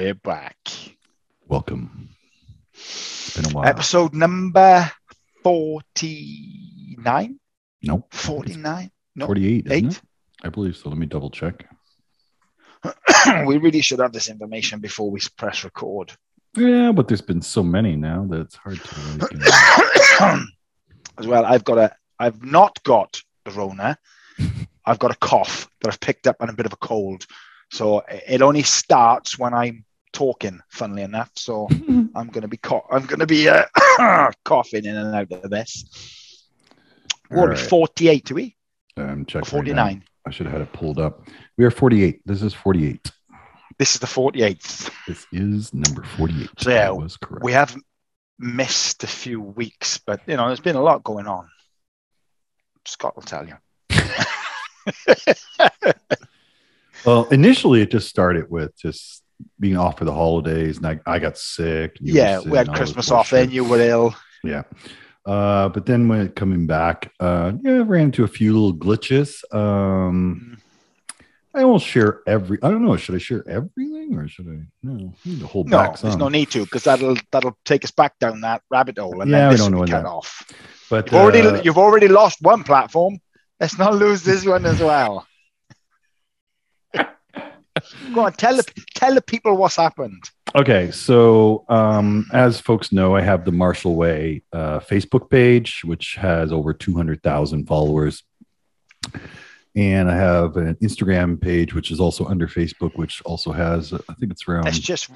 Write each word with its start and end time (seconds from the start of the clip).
we're 0.00 0.14
back. 0.14 0.56
Welcome. 1.46 2.08
It's 2.72 3.36
been 3.36 3.44
a 3.44 3.54
while. 3.54 3.66
Episode 3.66 4.14
number 4.14 4.90
49? 5.42 7.38
No. 7.82 8.06
49? 8.10 8.90
No, 9.16 9.26
48, 9.26 9.66
eight. 9.70 10.00
I 10.42 10.48
believe 10.48 10.74
so. 10.74 10.88
Let 10.88 10.96
me 10.96 11.04
double 11.04 11.28
check. 11.28 11.66
we 13.44 13.58
really 13.58 13.82
should 13.82 13.98
have 13.98 14.14
this 14.14 14.30
information 14.30 14.80
before 14.80 15.10
we 15.10 15.20
press 15.36 15.64
record. 15.64 16.12
Yeah, 16.56 16.92
but 16.92 17.06
there's 17.06 17.20
been 17.20 17.42
so 17.42 17.62
many 17.62 17.94
now 17.94 18.24
that 18.30 18.40
it's 18.40 18.56
hard 18.56 18.80
to 18.82 20.46
As 21.18 21.26
well, 21.26 21.44
I've 21.44 21.64
got 21.64 21.76
a, 21.76 21.94
I've 22.18 22.42
not 22.42 22.82
got 22.84 23.20
the 23.44 23.50
Rona. 23.50 23.98
I've 24.86 24.98
got 24.98 25.10
a 25.10 25.18
cough 25.18 25.68
that 25.82 25.88
I've 25.92 26.00
picked 26.00 26.26
up 26.26 26.36
and 26.40 26.48
a 26.48 26.54
bit 26.54 26.64
of 26.64 26.72
a 26.72 26.78
cold. 26.78 27.26
So 27.70 28.02
it 28.08 28.40
only 28.40 28.62
starts 28.62 29.38
when 29.38 29.52
I'm 29.52 29.84
talking, 30.12 30.60
funnily 30.68 31.02
enough. 31.02 31.30
So 31.36 31.68
I'm 31.70 32.28
going 32.28 32.42
to 32.42 32.48
be 32.48 32.56
co- 32.56 32.86
I'm 32.90 33.06
going 33.06 33.20
to 33.20 33.26
be 33.26 33.48
uh, 33.48 33.64
coughing 34.44 34.84
in 34.84 34.96
and 34.96 35.14
out 35.14 35.30
of 35.32 35.50
this. 35.50 36.46
What 37.28 37.44
are 37.44 37.48
we, 37.50 37.54
Alright. 37.56 37.68
48 37.70 38.24
to 38.26 38.34
we? 38.34 38.56
I'm 38.96 39.22
Or 39.22 39.24
checking. 39.24 39.40
right 39.40 39.46
49. 39.48 40.04
I 40.26 40.30
should 40.30 40.46
have 40.46 40.52
had 40.52 40.62
it 40.62 40.72
pulled 40.72 40.98
up. 40.98 41.26
We 41.56 41.64
are 41.64 41.70
48. 41.70 42.20
This 42.26 42.42
is 42.42 42.52
48. 42.52 43.10
This 43.78 43.94
is 43.94 44.00
the 44.00 44.06
48th. 44.06 44.90
This 45.06 45.26
is 45.32 45.72
number 45.72 46.02
48. 46.02 46.50
So, 46.58 46.70
yeah, 46.70 46.88
I 46.88 46.90
was 46.90 47.16
correct. 47.16 47.42
We 47.44 47.52
have 47.52 47.74
missed 48.38 49.04
a 49.04 49.06
few 49.06 49.40
weeks, 49.40 49.98
but 49.98 50.20
you 50.26 50.36
know, 50.36 50.46
there's 50.48 50.60
been 50.60 50.76
a 50.76 50.82
lot 50.82 51.02
going 51.04 51.26
on. 51.26 51.48
Scott 52.84 53.14
will 53.16 53.22
tell 53.22 53.46
you. 53.46 53.54
well, 57.06 57.26
initially, 57.30 57.82
it 57.82 57.90
just 57.90 58.08
started 58.08 58.50
with 58.50 58.76
just 58.76 59.22
being 59.60 59.76
off 59.76 59.98
for 59.98 60.04
the 60.06 60.12
holidays, 60.12 60.78
and 60.78 60.86
I, 60.86 60.98
I 61.06 61.18
got 61.18 61.36
sick. 61.38 61.96
you 62.00 62.14
yeah, 62.14 62.40
we 62.40 62.56
had 62.56 62.60
and 62.66 62.68
all 62.70 62.74
this 62.74 62.78
Christmas 62.78 63.10
off, 63.10 63.30
then 63.30 63.50
you 63.50 63.62
were 63.64 63.78
ill. 63.80 64.16
Yeah. 64.42 64.62
Uh, 65.26 65.68
but 65.68 65.84
then 65.86 66.08
when 66.08 66.22
it 66.22 66.34
coming 66.34 66.66
back, 66.66 67.12
uh, 67.20 67.52
yeah, 67.62 67.72
I 67.74 67.78
ran 67.80 68.04
into 68.04 68.24
a 68.24 68.28
few 68.28 68.52
little 68.54 68.74
glitches. 68.74 69.44
Um, 69.54 70.56
I 71.54 71.64
won't 71.64 71.82
share 71.82 72.20
every. 72.26 72.58
I 72.62 72.70
don't 72.70 72.84
know. 72.84 72.96
Should 72.96 73.16
I 73.16 73.18
share 73.18 73.44
everything 73.48 74.16
or 74.16 74.28
should 74.28 74.46
I? 74.48 74.60
No, 74.82 75.12
I 75.12 75.28
need 75.28 75.40
to 75.40 75.46
hold 75.46 75.68
No, 75.68 75.76
back 75.78 75.98
there's 75.98 76.16
no 76.16 76.28
need 76.28 76.50
to 76.52 76.64
because 76.64 76.84
that'll 76.84 77.16
that'll 77.32 77.58
take 77.64 77.84
us 77.84 77.90
back 77.90 78.18
down 78.18 78.40
that 78.42 78.62
rabbit 78.70 78.98
hole, 78.98 79.20
and 79.20 79.30
Yeah, 79.30 79.48
then 79.48 79.50
we 79.50 79.56
don't 79.56 79.72
know 79.72 79.78
cut 79.80 79.88
that- 79.90 80.06
off. 80.06 80.50
but 80.88 81.06
You've 81.12 81.20
already 81.20 81.40
uh, 81.40 81.60
you've 81.62 81.78
already 81.78 82.08
lost 82.08 82.38
one 82.40 82.62
platform. 82.62 83.18
Let's 83.60 83.76
not 83.78 83.94
lose 83.96 84.22
this 84.22 84.46
one 84.46 84.64
as 84.64 84.80
well. 84.80 85.26
Go 88.14 88.22
on, 88.24 88.32
tell 88.32 88.56
the 88.56 88.64
tell 88.94 89.14
the 89.14 89.22
people 89.22 89.56
what's 89.56 89.76
happened. 89.76 90.22
Okay, 90.54 90.90
so 90.90 91.64
um, 91.68 92.26
as 92.32 92.60
folks 92.60 92.90
know, 92.92 93.14
I 93.14 93.20
have 93.20 93.44
the 93.44 93.52
Martial 93.52 93.94
Way 93.94 94.42
uh, 94.52 94.80
Facebook 94.80 95.30
page, 95.30 95.82
which 95.84 96.16
has 96.16 96.50
over 96.52 96.72
200,000 96.74 97.66
followers. 97.66 98.24
And 99.76 100.10
I 100.10 100.16
have 100.16 100.56
an 100.56 100.74
Instagram 100.82 101.40
page, 101.40 101.72
which 101.74 101.92
is 101.92 102.00
also 102.00 102.24
under 102.26 102.48
Facebook, 102.48 102.96
which 102.96 103.22
also 103.24 103.52
has, 103.52 103.92
uh, 103.92 103.98
I 104.08 104.14
think 104.14 104.32
it's 104.32 104.48
around. 104.48 104.64
let's 104.64 104.80
just 104.80 105.08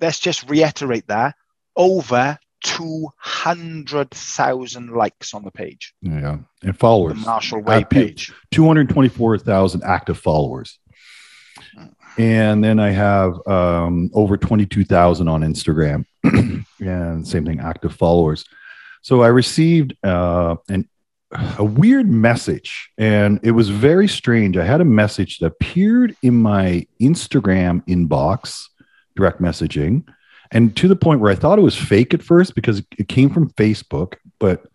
let's 0.00 0.18
just 0.18 0.50
reiterate 0.50 1.06
that 1.06 1.36
over 1.76 2.36
two 2.64 3.08
hundred 3.18 4.10
thousand 4.10 4.90
likes 4.90 5.32
on 5.34 5.44
the 5.44 5.52
page, 5.52 5.94
Yeah, 6.02 6.38
and 6.62 6.70
the 6.70 6.72
followers. 6.72 7.24
Martial 7.24 7.60
Way 7.62 7.82
Uh, 7.82 7.84
page. 7.84 8.32
224,000 8.50 9.82
active 9.84 10.18
followers. 10.18 10.80
And 12.16 12.62
then 12.62 12.78
I 12.78 12.90
have 12.90 13.34
um, 13.46 14.10
over 14.14 14.36
22,000 14.36 15.26
on 15.28 15.42
Instagram. 15.42 16.04
and 16.80 17.26
same 17.26 17.44
thing, 17.44 17.60
active 17.60 17.94
followers. 17.94 18.44
So 19.02 19.22
I 19.22 19.28
received 19.28 19.96
uh, 20.04 20.56
an, 20.68 20.88
a 21.58 21.64
weird 21.64 22.08
message, 22.08 22.90
and 22.96 23.40
it 23.42 23.50
was 23.50 23.68
very 23.68 24.08
strange. 24.08 24.56
I 24.56 24.64
had 24.64 24.80
a 24.80 24.84
message 24.84 25.38
that 25.38 25.46
appeared 25.46 26.16
in 26.22 26.34
my 26.40 26.86
Instagram 27.00 27.84
inbox, 27.86 28.64
direct 29.16 29.42
messaging, 29.42 30.04
and 30.52 30.76
to 30.76 30.88
the 30.88 30.96
point 30.96 31.20
where 31.20 31.32
I 31.32 31.34
thought 31.34 31.58
it 31.58 31.62
was 31.62 31.76
fake 31.76 32.14
at 32.14 32.22
first 32.22 32.54
because 32.54 32.82
it 32.96 33.08
came 33.08 33.28
from 33.28 33.50
Facebook, 33.50 34.14
but 34.38 34.66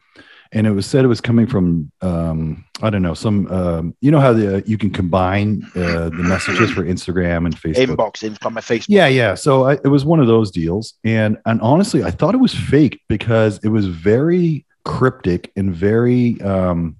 and 0.51 0.65
it 0.65 0.71
was 0.71 0.85
said 0.85 1.05
it 1.05 1.07
was 1.07 1.21
coming 1.21 1.45
from 1.45 1.91
um, 2.01 2.65
I 2.81 2.89
don't 2.89 3.01
know 3.01 3.13
some 3.13 3.47
um, 3.51 3.95
you 4.01 4.11
know 4.11 4.19
how 4.19 4.33
the 4.33 4.63
you 4.65 4.77
can 4.77 4.89
combine 4.89 5.63
uh, 5.75 6.09
the 6.09 6.23
messages 6.23 6.71
for 6.71 6.83
Instagram 6.83 7.45
and 7.45 7.55
Facebook. 7.55 7.95
Inbox 7.95 8.23
in 8.23 8.35
from 8.35 8.53
my 8.55 8.61
Facebook. 8.61 8.87
Yeah, 8.89 9.07
yeah. 9.07 9.35
So 9.35 9.67
I, 9.67 9.73
it 9.73 9.87
was 9.87 10.05
one 10.05 10.19
of 10.19 10.27
those 10.27 10.51
deals, 10.51 10.95
and 11.03 11.37
and 11.45 11.61
honestly, 11.61 12.03
I 12.03 12.11
thought 12.11 12.33
it 12.33 12.39
was 12.39 12.53
fake 12.53 13.01
because 13.07 13.59
it 13.63 13.69
was 13.69 13.85
very 13.87 14.65
cryptic 14.85 15.51
and 15.55 15.73
very 15.73 16.41
um, 16.41 16.97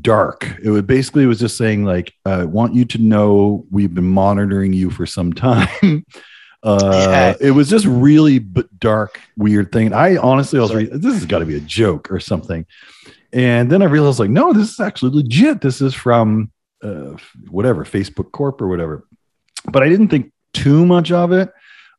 dark. 0.00 0.58
It 0.62 0.70
was 0.70 0.82
basically 0.82 1.24
it 1.24 1.28
was 1.28 1.38
just 1.38 1.56
saying 1.56 1.84
like, 1.84 2.12
I 2.24 2.44
want 2.44 2.74
you 2.74 2.84
to 2.86 2.98
know 2.98 3.66
we've 3.70 3.94
been 3.94 4.08
monitoring 4.08 4.72
you 4.72 4.90
for 4.90 5.06
some 5.06 5.32
time. 5.32 6.04
Uh, 6.64 6.90
Yeah. 6.92 7.34
It 7.40 7.50
was 7.50 7.68
just 7.68 7.84
really 7.86 8.38
b- 8.38 8.64
dark, 8.78 9.20
weird 9.36 9.70
thing. 9.70 9.92
I 9.92 10.16
honestly, 10.16 10.58
I 10.58 10.62
was 10.62 10.74
re- 10.74 10.86
this 10.90 11.14
has 11.14 11.26
got 11.26 11.40
to 11.40 11.44
be 11.46 11.56
a 11.56 11.60
joke 11.60 12.10
or 12.10 12.18
something. 12.18 12.64
And 13.32 13.70
then 13.70 13.82
I 13.82 13.86
realized, 13.86 14.18
like, 14.18 14.30
no, 14.30 14.52
this 14.52 14.72
is 14.72 14.80
actually 14.80 15.12
legit. 15.14 15.60
This 15.60 15.80
is 15.80 15.92
from 15.94 16.50
uh, 16.82 17.16
whatever 17.50 17.84
Facebook 17.84 18.32
Corp 18.32 18.60
or 18.62 18.68
whatever. 18.68 19.06
But 19.70 19.82
I 19.82 19.88
didn't 19.88 20.08
think 20.08 20.32
too 20.54 20.86
much 20.86 21.10
of 21.12 21.32
it. 21.32 21.50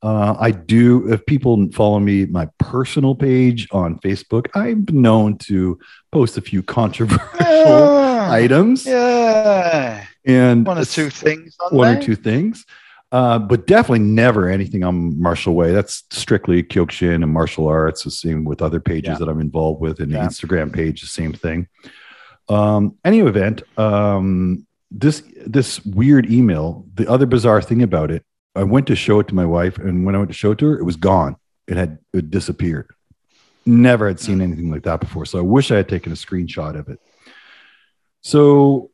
Uh, 0.02 0.36
I 0.40 0.52
do. 0.52 1.12
If 1.12 1.26
people 1.26 1.68
follow 1.72 2.00
me, 2.00 2.26
my 2.26 2.48
personal 2.60 3.16
page 3.16 3.68
on 3.72 4.00
Facebook, 4.00 4.48
I've 4.56 4.86
been 4.86 5.02
known 5.02 5.38
to 5.40 5.80
post 6.12 6.38
a 6.38 6.42
few 6.42 6.62
controversial 6.64 7.28
Yeah. 7.40 8.28
items 8.32 8.86
Yeah. 8.86 10.06
and 10.26 10.66
One 10.66 10.78
or 10.78 10.86
two 10.86 11.10
things 11.10 11.56
on 11.60 11.76
one 11.78 11.88
there. 11.94 12.00
or 12.00 12.04
two 12.04 12.16
things. 12.16 12.66
Uh, 13.12 13.40
but 13.40 13.68
definitely 13.68 14.00
never 14.00 14.50
anything 14.50 14.84
on 14.84 15.20
Martial 15.22 15.54
Way. 15.54 15.72
That's 15.72 16.04
strictly 16.10 16.64
Kyokushin 16.64 17.24
and 17.24 17.32
martial 17.32 17.68
arts. 17.68 18.04
The 18.04 18.12
same 18.12 18.44
with 18.44 18.62
other 18.62 18.80
pages 18.80 19.10
Yeah. 19.10 19.18
that 19.20 19.30
I'm 19.30 19.40
involved 19.40 19.80
with, 19.80 20.00
and 20.00 20.12
Yeah. 20.12 20.24
the 20.24 20.28
Instagram 20.30 20.74
page, 20.74 21.02
the 21.02 21.08
same 21.08 21.32
thing. 21.32 21.68
Um, 22.50 22.96
any 23.06 23.20
event, 23.20 23.64
um, 23.78 24.66
this 24.92 25.24
this 25.46 25.84
weird 25.86 26.30
email. 26.32 26.86
The 26.96 27.10
other 27.10 27.26
bizarre 27.26 27.62
thing 27.62 27.84
about 27.84 28.12
it, 28.12 28.24
I 28.56 28.64
went 28.64 28.88
to 28.88 28.96
show 28.96 29.20
it 29.20 29.28
to 29.30 29.36
my 29.36 29.46
wife, 29.46 29.78
and 29.78 30.06
when 30.06 30.16
I 30.16 30.18
went 30.18 30.30
to 30.32 30.38
show 30.38 30.52
it 30.52 30.58
to 30.60 30.66
her, 30.68 30.78
it 30.80 30.84
was 30.84 30.96
gone. 30.96 31.36
It 31.68 31.78
had 31.78 32.00
it 32.14 32.30
disappeared. 32.32 32.88
Never 33.66 34.08
had 34.08 34.20
seen 34.20 34.42
anything 34.42 34.70
like 34.72 34.84
that 34.84 35.00
before. 35.00 35.26
So 35.26 35.40
I 35.40 35.42
wish 35.42 35.72
I 35.72 35.78
had 35.78 35.90
taken 35.90 36.12
a 36.12 36.16
screenshot 36.16 36.78
of 36.78 36.90
it. 36.90 37.00
So 38.22 38.92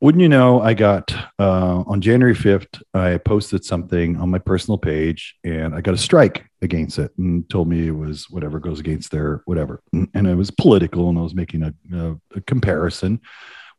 wouldn't 0.00 0.22
you 0.22 0.28
know, 0.28 0.60
I 0.62 0.72
got 0.74 1.12
uh, 1.38 1.82
on 1.86 2.00
January 2.00 2.34
5th, 2.34 2.82
I 2.94 3.18
posted 3.18 3.64
something 3.64 4.16
on 4.16 4.30
my 4.30 4.38
personal 4.38 4.78
page 4.78 5.36
and 5.44 5.74
I 5.74 5.82
got 5.82 5.94
a 5.94 5.98
strike 5.98 6.46
against 6.62 6.98
it 6.98 7.12
and 7.18 7.48
told 7.50 7.68
me 7.68 7.86
it 7.86 7.90
was 7.90 8.28
whatever 8.30 8.60
goes 8.60 8.80
against 8.80 9.10
their 9.10 9.42
whatever. 9.44 9.82
And 9.92 10.26
it 10.26 10.34
was 10.34 10.50
political 10.50 11.10
and 11.10 11.18
I 11.18 11.22
was 11.22 11.34
making 11.34 11.62
a, 11.62 11.74
a, 11.94 12.16
a 12.36 12.40
comparison 12.42 13.20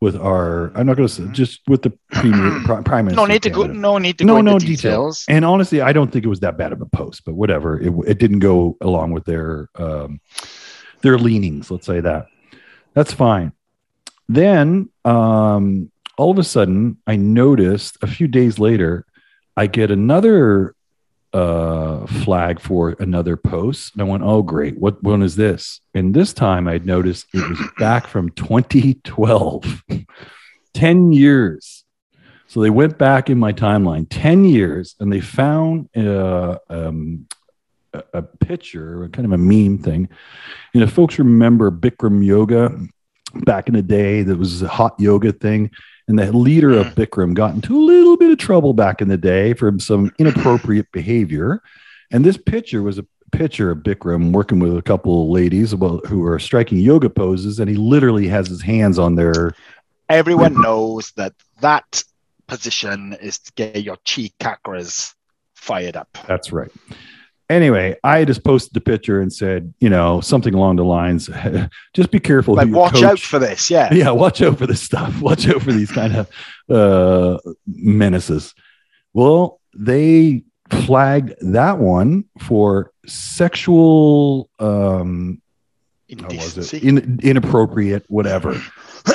with 0.00 0.16
our, 0.16 0.76
I'm 0.76 0.86
not 0.86 0.96
going 0.96 1.06
to 1.06 1.14
say, 1.14 1.26
just 1.32 1.60
with 1.68 1.82
the 1.82 1.92
premier, 2.10 2.60
prime 2.64 3.04
minister. 3.04 3.20
No 3.20 3.26
need 3.26 3.42
to 3.44 3.50
go. 3.50 3.66
No 3.66 3.98
need 3.98 4.18
to 4.18 4.24
No, 4.24 4.40
no 4.40 4.58
detail. 4.58 4.76
details. 4.76 5.24
And 5.28 5.44
honestly, 5.44 5.80
I 5.80 5.92
don't 5.92 6.10
think 6.10 6.24
it 6.24 6.28
was 6.28 6.40
that 6.40 6.58
bad 6.58 6.72
of 6.72 6.80
a 6.80 6.86
post, 6.86 7.24
but 7.24 7.34
whatever. 7.34 7.80
It, 7.80 7.92
it 8.08 8.18
didn't 8.18 8.40
go 8.40 8.76
along 8.80 9.12
with 9.12 9.24
their 9.26 9.68
um, 9.76 10.20
their 11.02 11.18
leanings. 11.18 11.70
Let's 11.70 11.86
say 11.86 12.00
that. 12.00 12.26
That's 12.94 13.12
fine. 13.12 13.52
Then 14.28 14.88
um, 15.04 15.91
all 16.22 16.30
of 16.30 16.38
a 16.38 16.44
sudden, 16.44 16.98
I 17.04 17.16
noticed 17.16 17.98
a 18.00 18.06
few 18.06 18.28
days 18.28 18.60
later, 18.60 19.04
I 19.56 19.66
get 19.66 19.90
another 19.90 20.76
uh, 21.32 22.06
flag 22.06 22.60
for 22.60 22.94
another 23.00 23.36
post, 23.36 23.92
and 23.92 24.02
I 24.02 24.04
went, 24.04 24.22
"Oh, 24.22 24.40
great! 24.42 24.78
What 24.78 25.02
one 25.02 25.24
is 25.24 25.34
this?" 25.34 25.80
And 25.94 26.14
this 26.14 26.32
time, 26.32 26.68
I'd 26.68 26.86
noticed 26.86 27.26
it 27.34 27.48
was 27.48 27.58
back 27.76 28.06
from 28.06 28.30
2012, 28.30 29.82
10 30.74 31.12
years. 31.12 31.84
So 32.46 32.60
they 32.60 32.70
went 32.70 32.98
back 32.98 33.28
in 33.28 33.38
my 33.38 33.52
timeline 33.52 34.06
10 34.08 34.44
years 34.44 34.94
and 35.00 35.12
they 35.12 35.20
found 35.20 35.88
uh, 35.96 36.58
um, 36.68 37.26
a, 38.12 38.22
picture, 38.22 39.08
kind 39.08 39.26
of 39.26 39.32
a 39.32 39.38
meme 39.38 39.78
thing. 39.78 40.08
You 40.72 40.80
know, 40.82 40.86
folks 40.86 41.18
remember 41.18 41.70
Bikram 41.72 42.24
yoga 42.24 42.78
back 43.34 43.68
in 43.68 43.74
the 43.74 43.82
day, 43.82 44.22
that 44.22 44.36
was 44.36 44.62
a 44.62 44.68
hot 44.68 44.94
yoga 45.00 45.32
thing. 45.32 45.70
And 46.08 46.18
the 46.18 46.32
leader 46.32 46.72
of 46.72 46.86
mm-hmm. 46.88 47.00
Bikram 47.00 47.34
got 47.34 47.54
into 47.54 47.76
a 47.76 47.80
little 47.80 48.16
bit 48.16 48.30
of 48.30 48.38
trouble 48.38 48.74
back 48.74 49.00
in 49.00 49.08
the 49.08 49.16
day 49.16 49.54
for 49.54 49.72
some 49.78 50.12
inappropriate 50.18 50.90
behavior. 50.92 51.62
And 52.10 52.24
this 52.24 52.36
picture 52.36 52.82
was 52.82 52.98
a 52.98 53.06
picture 53.30 53.70
of 53.70 53.78
Bikram 53.78 54.32
working 54.32 54.58
with 54.58 54.76
a 54.76 54.82
couple 54.82 55.22
of 55.22 55.28
ladies 55.30 55.70
who 55.70 56.24
are 56.24 56.38
striking 56.38 56.78
yoga 56.78 57.08
poses. 57.08 57.60
And 57.60 57.70
he 57.70 57.76
literally 57.76 58.28
has 58.28 58.48
his 58.48 58.62
hands 58.62 58.98
on 58.98 59.14
their 59.14 59.52
Everyone 60.08 60.60
knows 60.60 61.12
that 61.12 61.32
that 61.60 62.04
position 62.46 63.14
is 63.14 63.38
to 63.38 63.52
get 63.52 63.82
your 63.82 63.96
chi 63.96 64.30
chakras 64.38 65.14
fired 65.54 65.96
up. 65.96 66.18
That's 66.26 66.52
right. 66.52 66.70
Anyway, 67.52 67.94
I 68.02 68.24
just 68.24 68.44
posted 68.44 68.72
the 68.72 68.80
picture 68.80 69.20
and 69.20 69.30
said, 69.30 69.74
you 69.78 69.90
know, 69.90 70.22
something 70.22 70.54
along 70.54 70.76
the 70.76 70.84
lines, 70.84 71.28
just 71.94 72.10
be 72.10 72.18
careful. 72.18 72.54
Like, 72.54 72.68
watch 72.68 72.94
coach- 72.94 73.02
out 73.02 73.18
for 73.18 73.38
this. 73.38 73.70
Yeah. 73.70 73.92
yeah, 73.94 74.10
watch 74.10 74.40
out 74.40 74.56
for 74.56 74.66
this 74.66 74.80
stuff. 74.80 75.20
Watch 75.20 75.46
out 75.48 75.60
for 75.60 75.70
these 75.72 75.90
kind 75.90 76.16
of 76.16 76.30
uh, 76.70 77.38
menaces. 77.66 78.54
Well, 79.12 79.60
they 79.74 80.44
flagged 80.70 81.34
that 81.42 81.78
one 81.78 82.24
for 82.38 82.90
sexual, 83.06 84.48
um, 84.58 85.42
Indecency. 86.08 86.78
In, 86.78 87.20
inappropriate, 87.22 88.04
whatever. 88.08 88.60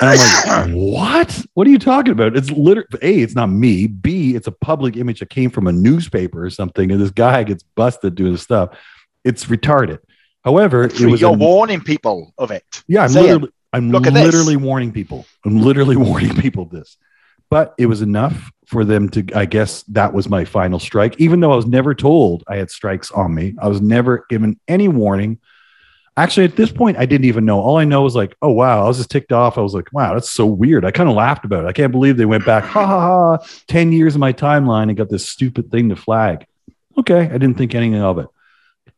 And 0.01 0.19
I'm 0.49 0.73
like, 0.73 0.93
what? 0.93 1.45
What 1.53 1.67
are 1.67 1.69
you 1.69 1.79
talking 1.79 2.11
about? 2.11 2.35
It's 2.35 2.51
literally 2.51 2.87
A, 3.01 3.19
it's 3.21 3.35
not 3.35 3.47
me. 3.49 3.87
B, 3.87 4.35
it's 4.35 4.47
a 4.47 4.51
public 4.51 4.97
image 4.97 5.19
that 5.19 5.29
came 5.29 5.49
from 5.49 5.67
a 5.67 5.71
newspaper 5.71 6.43
or 6.43 6.49
something, 6.49 6.91
and 6.91 6.99
this 7.01 7.11
guy 7.11 7.43
gets 7.43 7.63
busted 7.63 8.15
doing 8.15 8.33
this 8.33 8.41
stuff. 8.43 8.77
It's 9.23 9.45
retarded. 9.45 9.99
However, 10.43 10.83
it 10.83 10.99
was 11.01 11.21
You're 11.21 11.31
a- 11.31 11.37
warning 11.37 11.81
people 11.81 12.33
of 12.37 12.51
it. 12.51 12.63
yeah, 12.87 13.03
I'm 13.03 13.09
Say 13.09 13.21
it. 13.21 13.23
literally, 13.33 13.51
I'm 13.73 13.95
at 13.95 14.03
this. 14.03 14.13
literally 14.13 14.55
warning 14.55 14.91
people. 14.91 15.25
I'm 15.45 15.61
literally 15.61 15.95
warning 16.07 16.35
people 16.35 16.63
of 16.63 16.69
this. 16.69 16.97
But 17.49 17.73
it 17.77 17.85
was 17.85 18.01
enough 18.01 18.51
for 18.65 18.83
them 18.83 19.07
to, 19.11 19.25
I 19.33 19.45
guess 19.45 19.83
that 19.83 20.13
was 20.13 20.27
my 20.27 20.43
final 20.43 20.79
strike, 20.79 21.15
even 21.19 21.39
though 21.39 21.53
I 21.53 21.55
was 21.55 21.65
never 21.65 21.95
told 21.95 22.43
I 22.47 22.57
had 22.57 22.69
strikes 22.69 23.09
on 23.11 23.33
me. 23.33 23.55
I 23.61 23.69
was 23.69 23.79
never 23.81 24.25
given 24.29 24.59
any 24.67 24.89
warning. 24.89 25.39
Actually, 26.17 26.45
at 26.45 26.55
this 26.55 26.71
point, 26.71 26.97
I 26.97 27.05
didn't 27.05 27.25
even 27.25 27.45
know. 27.45 27.59
All 27.59 27.77
I 27.77 27.85
know 27.85 28.01
was 28.01 28.15
like, 28.15 28.35
oh, 28.41 28.51
wow. 28.51 28.83
I 28.83 28.87
was 28.87 28.97
just 28.97 29.11
ticked 29.11 29.31
off. 29.31 29.57
I 29.57 29.61
was 29.61 29.75
like, 29.75 29.93
wow, 29.93 30.15
that's 30.15 30.31
so 30.31 30.47
weird. 30.47 30.83
I 30.83 30.89
kind 30.89 31.07
of 31.07 31.15
laughed 31.15 31.45
about 31.45 31.63
it. 31.63 31.67
I 31.67 31.73
can't 31.73 31.91
believe 31.91 32.17
they 32.17 32.25
went 32.25 32.43
back, 32.43 32.63
ha 32.63 32.85
ha 32.85 32.99
ha, 32.99 33.47
10 33.67 33.91
years 33.91 34.15
of 34.15 34.19
my 34.19 34.33
timeline 34.33 34.89
and 34.89 34.97
got 34.97 35.09
this 35.09 35.29
stupid 35.29 35.69
thing 35.69 35.89
to 35.89 35.95
flag. 35.95 36.47
Okay. 36.97 37.21
I 37.21 37.37
didn't 37.37 37.53
think 37.55 37.75
anything 37.75 38.01
of 38.01 38.17
it. 38.17 38.27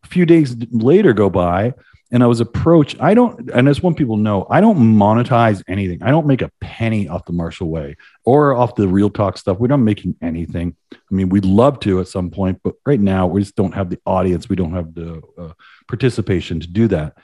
A 0.03 0.07
few 0.07 0.25
days 0.25 0.55
later 0.71 1.11
go 1.11 1.29
by, 1.29 1.73
and 2.11 2.23
I 2.23 2.27
was 2.27 2.39
approached. 2.39 2.97
I 2.99 3.13
don't, 3.13 3.49
and 3.51 3.67
as 3.69 3.83
one 3.83 3.93
people 3.93 4.17
know, 4.17 4.47
I 4.49 4.61
don't 4.61 4.77
monetize 4.77 5.63
anything. 5.67 6.01
I 6.01 6.09
don't 6.09 6.25
make 6.25 6.41
a 6.41 6.51
penny 6.59 7.07
off 7.07 7.25
the 7.25 7.33
Martial 7.33 7.69
Way 7.69 7.97
or 8.25 8.55
off 8.55 8.75
the 8.75 8.87
Real 8.87 9.09
Talk 9.09 9.37
stuff. 9.37 9.59
We're 9.59 9.67
not 9.67 9.77
making 9.77 10.15
anything. 10.21 10.75
I 10.93 10.97
mean, 11.11 11.29
we'd 11.29 11.45
love 11.45 11.79
to 11.81 11.99
at 11.99 12.07
some 12.07 12.31
point, 12.31 12.61
but 12.63 12.75
right 12.85 12.99
now 12.99 13.27
we 13.27 13.41
just 13.41 13.55
don't 13.55 13.73
have 13.73 13.89
the 13.89 13.99
audience. 14.05 14.49
We 14.49 14.55
don't 14.55 14.73
have 14.73 14.95
the 14.95 15.21
uh, 15.37 15.53
participation 15.87 16.59
to 16.61 16.67
do 16.67 16.87
that. 16.87 17.15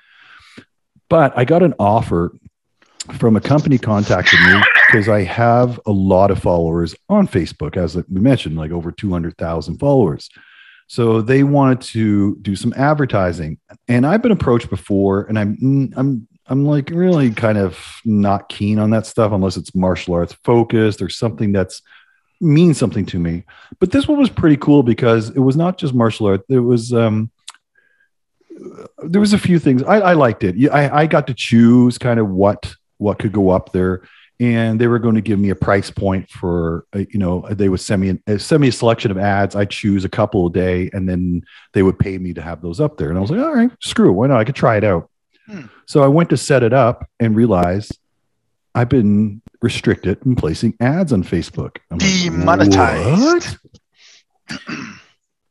But 1.09 1.37
I 1.37 1.45
got 1.45 1.63
an 1.63 1.73
offer 1.79 2.37
from 3.13 3.35
a 3.35 3.41
company 3.41 3.77
contacted 3.77 4.39
me 4.41 4.61
because 4.87 5.09
I 5.09 5.23
have 5.23 5.79
a 5.85 5.91
lot 5.91 6.31
of 6.31 6.39
followers 6.39 6.95
on 7.09 7.27
Facebook, 7.27 7.77
as 7.77 7.95
we 7.95 8.19
mentioned, 8.19 8.57
like 8.57 8.71
over 8.71 8.91
200,000 8.91 9.77
followers. 9.77 10.29
So 10.87 11.21
they 11.21 11.43
wanted 11.43 11.81
to 11.81 12.35
do 12.37 12.55
some 12.55 12.73
advertising, 12.77 13.57
and 13.87 14.05
I've 14.05 14.21
been 14.21 14.31
approached 14.31 14.69
before, 14.69 15.23
and 15.23 15.39
I'm 15.39 15.91
I'm 15.95 16.27
I'm 16.47 16.65
like 16.65 16.91
really 16.91 17.31
kind 17.31 17.57
of 17.57 17.79
not 18.05 18.49
keen 18.49 18.77
on 18.77 18.91
that 18.91 19.07
stuff 19.07 19.31
unless 19.31 19.57
it's 19.57 19.73
martial 19.73 20.13
arts 20.13 20.33
focused 20.43 21.01
or 21.01 21.09
something 21.09 21.51
that's 21.51 21.81
means 22.39 22.77
something 22.77 23.05
to 23.07 23.19
me. 23.19 23.43
But 23.79 23.91
this 23.91 24.07
one 24.07 24.19
was 24.19 24.29
pretty 24.29 24.57
cool 24.57 24.83
because 24.83 25.29
it 25.29 25.39
was 25.39 25.55
not 25.55 25.77
just 25.77 25.93
martial 25.93 26.27
art. 26.27 26.41
There 26.47 26.61
was 26.61 26.93
um 26.93 27.31
there 29.03 29.21
was 29.21 29.33
a 29.33 29.39
few 29.39 29.59
things 29.59 29.81
I, 29.83 29.99
I 29.99 30.13
liked 30.13 30.43
it. 30.43 30.71
I, 30.71 31.01
I 31.01 31.05
got 31.07 31.27
to 31.27 31.33
choose 31.33 31.97
kind 31.97 32.19
of 32.19 32.29
what 32.29 32.75
what 32.97 33.19
could 33.19 33.33
go 33.33 33.49
up 33.49 33.71
there 33.71 34.03
and 34.39 34.79
they 34.81 34.87
were 34.87 34.99
going 34.99 35.15
to 35.15 35.21
give 35.21 35.39
me 35.39 35.49
a 35.49 35.55
price 35.55 35.89
point 35.89 36.29
for 36.29 36.85
uh, 36.93 37.03
you 37.09 37.19
know 37.19 37.47
they 37.51 37.69
would 37.69 37.79
send 37.79 38.01
me 38.01 38.19
a, 38.27 38.39
send 38.39 38.61
me 38.61 38.67
a 38.67 38.71
selection 38.71 39.11
of 39.11 39.17
ads 39.17 39.55
i 39.55 39.63
choose 39.65 40.03
a 40.03 40.09
couple 40.09 40.47
a 40.47 40.51
day 40.51 40.89
and 40.93 41.07
then 41.07 41.41
they 41.73 41.83
would 41.83 41.97
pay 41.97 42.17
me 42.17 42.33
to 42.33 42.41
have 42.41 42.61
those 42.61 42.79
up 42.81 42.97
there 42.97 43.09
and 43.09 43.17
i 43.17 43.21
was 43.21 43.31
like 43.31 43.39
all 43.39 43.53
right 43.53 43.71
screw 43.81 44.09
it 44.09 44.13
why 44.13 44.27
not 44.27 44.39
i 44.39 44.43
could 44.43 44.55
try 44.55 44.77
it 44.77 44.83
out 44.83 45.09
Hmm. 45.47 45.67
so 45.85 46.01
i 46.01 46.07
went 46.07 46.31
to 46.31 46.37
set 46.37 46.63
it 46.63 46.73
up 46.73 47.07
and 47.19 47.35
realized 47.35 47.99
i've 48.73 48.89
been 48.89 49.43
restricted 49.61 50.19
from 50.19 50.35
placing 50.35 50.73
ads 50.79 51.13
on 51.13 51.23
facebook 51.23 51.77
I'm 51.91 51.99
like, 51.99 52.23
Demonetized. 52.23 53.57
"What?" 54.49 54.67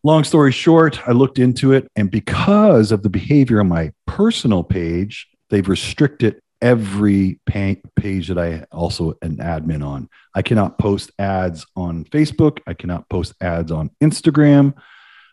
long 0.03 0.25
story 0.25 0.51
short 0.51 1.01
i 1.09 1.13
looked 1.13 1.39
into 1.39 1.73
it 1.73 1.89
and 1.95 2.11
because 2.11 2.91
of 2.91 3.05
the 3.05 3.09
behavior 3.09 3.61
on 3.61 3.69
my 3.69 3.93
personal 4.07 4.65
page 4.65 5.29
they've 5.49 5.69
restricted 5.69 6.41
every 6.65 7.39
page 7.45 8.29
that 8.29 8.39
I 8.39 8.65
also 8.73 9.19
an 9.21 9.37
admin 9.37 9.87
on. 9.87 10.09
I 10.35 10.41
cannot 10.41 10.79
post 10.79 11.13
ads 11.19 11.67
on 11.77 12.05
Facebook. 12.07 12.61
I 12.67 12.73
cannot 12.73 13.07
post 13.11 13.35
ads 13.43 13.71
on 13.71 13.91
Instagram. 14.03 14.73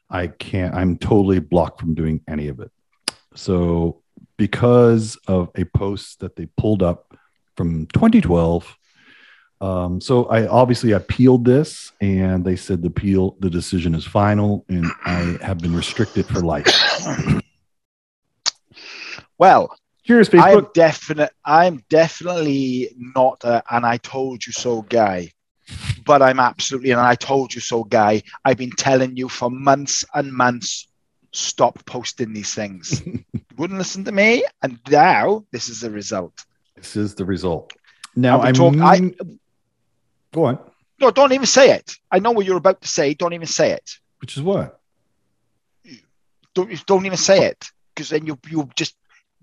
I 0.09 0.27
can't, 0.27 0.75
I'm 0.75 0.97
totally 0.97 1.39
blocked 1.39 1.79
from 1.79 1.95
doing 1.95 2.19
any 2.27 2.49
of 2.49 2.59
it. 2.59 2.69
So, 3.33 4.01
because 4.35 5.15
of 5.27 5.51
a 5.55 5.63
post 5.63 6.19
that 6.19 6.35
they 6.35 6.47
pulled 6.57 6.83
up 6.83 7.15
from 7.55 7.85
2012, 7.93 8.77
um, 9.61 10.01
so 10.01 10.25
I 10.25 10.47
obviously 10.47 10.91
appealed 10.91 11.45
this 11.45 11.93
and 12.01 12.43
they 12.43 12.57
said 12.57 12.81
the 12.81 12.89
appeal, 12.89 13.37
the 13.39 13.49
decision 13.49 13.95
is 13.95 14.05
final 14.05 14.65
and 14.67 14.91
I 15.05 15.37
have 15.41 15.59
been 15.59 15.75
restricted 15.75 16.25
for 16.25 16.41
life. 16.41 16.67
Well, 19.37 19.75
Cheers, 20.11 20.27
I'm 20.33 20.41
Facebook. 20.41 20.73
definite. 20.73 21.31
I'm 21.45 21.85
definitely 21.89 22.89
not 22.97 23.41
a, 23.45 23.63
an 23.73 23.85
"I 23.85 23.95
told 23.95 24.45
you 24.45 24.51
so" 24.51 24.81
guy, 24.81 25.31
but 26.05 26.21
I'm 26.21 26.37
absolutely 26.37 26.91
an 26.91 26.99
"I 26.99 27.15
told 27.15 27.55
you 27.55 27.61
so" 27.61 27.85
guy. 27.85 28.21
I've 28.43 28.57
been 28.57 28.71
telling 28.71 29.15
you 29.15 29.29
for 29.29 29.49
months 29.49 30.03
and 30.13 30.33
months. 30.33 30.89
Stop 31.31 31.85
posting 31.85 32.33
these 32.33 32.53
things. 32.53 33.01
you 33.05 33.23
wouldn't 33.55 33.79
listen 33.79 34.03
to 34.03 34.11
me, 34.11 34.43
and 34.61 34.79
now 34.89 35.45
this 35.51 35.69
is 35.69 35.79
the 35.79 35.89
result. 35.89 36.43
This 36.75 36.97
is 36.97 37.15
the 37.15 37.23
result. 37.23 37.71
Now 38.13 38.41
I'm 38.41 38.53
been 38.53 38.79
talk- 38.79 38.81
I- 38.81 39.25
go 40.33 40.43
on. 40.43 40.59
No, 40.99 41.11
don't 41.11 41.31
even 41.31 41.47
say 41.47 41.71
it. 41.71 41.95
I 42.11 42.19
know 42.19 42.31
what 42.31 42.45
you're 42.45 42.57
about 42.57 42.81
to 42.81 42.87
say. 42.89 43.13
Don't 43.13 43.31
even 43.31 43.47
say 43.47 43.71
it. 43.71 43.91
Which 44.19 44.35
is 44.35 44.43
what? 44.43 44.77
Don't 46.53 46.85
don't 46.85 47.05
even 47.05 47.17
say 47.17 47.45
it 47.45 47.71
because 47.95 48.09
then 48.09 48.25
you 48.25 48.37
you 48.49 48.69
just 48.75 48.97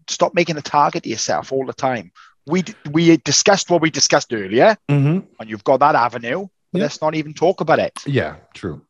stop 0.09 0.35
making 0.35 0.57
a 0.57 0.63
target 0.63 1.05
of 1.07 1.11
yourself 1.11 1.53
all 1.53 1.67
the 1.67 1.73
time. 1.73 2.11
We 2.47 2.65
we 2.91 3.17
discussed 3.19 3.71
what 3.71 3.83
we 3.83 3.91
discussed 3.91 4.33
earlier, 4.33 4.77
Mm-hmm. 4.89 5.19
and 5.41 5.51
you've 5.51 5.65
got 5.65 5.81
that 5.81 5.95
avenue. 5.95 6.47
But 6.73 6.79
Yeah. 6.79 6.83
let's 6.85 7.01
not 7.01 7.15
even 7.15 7.33
talk 7.35 7.61
about 7.61 7.79
it. 7.79 7.93
Yeah, 8.07 8.37
true. 8.55 8.83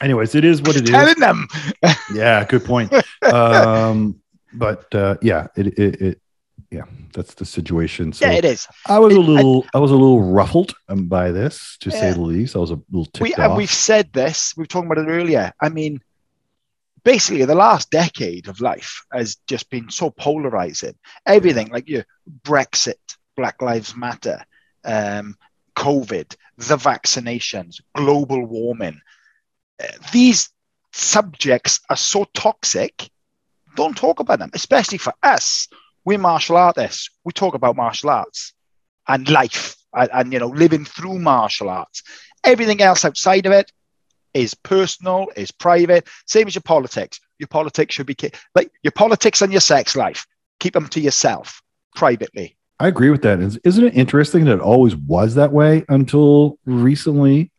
Anyways, 0.00 0.34
it 0.34 0.44
is 0.44 0.60
what 0.62 0.76
it 0.76 0.84
is. 0.84 0.90
Telling 0.90 1.18
them. 1.18 1.46
Yeah, 2.14 2.44
good 2.44 2.64
point. 2.64 2.92
um, 3.22 4.20
but 4.52 4.92
uh, 4.94 5.16
yeah, 5.22 5.46
it, 5.56 5.66
it, 5.78 6.00
it, 6.02 6.20
yeah, 6.70 6.84
that's 7.12 7.34
the 7.34 7.44
situation. 7.44 8.12
So 8.12 8.26
yeah, 8.26 8.32
it 8.32 8.44
is. 8.44 8.66
I 8.86 8.98
was 8.98 9.14
a 9.14 9.20
it- 9.20 9.22
I- 9.24 9.26
little, 9.26 9.66
I, 9.74 9.78
was 9.78 9.90
a 9.90 9.94
little 9.96 10.22
ruffled 10.32 10.74
um, 10.88 11.06
by 11.08 11.30
this, 11.32 11.76
to 11.80 11.90
say 11.90 12.12
the 12.12 12.20
least. 12.20 12.56
I 12.56 12.58
was 12.58 12.70
a 12.70 12.80
little 12.90 13.06
ticked 13.06 13.20
We 13.22 13.32
off. 13.34 13.38
and 13.40 13.56
we've 13.56 13.70
said 13.70 14.12
this. 14.12 14.54
We've 14.56 14.68
talked 14.68 14.86
about 14.86 14.98
it 14.98 15.08
earlier. 15.10 15.52
I 15.60 15.68
mean, 15.68 16.00
basically, 17.04 17.44
the 17.44 17.54
last 17.54 17.90
decade 17.90 18.48
of 18.48 18.60
life 18.60 19.04
has 19.12 19.36
just 19.46 19.70
been 19.70 19.90
so 19.90 20.10
polarizing. 20.10 20.94
Everything 21.26 21.68
like 21.68 21.88
you, 21.88 22.04
Brexit, 22.42 23.16
Black 23.36 23.60
Lives 23.62 23.96
Matter, 23.96 24.44
um, 24.84 25.36
COVID, 25.76 26.36
the 26.58 26.76
vaccinations, 26.76 27.80
global 27.94 28.44
warming. 28.44 29.00
Uh, 29.82 29.86
these 30.12 30.50
subjects 30.92 31.80
are 31.88 31.96
so 31.96 32.26
toxic. 32.34 33.10
Don't 33.76 33.96
talk 33.96 34.20
about 34.20 34.38
them, 34.38 34.50
especially 34.54 34.98
for 34.98 35.14
us. 35.22 35.68
We're 36.04 36.18
martial 36.18 36.56
artists. 36.56 37.10
We 37.24 37.32
talk 37.32 37.54
about 37.54 37.76
martial 37.76 38.10
arts 38.10 38.52
and 39.08 39.28
life 39.28 39.76
and, 39.94 40.10
and 40.12 40.32
you 40.32 40.38
know 40.38 40.48
living 40.48 40.84
through 40.84 41.18
martial 41.18 41.70
arts. 41.70 42.02
Everything 42.44 42.80
else 42.80 43.04
outside 43.04 43.46
of 43.46 43.52
it 43.52 43.72
is 44.34 44.54
personal, 44.54 45.28
is 45.36 45.50
private. 45.50 46.08
Same 46.26 46.46
as 46.46 46.54
your 46.54 46.62
politics. 46.62 47.20
Your 47.38 47.48
politics 47.48 47.94
should 47.94 48.06
be 48.06 48.16
like 48.54 48.70
your 48.82 48.92
politics 48.92 49.42
and 49.42 49.52
your 49.52 49.60
sex 49.60 49.96
life. 49.96 50.26
Keep 50.60 50.74
them 50.74 50.88
to 50.88 51.00
yourself 51.00 51.60
privately. 51.96 52.56
I 52.78 52.88
agree 52.88 53.10
with 53.10 53.22
that. 53.22 53.40
Is- 53.40 53.58
Isn't 53.64 53.84
it 53.84 53.94
interesting 53.94 54.44
that 54.46 54.54
it 54.54 54.60
always 54.60 54.96
was 54.96 55.34
that 55.36 55.52
way 55.52 55.84
until 55.88 56.58
recently? 56.64 57.50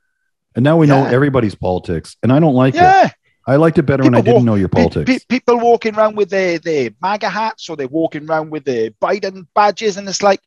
And 0.55 0.63
now 0.63 0.77
we 0.77 0.85
know 0.87 1.03
everybody's 1.05 1.55
politics, 1.55 2.15
and 2.21 2.31
I 2.31 2.39
don't 2.39 2.53
like 2.53 2.75
it. 2.75 2.81
Yeah. 2.81 3.09
I 3.45 3.55
liked 3.57 3.77
it 3.77 3.83
better 3.83 4.03
when 4.03 4.13
I 4.15 4.19
People 4.19 4.33
didn't 4.35 4.45
know 4.45 4.55
your 4.55 4.69
politics. 4.69 5.11
pe- 5.11 5.25
people 5.27 5.59
walking 5.59 5.95
around 5.95 6.15
with 6.15 6.29
their, 6.29 6.59
their 6.59 6.91
MAGA 7.01 7.27
hats 7.29 7.69
or 7.69 7.75
they're 7.75 7.87
walking 7.89 8.29
around 8.29 8.51
with 8.51 8.63
their 8.63 8.91
Biden 8.91 9.47
badges, 9.55 9.97
and 9.97 10.07
it's 10.07 10.23
like, 10.23 10.39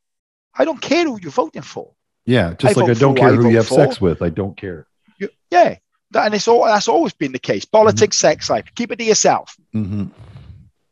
I 0.54 0.64
don't 0.64 0.80
care 0.80 1.04
who 1.04 1.18
you're 1.21 1.30
voting 1.33 1.61
for. 1.62 1.92
yeah, 2.25 2.54
just 2.54 2.76
I 2.76 2.80
like 2.80 2.90
I 2.90 2.95
don't 2.95 3.14
care 3.16 3.28
who 3.35 3.40
I 3.40 3.42
who 3.42 3.50
you 3.50 3.56
have 3.59 3.66
for. 3.68 3.75
sex 3.75 4.00
with. 4.00 4.23
I 4.23 4.30
don't 4.30 4.56
care. 4.56 4.87
You- 5.18 5.28
yeah. 5.50 5.76
That, 6.12 6.26
and 6.26 6.34
it's 6.34 6.48
all 6.48 6.64
that's 6.64 6.88
always 6.88 7.12
been 7.12 7.32
the 7.32 7.38
case. 7.38 7.64
Politics, 7.64 8.18
sex 8.18 8.48
life. 8.48 8.64
Keep 8.75 8.92
it 8.92 8.96
to 8.96 9.04
yourself. 9.04 9.56
hmm 9.72 10.04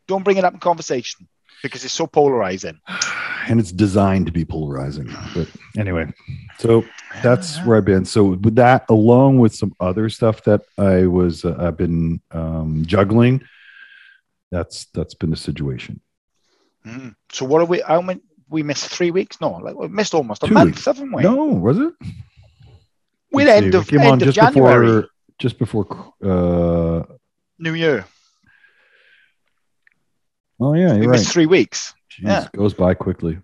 Don't 0.08 0.24
bring 0.24 0.36
it 0.38 0.44
up 0.44 0.54
in 0.54 0.60
conversation. 0.60 1.28
because 1.62 1.84
it's 1.84 1.94
so 1.94 2.06
polarizing. 2.06 2.78
and 3.48 3.60
it's 3.60 3.72
designed 3.72 4.26
to 4.26 4.32
be 4.32 4.44
polarizing. 4.44 5.08
But 5.34 5.48
anyway, 5.78 6.12
so 6.58 6.84
that's 7.22 7.58
where 7.64 7.76
I've 7.78 7.84
been. 7.84 8.04
So 8.04 8.24
with 8.44 8.56
that, 8.56 8.84
along 8.88 9.38
with 9.38 9.54
some 9.54 9.72
other 9.80 10.08
stuff 10.10 10.42
that 10.44 10.62
I 10.78 11.06
was 11.06 11.44
uh, 11.44 11.56
I've 11.58 11.76
been 11.76 12.20
um, 12.32 12.82
juggling, 12.86 13.42
that's 14.50 14.86
that's 14.94 15.14
been 15.14 15.30
the 15.30 15.36
situation. 15.36 16.00
Mm. 16.86 17.14
So 17.32 17.44
what 17.46 17.60
are 17.62 17.66
we? 17.66 17.80
How 17.86 18.00
many? 18.02 18.20
We 18.50 18.62
missed 18.62 18.88
three 18.88 19.10
weeks. 19.10 19.40
No, 19.40 19.52
like 19.52 19.74
we 19.74 19.88
missed 19.88 20.12
almost 20.14 20.42
a 20.44 20.48
Two 20.48 20.54
month, 20.54 20.66
weeks. 20.76 20.84
haven't 20.84 21.12
we? 21.12 21.22
No, 21.22 21.44
was 21.46 21.78
it? 21.78 21.94
We're 23.34 23.46
Let's 23.46 23.58
see, 23.60 23.64
end 23.66 23.74
we 23.74 23.78
of 23.80 23.88
came 23.88 24.00
end 24.00 24.08
on 24.08 24.14
of 24.14 24.20
just 24.34 24.36
January, 24.36 24.86
before 24.86 25.08
just 25.38 25.58
before. 25.58 26.14
Uh, 26.22 27.02
New 27.58 27.74
Year. 27.74 28.04
oh 30.60 30.74
yeah, 30.74 30.94
we 30.94 31.02
you're 31.02 31.10
missed 31.10 31.26
right. 31.26 31.32
three 31.32 31.46
weeks. 31.46 31.94
Jeez, 32.12 32.24
yeah. 32.28 32.48
goes 32.56 32.74
by 32.74 32.94
quickly. 32.94 33.38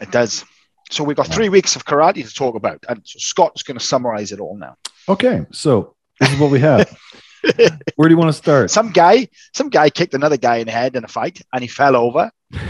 It 0.00 0.10
does. 0.10 0.44
So 0.90 1.04
we've 1.04 1.16
got 1.16 1.28
Yeah. 1.28 1.34
three 1.34 1.48
weeks 1.48 1.74
of 1.76 1.84
karate 1.84 2.26
to 2.26 2.34
talk 2.34 2.54
about, 2.54 2.84
and 2.88 3.00
so 3.04 3.18
Scott's 3.18 3.62
going 3.62 3.78
to 3.78 3.84
summarize 3.84 4.30
it 4.32 4.40
all 4.40 4.56
now. 4.56 4.76
Okay, 5.08 5.46
so 5.50 5.96
this 6.20 6.30
is 6.32 6.38
what 6.38 6.50
we 6.50 6.60
have. 6.60 6.94
Where 7.96 8.08
do 8.08 8.14
you 8.14 8.18
want 8.18 8.28
to 8.28 8.34
start? 8.34 8.70
Some 8.70 8.90
guy, 8.92 9.28
some 9.54 9.68
guy 9.68 9.90
kicked 9.90 10.14
another 10.14 10.36
guy 10.36 10.56
in 10.56 10.66
the 10.66 10.72
head 10.72 10.94
in 10.96 11.04
a 11.04 11.08
fight, 11.08 11.40
and 11.52 11.62
he 11.62 11.68
fell 11.68 11.96
over. 11.96 12.30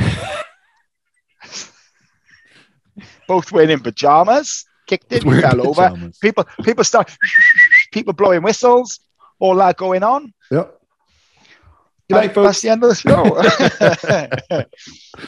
Both 3.28 3.52
wearing 3.52 3.70
in 3.70 3.80
pajamas, 3.80 4.64
kicked 4.86 5.12
it, 5.12 5.22
fell 5.22 5.66
over. 5.66 5.88
pajamas. 5.88 6.18
People, 6.18 6.44
people 6.64 6.84
start, 6.84 7.10
people 7.92 8.12
blowing 8.12 8.42
whistles, 8.42 9.00
all 9.38 9.54
that 9.56 9.76
going 9.76 10.02
on. 10.02 10.32
Yep. 10.50 10.78
Good 12.08 12.14
night, 12.16 12.36
And 12.36 12.46
That's 12.46 12.60
the 12.60 12.68
end 12.68 12.82
of 12.84 12.90
the 12.90 12.94
show. 12.94 14.66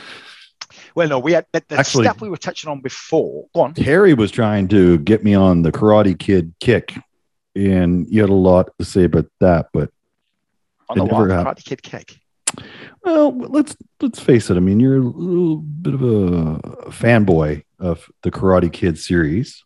well, 0.94 1.08
no, 1.08 1.18
we 1.18 1.32
had 1.32 1.46
the, 1.52 1.62
the 1.68 1.78
Actually- 1.78 2.04
stuff 2.04 2.20
we 2.20 2.28
were 2.28 2.36
touching 2.36 2.70
on 2.70 2.80
before. 2.80 3.46
Go 3.54 3.62
on. 3.62 3.74
Terry 3.74 4.14
was 4.14 4.30
trying 4.30 4.68
to 4.68 4.98
get 4.98 5.24
me 5.24 5.34
on 5.34 5.62
the 5.62 5.72
Karate 5.72 6.18
Kid 6.18 6.54
kick, 6.60 6.94
and 7.54 8.06
you 8.08 8.20
had 8.20 8.30
a 8.30 8.34
lot 8.34 8.70
to 8.78 8.84
say 8.84 9.04
about 9.04 9.26
that. 9.40 9.68
But 9.72 9.90
On 10.88 10.98
the 10.98 11.04
never 11.04 11.28
happened. 11.32 11.56
Karate 11.56 11.64
Kid 11.64 11.82
kick. 11.82 12.18
Well, 13.04 13.36
let's 13.36 13.76
let's 14.00 14.20
face 14.20 14.50
it. 14.50 14.56
I 14.56 14.60
mean, 14.60 14.80
you're 14.80 14.96
a 14.96 15.00
little 15.00 15.56
bit 15.58 15.94
of 15.94 16.02
a 16.02 16.58
fanboy 16.90 17.62
of 17.78 18.10
the 18.22 18.30
Karate 18.30 18.72
Kid 18.72 18.98
series, 18.98 19.62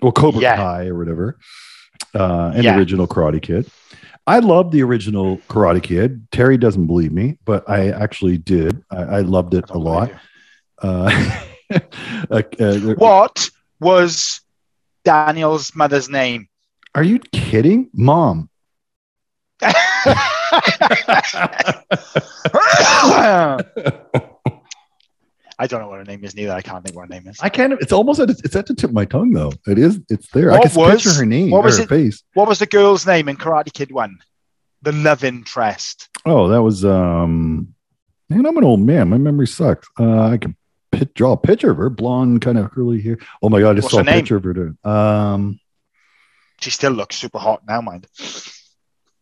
well, 0.00 0.12
Cobra 0.12 0.40
Yeah. 0.40 0.56
Kai 0.56 0.86
or 0.86 0.96
whatever, 0.96 1.38
uh, 2.14 2.52
and 2.54 2.64
Yeah. 2.64 2.72
the 2.72 2.78
original 2.78 3.06
Karate 3.06 3.42
Kid. 3.42 3.68
I 4.26 4.38
love 4.38 4.70
the 4.70 4.82
original 4.82 5.38
Karate 5.48 5.82
Kid. 5.82 6.28
Terry 6.30 6.56
doesn't 6.56 6.86
believe 6.86 7.12
me, 7.12 7.38
but 7.44 7.68
I 7.68 7.90
actually 7.90 8.38
did. 8.38 8.84
I, 8.90 9.02
I 9.02 9.20
loved 9.22 9.54
it 9.54 9.64
I 9.70 9.74
a 9.74 9.78
lot. 9.78 10.12
Uh, 10.80 11.40
uh. 12.30 12.42
What 12.96 13.50
was 13.80 14.40
Daniel's 15.04 15.74
mother's 15.74 16.08
name? 16.08 16.48
Are 16.94 17.02
you 17.02 17.18
kidding, 17.18 17.90
Mom? 17.92 18.48
I 25.58 25.66
don't 25.66 25.80
know 25.80 25.88
what 25.88 25.98
her 25.98 26.04
name 26.04 26.24
is 26.24 26.34
neither. 26.34 26.52
I 26.52 26.62
can't 26.62 26.84
think 26.84 26.96
what 26.96 27.02
her 27.02 27.08
name 27.08 27.26
is. 27.28 27.38
I 27.40 27.48
can't. 27.48 27.74
It's 27.74 27.92
almost 27.92 28.20
at 28.20 28.30
it's 28.30 28.56
at 28.56 28.66
the 28.66 28.74
tip 28.74 28.90
of 28.90 28.94
my 28.94 29.04
tongue 29.04 29.32
though. 29.32 29.52
It 29.66 29.78
is. 29.78 30.00
It's 30.08 30.28
there. 30.28 30.50
I 30.50 30.60
can 30.60 30.72
was- 30.74 31.02
picture 31.02 31.12
her 31.20 31.26
name. 31.26 31.50
what 31.50 31.64
was 31.64 31.78
her 31.78 31.84
it? 31.84 31.88
face. 31.88 32.22
What 32.34 32.48
was 32.48 32.58
the 32.58 32.66
girl's 32.66 33.06
name 33.06 33.28
in 33.28 33.36
Karate 33.36 33.72
Kid 33.72 33.92
One? 33.92 34.18
The 34.82 34.92
love 34.92 35.24
interest. 35.24 36.08
Oh, 36.26 36.48
that 36.48 36.62
was 36.62 36.84
um. 36.84 37.74
Man, 38.28 38.46
I'm 38.46 38.56
an 38.56 38.64
old 38.64 38.80
man. 38.80 39.10
My 39.10 39.18
memory 39.18 39.46
sucks. 39.46 39.88
Uh, 40.00 40.22
I 40.22 40.38
can 40.38 40.56
pit, 40.90 41.12
draw 41.14 41.32
a 41.32 41.36
picture 41.36 41.70
of 41.70 41.76
her, 41.76 41.90
blonde, 41.90 42.40
kind 42.40 42.56
of 42.58 42.70
curly 42.70 43.00
hair. 43.00 43.18
Oh 43.42 43.50
my 43.50 43.60
god, 43.60 43.72
I 43.72 43.74
just 43.74 43.84
What's 43.86 43.94
saw 43.94 44.00
a 44.00 44.04
name? 44.04 44.14
picture 44.20 44.36
of 44.36 44.44
her. 44.44 44.54
Too. 44.54 44.88
Um, 44.88 45.60
She 46.60 46.70
still 46.70 46.92
looks 46.92 47.16
super 47.16 47.38
hot 47.38 47.62
now, 47.68 47.82
mind. 47.82 48.06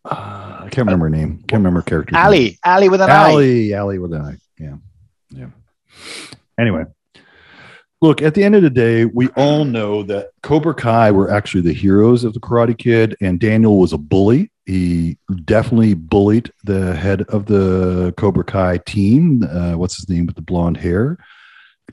Uh, 0.04 0.59
I 0.61 0.69
can't 0.71 0.87
remember 0.87 1.07
her 1.07 1.11
name. 1.11 1.38
Can't 1.49 1.61
remember 1.61 1.80
her 1.80 1.85
character. 1.85 2.16
Ali, 2.16 2.59
Ali 2.64 2.88
with 2.88 3.00
an 3.00 3.11
eye. 3.11 3.30
Allie, 3.33 3.75
Allie 3.75 3.99
with 3.99 4.12
an 4.14 4.23
eye. 4.23 4.37
Yeah. 4.59 4.76
Yeah. 5.30 5.47
Anyway, 6.59 6.85
look, 8.00 8.23
at 8.23 8.35
the 8.35 8.42
end 8.45 8.54
of 8.54 8.62
the 8.62 8.71
day, 8.71 9.04
we 9.04 9.28
all 9.37 9.64
know 9.64 10.02
that 10.04 10.30
Cobra 10.42 10.75
Kai 10.75 11.11
were 11.11 11.30
actually 11.30 11.62
the 11.62 11.73
heroes 11.73 12.25
of 12.25 12.35
the 12.35 12.40
Karate 12.40 12.76
Kid, 12.76 13.16
and 13.21 13.38
Daniel 13.40 13.78
was 13.78 13.92
a 13.92 13.99
bully. 13.99 14.50
He 14.66 15.19
definitely 15.45 15.95
bullied 15.95 16.52
the 16.64 16.95
head 16.95 17.23
of 17.23 17.47
the 17.47 18.14
Cobra 18.16 18.45
Kai 18.45 18.78
team. 18.78 19.42
Uh, 19.42 19.73
what's 19.75 19.97
his 19.97 20.09
name 20.09 20.26
with 20.26 20.37
the 20.37 20.42
blonde 20.42 20.76
hair? 20.76 21.19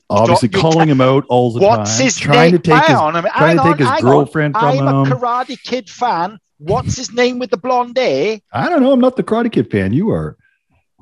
Obviously, 0.10 0.50
calling 0.50 0.88
him 0.88 1.02
out 1.02 1.26
all 1.28 1.52
the 1.52 1.60
What's 1.60 1.98
time, 1.98 2.04
his 2.06 2.18
trying 2.18 2.52
name? 2.52 2.62
to 2.62 2.70
take 2.70 2.76
Hang 2.84 2.90
his 2.92 2.98
on, 3.00 3.14
trying 3.14 3.58
to 3.58 3.62
on, 3.64 3.68
take 3.70 3.80
his 3.80 3.88
hang 3.90 4.06
on. 4.06 4.12
girlfriend 4.12 4.54
from 4.56 4.64
I'm 4.80 4.88
a. 4.88 5.04
Karate 5.10 5.62
Kid 5.64 5.90
fan. 5.90 6.38
What's 6.60 6.96
his 6.98 7.12
name 7.14 7.40
with 7.40 7.52
the 7.52 7.58
blonde 7.58 7.98
hair? 7.98 8.40
I 8.52 8.70
don't 8.70 8.82
know. 8.82 8.92
I'm 8.92 9.00
not 9.00 9.16
the 9.16 9.24
Karate 9.24 9.52
Kid 9.52 9.70
fan. 9.70 9.94
You 9.94 10.10
are. 10.12 10.38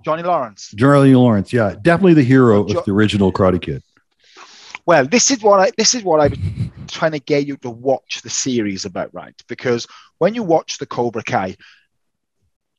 Johnny 0.03 0.21
Lawrence. 0.23 0.71
Johnny 0.75 1.15
Lawrence, 1.15 1.51
yeah, 1.51 1.75
definitely 1.81 2.13
the 2.13 2.23
hero 2.23 2.65
Jo- 2.65 2.79
of 2.79 2.85
the 2.85 2.91
original 2.91 3.31
Karate 3.31 3.61
Kid. 3.61 3.81
Well, 4.85 5.05
this 5.07 5.31
is 5.31 5.41
what 5.41 5.59
I 5.59 5.71
this 5.77 5.95
is 5.95 6.03
what 6.03 6.19
I 6.19 6.27
was 6.27 6.37
trying 6.87 7.13
to 7.13 7.19
get 7.19 7.47
you 7.47 7.57
to 7.57 7.71
watch 7.71 8.21
the 8.21 8.29
series 8.29 8.85
about, 8.85 9.11
right? 9.15 9.33
Because 9.47 9.87
when 10.19 10.35
you 10.35 10.43
watch 10.43 10.77
the 10.77 10.85
Cobra 10.85 11.23
Kai, 11.23 11.55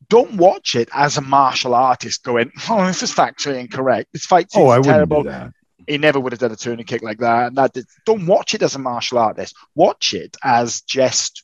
don't 0.09 0.35
watch 0.37 0.77
it 0.77 0.89
as 0.93 1.17
a 1.17 1.21
martial 1.21 1.75
artist 1.75 2.23
going, 2.23 2.53
"Oh, 2.71 2.87
this 2.87 3.03
is 3.03 3.13
factually 3.13 3.59
incorrect. 3.59 4.11
This 4.13 4.25
fight 4.25 4.47
Oh, 4.55 4.69
I 4.69 4.79
wouldn't 4.79 4.95
terrible. 4.95 5.23
do 5.25 5.31
that. 5.31 5.51
He 5.89 5.99
never 5.99 6.21
would 6.21 6.33
have 6.33 6.39
done 6.41 6.53
a 6.53 6.57
turning 6.57 6.85
kick 6.87 7.03
like 7.03 7.19
that." 7.19 7.49
And 7.49 7.57
that 7.57 7.73
did- 7.73 7.87
don't 8.05 8.27
watch 8.27 8.55
it 8.55 8.63
as 8.63 8.77
a 8.77 8.79
martial 8.79 9.19
artist. 9.19 9.57
Watch 9.75 10.15
it 10.15 10.37
as 10.45 10.83
just 10.83 11.43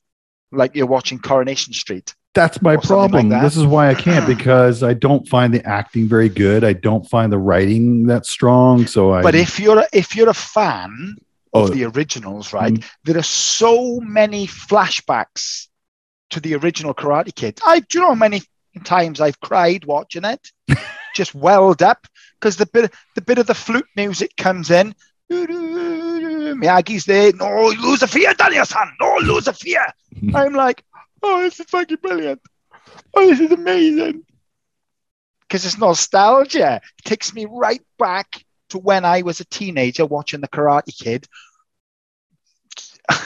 like 0.52 0.74
you're 0.74 0.86
watching 0.86 1.18
Coronation 1.18 1.72
Street. 1.72 2.14
That's 2.34 2.62
my 2.62 2.76
something 2.76 2.90
like 2.90 3.10
problem. 3.10 3.28
that. 3.30 3.42
this 3.42 3.56
is 3.56 3.66
why 3.66 3.90
I 3.90 3.94
can't 3.94 4.26
because 4.38 4.82
I 4.82 4.94
don't 4.94 5.26
find 5.28 5.52
the 5.52 5.64
acting 5.66 6.08
very 6.08 6.28
good. 6.28 6.64
I 6.64 6.72
don't 6.72 7.08
find 7.08 7.32
the 7.32 7.38
writing 7.38 8.06
that 8.06 8.26
strong. 8.26 8.86
So 8.86 9.12
I. 9.12 9.22
But 9.22 9.34
if 9.34 9.58
you're 9.58 9.80
a, 9.80 9.86
if 9.92 10.16
you're 10.16 10.30
a 10.30 10.34
fan 10.34 11.16
oh, 11.52 11.64
of 11.64 11.72
the 11.72 11.84
originals, 11.84 12.52
right? 12.52 12.74
Mm. 12.74 12.84
There 13.04 13.18
are 13.18 13.22
so 13.22 14.00
many 14.00 14.46
flashbacks 14.46 15.68
to 16.30 16.40
the 16.40 16.54
original 16.54 16.94
Karate 16.94 17.34
Kid. 17.34 17.60
I 17.64 17.80
do 17.80 17.98
you 17.98 18.00
know 18.00 18.08
how 18.08 18.14
many 18.14 18.42
times 18.84 19.20
I've 19.20 19.40
cried 19.40 19.84
watching 19.84 20.24
it, 20.24 20.50
just 21.14 21.34
welled 21.34 21.82
up 21.82 22.06
because 22.40 22.56
the 22.56 22.66
bit 22.66 22.92
the 23.14 23.20
bit 23.20 23.38
of 23.38 23.46
the 23.46 23.54
flute 23.54 23.88
music 23.96 24.36
comes 24.36 24.70
in. 24.70 24.94
Miyagi's 26.62 27.04
there. 27.04 27.32
No, 27.32 27.68
lose 27.68 28.02
a 28.02 28.06
fear, 28.06 28.32
Daniel-san. 28.34 28.92
No, 29.00 29.16
lose 29.18 29.48
a 29.48 29.52
fear. 29.52 29.84
I'm 30.34 30.54
like, 30.54 30.84
oh, 31.22 31.42
this 31.42 31.58
is 31.58 31.66
fucking 31.66 31.98
brilliant. 32.00 32.40
Oh, 33.14 33.26
this 33.26 33.40
is 33.40 33.50
amazing. 33.50 34.24
Because 35.40 35.66
it's 35.66 35.78
nostalgia. 35.78 36.80
It 36.98 37.04
takes 37.04 37.34
me 37.34 37.46
right 37.46 37.82
back 37.98 38.44
to 38.70 38.78
when 38.78 39.04
I 39.04 39.22
was 39.22 39.40
a 39.40 39.44
teenager 39.44 40.06
watching 40.06 40.40
the 40.40 40.48
Karate 40.48 40.96
Kid. 40.96 41.26
and 43.10 43.18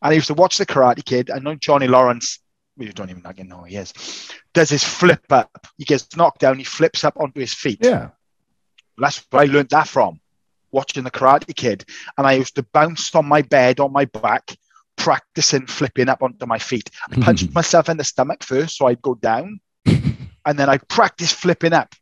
I 0.00 0.12
used 0.12 0.28
to 0.28 0.34
watch 0.34 0.58
the 0.58 0.66
Karate 0.66 1.04
Kid. 1.04 1.30
I 1.30 1.40
know 1.40 1.54
Johnny 1.56 1.88
Lawrence, 1.88 2.38
we 2.76 2.88
don't 2.88 3.10
even 3.10 3.22
fucking 3.22 3.48
know 3.48 3.58
who 3.58 3.64
he 3.64 3.76
is, 3.76 3.92
does 4.54 4.70
his 4.70 4.84
flip 4.84 5.24
up. 5.30 5.66
He 5.76 5.84
gets 5.84 6.16
knocked 6.16 6.40
down, 6.40 6.58
he 6.58 6.64
flips 6.64 7.04
up 7.04 7.18
onto 7.18 7.40
his 7.40 7.52
feet. 7.54 7.80
yeah, 7.82 8.10
That's 8.96 9.24
where 9.30 9.42
I 9.42 9.46
learned 9.46 9.70
that 9.70 9.88
from, 9.88 10.20
watching 10.78 11.02
the 11.02 11.10
Karate 11.10 11.54
Kid. 11.56 11.84
And 12.16 12.24
I 12.24 12.34
used 12.34 12.54
to 12.54 12.62
bounce 12.62 13.12
on 13.16 13.26
my 13.26 13.42
bed 13.42 13.80
on 13.80 13.92
my 13.92 14.04
back, 14.04 14.56
practicing 14.96 15.66
flipping 15.66 16.08
up 16.08 16.22
onto 16.22 16.46
my 16.46 16.58
feet. 16.58 16.88
I 17.10 17.20
punched 17.26 17.52
myself 17.52 17.88
in 17.88 17.96
the 17.96 18.04
stomach 18.04 18.44
first, 18.44 18.76
so 18.76 18.86
I'd 18.86 19.02
go 19.02 19.16
down, 19.16 19.60
and 19.86 20.54
then 20.58 20.68
I 20.68 20.78
practice 20.78 21.32
flipping 21.32 21.72
up. 21.72 21.92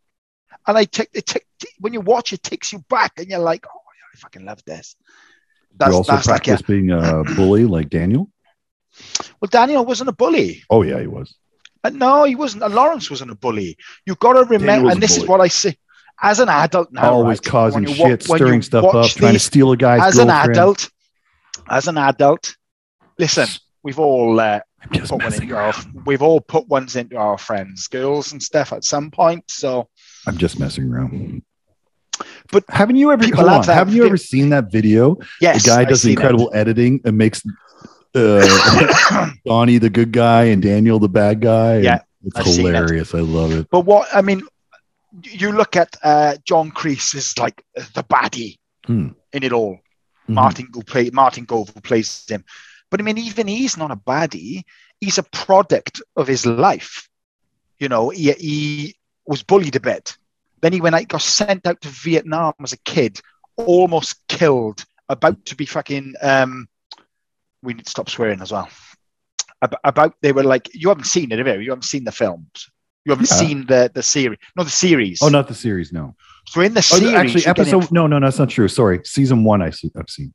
And 0.66 0.76
I 0.76 0.84
take 0.84 1.08
it. 1.14 1.26
Take, 1.26 1.46
when 1.80 1.94
you 1.94 2.02
watch, 2.02 2.34
it 2.34 2.42
takes 2.42 2.72
you 2.72 2.80
back, 2.90 3.12
and 3.16 3.28
you're 3.28 3.46
like, 3.52 3.64
"Oh, 3.66 3.80
I 4.12 4.16
fucking 4.18 4.44
love 4.44 4.62
this." 4.66 4.96
you 5.00 5.76
That's 5.78 5.94
also 5.94 6.12
that's 6.12 6.26
like 6.26 6.44
practice 6.44 6.60
a, 6.60 6.72
being 6.72 6.90
a 6.90 7.22
bully 7.36 7.64
like 7.64 7.88
Daniel. 7.88 8.28
well, 9.40 9.48
Daniel 9.50 9.86
wasn't 9.86 10.10
a 10.10 10.16
bully. 10.22 10.64
Oh 10.68 10.82
yeah, 10.82 11.00
he 11.00 11.06
was. 11.06 11.34
Uh, 11.84 11.90
no, 11.90 12.24
he 12.24 12.34
wasn't. 12.34 12.62
Uh, 12.62 12.68
Lawrence 12.68 13.08
wasn't 13.10 13.30
a 13.30 13.36
bully. 13.36 13.78
You've 14.04 14.18
got 14.18 14.34
to 14.34 14.44
remember, 14.44 14.90
and 14.90 15.00
this 15.00 15.16
is 15.16 15.24
what 15.24 15.40
I 15.40 15.48
say 15.48 15.76
as 16.22 16.40
an 16.40 16.48
adult 16.48 16.92
now. 16.92 17.12
Always 17.12 17.38
right, 17.38 17.44
causing 17.44 17.86
you 17.86 18.00
wa- 18.00 18.08
shit, 18.08 18.22
stirring 18.22 18.62
stuff 18.62 18.84
up, 18.84 18.94
watch 18.94 19.14
trying 19.14 19.34
to 19.34 19.38
steal 19.38 19.72
a 19.72 19.76
guy's 19.76 20.02
as 20.02 20.18
an 20.18 20.30
adult, 20.30 20.90
as 21.68 21.88
an 21.88 21.98
adult, 21.98 22.56
listen, 23.18 23.46
we've 23.82 23.98
all 23.98 24.38
uh, 24.40 24.60
put 24.90 25.10
one 25.10 25.34
into 25.34 25.56
our, 25.56 25.74
we've 26.04 26.22
all 26.22 26.40
put 26.40 26.68
ones 26.68 26.96
into 26.96 27.16
our 27.16 27.38
friends, 27.38 27.86
girls 27.88 28.32
and 28.32 28.42
stuff 28.42 28.72
at 28.72 28.84
some 28.84 29.10
point. 29.10 29.44
So, 29.48 29.88
I'm 30.26 30.36
just 30.38 30.58
messing 30.58 30.92
around. 30.92 31.42
But 32.50 32.64
haven't 32.68 32.96
you 32.96 33.12
ever? 33.12 33.24
Hold 33.24 33.48
have 33.48 33.68
on, 33.68 33.74
haven't 33.74 33.94
you 33.94 34.06
ever 34.06 34.16
seen 34.16 34.50
that 34.50 34.70
video? 34.70 35.18
yes, 35.40 35.64
the 35.64 35.68
guy 35.70 35.84
does 35.84 36.04
it. 36.04 36.10
incredible 36.10 36.50
editing 36.54 37.00
and 37.04 37.18
makes 37.18 37.42
uh, 38.14 39.30
Donnie 39.44 39.78
the 39.78 39.90
good 39.90 40.12
guy 40.12 40.44
and 40.44 40.62
Daniel 40.62 40.98
the 40.98 41.08
bad 41.08 41.40
guy. 41.40 41.78
Yeah, 41.78 42.00
it's 42.24 42.36
I've 42.36 42.46
it. 42.46 42.56
hilarious. 42.56 43.14
I 43.14 43.20
love 43.20 43.52
it. 43.52 43.68
But 43.70 43.80
what 43.80 44.08
I 44.14 44.22
mean, 44.22 44.42
you 45.22 45.52
look 45.52 45.76
at 45.76 45.96
uh, 46.02 46.36
John 46.44 46.70
Kreese 46.70 47.14
as 47.14 47.36
like 47.38 47.62
the 47.74 48.04
baddie 48.04 48.58
Hmm. 48.86 49.08
in 49.32 49.42
it 49.42 49.52
all. 49.52 49.80
Mhm. 50.28 50.34
Martin 50.34 50.68
Go 50.70 50.82
play 50.82 51.10
Martin 51.10 51.46
Kove 51.46 51.72
who 51.74 51.80
plays 51.80 52.24
him. 52.28 52.44
But 52.90 53.00
I 53.00 53.02
mean, 53.02 53.18
even 53.18 53.48
he's 53.48 53.76
not 53.76 53.90
a 53.90 53.96
baddie. 53.96 54.62
He's 55.00 55.18
a 55.18 55.22
product 55.24 56.00
of 56.16 56.26
his 56.28 56.46
life. 56.46 57.08
You 57.78 57.88
know, 57.88 58.10
he, 58.10 58.32
he 58.32 58.96
was 59.26 59.42
bullied 59.42 59.76
a 59.76 59.80
bit. 59.80 60.16
Then 60.62 60.72
he 60.72 60.80
went 60.80 60.94
out, 60.94 61.08
got 61.08 61.20
sent 61.22 61.66
out 61.66 61.80
to 61.82 61.88
Vietnam 61.88 62.54
as 62.62 62.72
a 62.72 62.78
kid, 62.78 63.20
almost 63.56 64.26
killed, 64.28 64.84
about 65.08 65.44
to 65.46 65.56
be 65.56 65.66
fucking. 65.66 66.14
Um, 66.22 66.68
we 67.62 67.74
need 67.74 67.84
to 67.84 67.90
stop 67.90 68.08
swearing 68.08 68.40
as 68.40 68.52
well. 68.52 68.68
Ab- 69.62 69.78
About 69.84 70.14
they 70.22 70.32
were 70.32 70.44
like, 70.44 70.70
you 70.74 70.88
haven't 70.88 71.04
seen 71.04 71.32
it, 71.32 71.38
have 71.38 71.46
you? 71.48 71.60
You 71.60 71.70
haven't 71.70 71.82
seen 71.82 72.04
the 72.04 72.12
films. 72.12 72.70
You 73.06 73.10
haven't 73.12 73.30
Yeah. 73.30 73.36
seen 73.36 73.66
the 73.66 73.90
the 73.94 74.02
series. 74.02 74.38
No, 74.56 74.64
the 74.64 74.70
series. 74.70 75.22
Oh, 75.22 75.28
not 75.28 75.46
the 75.48 75.54
series. 75.54 75.92
No. 75.92 76.16
So 76.48 76.60
in 76.60 76.74
the 76.74 76.78
Oh, 76.78 76.98
series, 76.98 77.14
actually, 77.14 77.40
you 77.40 77.44
get 77.46 77.58
him- 77.58 77.62
episode. 77.78 77.92
No, 77.92 78.06
no, 78.08 78.18
no, 78.18 78.26
that's 78.26 78.38
not 78.38 78.50
true. 78.50 78.68
Sorry, 78.68 79.00
season 79.04 79.44
one. 79.44 79.62
I 79.62 79.70
see. 79.70 79.90
I've 79.96 80.10
seen. 80.10 80.34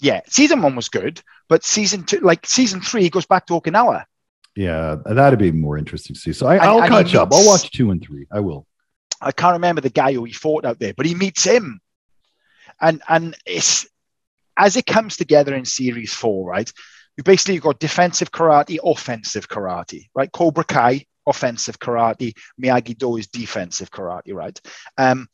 yeah, 0.00 0.20
season 0.26 0.62
one 0.62 0.74
was 0.74 0.88
good, 0.88 1.20
but 1.48 1.64
season 1.64 2.04
two, 2.04 2.18
like 2.20 2.46
season 2.46 2.80
three, 2.80 3.08
goes 3.10 3.26
back 3.26 3.46
to 3.46 3.52
Okinawa. 3.54 4.04
Yeah, 4.56 4.96
that'd 5.04 5.38
be 5.38 5.52
more 5.52 5.76
interesting 5.76 6.14
to 6.14 6.20
see. 6.20 6.32
So 6.32 6.46
I, 6.46 6.54
And- 6.54 6.62
I'll 6.64 6.82
and 6.82 6.90
catch 6.90 7.14
up. 7.14 7.28
I'll 7.32 7.46
watch 7.46 7.70
two 7.70 7.90
and 7.90 8.02
three. 8.02 8.26
I 8.32 8.40
will. 8.40 8.66
I 9.20 9.32
can't 9.32 9.52
remember 9.52 9.82
the 9.82 9.90
guy 9.90 10.12
who 10.14 10.24
he 10.24 10.32
fought 10.32 10.64
out 10.64 10.78
there, 10.78 10.94
but 10.96 11.04
he 11.06 11.14
meets 11.14 11.44
him, 11.44 11.80
and 12.80 13.02
and 13.08 13.36
it's 13.44 13.86
as 14.56 14.76
it 14.76 14.86
comes 14.86 15.16
together 15.18 15.54
in 15.54 15.66
series 15.66 16.14
four, 16.14 16.48
right? 16.50 16.70
You 17.18 17.22
basically 17.22 17.58
got 17.58 17.78
defensive 17.80 18.30
karate, 18.30 18.78
offensive 18.82 19.48
karate, 19.48 20.08
right? 20.14 20.30
Cobra 20.32 20.64
Kai, 20.64 21.04
offensive 21.26 21.78
karate, 21.78 22.34
Miyagi 22.60 22.96
Do 22.96 23.16
is 23.16 23.26
defensive 23.26 23.90
karate, 23.90 24.32
right? 24.34 24.60
Um, 24.98 25.28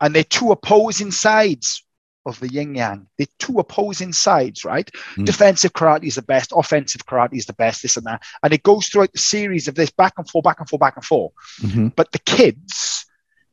and 0.00 0.14
they're 0.14 0.24
two 0.24 0.52
opposing 0.52 1.10
sides 1.10 1.84
of 2.26 2.38
the 2.40 2.48
yin 2.48 2.74
yang. 2.74 3.06
They're 3.16 3.26
two 3.38 3.58
opposing 3.58 4.12
sides, 4.12 4.64
right? 4.64 4.88
Mm. 5.16 5.24
Defensive 5.24 5.72
karate 5.72 6.04
is 6.04 6.16
the 6.16 6.22
best, 6.22 6.52
offensive 6.54 7.06
karate 7.06 7.34
is 7.36 7.46
the 7.46 7.52
best, 7.54 7.82
this 7.82 7.96
and 7.96 8.06
that. 8.06 8.22
And 8.42 8.52
it 8.52 8.62
goes 8.62 8.86
throughout 8.88 9.12
the 9.12 9.18
series 9.18 9.66
of 9.68 9.74
this 9.74 9.90
back 9.90 10.14
and 10.18 10.28
forth, 10.28 10.44
back 10.44 10.60
and 10.60 10.68
forth, 10.68 10.80
back 10.80 10.96
and 10.96 11.04
forth 11.04 11.32
Mhm. 11.62 11.94
but 11.96 12.12
the 12.12 12.18
kids 12.20 13.06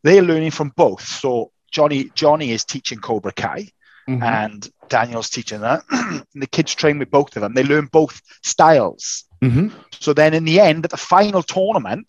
they're 0.04 0.22
learning 0.22 0.52
from 0.52 0.70
both 0.76 1.02
so 1.08 1.52
johnny 1.72 2.12
johnny 2.14 2.52
is 2.52 2.64
teaching 2.66 3.00
cobra 3.00 3.32
kai 3.32 3.68
Mm-hmm. 4.08 4.22
and 4.22 4.70
daniel's 4.88 5.32
teaching 5.32 5.62
that 5.62 5.84
and 5.90 6.24
the 6.36 6.46
kids 6.46 6.76
train 6.76 7.00
with 7.00 7.10
both 7.10 7.36
of 7.36 7.42
them 7.42 7.56
they 7.56 7.64
learn 7.64 7.88
both 7.92 8.22
styles 8.44 9.24
Mhm. 9.46 9.72
so 10.06 10.14
then 10.14 10.34
in 10.34 10.46
the 10.46 10.60
end 10.60 10.86
at 10.86 10.92
the 10.92 10.98
final 11.16 11.44
tournament 11.44 12.08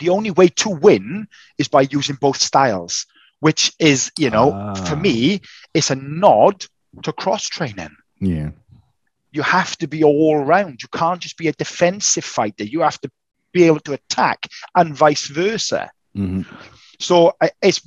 the 0.00 0.10
only 0.16 0.30
way 0.30 0.48
to 0.62 0.68
win 0.86 1.26
is 1.58 1.68
by 1.68 1.82
using 1.98 2.16
both 2.26 2.38
styles 2.50 2.94
which 3.40 3.72
is 3.78 4.10
you 4.18 4.30
know 4.30 4.48
Ah. 4.52 4.74
for 4.88 4.96
me 4.96 5.40
it's 5.74 5.90
a 5.90 5.96
nod 6.24 6.56
to 7.04 7.12
cross 7.12 7.44
training 7.56 7.94
Yeah. 8.20 8.50
you 9.36 9.42
have 9.42 9.76
to 9.78 9.86
be 9.94 10.00
all 10.04 10.38
round 10.54 10.74
you 10.84 10.88
can't 11.00 11.20
just 11.26 11.36
be 11.42 11.48
a 11.48 11.52
defensive 11.64 12.24
fighter 12.36 12.64
you 12.74 12.80
have 12.88 13.00
to 13.02 13.10
be 13.52 13.64
able 13.68 13.80
to 13.80 13.92
attack 13.98 14.38
and 14.74 14.94
vice 15.04 15.26
versa 15.40 15.90
Mhm. 16.16 16.44
so 17.08 17.16
I- 17.40 17.52
it's 17.62 17.80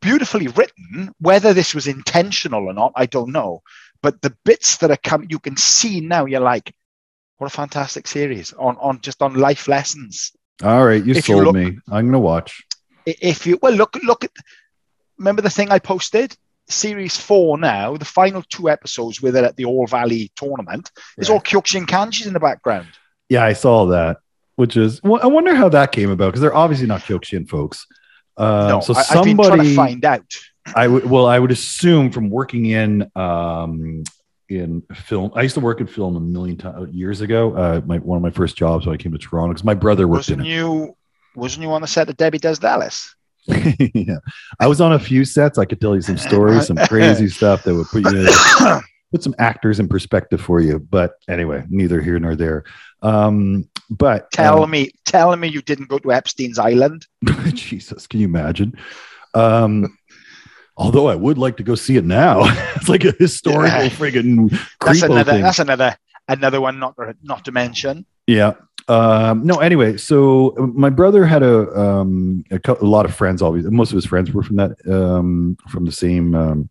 beautifully 0.00 0.48
written. 0.48 1.12
Whether 1.18 1.54
this 1.54 1.74
was 1.74 1.86
intentional 1.86 2.66
or 2.68 2.74
not, 2.74 2.92
I 2.94 3.06
don't 3.06 3.32
know. 3.32 3.62
But 4.02 4.20
the 4.20 4.36
bits 4.44 4.76
that 4.78 4.90
are 4.90 4.98
coming, 5.10 5.30
you 5.30 5.38
can 5.38 5.56
see 5.56 6.00
now. 6.00 6.26
You're 6.26 6.40
like, 6.54 6.74
what 7.38 7.46
a 7.46 7.50
fantastic 7.50 8.06
series 8.06 8.52
on 8.52 8.76
on 8.78 9.00
just 9.00 9.22
on 9.22 9.34
life 9.34 9.68
lessons. 9.68 10.32
All 10.62 10.84
right, 10.86 11.04
you 11.04 11.12
If 11.14 11.28
you 11.28 11.34
sold 11.36 11.44
look- 11.46 11.56
me. 11.56 11.78
I'm 11.90 12.06
gonna 12.06 12.20
watch. 12.20 12.62
If 13.06 13.46
you 13.46 13.58
well 13.60 13.72
look 13.74 13.96
look 14.02 14.24
at 14.24 14.30
remember 15.18 15.42
the 15.42 15.50
thing 15.50 15.70
I 15.70 15.78
posted. 15.78 16.36
Series 16.66 17.14
four 17.14 17.58
now, 17.58 17.94
the 17.98 18.06
final 18.06 18.42
two 18.48 18.70
episodes 18.70 19.20
with 19.20 19.36
it 19.36 19.44
at 19.44 19.54
the 19.56 19.66
All 19.66 19.86
Valley 19.86 20.32
tournament, 20.34 20.90
there's 21.14 21.28
all 21.28 21.38
Kyokushin 21.40 21.84
kanjis 21.84 22.26
in 22.26 22.32
the 22.32 22.40
background. 22.40 22.86
Yeah, 23.28 23.44
I 23.44 23.52
saw 23.52 23.84
that. 23.88 24.16
Which 24.56 24.74
is, 24.74 25.02
well, 25.02 25.20
I 25.22 25.26
wonder 25.26 25.54
how 25.54 25.68
that 25.68 25.92
came 25.92 26.10
about 26.10 26.28
because 26.28 26.40
they're 26.40 26.54
obviously 26.54 26.86
not 26.86 27.02
Kyokushin 27.02 27.46
folks. 27.50 27.86
Uh, 28.38 28.68
no, 28.68 28.80
so 28.80 28.94
I, 28.94 29.00
I've 29.10 29.24
been 29.24 29.36
trying 29.36 29.48
somebody, 29.50 29.68
to 29.70 29.76
find 29.76 30.04
out. 30.06 30.24
I 30.74 30.88
would, 30.88 31.04
well, 31.04 31.26
I 31.26 31.38
would 31.38 31.50
assume 31.50 32.10
from 32.10 32.30
working 32.30 32.64
in, 32.64 33.10
um, 33.14 34.04
in 34.48 34.82
film. 34.94 35.32
I 35.34 35.42
used 35.42 35.54
to 35.54 35.60
work 35.60 35.80
in 35.80 35.86
film 35.86 36.16
a 36.16 36.20
million 36.20 36.56
times 36.56 36.92
years 36.94 37.20
ago. 37.20 37.54
Uh, 37.54 37.80
my 37.86 37.98
one 37.98 38.16
of 38.16 38.22
my 38.22 38.30
first 38.30 38.56
jobs 38.56 38.86
when 38.86 38.94
I 38.94 38.98
came 38.98 39.12
to 39.12 39.18
Toronto 39.18 39.52
because 39.54 39.64
my 39.64 39.74
brother 39.74 40.06
worked 40.06 40.28
in 40.28 40.38
Wasn't 40.38 40.48
it. 40.48 40.54
you? 40.54 40.96
Wasn't 41.34 41.62
you 41.62 41.72
on 41.72 41.80
the 41.80 41.86
set 41.86 42.08
of 42.08 42.16
Debbie 42.16 42.38
Does 42.38 42.58
Dallas? 42.58 43.14
yeah, 43.46 44.18
I 44.60 44.66
was 44.66 44.80
on 44.80 44.92
a 44.92 44.98
few 44.98 45.24
sets. 45.24 45.58
I 45.58 45.64
could 45.64 45.80
tell 45.80 45.94
you 45.94 46.00
some 46.00 46.16
stories, 46.16 46.66
some 46.66 46.76
crazy 46.88 47.28
stuff 47.28 47.62
that 47.64 47.74
would 47.74 47.86
put 47.88 48.10
you 48.12 48.80
put 49.14 49.22
some 49.22 49.34
actors 49.38 49.78
in 49.78 49.86
perspective 49.86 50.40
for 50.40 50.60
you. 50.60 50.80
But 50.80 51.12
anyway, 51.28 51.64
neither 51.68 52.00
here 52.00 52.18
nor 52.18 52.34
there. 52.34 52.64
Um, 53.00 53.68
but 53.88 54.30
Tell 54.32 54.64
um, 54.64 54.70
me, 54.70 54.90
tell 55.04 55.36
me 55.36 55.46
you 55.46 55.62
didn't 55.62 55.88
go 55.88 55.98
to 55.98 56.12
Epstein's 56.12 56.58
Island. 56.58 57.06
Jesus, 57.52 58.06
can 58.08 58.20
you 58.20 58.26
imagine? 58.26 58.76
Um, 59.34 59.96
although 60.76 61.08
I 61.08 61.14
would 61.14 61.38
like 61.38 61.56
to 61.58 61.62
go 61.62 61.74
see 61.74 61.96
it 61.96 62.04
now. 62.04 62.40
it's 62.76 62.88
like 62.88 63.04
a 63.04 63.12
historical 63.18 63.68
Yeah. 63.84 63.88
friggin' 63.88 64.50
That's 64.84 65.02
another. 65.02 65.32
thing. 65.32 65.42
That's 65.42 65.58
another. 65.58 65.96
Another 66.26 66.60
one 66.60 66.78
not 66.78 66.96
to, 66.96 67.14
not 67.22 67.44
to 67.44 67.52
mention. 67.52 68.06
Yeah. 68.26 68.54
Um, 68.88 69.44
no, 69.46 69.56
anyway, 69.60 69.96
so 69.98 70.54
uh, 70.58 70.66
my 70.68 70.88
brother 70.90 71.24
had 71.26 71.42
a, 71.42 71.70
um, 71.78 72.44
a, 72.50 72.58
cou- 72.58 72.78
a 72.80 72.84
lot 72.86 73.04
of 73.04 73.14
friends, 73.14 73.40
always, 73.42 73.64
most 73.66 73.90
of 73.92 73.96
his 73.96 74.06
friends 74.06 74.30
were 74.32 74.42
from 74.42 74.56
that, 74.56 74.72
um, 74.90 75.56
from 75.68 75.84
the 75.84 75.92
same, 75.92 76.34
um, 76.34 76.68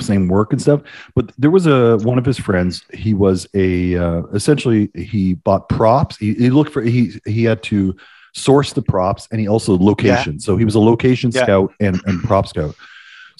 same 0.00 0.28
work 0.28 0.52
and 0.52 0.60
stuff. 0.62 0.80
But 1.14 1.32
there 1.38 1.50
was 1.50 1.66
a, 1.66 1.96
one 1.98 2.18
of 2.18 2.24
his 2.24 2.38
friends, 2.38 2.84
he 2.92 3.12
was 3.14 3.46
a, 3.54 3.96
uh, 3.96 4.22
essentially 4.34 4.90
he 4.94 5.34
bought 5.34 5.68
props. 5.68 6.16
He, 6.16 6.34
he 6.34 6.50
looked 6.50 6.72
for, 6.72 6.80
he, 6.82 7.12
he 7.26 7.44
had 7.44 7.62
to 7.64 7.96
source 8.34 8.72
the 8.72 8.82
props 8.82 9.26
and 9.30 9.40
he 9.40 9.48
also 9.48 9.76
location. 9.76 10.40
So 10.40 10.56
he 10.56 10.64
was 10.64 10.74
a 10.74 10.80
location 10.80 11.30
Yeah. 11.34 11.42
scout 11.44 11.72
and, 11.80 12.00
and 12.06 12.22
prop 12.22 12.48
scout. 12.48 12.74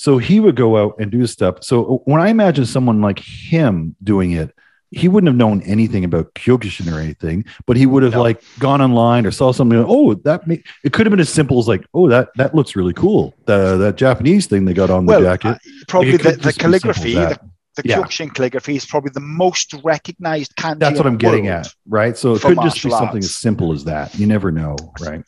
So 0.01 0.17
he 0.17 0.41
would 0.41 0.57
go 0.57 0.79
out 0.83 0.95
and 0.99 1.11
do 1.11 1.27
stuff. 1.27 1.63
So 1.63 2.01
when 2.07 2.23
I 2.23 2.29
imagine 2.31 2.65
someone 2.65 3.03
like 3.03 3.19
him 3.19 3.95
doing 4.03 4.31
it, 4.33 4.55
he 4.91 5.09
wouldn't 5.09 5.29
have 5.29 5.37
known 5.37 5.61
anything 5.63 6.05
about 6.07 6.33
Kyokushin 6.33 6.91
or 6.91 6.99
anything, 6.99 7.45
but 7.67 7.77
he 7.77 7.85
would 7.85 8.03
have 8.03 8.15
No. 8.15 8.23
like 8.23 8.43
gone 8.59 8.81
online 8.81 9.27
or 9.27 9.31
saw 9.31 9.53
something. 9.53 9.79
Like, 9.79 9.87
oh, 9.91 10.15
that 10.15 10.47
may, 10.47 10.63
it 10.85 10.95
could 10.95 11.05
have 11.05 11.11
been 11.11 11.21
as 11.21 11.29
simple 11.29 11.59
as 11.59 11.69
like, 11.69 11.85
oh, 11.93 12.09
that 12.09 12.31
that 12.37 12.55
looks 12.55 12.75
really 12.75 12.95
cool. 12.95 13.35
The 13.45 13.77
that 13.77 13.97
Japanese 13.97 14.47
thing 14.47 14.65
they 14.65 14.73
got 14.73 14.89
on 14.89 15.05
the 15.05 15.21
jacket. 15.21 15.49
uh, 15.49 15.59
probably 15.87 16.13
Like, 16.13 16.23
the, 16.23 16.31
the 16.31 16.37
just 16.45 16.59
be 16.59 16.63
simple 16.63 16.75
as 16.75 16.97
calligraphy, 16.97 17.15
the, 17.15 17.39
the 17.77 17.83
Yeah. 17.89 17.99
Kyokushin 17.99 18.35
calligraphy 18.35 18.77
is 18.77 18.87
probably 18.87 19.11
the 19.13 19.21
most 19.21 19.75
recognized 19.85 20.57
kanji. 20.57 20.79
That's 20.79 20.97
what 20.99 21.07
I'm 21.07 21.19
getting 21.19 21.49
at, 21.49 21.69
right? 21.87 22.17
So 22.17 22.35
it 22.37 22.41
could 22.41 22.57
just 22.63 22.83
be 22.83 22.89
martial 22.89 22.91
something 22.93 23.17
arts. 23.17 23.27
as 23.27 23.37
simple 23.37 23.73
as 23.75 23.85
that. 23.85 24.19
You 24.19 24.27
never 24.27 24.51
know, 24.51 24.77
right? 24.99 25.23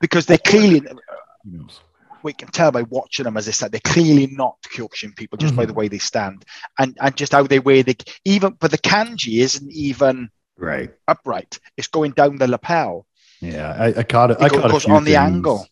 because 0.00 0.24
they 0.24 0.38
clearly 0.38 0.80
Who 0.80 1.58
knows? 1.58 1.78
We 2.24 2.32
can 2.32 2.48
tell 2.48 2.72
by 2.72 2.82
watching 2.82 3.24
them 3.24 3.36
as 3.36 3.46
I 3.46 3.52
said 3.52 3.70
they're 3.70 3.80
clearly 3.94 4.26
not 4.26 4.56
Kyokushin 4.74 5.14
people 5.14 5.36
just 5.38 5.54
by 5.54 5.64
Mhm. 5.64 5.68
the 5.68 5.74
way 5.74 5.88
they 5.88 5.98
stand 5.98 6.44
and 6.78 6.96
and 7.00 7.16
just 7.16 7.32
how 7.32 7.44
they 7.44 7.60
wear 7.60 7.82
the 7.84 7.96
even 8.24 8.56
but 8.58 8.70
the 8.72 8.78
kanji 8.78 9.40
isn't 9.40 9.70
even 9.70 10.30
Right. 10.56 10.90
upright 11.06 11.58
it's 11.76 11.88
going 11.88 12.12
down 12.12 12.36
the 12.36 12.48
lapel 12.48 13.06
Yeah, 13.40 13.70
I, 13.78 13.86
I 14.00 14.02
caught 14.04 14.30
it. 14.32 14.38
It 14.40 14.44
I 14.44 14.48
caught 14.48 14.70
goes 14.70 14.86
on 14.86 15.04
the 15.04 15.12
things. 15.12 15.28
angle. 15.30 15.66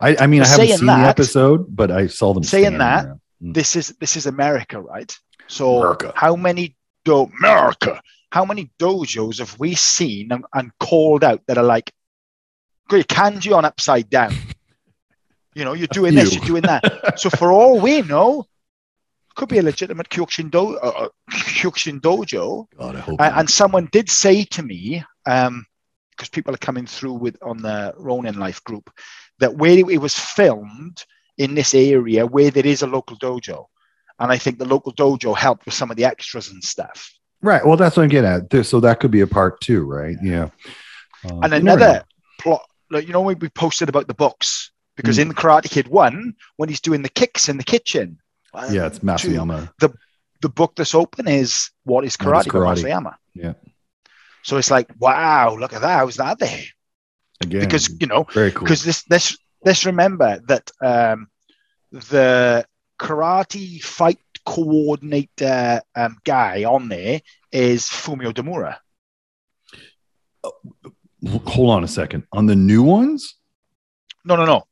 I, 0.00 0.16
I 0.20 0.26
mean, 0.26 0.42
I 0.42 0.46
haven't 0.46 0.68
seen 0.78 0.86
the 0.86 0.92
episode, 1.14 1.60
but 1.74 1.90
I 1.90 2.06
saw 2.06 2.34
them 2.34 2.42
Saying 2.44 2.78
that. 2.78 3.06
Mm. 3.42 3.52
this 3.58 3.76
is 3.76 3.86
this 4.00 4.16
is 4.16 4.24
America 4.26 4.80
right 4.80 5.10
so 5.48 5.78
America. 5.78 6.12
how 6.14 6.36
many 6.36 6.76
do 7.04 7.14
America 7.38 8.00
how 8.30 8.44
many 8.44 8.70
dojos 8.78 9.38
have 9.42 9.54
we 9.58 9.74
seen 9.74 10.32
and, 10.32 10.44
and 10.54 10.70
called 10.78 11.22
out 11.24 11.40
that 11.46 11.58
are 11.58 11.64
like 11.76 11.88
great 12.88 13.08
kanji 13.08 13.54
on 13.56 13.64
upside 13.64 14.08
down 14.10 14.32
you 15.56 15.64
know 15.64 15.72
you're 15.72 15.88
doing 15.88 16.14
this 16.14 16.34
you're 16.34 16.44
doing 16.44 16.62
that 16.62 16.82
so 17.18 17.30
for 17.30 17.50
all 17.50 17.80
we 17.80 18.02
know 18.02 18.44
could 19.34 19.48
be 19.48 19.58
a 19.58 19.62
legitimate 19.62 20.08
Kyokushin, 20.08 20.50
do- 20.50 20.78
uh, 20.78 21.08
Kyokushin 21.30 22.00
dojo 22.00 22.66
God, 22.78 22.96
I 22.96 23.00
hope. 23.00 23.20
and, 23.20 23.34
and 23.40 23.50
someone 23.50 23.88
did 23.90 24.10
say 24.10 24.44
to 24.44 24.62
me 24.62 25.02
um 25.24 25.64
because 26.10 26.28
people 26.28 26.54
are 26.54 26.58
coming 26.58 26.86
through 26.86 27.14
with 27.14 27.36
on 27.42 27.58
the 27.58 27.92
Ronin 27.98 28.38
Life 28.38 28.62
group 28.64 28.90
that 29.38 29.54
where 29.54 29.78
it 29.78 30.00
was 30.00 30.18
filmed 30.18 31.04
in 31.36 31.54
this 31.54 31.74
area 31.74 32.26
where 32.26 32.50
there 32.50 32.66
is 32.66 32.82
a 32.82 32.86
local 32.86 33.18
dojo 33.18 33.64
and 34.18 34.30
I 34.30 34.38
think 34.38 34.58
the 34.58 34.64
local 34.68 34.92
dojo 34.94 35.36
helped 35.36 35.64
with 35.64 35.74
some 35.74 35.90
of 35.90 35.96
the 35.96 36.04
extras 36.04 36.50
and 36.50 36.62
stuff 36.62 37.10
right. 37.40 37.64
Well, 37.64 37.76
that's 37.76 37.96
what 37.96 38.02
I'm 38.02 38.08
getting 38.08 38.30
at. 38.30 38.66
So 38.66 38.80
that 38.80 39.00
could 39.00 39.10
be 39.10 39.20
a 39.20 39.26
part 39.26 39.60
two, 39.60 39.84
right? 39.84 40.16
Yeah. 40.22 40.48
Uh, 41.24 41.40
and 41.40 41.54
another 41.54 42.02
plot 42.40 42.62
like 42.90 43.06
you 43.06 43.12
know 43.12 43.22
when 43.22 43.38
we 43.38 43.48
posted 43.48 43.88
about 43.88 44.06
the 44.06 44.14
books 44.14 44.70
because 44.96 45.18
Mm. 45.18 45.22
in 45.22 45.32
Karate 45.32 45.70
Kid 45.70 45.88
1 45.88 46.34
when 46.56 46.68
he's 46.68 46.80
doing 46.80 47.02
the 47.02 47.08
kicks 47.08 47.48
in 47.48 47.56
the 47.58 47.64
kitchen 47.64 48.18
Yeah, 48.70 48.86
it's 48.86 48.98
two, 49.00 49.06
Mas 49.06 49.24
Oyama. 49.24 49.72
the 50.42 50.48
book 50.48 50.74
that's 50.76 50.94
open 50.94 51.26
is 51.28 51.70
what 51.84 52.04
is 52.04 52.16
What 52.20 52.46
is 52.46 52.46
karate, 52.46 52.50
Karate? 52.52 52.68
Mas 52.76 52.84
Oyama. 52.84 53.16
Yeah. 53.34 53.54
So 54.42 54.58
it's 54.58 54.70
like, 54.70 54.88
wow, 54.98 55.56
look 55.56 55.72
at 55.72 55.80
that. 55.82 55.96
How's 55.98 56.16
that 56.16 56.38
there? 56.38 56.62
Again, 57.40 57.60
Because 57.60 57.88
you 58.00 58.06
know, 58.06 58.24
very 58.32 58.52
cool. 58.52 58.64
because 58.64 58.82
this 58.84 59.02
this 59.04 59.36
let's 59.64 59.84
remember 59.86 60.40
that 60.46 60.70
um, 60.80 61.28
the 61.90 62.64
karate 62.98 63.82
fight 63.82 64.20
coordinator 64.44 65.82
um, 65.94 66.16
guy 66.24 66.64
on 66.64 66.88
there 66.88 67.20
is 67.50 67.82
Fumio 67.88 68.32
Demura. 68.32 68.76
Hold 71.46 71.70
on 71.70 71.84
a 71.84 71.88
second. 71.88 72.24
On 72.32 72.46
the 72.46 72.54
new 72.56 72.82
ones? 72.82 73.34
No, 74.24 74.36
no, 74.36 74.44
no. 74.44 74.64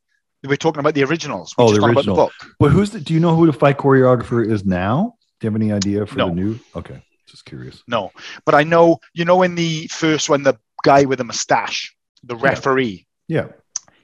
We're 0.47 0.55
talking 0.57 0.79
about 0.79 0.93
the 0.93 1.03
originals. 1.03 1.53
We're 1.57 1.65
Oh, 1.65 1.67
just 1.67 1.75
the 1.75 1.81
talking 1.81 1.93
about 1.93 1.99
original. 2.01 2.15
book. 2.15 2.33
But 2.59 2.71
who's 2.71 2.91
the? 2.91 2.99
Do 2.99 3.13
you 3.13 3.19
know 3.19 3.35
who 3.35 3.45
the 3.45 3.53
fight 3.53 3.77
choreographer 3.77 4.45
is 4.49 4.65
now? 4.65 5.15
Do 5.39 5.47
you 5.47 5.51
have 5.51 5.61
any 5.61 5.71
idea 5.73 6.05
for 6.05 6.17
No. 6.17 6.29
the 6.29 6.35
new? 6.35 6.59
Okay, 6.75 7.01
just 7.27 7.45
curious. 7.45 7.83
No, 7.87 8.11
but 8.45 8.55
I 8.55 8.63
know 8.63 8.99
you 9.13 9.25
know 9.25 9.41
in 9.43 9.55
the 9.55 9.87
first 9.87 10.29
one, 10.29 10.43
the 10.43 10.55
guy 10.83 11.05
with 11.05 11.17
the 11.19 11.23
mustache, 11.25 11.95
the 12.23 12.35
referee. 12.35 13.05
Yeah, 13.27 13.47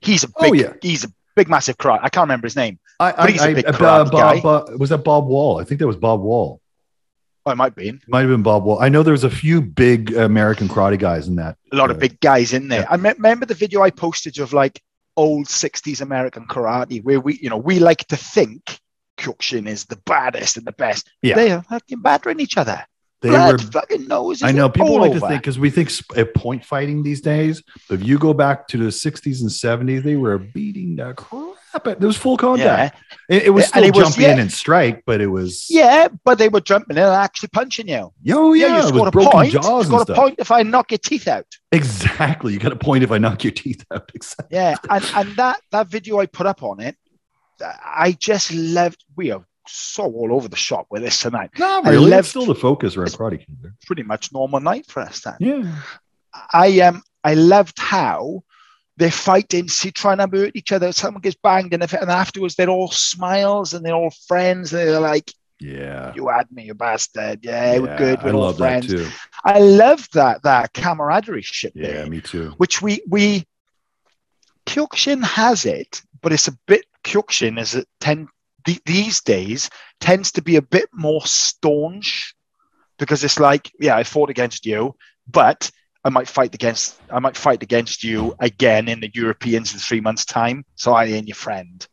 He's 0.01 0.23
a 0.23 0.27
big. 0.27 0.35
Oh, 0.37 0.51
big. 0.51 0.61
yeah. 0.61 0.73
He's 0.81 1.03
a 1.05 1.09
big, 1.35 1.47
massive 1.47 1.77
karate. 1.77 1.99
I 2.01 2.09
can't 2.09 2.23
remember 2.25 2.47
his 2.47 2.55
name. 2.55 2.79
I, 2.99 3.11
But 3.13 3.29
he's 3.29 3.41
a 3.41 3.45
I, 3.49 3.53
big 3.53 3.65
I, 3.67 3.71
karate 3.71 4.11
guy. 4.11 4.41
Bob, 4.41 4.69
uh, 4.69 4.77
was 4.77 4.89
that 4.89 5.03
Bob 5.03 5.27
Wall? 5.27 5.59
I 5.59 5.63
think 5.63 5.79
that 5.79 5.87
was 5.87 5.95
Bob 5.97 6.21
Wall. 6.21 6.59
Oh, 7.45 7.51
it 7.51 7.55
might 7.55 7.73
be 7.75 7.89
It 7.89 7.99
might 8.07 8.21
have 8.21 8.29
been 8.29 8.43
Bob 8.43 8.63
Wall. 8.65 8.79
I 8.79 8.89
know 8.89 9.01
there's 9.01 9.23
a 9.23 9.29
few 9.29 9.61
big 9.61 10.13
American 10.15 10.67
karate 10.67 10.99
guys 10.99 11.27
in 11.27 11.35
that. 11.37 11.57
a 11.71 11.75
lot 11.75 11.89
of 11.89 11.97
uh, 11.97 11.99
big 11.99 12.19
guys 12.19 12.53
in 12.53 12.67
there. 12.67 12.81
yeah. 12.81 12.87
I 12.91 12.97
me- 12.97 13.09
remember 13.13 13.45
the 13.47 13.55
video 13.55 13.81
I 13.81 13.89
posted 13.89 14.37
of 14.39 14.53
like 14.53 14.79
old 15.21 15.45
'60s 15.47 16.01
American 16.01 16.45
karate, 16.47 17.03
where 17.03 17.19
we, 17.25 17.31
you 17.43 17.49
know, 17.49 17.57
we 17.69 17.75
like 17.79 18.03
to 18.07 18.17
think 18.17 18.61
Kyokushin 19.17 19.67
is 19.67 19.85
the 19.85 19.99
baddest 20.05 20.57
and 20.57 20.65
the 20.65 20.71
best. 20.85 21.09
Yeah. 21.21 21.35
they 21.35 21.51
are 21.51 21.63
fucking 21.63 22.01
battering 22.01 22.39
each 22.39 22.57
other. 22.57 22.79
They 23.21 23.29
Blood 23.29 23.61
were. 23.61 23.71
fucking 23.71 24.07
noses. 24.07 24.41
I 24.43 24.51
know 24.51 24.67
people 24.67 24.99
like 24.99 25.11
over. 25.11 25.19
to 25.19 25.27
think 25.27 25.41
because 25.43 25.59
we 25.59 25.69
think 25.69 25.91
sp- 25.93 26.17
at 26.17 26.33
point 26.33 26.65
fighting 26.65 27.03
these 27.03 27.21
days. 27.21 27.61
But 27.87 27.95
if 28.01 28.03
you 28.07 28.17
go 28.17 28.33
back 28.33 28.67
to 28.69 28.77
the 28.77 28.85
60s 28.85 29.41
and 29.41 29.49
70s, 29.49 30.03
they 30.03 30.15
were 30.15 30.39
beating 30.39 30.95
the 30.95 31.13
crap. 31.13 31.55
At, 31.73 31.83
there 31.99 32.07
was 32.07 32.17
full 32.17 32.33
Yeah, 32.33 32.37
contact. 32.37 32.97
It, 33.29 33.43
it 33.43 33.49
was 33.51 33.67
still 33.67 33.83
it 33.83 33.95
was- 33.95 34.15
jump 34.15 34.19
in 34.27 34.39
and 34.39 34.51
strike, 34.51 35.03
but 35.05 35.21
it 35.21 35.27
was 35.27 35.67
yeah, 35.69 36.07
but 36.25 36.37
they 36.37 36.49
were 36.49 36.61
jumping 36.61 36.97
in 36.97 37.03
and 37.03 37.13
actually 37.13 37.49
punching 37.49 37.87
you. 37.87 38.11
Oh 38.31 38.53
yeah, 38.53 38.79
you 38.81 38.83
it 38.83 38.87
scored 38.89 39.07
a 39.07 39.11
point. 39.11 39.53
You 39.53 39.61
scored 39.63 40.09
a 40.09 40.13
point 40.13 40.35
if 40.39 40.51
I 40.51 40.63
knock 40.63 40.91
your 40.91 40.97
teeth 40.97 41.27
out. 41.27 41.45
Exactly. 41.71 42.53
You 42.53 42.59
got 42.59 42.73
a 42.73 42.75
point 42.75 43.03
if 43.03 43.11
I 43.11 43.17
knock 43.17 43.43
your 43.43 43.51
teeth 43.53 43.85
out. 43.91 44.11
Exactly. 44.15 44.47
Yeah, 44.57 44.75
and 44.89 45.03
and 45.15 45.35
that 45.37 45.61
that 45.71 45.87
video 45.87 46.19
I 46.19 46.25
put 46.25 46.45
up 46.47 46.61
on 46.63 46.79
it, 46.81 46.95
I 47.61 48.15
just 48.19 48.51
loved. 48.53 49.03
We 49.15 49.31
are 49.31 49.45
so 49.67 50.03
all 50.05 50.33
over 50.33 50.47
the 50.47 50.55
shop 50.57 50.87
with 50.89 51.03
this 51.03 51.19
tonight. 51.21 51.51
Not 51.57 51.85
I 51.85 51.91
really. 51.91 52.09
left- 52.09 52.19
It's 52.21 52.29
still 52.29 52.45
the 52.45 52.55
focus 52.55 52.97
around 52.97 53.09
Karate 53.11 53.39
Kid. 53.45 53.71
Pretty 53.85 54.03
much 54.03 54.33
normal 54.33 54.59
night 54.59 54.87
for 54.87 55.01
us 55.01 55.21
then. 55.21 55.35
Yeah. 55.39 55.75
I 56.53 56.79
um 56.81 57.01
I 57.23 57.35
loved 57.35 57.77
how 57.79 58.43
they're 59.01 59.09
fighting, 59.09 59.67
see 59.67 59.89
trying 59.89 60.19
to 60.19 60.27
hurt 60.27 60.51
each 60.55 60.71
other. 60.71 60.91
Someone 60.91 61.21
gets 61.21 61.35
banged, 61.35 61.73
and, 61.73 61.81
if, 61.81 61.91
and 61.93 62.11
afterwards 62.11 62.53
they're 62.53 62.69
all 62.69 62.91
smiles 62.91 63.73
and 63.73 63.83
they're 63.83 63.95
all 63.95 64.13
friends. 64.27 64.71
And 64.71 64.87
they're 64.87 64.99
like, 64.99 65.33
Yeah. 65.59 66.13
"You 66.13 66.27
had 66.27 66.51
me, 66.51 66.65
you 66.65 66.75
bastard. 66.75 67.39
Yeah, 67.41 67.79
we're 67.79 67.97
good. 67.97 68.21
We're 68.21 68.33
all 68.33 68.41
love 68.41 68.57
that 68.57 68.85
friends." 68.85 68.93
too. 68.93 69.09
I 69.43 69.57
love 69.57 70.07
that 70.13 70.43
that 70.43 70.73
camaraderie 70.73 71.41
shit 71.41 71.73
Yeah, 71.75 71.87
there, 71.87 72.05
me 72.07 72.21
too. 72.21 72.53
which 72.57 72.83
we 72.83 73.01
we 73.09 73.47
Kyokushin 74.67 75.23
has 75.23 75.65
it, 75.65 76.03
but 76.21 76.31
it's 76.31 76.47
a 76.47 76.57
bit 76.67 76.85
Kyokushin 77.03 77.59
is 77.59 77.73
it 77.73 77.87
tend 77.99 78.27
the, 78.65 78.77
these 78.85 79.21
days 79.21 79.71
tends 79.99 80.31
to 80.33 80.43
be 80.43 80.57
a 80.57 80.61
bit 80.61 80.89
more 80.93 81.25
staunch 81.25 82.35
because 82.99 83.23
it's 83.23 83.39
like, 83.39 83.71
yeah, 83.79 83.95
I 83.97 84.03
fought 84.03 84.29
against 84.29 84.67
you, 84.67 84.95
but 85.27 85.71
I 86.03 86.09
might 86.09 86.27
fight 86.27 86.55
against 86.55 86.99
I 87.11 87.19
might 87.19 87.37
fight 87.37 87.61
against 87.61 88.03
you 88.03 88.35
again 88.39 88.87
in 88.87 88.99
the 88.99 89.11
Europeans 89.13 89.73
in 89.73 89.79
three 89.79 90.01
months' 90.01 90.25
time. 90.25 90.65
So 90.75 90.93
I 90.93 91.05
ain't 91.05 91.27
your 91.27 91.35
friend. 91.35 91.85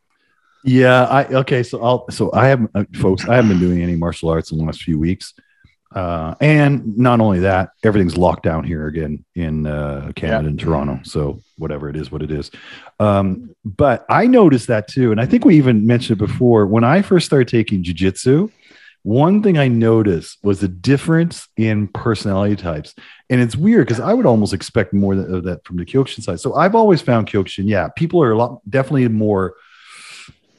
Yeah, 0.63 1.03
I 1.05 1.25
okay. 1.25 1.63
So 1.63 1.81
I'll 1.81 2.09
so 2.09 2.31
I 2.33 2.47
haven't, 2.47 2.71
uh, 2.75 2.83
folks. 2.95 3.27
I 3.27 3.35
haven't 3.35 3.51
been 3.51 3.59
doing 3.59 3.81
any 3.81 3.95
martial 3.95 4.29
arts 4.29 4.51
in 4.51 4.57
the 4.57 4.63
last 4.65 4.83
few 4.83 4.99
weeks, 4.99 5.33
uh, 5.95 6.35
and 6.41 6.97
not 6.97 7.21
only 7.21 7.39
that, 7.39 7.69
everything's 7.83 8.17
locked 8.17 8.43
down 8.43 8.65
here 8.65 8.87
again 8.87 9.23
in 9.35 9.65
uh, 9.65 10.11
Canada 10.15 10.49
and 10.49 10.59
Toronto. 10.59 10.99
So 11.03 11.39
whatever 11.57 11.89
it 11.89 11.95
is, 11.95 12.11
what 12.11 12.21
it 12.21 12.31
is. 12.31 12.51
Um, 12.99 13.55
but 13.63 14.05
I 14.09 14.27
noticed 14.27 14.67
that 14.67 14.89
too, 14.89 15.11
and 15.11 15.21
I 15.21 15.25
think 15.25 15.45
we 15.45 15.55
even 15.55 15.85
mentioned 15.85 16.21
it 16.21 16.25
before 16.25 16.65
when 16.65 16.83
I 16.83 17.03
first 17.03 17.25
started 17.25 17.47
taking 17.47 17.83
jujitsu. 17.83 18.51
One 19.03 19.41
thing 19.41 19.57
I 19.57 19.67
noticed 19.67 20.39
was 20.43 20.59
the 20.59 20.67
difference 20.67 21.47
in 21.55 21.87
personality 21.87 22.55
types, 22.55 22.93
and 23.29 23.39
it's 23.39 23.55
weird 23.55 23.87
because 23.87 24.01
I 24.01 24.13
would 24.13 24.25
almost 24.25 24.53
expect 24.53 24.93
more 24.93 25.13
of 25.13 25.43
that 25.45 25.65
from 25.65 25.77
the 25.77 25.85
Kyokushin 25.85 26.21
side. 26.21 26.39
So 26.39 26.55
I've 26.55 26.75
always 26.75 27.01
found 27.01 27.27
Kyokushin, 27.27 27.67
yeah, 27.67 27.87
people 27.95 28.21
are 28.21 28.31
a 28.31 28.37
lot 28.37 28.59
definitely 28.69 29.07
more 29.07 29.55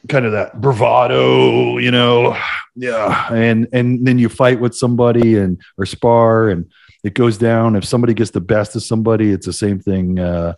kind 0.08 0.24
of 0.24 0.32
that 0.32 0.60
bravado, 0.60 1.76
you 1.76 1.90
know, 1.90 2.36
yeah, 2.74 3.32
and 3.32 3.68
and 3.72 4.06
then 4.06 4.18
you 4.18 4.28
fight 4.28 4.60
with 4.60 4.74
somebody 4.74 5.36
and 5.36 5.60
or 5.76 5.84
spar 5.84 6.48
and 6.48 6.70
it 7.02 7.14
goes 7.14 7.38
down. 7.38 7.76
If 7.76 7.84
somebody 7.84 8.14
gets 8.14 8.30
the 8.30 8.40
best 8.40 8.76
of 8.76 8.82
somebody, 8.82 9.30
it's 9.30 9.46
the 9.46 9.52
same 9.52 9.80
thing. 9.80 10.18
Uh, 10.18 10.54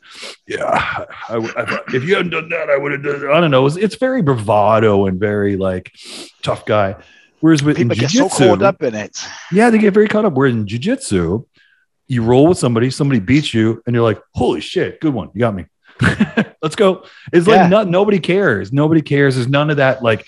yeah, 0.47 1.07
I, 1.29 1.37
I 1.37 1.81
if 1.95 2.05
you 2.05 2.17
hadn't 2.17 2.31
done 2.31 2.49
that, 2.49 2.71
I 2.71 2.77
would 2.77 2.93
have 2.93 3.03
done. 3.03 3.31
I 3.31 3.41
don't 3.41 3.51
know. 3.51 3.67
It's, 3.67 3.77
it's 3.77 3.95
very 3.97 4.23
bravado 4.23 5.07
and 5.07 5.21
very 5.21 5.57
like 5.57 5.93
tough 6.43 6.65
guy. 6.67 6.97
Whereas 7.43 7.63
with 7.63 7.79
in 7.79 7.89
People 7.91 8.01
get 8.01 8.11
so 8.11 8.19
jiu-jitsu, 8.29 8.49
caught 8.49 8.63
up 8.63 8.83
in 8.83 8.95
it. 8.95 9.17
yeah, 9.53 9.69
they 9.69 9.77
get 9.79 9.93
very 9.93 10.09
caught 10.09 10.25
up. 10.25 10.33
Where 10.33 10.47
in 10.47 10.65
jujitsu, 10.65 11.45
you 12.09 12.23
roll 12.23 12.47
with 12.47 12.57
somebody, 12.59 12.89
somebody 12.91 13.21
beats 13.21 13.53
you, 13.53 13.83
and 13.87 13.95
you're 13.95 14.05
like, 14.05 14.21
"Holy 14.35 14.61
shit, 14.61 15.01
good 15.01 15.13
one, 15.13 15.29
you 15.35 15.41
got 15.41 15.55
me." 15.55 15.67
Let's 16.63 16.77
go. 16.77 17.05
It's 17.33 17.47
Yeah. 17.47 17.63
like 17.63 17.71
not, 17.71 17.89
nobody 17.89 18.19
cares. 18.21 18.73
Nobody 18.73 19.03
cares. 19.03 19.35
There's 19.35 19.49
none 19.49 19.71
of 19.71 19.77
that 19.79 20.03
like 20.03 20.25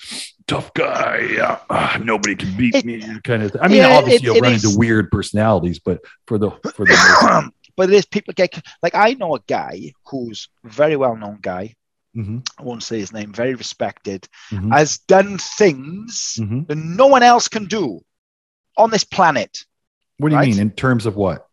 tough 0.47 0.75
guy. 0.75 1.59
Ah, 1.71 1.99
nobody 2.03 2.35
can 2.35 2.55
beat 2.57 2.75
It- 2.75 2.85
me 2.85 3.01
kind 3.23 3.43
of. 3.45 3.53
Thing. 3.53 3.61
I 3.63 3.69
mean, 3.69 3.79
Yeah, 3.79 3.97
obviously 3.97 4.17
it- 4.17 4.23
you'll 4.25 4.37
it 4.37 4.43
run 4.43 4.53
is- 4.53 4.65
into 4.65 4.77
weird 4.79 5.11
personalities, 5.11 5.79
but 5.79 6.01
for 6.27 6.37
the 6.39 6.51
for 6.75 6.85
the 6.85 7.51
but 7.77 7.91
it 7.91 7.95
is 7.95 8.07
people 8.07 8.35
get 8.35 8.61
like 8.83 8.95
I 8.97 9.15
know 9.15 9.35
a 9.37 9.41
guy 9.47 9.93
who's 10.09 10.49
very 10.65 10.97
well 10.97 11.17
known 11.17 11.39
guy. 11.41 11.75
Mhm, 12.17 12.47
I 12.59 12.63
won't 12.63 12.83
say 12.83 12.99
his 12.99 13.13
name. 13.13 13.33
Very 13.33 13.55
respected. 13.55 14.29
mhm, 14.51 14.73
Has 14.73 14.99
done 14.99 15.39
things 15.39 16.37
mhm. 16.39 16.67
that 16.69 16.77
no 16.77 17.07
one 17.09 17.23
else 17.23 17.49
can 17.49 17.65
do 17.67 18.01
on 18.77 18.91
this 18.91 19.05
planet 19.05 19.65
What 20.19 20.29
do 20.29 20.35
you 20.35 20.39
Right? 20.41 20.49
mean 20.49 20.61
in 20.61 20.71
terms 20.71 21.07
of 21.07 21.17
what? 21.17 21.49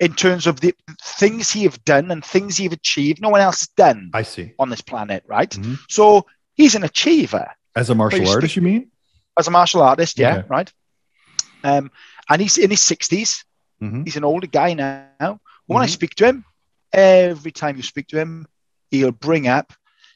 in 0.00 0.14
terms 0.14 0.46
of 0.46 0.58
the 0.60 0.74
things 1.02 1.50
he 1.50 1.64
have 1.64 1.84
done 1.84 2.10
and 2.10 2.24
things 2.24 2.56
he 2.56 2.64
have 2.64 2.72
achieved. 2.72 3.20
No 3.20 3.28
one 3.28 3.42
else 3.42 3.60
has 3.60 3.68
done 3.76 4.08
I 4.14 4.22
see. 4.22 4.54
on 4.58 4.70
this 4.70 4.80
planet, 4.80 5.22
right? 5.26 5.50
Mhm. 5.50 5.78
So 5.90 6.24
he's 6.54 6.74
an 6.74 6.84
achiever 6.84 7.46
As 7.76 7.90
a 7.90 7.94
martial 7.94 8.24
you 8.24 8.30
artist, 8.30 8.56
you 8.56 8.62
mean? 8.62 8.90
as 9.38 9.46
a 9.46 9.50
martial 9.50 9.82
artist, 9.82 10.18
yeah, 10.18 10.36
Okay. 10.38 10.46
right. 10.48 10.72
Um, 11.62 11.90
and 12.30 12.40
he's 12.40 12.56
in 12.56 12.70
his 12.70 12.80
sixties. 12.80 13.44
Mhm. 13.82 14.04
He's 14.06 14.16
an 14.16 14.24
older 14.24 14.46
guy 14.46 14.72
now. 14.72 15.40
When 15.66 15.82
I 15.82 15.86
Mhm. 15.86 15.90
speak 15.90 16.14
to 16.16 16.24
him, 16.26 16.44
every 16.94 17.52
time 17.52 17.76
you 17.76 17.82
speak 17.82 18.06
to 18.08 18.18
him, 18.18 18.46
he'll 18.90 19.12
bring 19.12 19.46
up, 19.48 19.72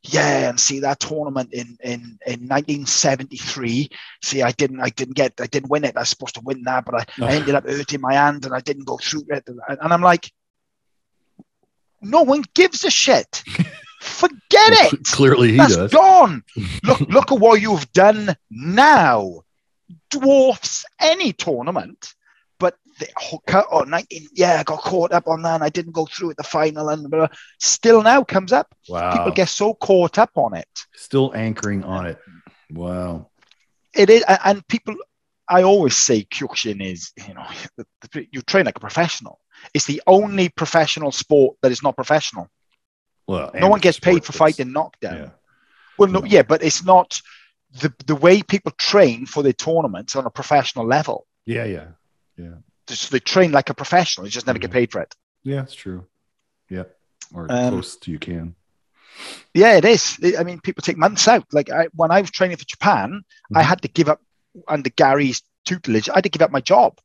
yeah, 0.06 0.50
and 0.50 0.60
see 0.60 0.80
that 0.80 1.00
tournament 1.00 1.52
in 1.52 1.78
in 1.82 2.18
in 2.26 2.46
1973. 2.46 3.88
See, 4.22 4.42
I 4.42 4.50
didn't 4.52 4.80
I 4.80 4.90
didn't 4.90 5.14
get 5.14 5.32
I 5.40 5.46
didn't 5.46 5.70
win 5.70 5.84
it. 5.84 5.96
I 5.96 6.00
was 6.00 6.10
supposed 6.10 6.34
to 6.34 6.42
win 6.42 6.62
that, 6.64 6.84
but 6.84 6.94
I, 6.94 7.24
I 7.24 7.32
ended 7.32 7.54
up 7.54 7.66
hurting 7.66 8.02
my 8.02 8.12
hand 8.12 8.44
and 8.44 8.54
I 8.54 8.60
didn't 8.60 8.84
go 8.84 8.98
through 8.98 9.24
it. 9.30 9.44
And, 9.46 9.60
and 9.66 9.92
I'm 9.92 10.02
like, 10.02 10.30
no 12.02 12.22
one 12.22 12.44
gives 12.54 12.84
a 12.84 12.90
shit. 12.90 13.42
Forget 14.00 14.42
it. 14.52 15.04
Clearly, 15.04 15.52
he 15.52 15.56
That's 15.56 15.76
does. 15.76 15.90
gone. 15.90 16.44
Look, 16.84 17.00
look 17.00 17.32
at 17.32 17.40
what 17.40 17.62
you've 17.62 17.90
done 17.94 18.36
now. 18.50 19.40
Dwarfs 20.10 20.84
any 21.00 21.32
tournament. 21.32 22.14
The 22.98 23.08
cut 23.46 23.66
on 23.72 23.90
19, 23.90 24.28
yeah, 24.34 24.60
I 24.60 24.62
got 24.62 24.78
caught 24.80 25.12
up 25.12 25.26
on 25.26 25.42
that 25.42 25.54
and 25.56 25.64
I 25.64 25.68
didn't 25.68 25.92
go 25.92 26.06
through 26.06 26.30
at 26.30 26.36
the 26.36 26.44
final 26.44 26.88
and 26.90 27.10
blah, 27.10 27.26
blah. 27.26 27.36
still 27.60 28.02
now 28.02 28.22
comes 28.22 28.52
up. 28.52 28.72
Wow. 28.88 29.12
People 29.12 29.32
get 29.32 29.48
so 29.48 29.74
caught 29.74 30.18
up 30.18 30.30
on 30.36 30.54
it. 30.54 30.68
Still 30.94 31.32
anchoring 31.34 31.82
on 31.84 32.06
it. 32.06 32.18
Wow. 32.70 33.30
It 33.94 34.10
is, 34.10 34.24
and 34.44 34.66
people, 34.68 34.94
I 35.48 35.62
always 35.62 35.96
say 35.96 36.24
Kyokushin 36.24 36.84
is, 36.84 37.12
you 37.26 37.34
know, 37.34 37.46
you 38.32 38.42
train 38.42 38.66
like 38.66 38.76
a 38.76 38.80
professional. 38.80 39.40
It's 39.72 39.86
the 39.86 40.02
only 40.06 40.48
professional 40.50 41.10
sport 41.12 41.56
that 41.62 41.72
is 41.72 41.82
not 41.82 41.96
professional. 41.96 42.48
Well, 43.26 43.50
no 43.54 43.68
one 43.68 43.80
gets 43.80 43.98
paid 43.98 44.24
for 44.24 44.32
fighting 44.32 44.72
knockdown. 44.72 45.16
Yeah. 45.16 45.28
Well, 45.98 46.10
no, 46.10 46.20
No. 46.20 46.26
yeah, 46.26 46.42
but 46.42 46.62
it's 46.62 46.84
not 46.84 47.20
the 47.80 47.92
the 48.06 48.14
way 48.14 48.42
people 48.42 48.72
train 48.78 49.26
for 49.26 49.42
their 49.42 49.52
tournaments 49.52 50.14
on 50.14 50.26
a 50.26 50.30
professional 50.30 50.86
level. 50.86 51.26
Yeah 51.46 51.64
yeah, 51.64 51.86
yeah. 52.36 52.54
Just 52.86 53.10
they 53.10 53.20
train 53.20 53.52
like 53.52 53.70
a 53.70 53.74
professional. 53.74 54.26
You 54.26 54.30
just 54.30 54.46
never 54.46 54.58
Mhm. 54.58 54.62
get 54.62 54.70
paid 54.72 54.92
for 54.92 55.00
it. 55.00 55.14
Yeah, 55.42 55.62
it's 55.62 55.74
true. 55.74 56.06
Yeah. 56.68 56.84
Or 57.32 57.46
Um, 57.50 57.70
close 57.74 57.96
to 57.96 58.10
you 58.10 58.18
can. 58.18 58.54
Yeah, 59.54 59.76
it 59.76 59.84
is. 59.84 60.18
I 60.38 60.42
mean, 60.44 60.60
people 60.60 60.82
take 60.82 60.96
months 60.98 61.28
out. 61.28 61.46
Like 61.52 61.70
I, 61.70 61.86
when 61.94 62.10
I 62.10 62.20
was 62.20 62.30
training 62.30 62.56
for 62.56 62.64
Japan, 62.64 63.22
I 63.54 63.62
Mhm. 63.62 63.66
had 63.66 63.82
to 63.82 63.88
give 63.88 64.08
up 64.08 64.20
under 64.68 64.90
Gary's 64.90 65.42
tutelage. 65.64 66.08
I 66.10 66.16
had 66.16 66.24
to 66.24 66.30
give 66.30 66.42
up 66.42 66.50
my 66.50 66.60
job 66.60 66.98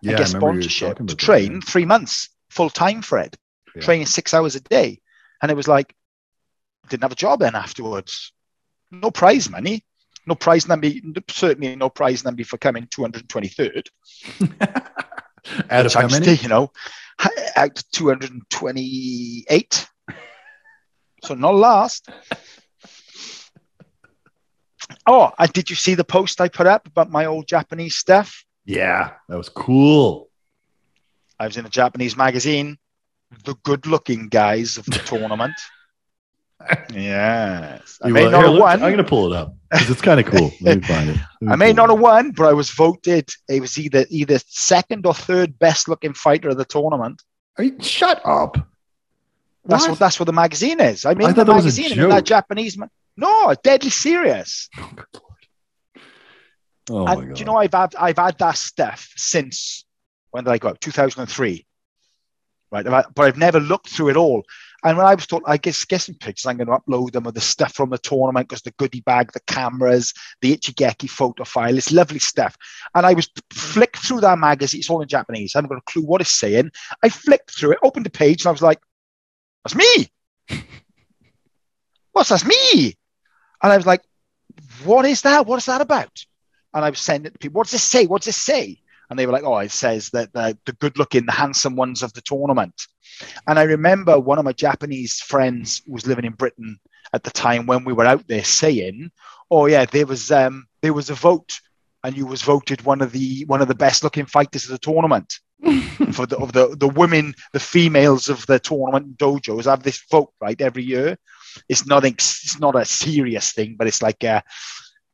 Yeah, 0.00 0.12
and 0.12 0.16
I 0.16 0.22
get 0.22 0.28
sponsorship 0.28 0.96
to 0.98 1.04
that, 1.04 1.18
train 1.18 1.52
yeah. 1.54 1.60
three 1.66 1.84
months 1.84 2.28
full 2.50 2.70
time 2.70 3.02
for 3.02 3.18
it, 3.18 3.36
Yeah. 3.74 3.82
training 3.82 4.06
six 4.06 4.32
hours 4.32 4.54
a 4.54 4.60
day. 4.60 5.00
And 5.42 5.50
it 5.50 5.56
was 5.56 5.68
like, 5.68 5.94
didn't 6.88 7.02
have 7.02 7.12
a 7.12 7.16
job 7.16 7.40
then 7.40 7.54
afterwards. 7.54 8.32
No 8.90 9.10
prize 9.10 9.50
money, 9.50 9.84
no 10.24 10.34
prize 10.34 10.66
number, 10.68 10.88
certainly 11.28 11.74
no 11.76 11.90
prize 11.90 12.24
number 12.24 12.44
for 12.44 12.58
coming 12.58 12.86
223rd. 12.86 13.88
Out 15.70 15.86
of 15.86 15.94
how 15.94 16.08
many? 16.08 16.34
you 16.34 16.48
know, 16.48 16.72
out 17.56 17.74
to 17.74 17.84
228. 17.92 19.88
so 21.22 21.34
not 21.34 21.54
last. 21.54 22.08
Oh, 25.06 25.32
and 25.38 25.52
did 25.52 25.70
you 25.70 25.76
see 25.76 25.94
the 25.94 26.04
post 26.04 26.40
I 26.40 26.48
put 26.48 26.66
up 26.66 26.86
about 26.86 27.10
my 27.10 27.26
old 27.26 27.46
Japanese 27.48 27.96
stuff? 27.96 28.44
Yeah, 28.64 29.12
that 29.28 29.36
was 29.36 29.48
cool. 29.48 30.28
I 31.38 31.46
was 31.46 31.56
in 31.56 31.66
a 31.66 31.70
Japanese 31.70 32.16
magazine, 32.16 32.78
the 33.44 33.54
good 33.62 33.86
looking 33.86 34.28
guys 34.28 34.76
of 34.78 34.86
the 34.86 34.98
tournament. 35.04 35.54
Yes. 36.92 37.98
I 38.02 38.08
You 38.08 38.14
may 38.14 38.24
will- 38.24 38.30
not 38.30 38.36
here, 38.38 38.46
have 38.46 38.52
look, 38.54 38.62
won. 38.62 38.72
I'm 38.74 38.80
going 38.80 38.96
to 38.98 39.04
pull 39.04 39.32
it 39.32 39.36
up 39.36 39.54
'cause 39.72 39.90
it's 39.90 40.00
kind 40.00 40.20
of 40.20 40.26
cool. 40.26 40.50
Let 40.60 40.78
me 40.80 40.86
find 40.86 41.10
it. 41.10 41.16
Me 41.40 41.52
I 41.52 41.56
may 41.56 41.72
not 41.72 41.88
it 41.88 41.92
have 41.92 42.00
won, 42.00 42.30
but 42.32 42.46
I 42.46 42.52
was 42.52 42.70
voted. 42.70 43.28
It 43.48 43.60
was 43.60 43.78
either 43.78 44.06
either 44.10 44.38
second 44.46 45.06
or 45.06 45.14
third 45.14 45.58
best 45.58 45.88
looking 45.88 46.12
fighter 46.14 46.48
of 46.50 46.56
the 46.56 46.64
tournament. 46.64 47.22
Are 47.58 47.64
you, 47.64 47.76
shut 47.80 48.20
up. 48.24 48.56
That's 49.64 49.82
what? 49.84 49.90
What? 49.90 49.98
that's 49.98 50.20
what 50.20 50.26
the 50.26 50.32
magazine 50.32 50.80
is. 50.80 51.04
I 51.04 51.14
mean, 51.14 51.28
I 51.28 51.32
the 51.32 51.36
thought 51.44 51.46
that 51.48 51.54
was 51.64 51.78
a 51.78 51.82
magazine 51.82 52.08
that. 52.08 52.24
Japanese. 52.24 52.78
Ma- 52.78 52.86
no, 53.16 53.50
it's 53.50 53.62
deadly 53.62 53.90
serious. 53.90 54.68
Oh. 56.88 56.98
Oh, 56.98 57.04
my 57.04 57.12
and 57.14 57.22
God. 57.28 57.34
do 57.34 57.40
you 57.40 57.44
know 57.46 57.56
I've 57.56 57.72
had 57.74 57.94
I've 57.96 58.16
had 58.18 58.38
that 58.38 58.56
stuff 58.56 59.12
since 59.16 59.84
when 60.30 60.44
did 60.44 60.50
I 60.52 60.58
go? 60.58 60.72
Two 60.74 60.92
thousand 60.92 61.22
and 61.22 61.28
three. 61.30 61.66
Right, 62.70 62.84
but 62.84 63.18
I've 63.18 63.36
never 63.36 63.58
looked 63.60 63.88
through 63.88 64.10
it 64.10 64.16
all. 64.16 64.44
And 64.86 64.96
when 64.96 65.06
I 65.06 65.16
was 65.16 65.26
told, 65.26 65.42
I 65.46 65.56
guess 65.56 65.84
get 65.84 66.02
some 66.02 66.14
pictures. 66.14 66.46
I'm 66.46 66.58
going 66.58 66.68
to 66.68 66.78
upload 66.78 67.10
them 67.10 67.26
of 67.26 67.34
the 67.34 67.40
stuff 67.40 67.74
from 67.74 67.90
the 67.90 67.98
tournament 67.98 68.48
because 68.48 68.62
the 68.62 68.70
goodie 68.70 69.00
bag, 69.00 69.32
the 69.32 69.40
cameras, 69.40 70.14
the 70.42 70.56
Ichigeki 70.56 71.10
photo 71.10 71.42
file. 71.42 71.76
It's 71.76 71.90
lovely 71.90 72.20
stuff. 72.20 72.56
And 72.94 73.04
I 73.04 73.12
was 73.12 73.28
flicked 73.52 73.98
through 73.98 74.20
that 74.20 74.38
magazine. 74.38 74.78
It's 74.78 74.88
all 74.88 75.02
in 75.02 75.08
Japanese. 75.08 75.56
I 75.56 75.58
haven't 75.58 75.70
got 75.70 75.78
a 75.78 75.90
clue 75.90 76.04
what 76.04 76.20
it's 76.20 76.30
saying. 76.30 76.70
I 77.02 77.08
flicked 77.08 77.50
through 77.50 77.72
it, 77.72 77.80
opened 77.82 78.06
the 78.06 78.10
page, 78.10 78.42
and 78.42 78.46
I 78.46 78.52
was 78.52 78.62
like, 78.62 78.80
"That's 79.64 79.74
me." 79.74 80.08
What's 82.12 82.28
that's 82.28 82.46
me? 82.46 82.94
And 83.64 83.72
I 83.72 83.76
was 83.76 83.86
like, 83.86 84.02
"What 84.84 85.04
is 85.04 85.22
that? 85.22 85.46
What 85.46 85.56
is 85.56 85.66
that 85.66 85.80
about?" 85.80 86.24
And 86.72 86.84
I 86.84 86.90
was 86.90 87.00
sending 87.00 87.26
it 87.26 87.32
to 87.32 87.38
people. 87.40 87.58
What 87.58 87.66
does 87.66 87.74
it 87.74 87.84
say? 87.84 88.06
What 88.06 88.22
does 88.22 88.36
it 88.36 88.38
say? 88.38 88.80
And 89.08 89.18
they 89.18 89.26
were 89.26 89.32
like, 89.32 89.44
"Oh, 89.44 89.58
it 89.58 89.70
says 89.70 90.10
that 90.10 90.32
the, 90.32 90.56
the 90.66 90.72
good-looking, 90.72 91.26
the 91.26 91.32
handsome 91.32 91.76
ones 91.76 92.02
of 92.02 92.12
the 92.12 92.22
tournament." 92.22 92.74
And 93.46 93.58
I 93.58 93.62
remember 93.62 94.18
one 94.18 94.38
of 94.38 94.44
my 94.44 94.52
Japanese 94.52 95.20
friends 95.20 95.82
who 95.86 95.92
was 95.92 96.06
living 96.06 96.24
in 96.24 96.32
Britain 96.32 96.78
at 97.12 97.22
the 97.22 97.30
time 97.30 97.66
when 97.66 97.84
we 97.84 97.92
were 97.92 98.06
out 98.06 98.26
there 98.28 98.44
saying, 98.44 99.10
"Oh 99.50 99.66
yeah, 99.66 99.84
there 99.84 100.06
was 100.06 100.30
um, 100.30 100.66
there 100.82 100.92
was 100.92 101.10
a 101.10 101.14
vote, 101.14 101.52
and 102.04 102.16
you 102.16 102.26
was 102.26 102.42
voted 102.42 102.82
one 102.84 103.00
of 103.00 103.12
the 103.12 103.44
one 103.46 103.62
of 103.62 103.68
the 103.68 103.74
best-looking 103.74 104.26
fighters 104.26 104.64
of 104.64 104.70
the 104.70 104.78
tournament." 104.78 105.38
for 106.12 106.26
the 106.26 106.36
of 106.36 106.52
the 106.52 106.76
the 106.76 106.88
women, 106.88 107.34
the 107.52 107.60
females 107.60 108.28
of 108.28 108.44
the 108.46 108.58
tournament 108.58 109.16
dojos 109.16 109.64
have 109.64 109.82
this 109.82 110.02
vote 110.10 110.32
right 110.40 110.60
every 110.60 110.84
year. 110.84 111.16
It's 111.68 111.86
not 111.86 112.04
it's 112.04 112.60
not 112.60 112.76
a 112.76 112.84
serious 112.84 113.52
thing, 113.52 113.76
but 113.78 113.86
it's 113.86 114.02
like 114.02 114.22
a, 114.22 114.42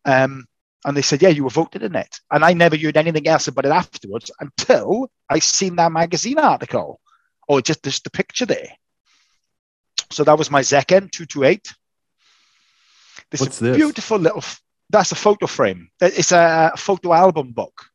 um, 0.05 0.47
and 0.85 0.97
they 0.97 1.03
said, 1.03 1.23
yeah, 1.23 1.29
you 1.29 1.45
were 1.45 1.51
voted 1.51 1.83
in 1.83 1.95
it, 1.95 2.17
and 2.31 2.45
I 2.45 2.53
never 2.53 2.77
heard 2.77 2.97
anything 2.97 3.29
else 3.29 3.49
about 3.49 3.67
it 3.67 3.73
afterwards 3.73 4.31
until 4.41 5.11
I 5.29 5.39
seen 5.39 5.77
that 5.77 5.93
magazine 5.93 6.39
article, 6.39 7.01
or 7.49 7.61
just 7.61 7.83
just 7.85 8.05
the 8.05 8.11
picture 8.11 8.47
there. 8.47 8.73
So 10.11 10.25
that 10.25 10.39
was 10.39 10.51
my 10.51 10.61
Zekken 10.61 11.11
two 11.11 11.27
two 11.27 11.45
eight. 11.45 11.73
This 13.31 13.41
What's 13.41 13.57
is 13.57 13.63
a 13.63 13.65
this? 13.65 13.77
beautiful 13.77 14.19
little, 14.19 14.45
that's 14.91 15.13
a 15.13 15.15
photo 15.17 15.47
frame. 15.47 15.89
Uh, 16.01 16.11
it's 16.13 16.33
a 16.33 16.73
photo 16.77 17.13
album 17.13 17.53
book. 17.53 17.87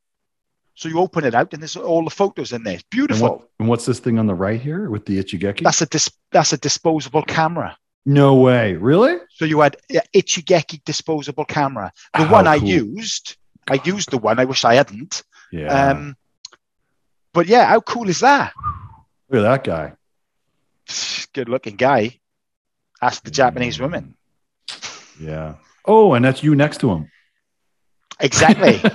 So 0.74 0.88
you 0.88 1.00
open 1.00 1.24
it 1.24 1.34
out, 1.34 1.52
and 1.52 1.62
there's 1.62 1.76
all 1.76 2.04
the 2.04 2.10
photos 2.10 2.52
in 2.52 2.62
there. 2.62 2.74
It's 2.74 2.84
and, 2.84 2.90
beautiful. 2.90 3.28
what, 3.28 3.48
and 3.58 3.68
what's 3.68 3.84
this 3.84 3.98
thing 3.98 4.18
on 4.18 4.26
the 4.26 4.34
right 4.34 4.60
here 4.60 4.90
with 4.90 5.06
the 5.06 5.22
Ichigeki? 5.22 5.62
That's 5.62 5.82
a 5.82 5.86
dis- 5.86 6.10
that's 6.30 6.52
a 6.52 6.56
disposable 6.56 7.22
camera. 7.22 7.76
No 8.06 8.36
way. 8.36 8.74
Really? 8.74 9.16
So 9.30 9.44
you 9.44 9.60
had 9.60 9.76
Ichigeki 10.14 10.84
disposable 10.84 11.44
camera. 11.44 11.92
The 12.14 12.24
How 12.24 12.32
one 12.32 12.46
I 12.46 12.56
used, 12.56 13.36
I 13.68 13.80
used 13.84 14.10
the 14.10 14.18
one. 14.18 14.38
I 14.38 14.44
wish 14.44 14.64
I 14.64 14.74
hadn't. 14.74 15.22
Yeah. 15.52 15.90
Um, 15.90 16.16
but 17.32 17.46
yeah, 17.46 17.66
how 17.66 17.80
cool 17.80 18.08
is 18.08 18.20
that? 18.20 18.52
Look 19.28 19.44
at 19.44 19.48
that 19.64 19.64
guy. 19.64 19.92
Good 21.34 21.48
looking 21.48 21.76
guy. 21.76 22.18
Ask 23.00 23.22
the 23.22 23.30
Japanese 23.30 23.78
women. 23.78 24.14
Yeah. 25.20 25.56
Oh, 25.84 26.14
and 26.14 26.24
that's 26.24 26.42
you 26.42 26.54
next 26.54 26.78
to 26.80 26.90
him. 26.90 27.10
Exactly. 28.20 28.80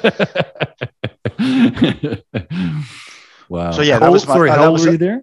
wow. 3.49 3.71
So, 3.71 3.81
yeah, 3.81 3.99
that 3.99 4.05
How 4.05 4.11
was 4.11 4.27
my- 4.27 4.33
sorry. 4.33 4.49
How 4.49 4.71
old 4.71 4.81
were 4.81 4.91
you 4.91 4.97
there? 4.97 5.21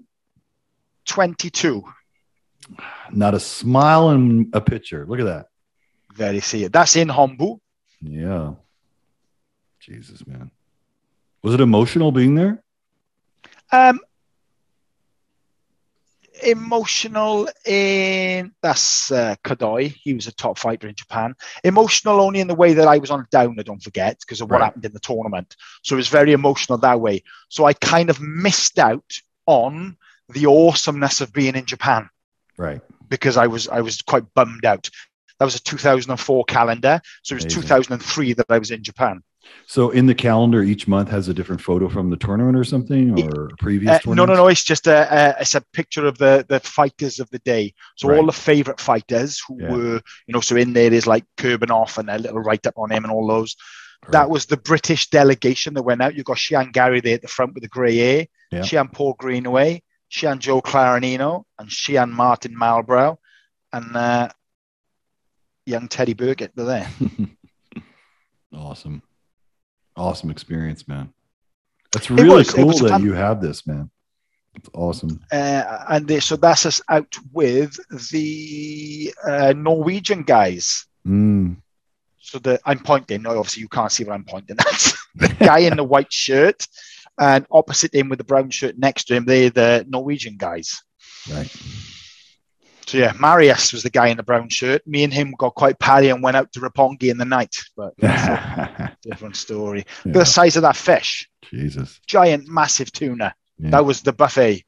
22. 1.06 1.84
Not 3.12 3.34
a 3.34 3.40
smile 3.40 4.10
in 4.10 4.50
a 4.52 4.60
picture. 4.60 5.04
Look 5.06 5.20
at 5.20 5.24
that. 5.24 5.46
Very 6.14 6.40
see 6.40 6.64
it. 6.64 6.72
That's 6.72 6.96
in 6.96 7.08
Hombu. 7.08 7.58
Yeah. 8.00 8.54
Jesus, 9.80 10.26
man. 10.26 10.50
Was 11.42 11.54
it 11.54 11.60
emotional 11.60 12.12
being 12.12 12.34
there? 12.34 12.62
Um, 13.72 14.00
emotional 16.42 17.48
in 17.66 18.52
that's 18.62 19.10
uh, 19.12 19.36
Kodoi. 19.44 19.94
He 20.02 20.14
was 20.14 20.26
a 20.26 20.32
top 20.32 20.58
fighter 20.58 20.88
in 20.88 20.94
Japan. 20.94 21.34
Emotional 21.64 22.20
only 22.20 22.40
in 22.40 22.48
the 22.48 22.54
way 22.54 22.72
that 22.74 22.88
I 22.88 22.98
was 22.98 23.10
on 23.10 23.20
a 23.20 23.26
downer, 23.30 23.62
don't 23.62 23.82
forget, 23.82 24.18
because 24.20 24.40
of 24.40 24.50
what 24.50 24.60
Right. 24.60 24.66
happened 24.66 24.84
in 24.84 24.92
the 24.92 25.00
tournament. 25.00 25.56
So 25.82 25.94
it 25.94 25.98
was 25.98 26.08
very 26.08 26.32
emotional 26.32 26.78
that 26.78 27.00
way. 27.00 27.22
So 27.48 27.64
I 27.64 27.72
kind 27.74 28.10
of 28.10 28.20
missed 28.20 28.78
out 28.78 29.20
on 29.46 29.96
the 30.28 30.46
awesomeness 30.46 31.20
of 31.20 31.32
being 31.32 31.56
in 31.56 31.64
Japan 31.66 32.08
Right. 32.60 32.80
because 33.08 33.36
I 33.36 33.46
was 33.46 33.68
I 33.68 33.80
was 33.80 34.02
quite 34.02 34.24
bummed 34.34 34.64
out. 34.64 34.88
That 35.38 35.46
was 35.46 35.56
a 35.56 35.62
2004 35.62 36.44
calendar, 36.44 37.00
so 37.22 37.32
it 37.32 37.36
was 37.36 37.44
Amazing. 37.44 37.62
2003 37.62 38.32
that 38.34 38.46
I 38.50 38.58
was 38.58 38.70
in 38.70 38.82
Japan. 38.82 39.22
So 39.66 39.90
in 39.90 40.04
the 40.06 40.14
calendar, 40.14 40.62
each 40.62 40.86
month 40.86 41.08
has 41.08 41.28
a 41.28 41.34
different 41.34 41.62
photo 41.62 41.88
from 41.88 42.10
the 42.10 42.16
tournament 42.16 42.56
or 42.58 42.62
something, 42.64 43.18
or 43.20 43.48
previous 43.58 43.90
Uh, 43.90 43.94
no, 43.94 43.98
tournament. 44.00 44.28
no, 44.28 44.34
no. 44.44 44.48
It's 44.48 44.62
just 44.62 44.86
a, 44.86 44.98
a 45.10 45.40
it's 45.40 45.54
a 45.54 45.62
picture 45.72 46.06
of 46.06 46.18
the 46.18 46.44
the 46.48 46.60
fighters 46.60 47.18
of 47.20 47.28
the 47.30 47.38
day. 47.40 47.72
So 47.96 48.08
Right. 48.08 48.18
all 48.18 48.26
the 48.26 48.32
favorite 48.50 48.80
fighters 48.80 49.40
who 49.48 49.56
Yeah. 49.60 49.70
were, 49.72 49.94
you 50.26 50.32
know, 50.34 50.40
so 50.40 50.56
in 50.56 50.72
there 50.74 50.92
is 50.92 51.06
like 51.06 51.24
Kurbanoff 51.38 51.96
and 51.98 52.10
a 52.10 52.18
little 52.18 52.40
write 52.40 52.66
up 52.66 52.74
on 52.76 52.90
him 52.92 53.04
and 53.04 53.12
all 53.12 53.26
those. 53.26 53.56
That 54.12 54.30
was 54.30 54.46
the 54.46 54.56
British 54.56 55.08
delegation 55.10 55.74
that 55.74 55.82
went 55.82 56.02
out. 56.02 56.14
You 56.14 56.22
got 56.22 56.36
Shihan 56.38 56.72
Gary 56.72 57.00
there 57.00 57.14
at 57.16 57.22
the 57.22 57.28
front 57.28 57.54
with 57.54 57.62
the 57.62 57.68
grey 57.68 57.96
hair, 57.96 58.26
Yeah. 58.52 58.60
Shihan 58.60 58.92
Paul 58.92 59.14
Greenaway, 59.18 59.82
Shihan 60.10 60.38
Joe 60.38 60.60
Clarinino, 60.60 61.44
and 61.58 61.68
Shihan 61.68 62.10
Martin 62.10 62.54
Malbrow, 62.54 63.16
and 63.72 63.96
uh, 63.96 64.28
young 65.66 65.88
Teddy 65.88 66.14
Burkett. 66.14 66.52
They're 66.54 66.64
there. 66.64 66.88
awesome, 68.54 69.02
awesome 69.96 70.30
experience, 70.30 70.88
man. 70.88 71.12
That's 71.92 72.10
really 72.10 72.28
was- 72.28 72.50
cool 72.52 72.72
that 72.72 72.88
fun- 72.88 73.04
you 73.04 73.12
have 73.12 73.40
this, 73.40 73.66
man. 73.66 73.90
It's 74.54 74.68
awesome. 74.74 75.20
Uh, 75.30 75.84
and 75.88 76.08
they, 76.08 76.18
so 76.18 76.34
that's 76.34 76.66
us 76.66 76.80
out 76.88 77.16
with 77.32 77.78
the 78.10 79.14
uh, 79.24 79.52
Norwegian 79.56 80.24
guys. 80.24 80.86
Mm. 81.06 81.56
So 82.18 82.38
the 82.40 82.60
I'm 82.64 82.80
pointing. 82.80 83.22
No, 83.22 83.38
obviously 83.38 83.62
you 83.62 83.68
can't 83.68 83.92
see 83.92 84.04
what 84.04 84.14
I'm 84.14 84.24
pointing 84.24 84.56
at. 84.58 84.92
the 85.14 85.28
guy 85.38 85.60
in 85.60 85.76
the 85.76 85.84
white 85.84 86.12
shirt, 86.12 86.66
and 87.20 87.46
opposite 87.50 87.94
him 87.94 88.08
with 88.08 88.18
the 88.18 88.24
brown 88.24 88.50
shirt 88.50 88.76
next 88.78 89.04
to 89.04 89.14
him, 89.14 89.24
they're 89.26 89.50
the 89.50 89.84
Norwegian 89.88 90.36
guys. 90.38 90.82
Right. 91.30 91.54
So 92.86 92.98
yeah, 92.98 93.12
Marius 93.20 93.72
was 93.72 93.84
the 93.84 93.90
guy 93.90 94.08
in 94.08 94.16
the 94.16 94.24
brown 94.24 94.48
shirt. 94.48 94.84
Me 94.86 95.04
and 95.04 95.12
him 95.12 95.32
got 95.38 95.54
quite 95.54 95.78
pally 95.78 96.08
and 96.08 96.22
went 96.24 96.36
out 96.36 96.52
to 96.54 96.60
Roppongi 96.60 97.08
in 97.10 97.18
the 97.18 97.24
night, 97.24 97.54
but 97.76 97.92
that's 97.98 98.26
a 98.80 98.96
different 99.02 99.36
story. 99.36 99.80
Look 99.80 99.86
at 99.88 100.06
Yeah. 100.06 100.12
the 100.14 100.24
size 100.26 100.56
of 100.56 100.62
that 100.62 100.76
fish, 100.76 101.28
Jesus. 101.44 102.00
giant, 102.08 102.48
massive 102.48 102.90
tuna. 102.90 103.32
Yeah. 103.58 103.70
That 103.70 103.84
was 103.84 104.00
the 104.02 104.12
buffet. 104.12 104.64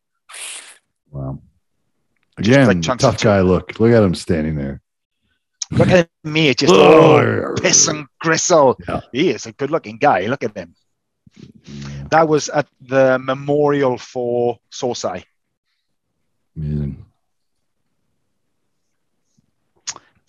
Wow. 1.11 1.41
Again, 2.39 2.67
like 2.69 2.99
tough 2.99 3.21
guy. 3.23 3.41
Look, 3.41 3.81
look 3.81 3.93
at 3.93 4.03
him 4.03 4.15
standing 4.15 4.55
there. 4.55 4.81
Look 5.73 5.89
at 5.89 6.09
me, 6.23 6.55
just 6.55 6.73
Oh, 6.73 7.19
oh, 7.57 7.61
piss 7.61 7.89
and 7.89 8.07
gristle. 8.21 8.79
Yeah. 8.87 9.01
He 9.11 9.31
is 9.31 9.47
a 9.47 9.53
good-looking 9.53 9.99
guy. 9.99 10.27
Look 10.27 10.45
at 10.45 10.57
him. 10.57 10.75
Yeah, 11.65 12.05
That 12.11 12.29
was 12.29 12.49
at 12.49 12.67
the 12.81 13.19
memorial 13.19 13.99
for 13.99 14.59
Sosai. 14.71 15.25
amazing. 16.57 17.07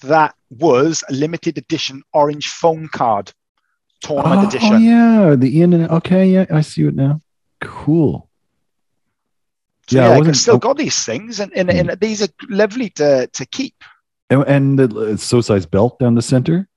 that 0.03 0.35
was 0.49 1.03
a 1.09 1.13
limited 1.13 1.57
edition 1.57 2.03
orange 2.13 2.49
phone 2.49 2.87
card 2.89 3.31
tournament 4.01 4.41
Oh, 4.43 4.47
edition. 4.47 4.73
oh, 4.73 4.77
yeah, 4.77 5.35
the 5.35 5.61
and- 5.61 5.89
Okay, 5.89 6.27
yeah, 6.27 6.45
I 6.51 6.61
see 6.61 6.83
it 6.83 6.95
now. 6.95 7.21
Cool. 7.61 8.29
So 9.87 9.97
Yeah, 9.97 10.09
I 10.09 10.17
yeah, 10.17 10.29
I've 10.29 10.37
still 10.37 10.57
got 10.57 10.77
these 10.77 11.03
things, 11.03 11.39
and, 11.39 11.51
and, 11.55 11.69
and 11.69 11.89
hmm. 11.89 11.95
these 11.99 12.21
are 12.21 12.29
lovely 12.49 12.89
to, 12.91 13.27
to 13.27 13.45
keep. 13.45 13.75
And, 14.29 14.43
and 14.47 14.79
the 14.79 15.13
uh, 15.13 15.17
so 15.17 15.41
size 15.41 15.65
belt 15.65 15.99
down 15.99 16.15
the 16.15 16.21
center. 16.21 16.67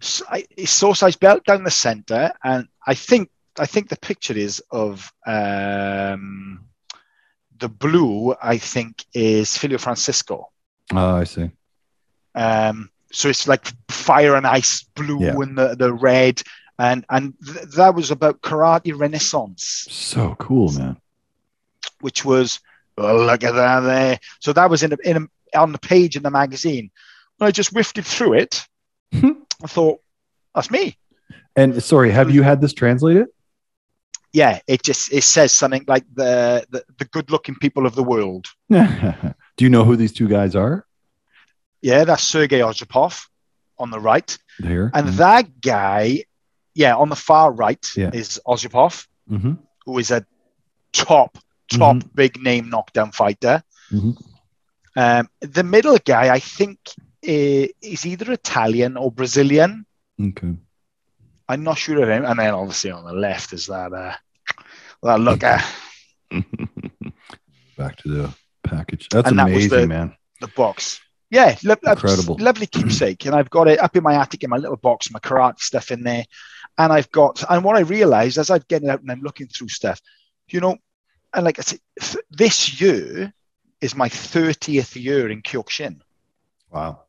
So 0.00 0.24
I, 0.30 0.46
it's 0.56 1.16
belt 1.16 1.44
down 1.44 1.64
the 1.64 1.70
center, 1.70 2.32
and 2.44 2.68
I 2.86 2.94
think 2.94 3.30
I 3.58 3.66
think 3.66 3.88
the 3.88 3.96
picture 3.98 4.36
is 4.36 4.62
of 4.70 5.12
um, 5.26 6.64
the 7.58 7.68
blue. 7.68 8.34
I 8.42 8.58
think 8.58 9.04
is 9.14 9.56
Filho 9.56 9.78
Francisco. 9.78 10.50
Oh, 10.92 11.16
I 11.16 11.24
see. 11.24 11.50
Um, 12.34 12.90
so 13.12 13.28
it's 13.28 13.48
like 13.48 13.66
fire 13.88 14.34
and 14.36 14.46
ice 14.46 14.82
blue 14.94 15.20
Yeah. 15.24 15.34
and 15.40 15.56
the, 15.56 15.74
the 15.74 15.92
red, 15.92 16.42
and 16.78 17.04
and 17.08 17.34
th- 17.44 17.74
that 17.76 17.94
was 17.94 18.10
about 18.10 18.42
karate 18.42 18.92
renaissance. 18.98 19.86
So 19.90 20.34
cool, 20.38 20.72
man. 20.72 20.96
which 22.00 22.24
was 22.24 22.60
oh, 22.98 23.16
look 23.24 23.42
at 23.42 23.54
that 23.54 23.80
there. 23.80 24.18
So 24.40 24.52
that 24.52 24.70
was 24.70 24.82
in 24.82 24.92
a, 24.92 24.96
in 25.04 25.16
a, 25.16 25.58
on 25.58 25.72
the 25.72 25.78
page 25.78 26.16
in 26.16 26.22
the 26.22 26.30
magazine. 26.30 26.90
When 27.38 27.48
I 27.48 27.50
just 27.50 27.70
whiffed 27.72 27.98
it 27.98 28.04
through 28.06 28.34
it, 28.34 28.66
I 29.12 29.66
thought 29.66 30.00
that's 30.54 30.70
me. 30.70 30.96
And 31.54 31.82
sorry, 31.82 32.10
have 32.10 32.30
you 32.30 32.42
had 32.42 32.60
this 32.60 32.72
translated? 32.74 33.26
Yeah, 34.32 34.60
it 34.66 34.82
just 34.82 35.12
it 35.12 35.22
says 35.22 35.52
something 35.52 35.84
like 35.86 36.04
the 36.14 36.66
the, 36.70 36.84
the 36.98 37.04
good 37.06 37.30
looking 37.30 37.54
people 37.54 37.86
of 37.86 37.94
the 37.94 38.02
world. 38.02 38.46
Do 38.70 39.64
you 39.64 39.70
know 39.70 39.84
who 39.84 39.96
these 39.96 40.12
two 40.12 40.28
guys 40.28 40.54
are? 40.54 40.84
Yeah, 41.80 42.04
that's 42.04 42.22
Sergei 42.22 42.60
Ozhapov 42.60 43.26
on 43.78 43.90
the 43.90 44.00
right, 44.00 44.36
Here. 44.58 44.90
and 44.94 45.08
that 45.18 45.60
guy, 45.60 46.24
yeah, 46.74 46.96
on 46.96 47.08
the 47.08 47.16
far 47.16 47.52
right 47.52 47.84
Yeah. 47.96 48.10
is 48.12 48.40
Ozhapov, 48.46 49.06
hmm 49.28 49.54
who 49.86 49.98
is 49.98 50.10
a 50.10 50.26
top 50.92 51.38
top 51.70 51.96
big 52.14 52.42
name 52.42 52.68
knockdown 52.70 53.12
fighter. 53.12 53.62
Mhm. 53.92 54.16
Um, 54.96 55.28
the 55.40 55.62
middle 55.62 55.98
guy, 56.04 56.34
I 56.34 56.40
think, 56.40 56.78
is 57.22 58.04
either 58.06 58.32
Italian 58.32 58.96
or 58.96 59.10
Brazilian. 59.12 59.86
Okay. 60.20 60.56
I'm 61.48 61.62
not 61.62 61.78
sure 61.78 62.02
of 62.02 62.08
him. 62.08 62.24
And 62.24 62.38
then 62.38 62.52
obviously 62.54 62.90
on 62.90 63.04
the 63.04 63.12
left 63.12 63.52
is 63.52 63.66
that 63.66 63.92
uh, 63.92 64.14
that 65.02 65.20
looker, 65.20 65.58
Back 67.76 67.96
to 67.98 68.08
the 68.08 68.34
package. 68.62 69.08
That's 69.10 69.28
And 69.28 69.38
that 69.38 69.44
was 69.50 69.66
amazing, 69.66 69.80
the- 69.80 69.86
man. 69.86 70.16
the 70.40 70.48
box. 70.48 71.00
Yeah, 71.30 71.56
lo- 71.64 71.74
Incredible. 71.84 72.36
lovely 72.40 72.66
keepsake. 72.66 73.26
And 73.26 73.34
I've 73.34 73.50
got 73.50 73.66
it 73.68 73.80
up 73.80 73.96
in 73.96 74.02
my 74.04 74.14
attic 74.14 74.44
in 74.44 74.50
my 74.50 74.56
little 74.58 74.76
box, 74.76 75.10
my 75.10 75.18
karate 75.18 75.58
stuff 75.60 75.90
in 75.90 76.02
there. 76.04 76.24
And 76.78 76.92
I've 76.92 77.10
got, 77.10 77.42
and 77.50 77.64
what 77.64 77.76
I 77.76 77.80
realized 77.80 78.38
as 78.38 78.48
I'm 78.50 78.62
getting 78.68 78.88
out 78.88 79.00
and 79.00 79.10
I'm 79.10 79.22
looking 79.22 79.48
through 79.48 79.68
stuff, 79.68 80.00
you 80.48 80.60
know, 80.60 80.76
and 81.34 81.44
like 81.44 81.58
I 81.58 81.62
said, 81.62 81.80
th- 82.00 82.24
this 82.30 82.80
year 82.80 83.32
is 83.80 83.94
my 83.96 84.08
30th 84.08 85.00
year 85.02 85.28
in 85.28 85.42
Kyokushin. 85.42 86.00
Wow. 86.70 87.02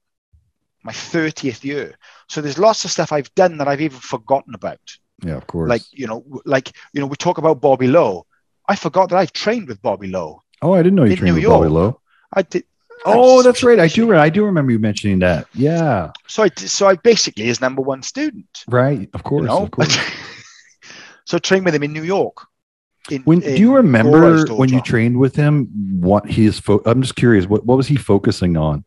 My 0.87 0.93
30th 0.93 1.65
year. 1.65 1.95
So 2.29 2.39
there's 2.41 2.57
lots 2.57 2.85
of 2.85 2.91
stuff 2.91 3.11
I've 3.11 3.33
done 3.35 3.57
that 3.57 3.67
I've 3.67 3.81
even 3.81 3.99
forgotten 3.99 4.55
about. 4.55 4.79
Yeah, 5.21 5.35
of 5.35 5.45
course. 5.45 5.69
Like, 5.69 5.81
you 5.91 6.07
know, 6.07 6.23
like, 6.45 6.71
you 6.93 7.01
know, 7.01 7.07
we 7.07 7.17
talk 7.17 7.37
about 7.37 7.59
Bobby 7.59 7.87
Lowe. 7.87 8.25
I 8.69 8.77
forgot 8.77 9.09
that 9.09 9.17
I've 9.17 9.33
trained 9.33 9.67
with 9.67 9.81
Bobby 9.81 10.07
Lowe. 10.07 10.43
oh, 10.61 10.73
I 10.73 10.81
didn't 10.81 10.95
know 10.95 11.03
you 11.03 11.17
trained 11.17 11.35
New 11.35 11.41
with 11.41 11.49
Bobby 11.49 11.63
York. 11.63 11.73
Lowe. 11.73 12.01
I 12.33 12.41
did. 12.41 12.63
Oh, 13.05 13.43
that's 13.43 13.63
right. 13.63 13.79
I 13.79 13.87
do. 13.87 14.15
I 14.15 14.29
do 14.29 14.45
remember 14.45 14.71
you 14.71 14.79
mentioning 14.79 15.19
that. 15.19 15.47
Yeah. 15.53 16.11
So 16.27 16.43
I, 16.43 16.49
so 16.55 16.87
I 16.87 16.95
basically 16.95 17.43
his 17.43 17.61
number 17.61 17.81
one 17.81 18.01
student. 18.01 18.63
Right. 18.67 19.09
Of 19.13 19.23
course. 19.23 19.41
you 19.41 19.47
know? 19.47 19.63
Of 19.63 19.71
course. 19.71 19.95
so 21.25 21.37
I 21.37 21.39
trained 21.39 21.65
with 21.65 21.75
him 21.75 21.83
in 21.83 21.93
New 21.93 22.03
York. 22.03 22.47
In, 23.11 23.23
When 23.23 23.39
do 23.39 23.57
you 23.57 23.75
remember 23.75 24.45
when 24.55 24.69
you 24.69 24.81
trained 24.81 25.17
with 25.19 25.35
him? 25.35 25.99
What 26.01 26.27
he 26.27 26.45
is? 26.45 26.59
Fo- 26.59 26.81
I'm 26.85 27.01
just 27.01 27.15
curious. 27.15 27.45
What 27.45 27.65
what 27.65 27.77
was 27.77 27.87
he 27.87 27.97
focusing 27.97 28.57
on? 28.57 28.83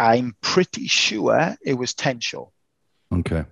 I'm 0.00 0.34
pretty 0.40 0.86
sure 0.88 1.54
it 1.62 1.74
was 1.74 1.92
Tensho. 1.92 2.50
Okay. 3.12 3.44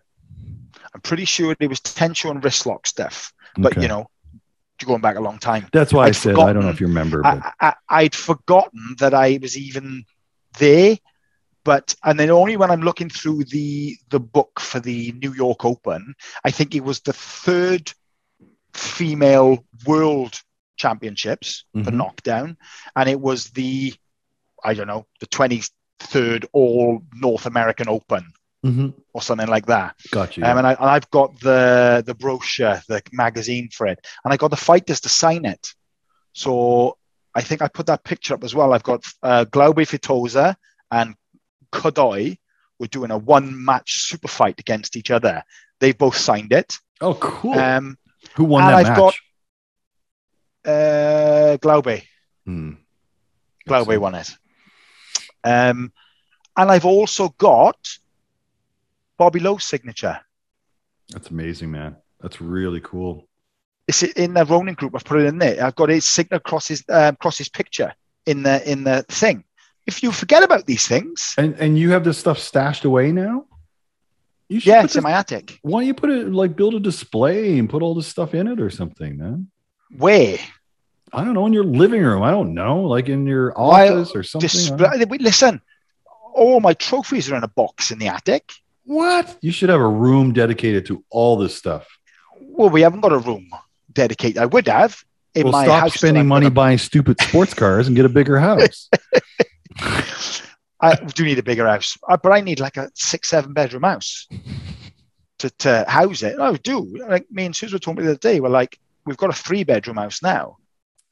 I'm 0.94 1.00
pretty 1.02 1.26
sure 1.26 1.54
it 1.61 1.68
was 1.68 1.80
Tensho 1.80 2.30
and 2.30 2.42
wrist 2.42 2.64
lock 2.64 2.87
stuff. 2.87 3.34
But 3.56 3.72
okay. 3.72 3.82
you 3.82 3.88
know, 3.88 4.08
going 4.84 5.02
back 5.02 5.16
a 5.16 5.20
long 5.20 5.38
time. 5.38 5.66
that's 5.72 5.92
why 5.92 6.04
i 6.04 6.06
I'd 6.08 6.16
said 6.16 6.38
I 6.38 6.52
don't 6.54 6.62
know 6.62 6.70
if 6.70 6.80
you 6.80 6.87
remember, 6.87 7.22
but 7.22 7.42
I, 7.44 7.52
I, 7.61 7.74
I'd 7.90 8.14
forgotten 8.14 8.96
that 8.98 9.12
I 9.12 9.38
was 9.42 9.58
even 9.58 10.04
there. 10.58 10.96
But 11.64 11.94
and 12.02 12.18
then 12.18 12.30
only 12.30 12.56
when 12.56 12.70
I'm 12.70 12.80
looking 12.80 13.11
through 13.11 13.44
the 13.44 13.96
the 14.08 14.20
book 14.20 14.58
for 14.58 14.80
the 14.80 15.12
New 15.12 15.34
York 15.34 15.66
Open, 15.66 16.14
I 16.44 16.50
think 16.50 16.74
it 16.74 16.82
was 16.84 17.00
the 17.00 17.12
third 17.12 17.92
female 18.72 19.64
world 19.84 20.40
championships 20.76 21.64
for 21.74 21.90
Mhm. 21.90 21.94
knockdown, 21.94 22.56
and 22.96 23.08
it 23.08 23.20
was 23.20 23.50
the 23.50 23.92
I 24.64 24.72
don't 24.72 24.87
know 24.87 25.06
the 25.20 25.26
twenty 25.26 25.62
third 26.08 26.46
All 26.52 27.02
North 27.14 27.46
American 27.46 27.88
Open 27.88 28.32
Mhm. 28.64 28.92
or 29.12 29.22
something 29.22 29.46
like 29.48 29.66
that. 29.66 29.94
got 30.10 30.36
you. 30.36 30.44
Um, 30.44 30.58
and, 30.58 30.66
I, 30.66 30.72
and 30.72 30.90
I've 30.90 31.08
got 31.10 31.38
the 31.40 32.02
the 32.04 32.14
brochure, 32.14 32.80
the 32.88 33.02
magazine 33.12 33.68
for 33.72 33.86
it, 33.86 33.98
and 34.24 34.32
I 34.32 34.36
got 34.36 34.50
the 34.50 34.56
fighters 34.56 35.00
to 35.02 35.08
sign 35.08 35.44
it. 35.44 35.64
So 36.32 36.96
I 37.34 37.40
think 37.42 37.62
I 37.62 37.68
put 37.68 37.86
that 37.86 38.02
picture 38.04 38.34
up 38.34 38.42
as 38.44 38.54
well. 38.54 38.72
I've 38.72 38.82
got 38.82 39.04
uh, 39.22 39.44
Glaube 39.44 39.76
Feitosa 39.86 40.56
and 40.90 41.14
Kodoi 41.72 42.38
were 42.78 42.86
doing 42.88 43.10
a 43.10 43.18
one 43.18 43.64
match 43.64 44.00
super 44.02 44.28
fight 44.28 44.58
against 44.58 44.96
each 44.96 45.10
other. 45.10 45.42
They 45.80 45.92
both 45.92 46.16
signed 46.16 46.52
it. 46.52 46.78
oh, 47.00 47.14
cool. 47.14 47.54
Um, 47.58 47.96
Who 48.34 48.44
won 48.44 48.64
that 48.64 48.74
I've 48.74 48.88
match? 48.88 48.96
got- 48.96 49.14
uh, 50.72 51.56
Glaube, 51.58 52.02
Hmm. 52.44 52.72
Glaube 53.66 53.96
won 53.98 54.14
it. 54.14 54.36
Um, 55.44 55.92
and 56.57 56.70
I've 56.70 56.85
also 56.85 57.29
got 57.38 57.77
Bobby 59.16 59.40
Lowe's 59.40 59.64
signature. 59.64 60.18
That's 61.11 61.31
amazing, 61.31 61.70
man. 61.70 61.96
That's 62.20 62.40
really 62.40 62.81
cool. 62.81 63.29
it's 63.87 64.03
in 64.03 64.35
the 64.35 64.44
Ronin 64.44 64.74
group. 64.74 64.94
I've 64.94 65.05
put 65.05 65.20
it 65.20 65.27
in 65.27 65.38
there. 65.38 65.64
I've 65.64 65.77
got 65.77 65.88
his 65.88 66.05
signature 66.05 66.37
across 66.37 66.68
his 66.68 66.85
um, 66.88 67.14
across 67.14 67.38
his 67.38 67.48
picture 67.48 67.94
in 68.27 68.42
the 68.42 68.70
in 68.70 68.85
the 68.85 69.05
thing. 69.09 69.44
If 69.87 70.03
you 70.03 70.12
forget 70.12 70.42
about 70.42 70.66
these 70.66 70.87
things, 70.87 71.35
And 71.38 71.55
and 71.55 71.79
you 71.79 71.90
have 71.92 72.05
this 72.05 72.18
stuff 72.18 72.38
stashed 72.38 72.85
away 72.85 73.12
now. 73.12 73.46
You 74.51 74.61
should 74.61 74.68
yeah, 74.68 74.83
it's 74.85 74.94
in 74.94 74.98
this- 74.98 75.05
my 75.05 75.12
attic. 75.12 75.59
Why 75.62 75.81
don't 75.81 75.87
you 75.87 75.94
put 75.94 76.11
it 76.11 76.33
like 76.33 76.57
build 76.57 76.74
a 76.74 76.81
display 76.81 77.59
and 77.59 77.70
put 77.70 77.83
all 77.83 77.94
this 77.94 78.07
stuff 78.07 78.35
in 78.35 78.46
it 78.48 78.61
or 78.61 78.68
something, 78.70 79.16
man? 79.16 79.51
Where 79.96 80.38
I 81.12 81.24
don't 81.24 81.34
know 81.34 81.46
in 81.46 81.52
your 81.52 81.64
living 81.64 82.02
room. 82.02 82.22
I 82.22 82.30
don't 82.30 82.54
know, 82.54 82.82
like 82.82 83.08
in 83.08 83.26
your 83.26 83.58
office 83.58 84.14
or 84.14 84.22
something. 84.22 84.46
Display? 84.48 85.04
Listen, 85.18 85.60
all 86.34 86.60
my 86.60 86.74
trophies 86.74 87.30
are 87.30 87.36
in 87.36 87.44
a 87.44 87.48
box 87.48 87.90
in 87.90 87.98
the 87.98 88.08
attic. 88.08 88.52
What? 88.84 89.36
You 89.42 89.52
should 89.52 89.68
have 89.68 89.80
a 89.80 89.88
room 89.88 90.32
dedicated 90.32 90.86
to 90.86 91.04
all 91.10 91.36
this 91.36 91.54
stuff. 91.54 91.86
Well, 92.40 92.70
we 92.70 92.80
haven't 92.82 93.00
got 93.00 93.12
a 93.12 93.18
room 93.18 93.48
dedicated. 93.92 94.38
I 94.38 94.46
would 94.46 94.68
have 94.68 95.02
in 95.34 95.44
well, 95.44 95.52
my 95.52 95.64
stop 95.64 95.80
house. 95.80 95.94
spending 95.94 96.26
money 96.26 96.44
gonna- 96.44 96.54
buying 96.54 96.78
stupid 96.78 97.20
sports 97.20 97.54
cars 97.54 97.86
and 97.86 97.96
get 97.96 98.04
a 98.04 98.08
bigger 98.08 98.38
house. 98.38 98.88
I 100.80 100.94
do 100.94 101.24
need 101.24 101.38
a 101.38 101.42
bigger 101.42 101.66
house, 101.66 101.98
Uh, 102.08 102.16
but 102.16 102.30
I 102.32 102.40
need 102.40 102.60
like 102.60 102.76
a 102.76 102.90
six, 102.94 103.28
seven 103.30 103.52
bedroom 103.52 103.82
house 103.82 104.28
to, 105.40 105.50
to 105.50 105.84
house 105.88 106.22
it. 106.22 106.38
I 106.38 106.52
do. 106.54 106.96
Like 107.08 107.26
me 107.30 107.46
and 107.46 107.56
Susan 107.56 107.76
were 107.76 107.80
talking 107.80 108.04
the 108.04 108.10
other 108.12 108.18
day. 108.18 108.40
We're 108.40 108.48
like, 108.48 108.78
we've 109.04 109.16
got 109.16 109.30
a 109.30 109.32
three 109.32 109.64
bedroom 109.64 109.96
house 109.96 110.22
now, 110.22 110.56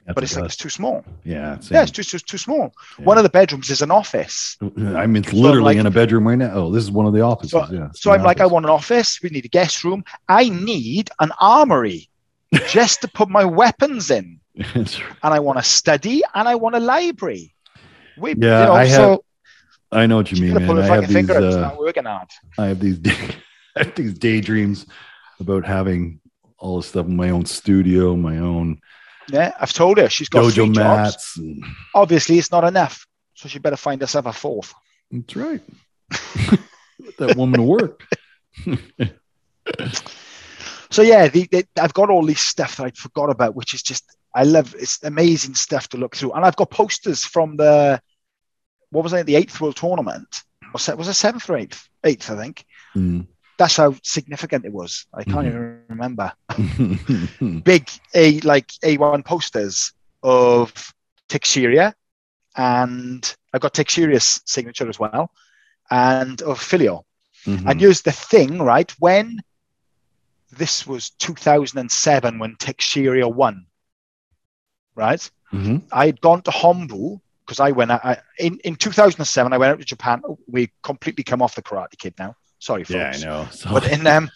That's 0.06 0.14
but 0.14 0.24
it's 0.24 0.36
like 0.36 0.44
it's 0.46 0.56
too 0.56 0.68
small. 0.70 1.04
yeah, 1.24 1.58
Yeah, 1.70 1.82
it's 1.82 1.90
too, 1.90 2.04
too, 2.04 2.18
too 2.20 2.38
small. 2.38 2.72
Yeah. 2.98 3.04
One 3.04 3.18
of 3.18 3.24
the 3.24 3.28
bedrooms 3.28 3.70
is 3.70 3.82
an 3.82 3.90
office. 3.90 4.56
I 4.62 5.06
mean, 5.06 5.22
it's 5.24 5.32
literally 5.32 5.74
like- 5.74 5.78
in 5.78 5.86
a 5.86 5.90
bedroom 5.90 6.28
right 6.28 6.38
now. 6.38 6.52
Oh, 6.54 6.70
this 6.70 6.84
is 6.84 6.90
one 6.92 7.06
of 7.06 7.12
the 7.12 7.22
offices. 7.22 7.50
So- 7.50 7.66
yeah. 7.72 7.88
So 7.92 8.12
I'm 8.12 8.22
like, 8.22 8.40
I 8.40 8.46
want 8.46 8.64
an 8.66 8.70
office. 8.70 9.20
We 9.22 9.30
need 9.30 9.44
a 9.44 9.48
guest 9.48 9.82
room. 9.84 10.04
I 10.28 10.48
need 10.48 11.10
an 11.18 11.32
armory 11.40 12.08
just 12.68 13.00
to 13.02 13.08
put 13.08 13.28
my 13.28 13.44
weapons 13.44 14.10
in. 14.10 14.38
And 14.74 14.96
I 15.22 15.40
want 15.40 15.58
a 15.58 15.62
study 15.62 16.22
and 16.34 16.48
I 16.48 16.54
want 16.54 16.76
a 16.76 16.80
library. 16.80 17.52
We, 18.16 18.30
Yeah, 18.30 18.60
you 18.60 18.66
know, 18.66 18.72
I 18.74 18.84
have- 18.84 18.96
so 18.96 19.24
I 19.92 20.06
know 20.06 20.16
what 20.16 20.30
you 20.32 20.40
mean, 20.42 20.54
man. 20.54 20.78
I 20.78 20.86
have 20.86 21.08
these. 21.08 21.12
finger 21.16 21.34
out. 21.36 21.42
It's 21.44 21.56
Uh. 21.56 22.62
I 22.62 22.66
have 22.66 22.80
these. 22.80 22.98
Day, 22.98 23.16
I 23.76 23.84
have 23.84 23.94
these 23.94 24.14
daydreams 24.18 24.86
about 25.40 25.64
having 25.66 26.20
all 26.58 26.76
this 26.78 26.86
stuff 26.88 27.06
in 27.06 27.16
my 27.16 27.30
own 27.30 27.44
studio, 27.44 28.16
my 28.16 28.38
own 28.38 28.80
Yeah, 29.28 29.52
I've 29.60 29.72
told 29.72 29.98
her 29.98 30.08
she's 30.08 30.28
got 30.28 30.44
dojo 30.44 30.54
three 30.66 30.70
jobs. 30.74 31.32
and- 31.36 31.64
Obviously, 31.94 32.38
it's 32.38 32.50
not 32.52 32.64
enough. 32.64 33.06
So 33.34 33.48
she 33.48 33.58
better 33.58 33.76
find 33.76 34.00
herself 34.00 34.26
a 34.26 34.32
fourth. 34.32 34.72
That's 35.10 35.36
right. 35.36 35.60
That 37.18 37.36
woman 37.36 37.66
work. 37.66 38.02
So 40.88 41.02
yeah, 41.02 41.26
the, 41.28 41.48
the, 41.50 41.66
I've 41.80 41.92
got 41.94 42.10
all 42.10 42.24
this 42.24 42.40
stuff 42.40 42.76
that 42.76 42.84
I 42.86 42.90
forgot 42.90 43.28
about, 43.28 43.56
which 43.56 43.74
is 43.74 43.82
just 43.82 44.04
I 44.34 44.44
love. 44.44 44.74
It's 44.78 45.02
amazing 45.02 45.54
stuff 45.54 45.88
to 45.90 45.96
look 45.98 46.14
through, 46.14 46.32
and 46.32 46.44
I've 46.44 46.54
got 46.56 46.70
posters 46.70 47.24
from 47.24 47.56
the 47.56 48.00
what 48.90 49.02
was 49.02 49.12
it, 49.12 49.26
the 49.26 49.34
eighth 49.34 49.60
world 49.60 49.76
tournament, 49.76 50.28
Was 50.72 50.84
se- 50.84 50.94
was 50.94 51.08
a 51.08 51.14
seventh 51.14 51.50
or 51.50 51.56
eighth? 51.56 51.88
Eighth, 52.04 52.30
I 52.30 52.36
think. 52.36 52.64
Mm. 52.96 53.26
That's 53.58 53.76
how 53.76 53.94
significant 54.04 54.64
it 54.64 54.72
was. 54.72 55.06
I 55.12 55.24
can't 55.24 55.46
Mhm. 55.46 55.48
even 55.48 55.75
remember. 55.88 56.32
Big 57.64 57.88
A 58.14 58.40
like 58.40 58.68
A1 58.82 59.24
posters 59.24 59.92
of 60.22 60.94
Teixeira 61.28 61.94
and 62.56 63.36
I 63.52 63.58
got 63.58 63.74
Teixeira's 63.74 64.40
signature 64.46 64.88
as 64.88 64.98
well, 64.98 65.30
and 65.90 66.40
of 66.42 66.60
Filho. 66.60 67.04
Mhm. 67.44 67.70
And 67.70 67.80
here's 67.80 68.02
the 68.02 68.12
thing, 68.12 68.58
right? 68.58 68.90
When 68.98 69.40
this 70.50 70.86
was 70.86 71.10
2007 71.10 72.38
when 72.38 72.56
Texuria 72.56 73.32
won, 73.32 73.66
right? 74.94 75.30
Mhm. 75.52 75.82
I 75.92 76.06
had 76.06 76.20
gone 76.20 76.42
to 76.42 76.50
Hombu 76.50 77.20
because 77.44 77.60
I 77.60 77.70
went 77.70 77.90
I, 77.90 78.20
in 78.38 78.58
in 78.64 78.76
2007. 78.76 79.52
I 79.52 79.58
went 79.58 79.72
out 79.72 79.78
to 79.78 79.84
Japan. 79.84 80.22
We 80.48 80.72
completely 80.82 81.24
come 81.24 81.42
off 81.42 81.54
the 81.54 81.62
Karate 81.62 81.98
Kid 81.98 82.14
now. 82.18 82.34
Sorry, 82.58 82.84
folks. 82.84 82.92
Yeah, 82.92 83.12
I 83.12 83.18
know. 83.18 83.48
So, 83.50 83.70
But 83.70 83.90
in 83.92 84.06
um, 84.06 84.30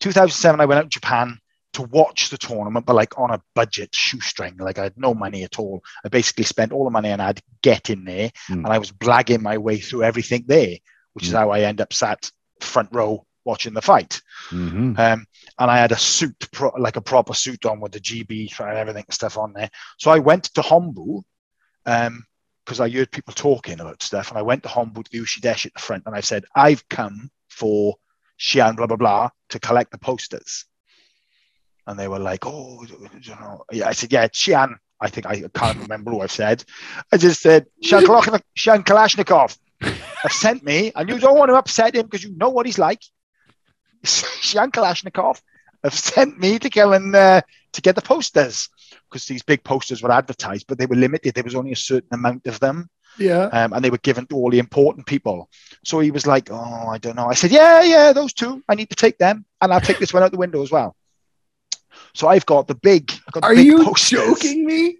2007, 0.00 0.60
I 0.60 0.64
went 0.66 0.78
out 0.78 0.84
to 0.84 0.88
Japan 0.88 1.38
to 1.74 1.82
watch 1.82 2.30
the 2.30 2.38
tournament, 2.38 2.86
but 2.86 2.96
like 2.96 3.18
on 3.18 3.30
a 3.30 3.42
budget 3.54 3.94
shoestring. 3.94 4.56
Like 4.56 4.78
I 4.78 4.84
had 4.84 4.96
no 4.96 5.14
money 5.14 5.44
at 5.44 5.58
all. 5.58 5.82
I 6.04 6.08
basically 6.08 6.44
spent 6.44 6.72
all 6.72 6.84
the 6.84 6.90
money 6.90 7.10
and 7.10 7.20
I 7.20 7.26
had 7.26 7.36
to 7.36 7.42
get 7.62 7.90
in 7.90 8.04
there, 8.04 8.30
Mm. 8.48 8.64
and 8.64 8.68
I 8.68 8.78
was 8.78 8.92
blagging 8.92 9.42
my 9.42 9.58
way 9.58 9.78
through 9.78 10.02
everything 10.04 10.44
there, 10.46 10.76
which 11.12 11.26
is 11.26 11.32
Mm. 11.32 11.38
how 11.38 11.50
I 11.50 11.60
end 11.60 11.80
up 11.80 11.92
sat 11.92 12.30
front 12.60 12.88
row 12.92 13.26
watching 13.44 13.74
the 13.74 13.82
fight. 13.82 14.22
Mhm. 14.50 14.98
Um, 14.98 15.26
and 15.58 15.70
I 15.70 15.76
had 15.78 15.92
a 15.92 15.98
suit, 15.98 16.48
pro- 16.50 16.74
like 16.78 16.96
a 16.96 17.00
proper 17.00 17.32
suit 17.34 17.64
on 17.64 17.78
with 17.78 17.92
the 17.92 18.00
GB 18.00 18.48
and 18.58 18.76
everything 18.78 19.04
and 19.06 19.14
stuff 19.14 19.36
on 19.38 19.52
there. 19.52 19.70
So 19.98 20.10
I 20.10 20.18
went 20.18 20.44
to 20.54 20.62
Hombu 20.62 21.22
because 21.84 22.80
I 22.80 22.88
heard 22.88 23.12
people 23.12 23.34
talking 23.34 23.78
about 23.80 24.02
stuff. 24.02 24.30
And 24.30 24.38
I 24.38 24.42
went 24.42 24.62
to 24.64 24.68
Hombu 24.68 25.04
to 25.04 25.10
the 25.12 25.20
Uchideshi 25.20 25.66
at 25.66 25.74
the 25.74 25.80
front 25.80 26.04
and 26.06 26.16
I 26.16 26.20
said, 26.20 26.44
I've 26.56 26.88
come 26.88 27.30
for 27.48 27.96
Shihan, 28.38 28.76
blah, 28.76 28.86
blah, 28.86 28.96
blah, 28.96 29.30
to 29.50 29.58
collect 29.60 29.92
the 29.92 29.98
posters. 29.98 30.66
And 31.86 31.98
they 31.98 32.08
were 32.08 32.18
like, 32.18 32.44
oh, 32.46 32.84
you 32.84 33.34
know. 33.36 33.64
I 33.84 33.92
said, 33.92 34.12
yeah, 34.12 34.26
Shihan. 34.28 34.76
I 34.98 35.10
think 35.10 35.26
I 35.26 35.42
can't 35.54 35.78
remember 35.78 36.10
who 36.10 36.22
I've 36.22 36.30
said. 36.30 36.64
I 37.12 37.18
just 37.18 37.42
said, 37.42 37.66
Shihan 37.84 38.02
Kalashnikov, 38.82 39.58
have 39.80 40.32
sent 40.32 40.64
me, 40.64 40.90
and 40.94 41.08
you 41.08 41.18
don't 41.18 41.38
want 41.38 41.50
to 41.50 41.54
upset 41.54 41.94
him 41.94 42.06
because 42.06 42.24
you 42.24 42.34
know 42.36 42.48
what 42.48 42.66
he's 42.66 42.78
like. 42.78 43.02
Shihan 44.04 44.70
Kalashnikov 44.70 45.40
have 45.84 45.94
sent 45.94 46.38
me 46.38 46.58
to 46.58 46.70
go 46.70 46.92
and 46.92 47.14
uh, 47.14 47.42
to 47.72 47.82
get 47.82 47.94
the 47.94 48.02
posters 48.02 48.68
because 49.08 49.26
these 49.26 49.42
big 49.42 49.62
posters 49.62 50.02
were 50.02 50.10
advertised, 50.10 50.66
but 50.66 50.78
they 50.78 50.86
were 50.86 50.96
limited. 50.96 51.34
There 51.34 51.44
was 51.44 51.54
only 51.54 51.72
a 51.72 51.76
certain 51.76 52.08
amount 52.12 52.46
of 52.46 52.58
them, 52.60 52.88
Yeah. 53.18 53.44
um, 53.52 53.72
and 53.72 53.84
they 53.84 53.90
were 53.90 53.98
given 53.98 54.26
to 54.26 54.36
all 54.36 54.50
the 54.50 54.58
important 54.58 55.06
people. 55.06 55.48
So 55.84 56.00
he 56.00 56.10
was 56.10 56.26
like, 56.26 56.50
"Oh, 56.50 56.88
I 56.88 56.98
don't 56.98 57.16
know." 57.16 57.26
I 57.28 57.34
said, 57.34 57.50
"Yeah, 57.50 57.82
yeah, 57.82 58.12
those 58.12 58.32
two. 58.32 58.62
I 58.68 58.74
need 58.74 58.90
to 58.90 58.96
take 58.96 59.18
them, 59.18 59.44
and 59.60 59.72
I'll 59.72 59.80
take 59.80 59.98
this 59.98 60.12
one 60.12 60.22
out 60.22 60.32
the 60.32 60.38
window 60.38 60.62
as 60.62 60.70
well." 60.70 60.94
So 62.14 62.28
I've 62.28 62.46
got 62.46 62.66
the 62.68 62.74
big. 62.74 63.06
Got 63.32 63.42
the 63.42 63.46
Are 63.48 63.54
big 63.54 63.66
you 63.66 63.84
posters. 63.84 64.20
joking 64.20 64.66
me? 64.66 64.98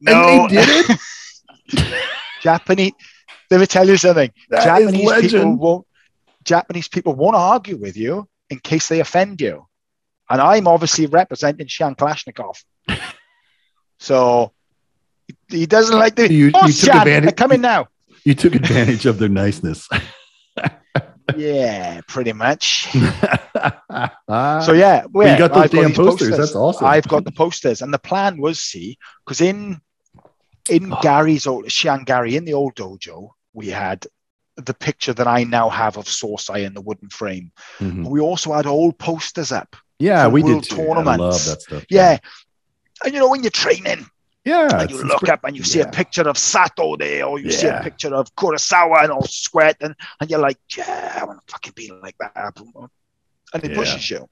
No, 0.00 0.12
And 0.12 0.50
they 0.50 0.56
did 0.56 0.90
it? 0.90 1.94
Japanese. 2.42 2.92
Let 3.50 3.60
me 3.60 3.66
tell 3.66 3.88
you 3.88 3.96
something. 3.96 4.30
That 4.50 4.64
Japanese 4.64 5.30
people 5.30 5.56
won't. 5.56 5.86
Japanese 6.44 6.88
people 6.88 7.14
won't 7.14 7.36
argue 7.36 7.76
with 7.76 7.96
you 7.96 8.28
in 8.50 8.58
case 8.60 8.88
they 8.88 9.00
offend 9.00 9.40
you, 9.40 9.66
and 10.30 10.40
I'm 10.40 10.66
obviously 10.68 11.06
representing 11.06 11.66
Shihan 11.66 11.96
Kalashnikov. 11.96 12.56
so 13.98 14.52
he 15.48 15.66
doesn't 15.66 15.98
like 15.98 16.14
the. 16.16 16.32
You- 16.32 16.46
you 16.46 16.50
oh, 16.54 16.66
took 16.66 16.70
Shihan, 16.76 17.00
advantage- 17.02 17.36
come 17.36 17.52
in 17.52 17.60
now. 17.60 17.88
You 18.24 18.34
took 18.34 18.54
advantage 18.54 19.06
of 19.06 19.18
their 19.18 19.28
niceness. 19.28 19.88
yeah, 21.36 22.00
pretty 22.08 22.32
much. 22.32 22.88
so 22.92 23.00
So 24.28 24.72
yeah, 24.72 25.04
you 25.14 25.38
got 25.38 25.52
those 25.54 25.64
I've 25.64 25.70
damn 25.70 25.88
these 25.88 25.96
posters. 25.96 26.36
That's 26.36 26.54
awesome. 26.54 26.86
I've 26.86 27.08
got 27.08 27.24
the 27.24 27.32
posters, 27.32 27.82
and 27.82 27.92
the 27.92 27.98
plan 27.98 28.40
was 28.40 28.58
see 28.60 28.98
because 29.24 29.40
in 29.40 29.80
in 30.70 30.92
Oh. 30.92 30.98
Gary's 31.02 31.46
old 31.46 31.66
Shihan 31.66 32.04
Gary 32.04 32.36
in 32.36 32.44
the 32.44 32.54
old 32.54 32.74
dojo, 32.74 33.30
we 33.54 33.68
had 33.68 34.06
the 34.56 34.74
picture 34.74 35.12
that 35.14 35.26
I 35.28 35.44
now 35.44 35.68
have 35.68 35.96
of 35.96 36.06
Sosai 36.06 36.64
in 36.66 36.74
the 36.74 36.80
wooden 36.80 37.08
frame. 37.10 37.52
Mhm. 37.78 38.08
We 38.08 38.20
also 38.20 38.52
had 38.52 38.66
old 38.66 38.98
posters 38.98 39.52
up. 39.52 39.76
Yeah, 39.98 40.28
we 40.28 40.42
world 40.42 40.64
did 40.64 40.70
too. 40.70 40.82
I 40.82 40.86
tournaments. 40.86 41.18
love 41.20 41.44
that 41.56 41.62
stuff. 41.62 41.84
Yeah. 41.88 42.18
And 43.04 43.14
you 43.14 43.20
know, 43.20 43.28
when 43.30 43.42
you're 43.42 43.50
training, 43.50 44.06
Yeah. 44.48 44.80
and 44.80 44.90
you 44.90 45.02
look 45.04 45.28
up 45.28 45.40
and 45.44 45.56
you 45.56 45.62
see 45.64 45.80
a 45.80 45.88
picture 46.00 46.26
of 46.28 46.36
Sato 46.38 46.96
there, 46.96 47.24
or 47.26 47.38
you 47.38 47.50
see 47.50 47.66
a 47.68 47.80
picture 47.82 48.14
of 48.14 48.34
Kurosawa 48.36 49.02
and 49.04 49.12
all 49.12 49.26
sweat, 49.28 49.76
and, 49.80 49.94
and 50.20 50.30
you're 50.30 50.40
like, 50.48 50.58
yeah, 50.76 51.18
I 51.20 51.24
want 51.24 51.38
to 51.46 51.52
fucking 51.52 51.74
be 51.76 51.90
like 52.02 52.16
that. 52.18 52.34
And 53.54 53.64
it 53.64 53.70
Yeah. 53.70 53.76
pushes 53.76 54.10
you. 54.10 54.28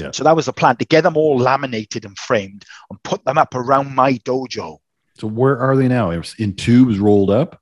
Yeah. 0.00 0.10
So 0.12 0.24
that 0.24 0.34
was 0.36 0.46
the 0.46 0.52
plan 0.52 0.76
to 0.76 0.84
get 0.84 1.02
them 1.02 1.16
all 1.16 1.36
laminated 1.38 2.04
and 2.04 2.18
framed 2.18 2.64
and 2.90 3.00
put 3.04 3.24
them 3.24 3.38
up 3.38 3.54
around 3.54 3.94
my 3.94 4.14
dojo 4.28 4.78
So 5.18 5.28
where 5.28 5.56
are 5.58 5.76
they 5.76 5.86
now? 5.88 6.10
In 6.38 6.54
tubes 6.56 6.98
rolled 6.98 7.30
up? 7.30 7.60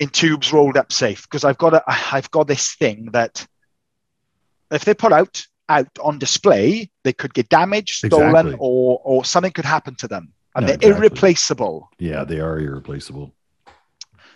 in 0.00 0.08
tubes 0.08 0.52
rolled 0.52 0.76
up 0.76 0.92
safe. 0.92 1.22
Because 1.22 1.44
I've 1.44 1.58
got 1.58 1.74
a, 1.74 1.82
I've 2.14 2.30
got 2.30 2.46
this 2.46 2.74
thing 2.76 3.10
that 3.12 3.44
if 4.70 4.84
they 4.84 4.94
put 4.94 5.12
out 5.12 5.44
out 5.68 5.88
on 6.00 6.18
display, 6.18 6.88
they 7.04 7.12
could 7.12 7.34
get 7.34 7.48
damaged, 7.50 8.06
stolen, 8.06 8.28
Exactly. 8.30 8.56
or 8.58 9.00
or 9.04 9.24
something 9.24 9.52
could 9.52 9.64
happen 9.66 9.94
to 9.96 10.08
them, 10.08 10.32
and 10.58 10.66
No, 10.66 10.66
they're 10.66 10.90
exactly. 10.90 11.06
irreplaceable. 11.06 11.88
Yeah, 11.98 12.24
they 12.24 12.40
are 12.40 12.58
irreplaceable. 12.58 13.32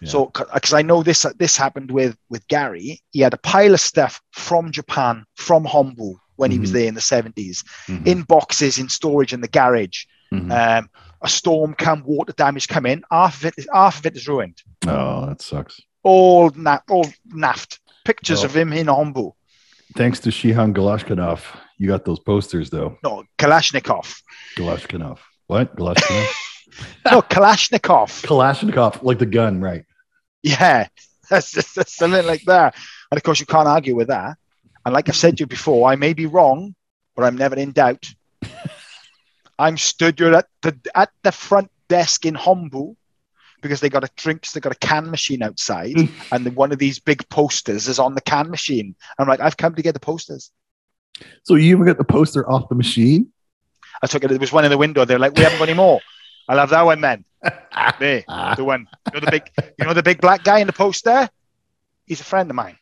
Yeah. 0.00 0.08
So, 0.08 0.26
because 0.54 0.72
I 0.72 0.82
know 0.82 1.02
this 1.02 1.26
this 1.38 1.56
happened 1.56 1.90
with 1.90 2.16
with 2.28 2.46
Gary, 2.48 3.00
he 3.10 3.20
had 3.20 3.34
a 3.34 3.38
pile 3.38 3.74
of 3.74 3.80
stuff 3.80 4.20
from 4.32 4.70
Japan, 4.72 5.24
from 5.36 5.64
Hombu 5.64 6.14
when 6.36 6.50
he 6.50 6.58
was 6.58 6.70
Mhm. 6.70 6.74
there 6.74 6.88
in 6.88 6.94
the 6.94 7.00
seventies, 7.00 7.62
Mhm. 7.88 8.06
in 8.06 8.22
boxes 8.22 8.78
in 8.78 8.88
storage 8.88 9.32
in 9.32 9.40
the 9.42 9.48
garage. 9.48 10.04
Mhm. 10.32 10.50
Um, 10.50 10.88
a 11.20 11.28
storm 11.28 11.74
come, 11.74 12.02
water 12.04 12.32
damage 12.32 12.66
come 12.68 12.86
in, 12.86 13.02
half 13.10 13.34
of 13.40 13.44
it 13.46 13.54
is 13.58 13.68
half 13.72 13.98
of 13.98 14.06
it 14.06 14.16
is 14.16 14.26
ruined. 14.26 14.62
oh, 14.86 15.26
that 15.26 15.40
sucks. 15.42 15.80
All 16.02 16.50
na- 16.56 16.80
all 16.88 17.06
naft. 17.28 17.78
Pictures 18.04 18.42
Oh. 18.42 18.46
of 18.46 18.56
him 18.56 18.72
in 18.72 18.86
Hombu. 18.86 19.32
Thanks 19.94 20.18
to 20.20 20.30
Shihan 20.30 20.72
Galashkinov, 20.74 21.40
you 21.78 21.86
got 21.86 22.04
those 22.04 22.18
posters 22.18 22.70
though. 22.70 22.98
No, 23.04 23.22
Kalashnikov. 23.38 24.20
Galashkinov. 24.56 25.18
What? 25.46 25.76
Galashkinov? 25.76 26.26
No, 27.04 27.20
Kalashnikov. 27.20 28.24
Kalashnikov, 28.24 29.02
like 29.02 29.18
the 29.18 29.26
gun, 29.26 29.60
right? 29.60 29.84
Yeah, 30.42 30.88
that's, 31.30 31.52
that's, 31.52 31.74
that's 31.74 31.94
something 31.94 32.24
like 32.24 32.42
that. 32.44 32.74
And 33.10 33.18
of 33.18 33.22
course, 33.22 33.40
you 33.40 33.46
can't 33.46 33.68
argue 33.68 33.94
with 33.94 34.08
that. 34.08 34.38
And 34.84 34.94
like 34.94 35.08
I've 35.08 35.16
said 35.16 35.36
to 35.36 35.42
you 35.42 35.46
before, 35.46 35.90
I 35.90 35.96
may 35.96 36.14
be 36.14 36.26
wrong, 36.26 36.74
but 37.14 37.24
I'm 37.24 37.36
never 37.36 37.56
in 37.56 37.72
doubt. 37.72 38.08
I'm 39.58 39.76
stood 39.76 40.20
at 40.22 40.46
the 40.62 40.76
at 40.94 41.10
the 41.22 41.30
front 41.30 41.70
desk 41.88 42.24
in 42.24 42.34
Hombu 42.34 42.96
because 43.60 43.80
they 43.80 43.88
got 43.88 44.02
a 44.02 44.10
drinks, 44.16 44.52
they 44.52 44.60
got 44.60 44.72
a 44.72 44.78
can 44.78 45.10
machine 45.10 45.42
outside, 45.42 45.92
hmm. 45.94 46.06
and 46.32 46.44
then 46.44 46.54
one 46.54 46.72
of 46.72 46.78
these 46.78 46.98
big 46.98 47.28
posters 47.28 47.86
is 47.86 47.98
on 47.98 48.14
the 48.14 48.20
can 48.20 48.50
machine. 48.50 48.96
I'm 49.18 49.28
like, 49.28 49.40
I've 49.40 49.56
come 49.56 49.74
to 49.76 49.82
get 49.82 49.94
the 49.94 50.00
posters. 50.00 50.50
So 51.44 51.54
you 51.54 51.70
even 51.70 51.86
got 51.86 51.98
the 51.98 52.04
poster 52.04 52.50
off 52.50 52.68
the 52.68 52.74
machine? 52.74 53.28
I 54.02 54.06
took 54.06 54.22
it. 54.24 54.28
There 54.28 54.38
was 54.38 54.52
one 54.52 54.64
in 54.64 54.70
the 54.70 54.78
window. 54.78 55.04
They're 55.04 55.18
like, 55.18 55.34
we 55.36 55.42
haven't 55.42 55.58
got 55.58 55.68
any 55.68 55.76
more. 55.76 56.00
I'll 56.48 56.58
have 56.58 56.70
that 56.70 56.82
one 56.82 57.00
then. 57.00 57.24
There, 57.98 58.24
the 58.56 58.64
one. 58.64 58.86
You 59.12 59.20
know 59.20 59.24
the 59.24 59.30
big, 59.30 59.50
you 59.78 59.84
know 59.86 59.94
the 59.94 60.02
big 60.02 60.20
black 60.20 60.44
guy 60.44 60.58
in 60.58 60.66
the 60.66 60.72
post 60.72 61.04
there. 61.04 61.28
He's 62.06 62.20
a 62.20 62.24
friend 62.24 62.48
of 62.50 62.56
mine. 62.56 62.76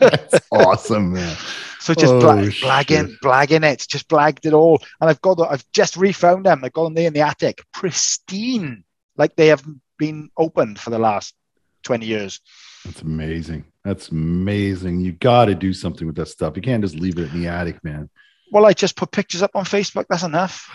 That's 0.00 0.40
awesome, 0.50 1.12
man. 1.14 1.36
So 1.80 1.94
just 1.94 2.12
Oh, 2.12 2.20
bla- 2.20 2.34
blagging, 2.42 3.16
blagging 3.22 3.64
it, 3.64 3.84
just 3.88 4.08
blagged 4.08 4.46
it 4.46 4.52
all. 4.52 4.80
And 5.00 5.08
I've 5.08 5.20
got, 5.20 5.36
the, 5.38 5.44
I've 5.44 5.64
just 5.72 5.96
refound 5.96 6.44
them. 6.46 6.62
I've 6.64 6.72
got 6.72 6.84
them 6.84 6.94
there 6.94 7.06
in 7.06 7.12
the 7.12 7.20
attic, 7.20 7.62
pristine, 7.72 8.84
like 9.16 9.36
they 9.36 9.46
haven't 9.48 9.80
been 9.98 10.30
opened 10.36 10.78
for 10.78 10.90
the 10.90 10.98
last 10.98 11.34
twenty 11.82 12.06
years. 12.06 12.40
That's 12.84 13.02
amazing. 13.02 13.64
That's 13.84 14.10
amazing. 14.10 15.00
You 15.00 15.12
got 15.12 15.46
to 15.46 15.54
do 15.54 15.72
something 15.72 16.06
with 16.06 16.16
that 16.16 16.26
stuff. 16.28 16.54
You 16.56 16.62
can't 16.62 16.82
just 16.82 16.94
leave 16.96 17.18
it 17.18 17.32
in 17.32 17.40
the 17.42 17.48
attic, 17.48 17.82
man. 17.82 18.10
Well, 18.50 18.66
I 18.66 18.72
just 18.72 18.96
put 18.96 19.10
pictures 19.10 19.42
up 19.42 19.54
on 19.54 19.64
Facebook. 19.64 20.06
That's 20.08 20.22
enough. 20.22 20.68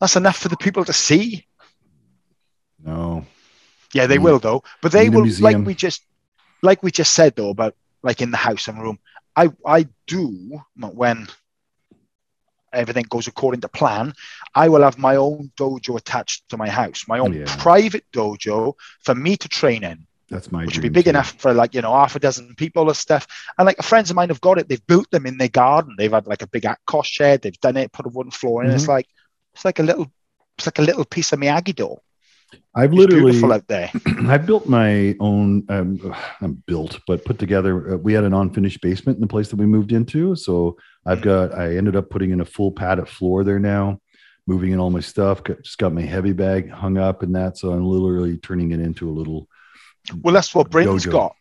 That's 0.00 0.16
enough 0.16 0.38
for 0.38 0.48
the 0.48 0.56
people 0.56 0.84
to 0.84 0.92
see. 0.92 1.46
No. 2.84 3.26
Yeah, 3.94 4.06
they 4.06 4.18
will 4.18 4.38
though. 4.38 4.62
But 4.82 4.92
they 4.92 5.08
will, 5.08 5.26
like 5.40 5.58
we 5.58 5.74
just, 5.74 6.02
like 6.62 6.82
we 6.82 6.90
just 6.90 7.12
said 7.12 7.36
though 7.36 7.50
about 7.50 7.74
like 8.02 8.20
in 8.22 8.30
the 8.30 8.36
house 8.36 8.68
and 8.68 8.80
room. 8.80 8.98
I 9.36 9.50
I 9.64 9.86
do 10.06 10.60
when 10.76 11.28
everything 12.72 13.04
goes 13.08 13.26
according 13.28 13.60
to 13.62 13.68
plan. 13.68 14.12
I 14.54 14.68
will 14.68 14.82
have 14.82 14.98
my 14.98 15.16
own 15.16 15.52
dojo 15.56 15.96
attached 15.96 16.48
to 16.50 16.56
my 16.56 16.68
house, 16.68 17.06
my 17.08 17.18
own 17.18 17.32
Yeah. 17.32 17.56
private 17.58 18.04
dojo 18.12 18.74
for 19.04 19.14
me 19.14 19.36
to 19.36 19.48
train 19.48 19.84
in, 19.84 20.06
That's 20.30 20.52
my 20.52 20.64
which 20.64 20.76
would 20.76 20.82
be 20.82 20.88
big 20.90 21.04
too. 21.04 21.10
enough 21.10 21.32
for 21.40 21.54
like 21.54 21.74
you 21.74 21.80
know 21.80 21.92
half 21.92 22.16
a 22.16 22.20
dozen 22.20 22.54
people 22.56 22.90
or 22.90 22.94
stuff. 22.94 23.26
And 23.56 23.66
like 23.66 23.82
friends 23.82 24.10
of 24.10 24.16
mine 24.16 24.28
have 24.28 24.40
got 24.40 24.58
it. 24.58 24.68
They've 24.68 24.86
built 24.86 25.10
them 25.10 25.26
in 25.26 25.38
their 25.38 25.48
garden. 25.48 25.94
They've 25.96 26.12
had 26.12 26.26
like 26.26 26.42
a 26.42 26.46
big 26.46 26.66
cost 26.86 27.10
shed. 27.10 27.42
They've 27.42 27.60
done 27.60 27.76
it, 27.76 27.92
put 27.92 28.06
a 28.06 28.10
wooden 28.10 28.32
floor 28.32 28.62
in. 28.62 28.68
Mm-hmm. 28.68 28.76
It's 28.76 28.88
like 28.88 29.06
it's 29.54 29.64
like 29.64 29.78
a 29.78 29.82
little. 29.82 30.10
It's 30.56 30.66
like 30.66 30.78
a 30.80 30.82
little 30.82 31.04
piece 31.04 31.32
of 31.32 31.38
Miyagi-do. 31.38 31.96
I've 32.74 32.92
It's 32.92 32.98
literally 32.98 33.52
out 33.52 33.68
there. 33.68 33.92
I 34.26 34.38
built 34.38 34.68
my 34.68 35.14
own. 35.20 35.64
Um, 35.68 36.14
I'm 36.40 36.62
built, 36.66 36.98
but 37.06 37.24
put 37.24 37.38
together. 37.38 37.94
Uh, 37.94 37.96
we 37.96 38.12
had 38.12 38.24
an 38.24 38.34
unfinished 38.34 38.80
basement 38.80 39.16
in 39.16 39.20
the 39.20 39.26
place 39.26 39.48
that 39.48 39.56
we 39.56 39.66
moved 39.66 39.92
into, 39.92 40.34
so 40.36 40.76
I've 41.06 41.22
got. 41.22 41.54
I 41.54 41.76
ended 41.76 41.96
up 41.96 42.10
putting 42.10 42.30
in 42.30 42.40
a 42.40 42.44
full 42.44 42.72
padded 42.72 43.08
floor 43.08 43.44
there 43.44 43.58
now. 43.58 44.00
moving 44.46 44.72
in 44.72 44.80
all 44.80 44.90
my 44.90 45.00
stuff. 45.00 45.44
Got, 45.44 45.62
just 45.62 45.78
got 45.78 45.92
my 45.92 46.02
heavy 46.02 46.32
bag 46.32 46.70
hung 46.70 46.98
up 46.98 47.22
and 47.22 47.34
that. 47.34 47.58
So 47.58 47.72
I'm 47.72 47.84
literally 47.84 48.36
turning 48.38 48.72
it 48.72 48.80
into 48.80 49.08
a 49.08 49.12
little. 49.12 49.48
Well, 50.12 50.34
that's 50.34 50.54
what 50.54 50.70
Bryn's 50.70 51.04
Dojo. 51.06 51.12
got. 51.12 51.36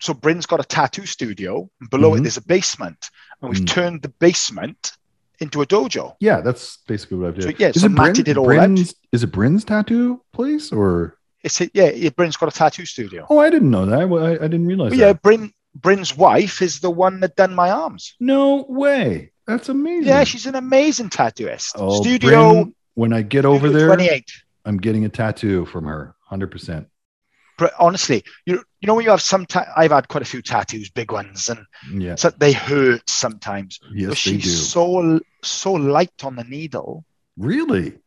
So 0.00 0.14
Bryn's 0.14 0.46
got 0.46 0.60
a 0.60 0.64
tattoo 0.64 1.06
studio. 1.06 1.68
And 1.80 1.90
below 1.90 2.14
it, 2.14 2.18
Mhm. 2.18 2.22
there's 2.22 2.36
a 2.36 2.42
basement, 2.42 3.10
and 3.42 3.50
we've 3.50 3.60
Mm. 3.62 3.66
turned 3.66 4.02
the 4.02 4.08
basement 4.08 4.92
into 5.40 5.60
a 5.62 5.66
dojo. 5.66 6.14
Yeah, 6.20 6.40
that's 6.40 6.78
basically 6.86 7.18
what 7.18 7.28
I've 7.36 7.42
So 7.42 7.50
done. 7.50 7.56
yeah, 7.58 7.72
so 7.72 7.88
matted 7.88 8.28
it 8.28 8.36
all 8.36 8.58
out. 8.58 8.70
Is 9.12 9.22
it 9.24 9.32
Bryn's 9.32 9.64
tattoo 9.64 10.20
place 10.32 10.72
or? 10.72 11.16
It's 11.44 11.60
a, 11.60 11.70
yeah, 11.74 11.90
yeah, 11.90 12.10
Bryn's 12.10 12.36
got 12.36 12.52
a 12.52 12.56
tattoo 12.56 12.84
studio. 12.84 13.26
Oh, 13.30 13.38
I 13.38 13.48
didn't 13.50 13.70
know 13.70 13.86
that. 13.86 14.08
Well, 14.08 14.24
I, 14.24 14.32
I 14.32 14.48
didn't 14.48 14.66
realize 14.66 14.90
But 14.90 14.98
yeah, 14.98 15.12
that. 15.12 15.22
Bryn 15.22 15.52
Bryn's 15.74 16.16
wife 16.16 16.60
is 16.62 16.80
the 16.80 16.90
one 16.90 17.20
that 17.20 17.36
done 17.36 17.54
my 17.54 17.70
arms. 17.70 18.14
No 18.18 18.66
way. 18.68 19.30
That's 19.46 19.68
amazing. 19.68 20.08
Yeah, 20.08 20.24
she's 20.24 20.46
an 20.46 20.56
amazing 20.56 21.10
tattooist. 21.10 21.72
Oh, 21.76 22.00
studio 22.02 22.52
Bryn, 22.64 22.74
when 22.94 23.12
I 23.12 23.22
get 23.22 23.44
over 23.44 23.68
there, 23.70 23.86
28. 23.86 24.24
I'm 24.64 24.78
getting 24.78 25.04
a 25.04 25.08
tattoo 25.08 25.66
from 25.66 25.84
her. 25.84 26.14
Hundred 26.26 26.50
percent. 26.50 26.88
But 27.58 27.74
honestly, 27.78 28.22
you 28.46 28.62
you 28.80 28.86
know 28.86 28.94
when 28.94 29.04
you 29.04 29.10
have 29.10 29.20
some, 29.20 29.44
ta- 29.44 29.66
I've 29.76 29.90
had 29.90 30.08
quite 30.08 30.22
a 30.22 30.26
few 30.26 30.40
tattoos, 30.40 30.88
big 30.90 31.10
ones, 31.12 31.48
and 31.48 31.66
Yeah. 31.92 32.14
so 32.14 32.30
they 32.30 32.52
hurt 32.52 33.08
sometimes. 33.10 33.80
Yes, 33.92 34.08
but 34.08 34.10
they 34.10 34.14
she's 34.38 34.44
do. 34.44 34.50
so 34.50 35.20
so 35.42 35.72
light 35.72 36.24
on 36.24 36.36
the 36.36 36.44
needle. 36.44 37.04
Really? 37.36 37.98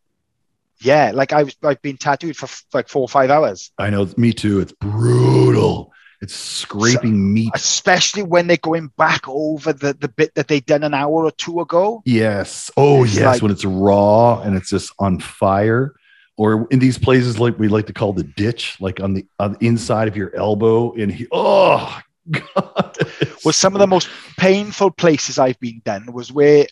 Yeah, 0.79 1.11
like 1.13 1.31
I 1.33 1.43
was, 1.43 1.55
I've 1.63 1.81
been 1.81 1.97
tattooed 1.97 2.35
for 2.35 2.45
f- 2.45 2.63
like 2.73 2.89
four 2.89 3.03
or 3.03 3.09
five 3.09 3.29
hours, 3.29 3.71
I 3.77 3.89
know. 3.91 4.07
Me 4.17 4.33
too. 4.33 4.59
It's 4.61 4.71
brutal. 4.71 5.91
It's 6.21 6.35
scraping 6.35 7.33
meat. 7.33 7.51
especially 7.55 8.21
when 8.23 8.45
they're 8.47 8.57
going 8.57 8.91
back 8.97 9.27
over 9.27 9.73
the 9.73 9.93
the 9.93 10.07
bit 10.07 10.33
that 10.35 10.47
they 10.47 10.59
done 10.59 10.83
an 10.83 10.93
hour 10.93 11.25
or 11.25 11.31
two 11.31 11.59
ago. 11.61 12.01
Yes. 12.05 12.69
Oh, 12.77 13.03
It's 13.03 13.15
yes. 13.15 13.25
like- 13.25 13.41
when 13.41 13.51
it's 13.51 13.65
raw 13.65 14.39
and 14.41 14.55
it's 14.55 14.69
just 14.69 14.93
on 14.99 15.19
fire, 15.19 15.93
or 16.37 16.67
in 16.71 16.79
these 16.79 16.97
places 16.97 17.39
like 17.39 17.57
we 17.59 17.67
like 17.67 17.87
to 17.87 17.93
call 17.93 18.13
the 18.13 18.23
ditch, 18.23 18.77
like 18.79 18.99
on 18.99 19.13
the 19.13 19.25
on 19.39 19.53
the 19.53 19.65
inside 19.67 20.07
of 20.07 20.15
your 20.17 20.35
elbow. 20.35 20.93
And 20.93 21.11
he, 21.11 21.27
oh 21.31 21.99
god, 22.31 22.97
Was 23.45 23.55
some 23.55 23.75
of 23.75 23.79
the 23.79 23.87
most 23.87 24.09
painful 24.37 24.91
places 24.91 25.37
I've 25.39 25.59
been 25.59 25.81
done 25.85 26.11
was 26.11 26.31
where 26.31 26.65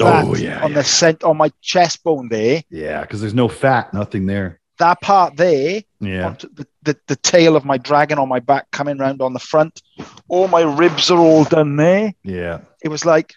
Oh, 0.00 0.36
yeah, 0.36 0.62
on 0.62 0.70
yeah. 0.70 0.76
the 0.78 0.84
cent 0.84 1.24
on 1.24 1.36
my 1.36 1.50
chest 1.60 2.04
bone 2.04 2.28
there, 2.28 2.62
yeah, 2.70 3.00
because 3.00 3.20
there's 3.20 3.34
no 3.34 3.48
fat, 3.48 3.92
nothing 3.92 4.26
there. 4.26 4.60
that 4.78 5.00
part 5.00 5.36
there 5.36 5.82
Yeah. 6.00 6.36
the, 6.38 6.66
the, 6.82 6.96
the 7.08 7.16
tail 7.16 7.56
of 7.56 7.64
my 7.64 7.78
dragon 7.78 8.16
on 8.18 8.28
my 8.28 8.38
back 8.38 8.70
coming 8.70 8.96
round 8.98 9.20
on 9.20 9.32
the 9.32 9.40
front. 9.40 9.82
All 10.28 10.46
my 10.46 10.60
ribs 10.60 11.10
are 11.10 11.18
all 11.18 11.42
done 11.42 11.74
there. 11.76 12.14
Yeah. 12.22 12.60
It 12.80 12.88
was 12.90 13.04
like, 13.04 13.34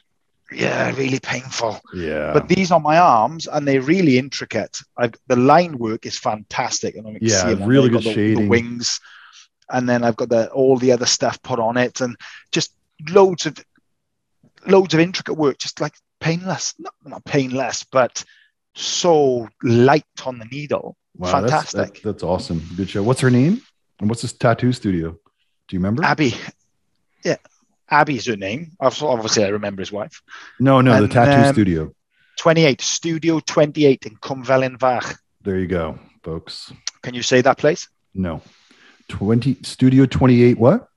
yeah, 0.51 0.93
really 0.95 1.19
painful. 1.19 1.79
Yeah. 1.93 2.33
But 2.33 2.47
these 2.47 2.71
are 2.71 2.79
my 2.79 2.97
arms, 2.97 3.47
and 3.47 3.67
they're 3.67 3.81
really 3.81 4.17
intricate. 4.17 4.77
I've, 4.97 5.13
the 5.27 5.35
line 5.35 5.77
work 5.77 6.05
is 6.05 6.17
fantastic. 6.17 6.95
And 6.95 7.17
Yeah, 7.21 7.55
really 7.65 7.89
good 7.89 8.03
the, 8.03 8.35
The 8.35 8.47
wings, 8.47 8.99
and 9.69 9.87
then 9.87 10.03
I've 10.03 10.15
got 10.15 10.29
the 10.29 10.49
all 10.51 10.77
the 10.77 10.91
other 10.91 11.05
stuff 11.05 11.41
put 11.41 11.59
on 11.59 11.77
it, 11.77 12.01
and 12.01 12.15
just 12.51 12.73
loads 13.09 13.45
of 13.45 13.57
loads 14.67 14.93
of 14.93 14.99
intricate 14.99 15.35
work, 15.35 15.57
just 15.57 15.81
like 15.81 15.93
painless, 16.19 16.75
not, 16.77 16.93
not 17.05 17.25
painless, 17.25 17.83
but 17.83 18.23
so 18.75 19.47
light 19.63 20.05
on 20.25 20.39
the 20.39 20.45
needle. 20.45 20.97
Wow, 21.17 21.31
fantastic. 21.31 21.93
That's, 21.93 22.01
that's 22.01 22.23
awesome. 22.23 22.61
Good 22.75 22.89
show. 22.89 23.03
What's 23.03 23.21
her 23.21 23.29
name? 23.29 23.61
And 23.99 24.09
what's 24.09 24.21
this 24.21 24.33
tattoo 24.33 24.71
studio? 24.73 25.11
Do 25.11 25.75
you 25.75 25.79
remember? 25.79 26.03
Abby, 26.03 26.35
yeah, 27.23 27.37
Abby's 27.91 28.25
her 28.25 28.37
name. 28.37 28.71
Obviously, 28.79 29.07
obviously 29.07 29.43
I 29.43 29.49
remember 29.49 29.81
his 29.81 29.91
wife. 29.91 30.21
no, 30.59 30.81
no, 30.81 31.01
the 31.01 31.07
tattoo 31.07 31.47
um, 31.47 31.53
studio. 31.53 31.93
28, 32.39 32.81
Studio 32.81 33.39
28 33.39 34.05
in 34.05 34.15
Cwmfelinfach. 34.15 35.17
There 35.41 35.59
you 35.59 35.67
go, 35.67 35.99
folks. 36.23 36.73
Can 37.03 37.13
you 37.13 37.21
say 37.21 37.41
that 37.41 37.57
place? 37.57 37.87
No. 38.13 38.41
20 39.09 39.57
Studio 39.63 40.05
28 40.05 40.57
what? 40.57 40.87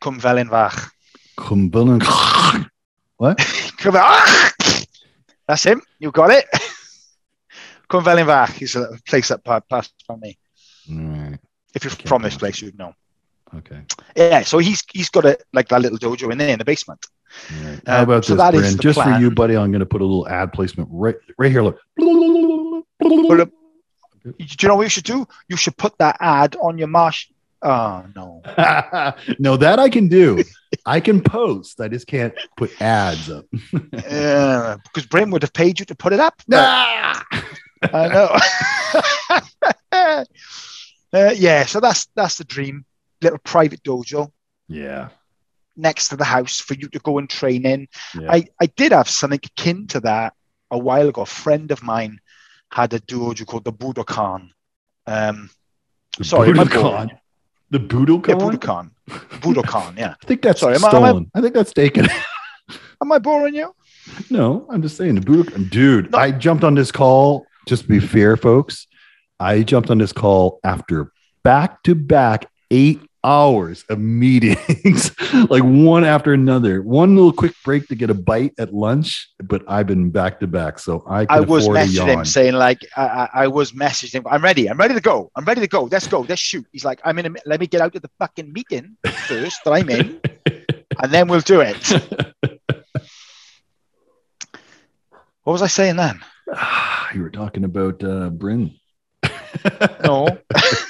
Cwmfelinfach. 0.00 0.90
Cumberland. 1.36 2.02
what? 3.16 3.38
Cumvel- 3.38 4.86
That's 5.48 5.64
him. 5.64 5.82
You 5.98 6.12
got 6.12 6.30
it. 6.30 6.46
Cwmfelinfach 7.90 8.62
is 8.62 8.76
a 8.76 8.98
place 9.06 9.28
that 9.28 9.44
passed 9.68 9.92
by 10.08 10.16
me. 10.16 10.38
Right. 10.88 11.38
If 11.74 11.84
you're 11.84 11.90
Can't 11.90 12.08
from 12.08 12.22
this 12.22 12.36
place, 12.36 12.62
you'd 12.62 12.78
know. 12.78 12.94
Okay. 13.58 13.80
Yeah, 14.16 14.42
so 14.42 14.58
he's 14.58 14.82
he's 14.92 15.08
got 15.10 15.24
a 15.24 15.38
like 15.52 15.68
that 15.68 15.80
little 15.82 15.98
dojo 15.98 16.30
in 16.32 16.38
there 16.38 16.50
in 16.50 16.58
the 16.58 16.64
basement. 16.64 17.04
Right. 17.62 17.80
How 17.86 17.98
Um, 17.98 18.02
about 18.04 18.24
so 18.24 18.34
this, 18.34 18.42
that 18.42 18.54
is 18.54 18.60
Bryn? 18.62 18.76
the 18.76 18.82
Just 18.82 19.02
for 19.02 19.18
you, 19.18 19.30
buddy, 19.30 19.56
I'm 19.56 19.70
going 19.72 19.80
to 19.80 19.86
put 19.86 20.00
a 20.00 20.04
little 20.04 20.28
ad 20.28 20.52
placement 20.52 20.88
right 20.92 21.16
right 21.38 21.50
here. 21.50 21.62
Look. 21.62 21.78
Uh, 21.98 23.46
do 24.24 24.34
you 24.62 24.68
know 24.68 24.76
what 24.76 24.82
you 24.84 24.88
should 24.88 25.04
do? 25.04 25.26
You 25.48 25.56
should 25.56 25.76
put 25.76 25.96
that 25.98 26.16
ad 26.20 26.56
on 26.56 26.78
your 26.78 26.88
marsh. 26.88 27.28
Oh 27.62 28.04
no. 28.14 28.42
no, 29.38 29.56
that 29.56 29.78
I 29.78 29.88
can 29.88 30.08
do. 30.08 30.42
I 30.86 31.00
can 31.00 31.20
post. 31.22 31.80
I 31.80 31.88
just 31.88 32.06
can't 32.06 32.34
put 32.56 32.70
ads 32.80 33.30
up. 33.30 33.44
Yeah, 33.92 34.76
because 34.84 35.06
Bryn 35.06 35.30
would 35.30 35.42
have 35.42 35.52
paid 35.52 35.78
you 35.80 35.86
to 35.86 35.94
put 35.94 36.12
it 36.12 36.20
up. 36.20 36.34
but- 36.48 36.58
Ah! 36.60 37.24
I 37.82 38.08
know. 38.08 38.38
uh, 41.12 41.32
yeah, 41.36 41.64
so 41.66 41.80
that's 41.80 42.06
that's 42.14 42.36
the 42.38 42.44
dream. 42.44 42.84
Little 43.24 43.38
private 43.54 43.82
dojo 43.82 44.30
Yeah. 44.68 45.08
next 45.76 46.08
to 46.10 46.16
the 46.16 46.24
house 46.36 46.60
for 46.60 46.74
you 46.74 46.88
to 46.88 46.98
go 47.00 47.18
and 47.18 47.28
train 47.28 47.64
in. 47.66 47.88
Yeah. 48.20 48.30
I, 48.30 48.38
I 48.60 48.66
did 48.66 48.92
have 48.92 49.08
something 49.08 49.40
akin 49.42 49.86
to 49.88 50.00
that 50.00 50.34
a 50.70 50.78
while 50.78 51.08
ago. 51.08 51.22
A 51.22 51.26
friend 51.26 51.70
of 51.72 51.82
mine 51.82 52.18
had 52.70 52.92
a 52.94 53.00
dojo 53.00 53.44
called 53.46 53.64
the 53.64 53.72
Budokan. 53.72 54.50
Um, 55.06 55.50
The 56.18 56.24
sorry, 56.24 56.50
I 56.50 56.52
Budokan. 56.52 57.08
The 57.70 57.78
Budokan. 57.80 58.28
yeah, 58.28 58.34
Budokan. 58.44 58.90
Budokan, 59.42 59.98
yeah. 59.98 60.14
I 60.22 60.26
think 60.26 60.42
that's 60.42 60.60
Sorry, 60.60 60.76
am 60.76 60.84
I- 60.84 60.88
am 60.88 60.90
stolen. 60.92 61.30
I, 61.34 61.40
think 61.40 61.54
that's 61.54 61.72
taken. 61.72 62.06
Am 63.02 63.10
I 63.12 63.18
boring 63.18 63.54
you? 63.54 63.74
no, 64.30 64.66
I'm 64.70 64.80
just 64.80 64.96
saying 64.96 65.16
the 65.16 65.20
Budokan. 65.20 65.68
Dude, 65.70 66.10
No. 66.12 66.18
I 66.18 66.30
jumped 66.30 66.64
on 66.64 66.74
this 66.74 66.90
call. 66.92 67.44
Just 67.66 67.82
to 67.82 67.88
be 67.88 68.00
fair, 68.00 68.36
folks, 68.36 68.86
I 69.40 69.62
jumped 69.62 69.90
on 69.90 69.98
this 69.98 70.12
call 70.12 70.60
after 70.64 71.10
back 71.42 71.82
to 71.84 71.94
back 71.94 72.46
eight 72.70 73.00
hours 73.24 73.84
of 73.88 73.98
meetings, 73.98 75.10
like 75.50 75.62
one 75.64 76.04
after 76.04 76.32
another. 76.32 76.82
One 76.82 77.16
little 77.16 77.32
quick 77.32 77.54
break 77.64 77.88
to 77.88 77.96
get 77.96 78.10
a 78.10 78.14
bite 78.14 78.52
at 78.58 78.72
lunch, 78.72 79.30
but 79.42 79.62
I've 79.66 79.86
been 79.86 80.10
back 80.10 80.40
to 80.40 80.46
back, 80.46 80.78
so 80.78 81.02
I 81.08 81.26
I 81.28 81.40
was 81.40 81.66
messaging 81.66 82.06
him 82.06 82.24
saying 82.24 82.54
like 82.54 82.80
I, 82.96 83.02
I, 83.02 83.28
I 83.44 83.46
was 83.48 83.72
messaging 83.72 84.14
him. 84.14 84.26
I'm 84.30 84.44
ready. 84.44 84.68
I'm 84.68 84.78
ready 84.78 84.94
to 84.94 85.00
go. 85.00 85.30
I'm 85.34 85.44
ready 85.44 85.62
to 85.62 85.68
go. 85.68 85.84
Let's 85.84 86.06
go. 86.06 86.20
Let's 86.20 86.40
shoot. 86.40 86.66
He's 86.70 86.84
like, 86.84 87.00
I'm 87.04 87.18
in. 87.18 87.26
A, 87.26 87.30
let 87.46 87.58
me 87.58 87.66
get 87.66 87.80
out 87.80 87.96
of 87.96 88.02
the 88.02 88.10
fucking 88.18 88.52
meeting 88.52 88.96
first 89.26 89.64
that 89.64 89.72
I'm 89.72 89.88
in, 89.88 90.20
and 91.02 91.10
then 91.10 91.26
we'll 91.26 91.40
do 91.40 91.60
it. 91.60 91.92
What 95.44 95.52
was 95.52 95.62
I 95.62 95.66
saying 95.66 95.96
then? 95.96 96.20
you 97.14 97.20
were 97.20 97.30
talking 97.30 97.64
about 97.64 98.02
uh, 98.02 98.30
Bryn. 98.30 98.74
No, 100.04 100.26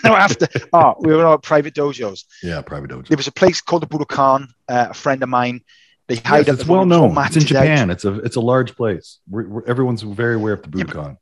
no. 0.04 0.14
After 0.16 0.46
oh, 0.72 0.94
we 1.00 1.14
were 1.14 1.24
on 1.26 1.40
private 1.40 1.74
dojos. 1.74 2.24
yeah, 2.42 2.60
private 2.62 2.90
dojo. 2.90 3.06
There 3.08 3.16
was 3.16 3.26
a 3.28 3.32
place 3.32 3.60
called 3.60 3.82
the 3.82 3.86
Budokan. 3.86 4.48
Uh, 4.68 4.86
a 4.90 4.94
friend 4.94 5.22
of 5.22 5.28
mine. 5.28 5.60
They 6.08 6.16
Yes, 6.16 6.26
hide 6.26 6.48
it's 6.48 6.64
the 6.64 6.72
well 6.72 6.84
known. 6.84 7.06
It's 7.06 7.10
in 7.10 7.14
matted 7.14 7.42
out. 7.42 7.46
Japan. 7.62 7.90
It's 7.90 8.04
a 8.04 8.14
it's 8.20 8.36
a 8.36 8.40
large 8.40 8.74
place. 8.76 9.20
We're, 9.28 9.48
we're, 9.48 9.64
everyone's 9.66 10.02
very 10.02 10.34
aware 10.34 10.54
of 10.54 10.62
the 10.70 10.78
Yeah, 10.78 10.84
Budokan. 10.84 11.16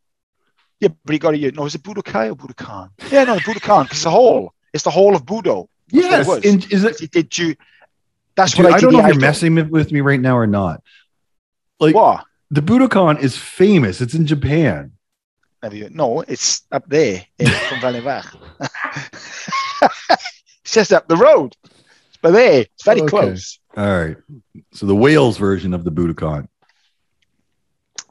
Yeah, 0.80 0.88
but 1.04 1.12
you 1.12 1.18
got 1.20 1.30
to 1.32 1.52
no. 1.52 1.66
Is 1.66 1.74
it 1.74 1.82
Budokai 1.82 2.30
or 2.32 2.34
Budokan? 2.34 2.88
Yeah, 3.10 3.24
no, 3.24 3.34
the 3.36 3.40
Budokan. 3.42 3.90
it's 3.92 4.04
a 4.06 4.10
hall. 4.10 4.52
It's 4.72 4.84
the 4.84 4.90
hall 4.90 5.14
of 5.14 5.24
Budo. 5.24 5.68
What 5.90 6.20
it 6.20 6.26
was. 6.26 6.44
in- 6.44 6.62
is 6.70 6.84
it? 6.84 7.10
Did 7.12 7.36
you? 7.38 7.54
That's 8.34 8.54
Dude, 8.54 8.64
what 8.64 8.72
I, 8.72 8.76
I, 8.76 8.80
don't 8.80 8.92
know 8.94 9.00
if 9.00 9.08
you're 9.12 9.20
messing 9.20 9.54
with- 9.54 9.68
with 9.68 9.92
me 9.92 10.00
right 10.00 10.18
now 10.20 10.36
or 10.38 10.46
not. 10.46 10.82
Like 11.78 11.94
What? 11.94 12.24
the 12.50 12.62
Budokan 12.62 13.20
is 13.20 13.36
famous. 13.36 14.00
It's 14.00 14.14
in 14.14 14.26
Japan. 14.26 14.92
Have 15.62 15.74
you? 15.74 15.88
No, 15.90 16.20
it's 16.22 16.62
up 16.72 16.84
there 16.88 17.24
in 17.38 17.46
from 17.68 17.78
Valleybach. 17.78 18.34
it's 20.62 20.72
just 20.72 20.92
up 20.92 21.08
the 21.08 21.16
road. 21.16 21.56
It's 21.64 22.16
by 22.20 22.30
there. 22.30 22.60
It's 22.62 22.84
very 22.84 23.00
Okay. 23.02 23.08
close. 23.10 23.58
All 23.76 23.86
right. 23.86 24.16
So 24.72 24.86
the 24.86 24.94
Wales 24.96 25.38
version 25.38 25.72
of 25.74 25.84
the 25.84 25.92
Budokan. 25.92 26.48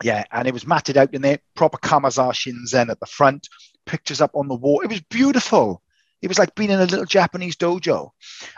Yeah, 0.04 0.24
and 0.32 0.48
it 0.48 0.54
was 0.54 0.66
matted 0.66 0.98
out 0.98 1.14
in 1.14 1.22
there, 1.22 1.40
proper 1.56 1.78
Kamiza 1.78 2.32
Shinzen 2.34 2.90
at 2.90 3.00
the 3.00 3.06
front, 3.06 3.48
pictures 3.86 4.20
up 4.22 4.32
on 4.34 4.48
the 4.48 4.56
wall. 4.56 4.82
It 4.82 4.90
was 4.90 5.02
beautiful. 5.02 5.82
It 6.24 6.28
was 6.28 6.40
like 6.40 6.56
being 6.56 6.72
in 6.72 6.80
a 6.80 6.86
little 6.86 7.06
Japanese 7.06 7.56
dojo. 7.56 8.10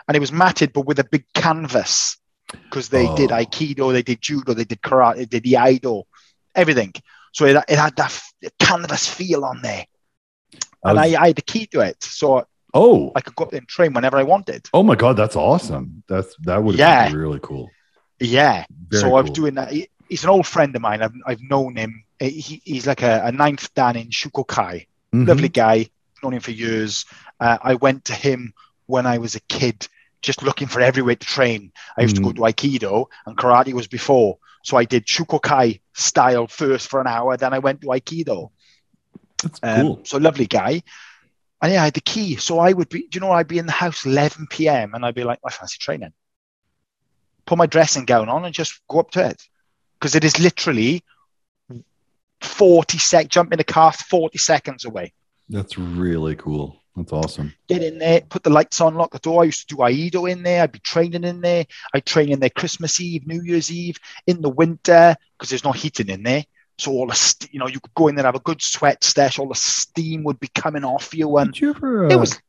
And 0.08 0.16
it 0.16 0.20
was 0.20 0.32
matted, 0.32 0.72
but 0.72 0.86
with 0.86 0.98
a 1.00 1.04
big 1.04 1.24
canvas. 1.34 2.16
Because 2.50 2.88
they 2.88 3.12
did 3.16 3.32
Oh. 3.32 3.36
Aikido, 3.36 3.92
they 3.92 4.02
did 4.02 4.20
judo, 4.22 4.54
they 4.54 4.64
did 4.64 4.80
karate, 4.80 5.16
they 5.16 5.24
did 5.26 5.42
the 5.42 5.52
Iaido, 5.54 6.04
everything. 6.54 6.92
So 7.34 7.44
it, 7.46 7.56
it 7.68 7.78
had 7.78 7.94
that 7.96 8.18
canvas 8.58 9.06
feel 9.08 9.44
on 9.44 9.60
there. 9.62 9.84
I 10.84 10.90
and 10.90 10.98
was- 10.98 11.14
I, 11.14 11.22
I 11.22 11.26
had 11.28 11.36
the 11.36 11.42
key 11.42 11.66
to 11.66 11.80
it. 11.80 12.02
So 12.02 12.46
oh, 12.72 13.12
I 13.14 13.20
could 13.20 13.34
go 13.36 13.44
up 13.44 13.50
there 13.50 13.58
and 13.58 13.68
train 13.68 13.92
whenever 13.92 14.16
I 14.16 14.22
wanted. 14.22 14.66
oh 14.72 14.82
my 14.82 14.94
God, 14.94 15.16
that's 15.16 15.36
awesome. 15.36 16.02
That's 16.08 16.34
that 16.42 16.62
would 16.62 16.76
Yeah. 16.76 17.10
be 17.10 17.16
really 17.16 17.40
cool. 17.42 17.70
Yeah. 18.20 18.64
Very 18.88 19.00
so 19.02 19.08
I 19.16 19.20
was 19.20 19.26
cool. 19.30 19.34
doing 19.34 19.54
that. 19.54 19.72
he's 20.08 20.24
an 20.24 20.30
old 20.30 20.46
friend 20.46 20.74
of 20.76 20.80
mine. 20.82 21.02
I've, 21.02 21.14
I've 21.26 21.42
known 21.42 21.76
him. 21.76 22.04
He, 22.20 22.62
he's 22.64 22.86
like 22.86 23.02
a, 23.02 23.22
a 23.24 23.32
ninth 23.32 23.72
dan 23.74 23.96
in 23.96 24.08
Shukokai. 24.08 24.86
Mhm. 25.12 25.26
Lovely 25.28 25.48
guy. 25.48 25.88
Known 26.22 26.34
him 26.34 26.40
for 26.40 26.52
years. 26.52 27.04
Uh, 27.40 27.58
I 27.60 27.74
went 27.74 28.04
to 28.06 28.14
him 28.14 28.54
when 28.86 29.06
I 29.06 29.18
was 29.18 29.34
a 29.34 29.40
kid, 29.40 29.88
just 30.22 30.42
looking 30.42 30.68
for 30.68 30.80
everywhere 30.80 31.16
to 31.16 31.26
train. 31.26 31.72
I 31.98 32.02
used 32.02 32.16
to 32.16 32.22
go 32.22 32.32
to 32.32 32.40
Aikido, 32.42 33.06
and 33.26 33.36
karate 33.36 33.72
was 33.72 33.86
before. 33.88 34.38
So 34.64 34.78
I 34.78 34.84
did 34.84 35.04
Shukokai 35.06 35.80
style 35.92 36.46
first 36.46 36.88
for 36.88 37.00
an 37.00 37.06
hour. 37.06 37.36
Then 37.36 37.52
I 37.52 37.58
went 37.58 37.82
to 37.82 37.88
Aikido. 37.88 38.50
That's 39.42 39.60
Um, 39.62 39.86
cool. 39.86 40.00
So 40.04 40.16
lovely 40.18 40.46
guy. 40.46 40.82
And 41.60 41.72
yeah, 41.72 41.82
I 41.82 41.84
had 41.84 41.94
the 41.94 42.00
key. 42.00 42.36
So 42.36 42.58
I 42.58 42.72
would 42.72 42.88
be, 42.88 43.06
you 43.12 43.20
know, 43.20 43.30
I'd 43.30 43.46
be 43.46 43.58
in 43.58 43.66
the 43.66 43.72
house 43.72 44.06
11 44.06 44.46
p.m. 44.48 44.94
and 44.94 45.04
I'd 45.04 45.14
be 45.14 45.22
like, 45.22 45.38
I 45.44 45.50
fancy 45.50 45.76
training. 45.78 46.12
Put 47.46 47.58
my 47.58 47.66
dressing 47.66 48.06
gown 48.06 48.30
on 48.30 48.44
and 48.46 48.54
just 48.54 48.80
go 48.88 49.00
up 49.00 49.10
to 49.12 49.26
it. 49.26 49.42
Because 49.98 50.14
it 50.14 50.24
is 50.24 50.40
literally 50.40 51.04
40 52.40 52.98
sec, 52.98 53.28
jump 53.28 53.52
in 53.52 53.58
the 53.58 53.64
car 53.64 53.92
40 53.92 54.38
seconds 54.38 54.84
away. 54.86 55.12
That's 55.50 55.76
really 55.78 56.36
cool. 56.36 56.80
That's 56.96 57.12
awesome. 57.12 57.52
Get 57.68 57.82
in 57.82 57.98
there, 57.98 58.20
put 58.20 58.44
the 58.44 58.50
lights 58.50 58.80
on, 58.80 58.94
lock 58.94 59.10
the 59.10 59.18
door. 59.18 59.42
I 59.42 59.46
used 59.46 59.68
to 59.68 59.74
do 59.74 59.80
Iaido 59.82 60.30
in 60.30 60.42
there. 60.44 60.62
I'd 60.62 60.70
be 60.72 60.78
training 60.78 61.24
in 61.24 61.40
there. 61.40 61.66
I'd 61.92 62.06
train 62.06 62.30
in 62.30 62.38
there 62.38 62.50
Christmas 62.50 63.00
Eve, 63.00 63.26
New 63.26 63.42
Year's 63.42 63.70
Eve, 63.72 63.98
in 64.28 64.40
the 64.40 64.48
winter, 64.48 65.16
because 65.36 65.50
there's 65.50 65.64
no 65.64 65.72
heating 65.72 66.08
in 66.08 66.22
there. 66.22 66.44
So 66.78 66.92
all 66.92 67.08
the, 67.08 67.14
st- 67.14 67.52
you 67.52 67.58
know, 67.58 67.66
you 67.66 67.80
could 67.80 67.94
go 67.94 68.06
in 68.08 68.14
there, 68.14 68.24
have 68.24 68.36
a 68.36 68.40
good 68.40 68.62
sweat 68.62 69.02
stash. 69.02 69.38
All 69.40 69.48
the 69.48 69.54
steam 69.56 70.22
would 70.24 70.38
be 70.38 70.48
coming 70.54 70.84
off 70.84 71.14
you. 71.14 71.36
And 71.36 71.52
Did 71.52 71.60
you 71.60 71.70
ever? 71.70 72.06
Uh, 72.06 72.10
it 72.10 72.16
was 72.16 72.40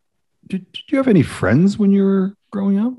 Did, 0.48 0.72
did 0.72 0.84
you 0.90 0.98
have 0.98 1.08
any 1.08 1.24
friends 1.24 1.78
when 1.80 1.92
you 1.92 2.04
were 2.04 2.36
growing 2.52 2.80
up? 2.80 2.94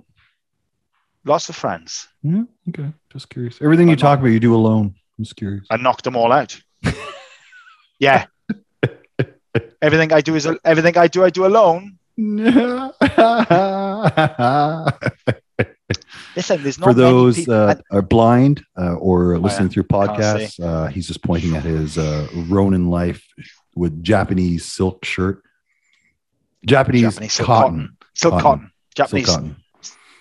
lots 1.24 1.48
of 1.48 1.56
friends. 1.56 2.06
Yeah. 2.22 2.42
Okay. 2.68 2.92
Just 3.12 3.28
curious. 3.30 3.60
Everything 3.60 3.88
you 3.88 3.96
My 3.96 4.00
talk 4.00 4.20
about, 4.20 4.28
you 4.28 4.40
do 4.40 4.54
alone. 4.54 4.94
I'm 5.18 5.24
just 5.24 5.36
curious. 5.36 5.66
I 5.70 5.76
knocked 5.76 6.04
them 6.04 6.16
all 6.16 6.30
out. 6.32 6.60
yeah. 7.98 8.26
Everything 9.82 10.12
I 10.12 10.20
do 10.20 10.34
is 10.34 10.48
everything 10.64 10.96
I 10.98 11.06
do, 11.08 11.24
I 11.24 11.30
do 11.30 11.46
alone. 11.46 11.98
Listen, 16.34 16.62
there's 16.62 16.78
not 16.78 16.86
For 16.88 16.94
those 16.94 17.36
people. 17.36 17.54
uh, 17.54 17.74
are 17.90 18.02
blind 18.02 18.62
uh, 18.78 18.94
or 18.94 19.38
listening 19.38 19.68
through 19.70 19.84
Can't 19.84 20.10
podcasts, 20.10 20.60
uh, 20.60 20.86
he's 20.88 21.06
just 21.06 21.22
pointing 21.22 21.54
at 21.56 21.62
his 21.62 21.96
uh, 21.96 22.26
Ronin 22.48 22.88
life 22.90 23.24
with 23.74 24.02
Japanese 24.02 24.64
silk 24.66 25.04
shirt. 25.04 25.42
Japanese, 26.64 27.02
Japanese 27.02 27.32
silk 27.34 27.46
cotton. 27.46 27.96
silk 28.14 28.32
cotton. 28.34 28.42
cotton, 28.42 28.70
Silk 28.96 28.96
Japanese 28.96 29.26
cotton. 29.26 29.56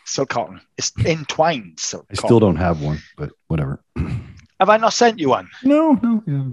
silk 0.05 0.29
cotton. 0.29 0.61
It's 0.77 0.91
entwined 1.05 1.79
silk. 1.79 2.05
I 2.11 2.15
cotton. 2.15 2.27
still 2.27 2.39
don't 2.39 2.57
have 2.57 2.81
one, 2.81 2.99
but 3.17 3.31
whatever. 3.47 3.81
Have 4.59 4.69
I 4.69 4.77
not 4.77 4.93
sent 4.93 5.19
you 5.19 5.29
one? 5.29 5.49
No, 5.63 5.99
no, 6.01 6.23
yeah. 6.25 6.43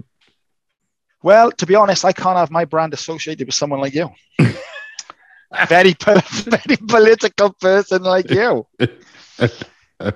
Well, 1.23 1.51
to 1.51 1.65
be 1.65 1.75
honest, 1.75 2.05
I 2.05 2.11
can't 2.13 2.37
have 2.37 2.51
my 2.51 2.65
brand 2.65 2.93
associated 2.93 3.47
with 3.47 3.55
someone 3.55 3.79
like 3.79 3.95
you. 3.95 4.09
very, 5.67 5.95
very 5.99 6.77
political 6.87 7.53
person 7.53 8.03
like 8.03 8.29
you. 8.29 8.67
Uh, 9.99 10.11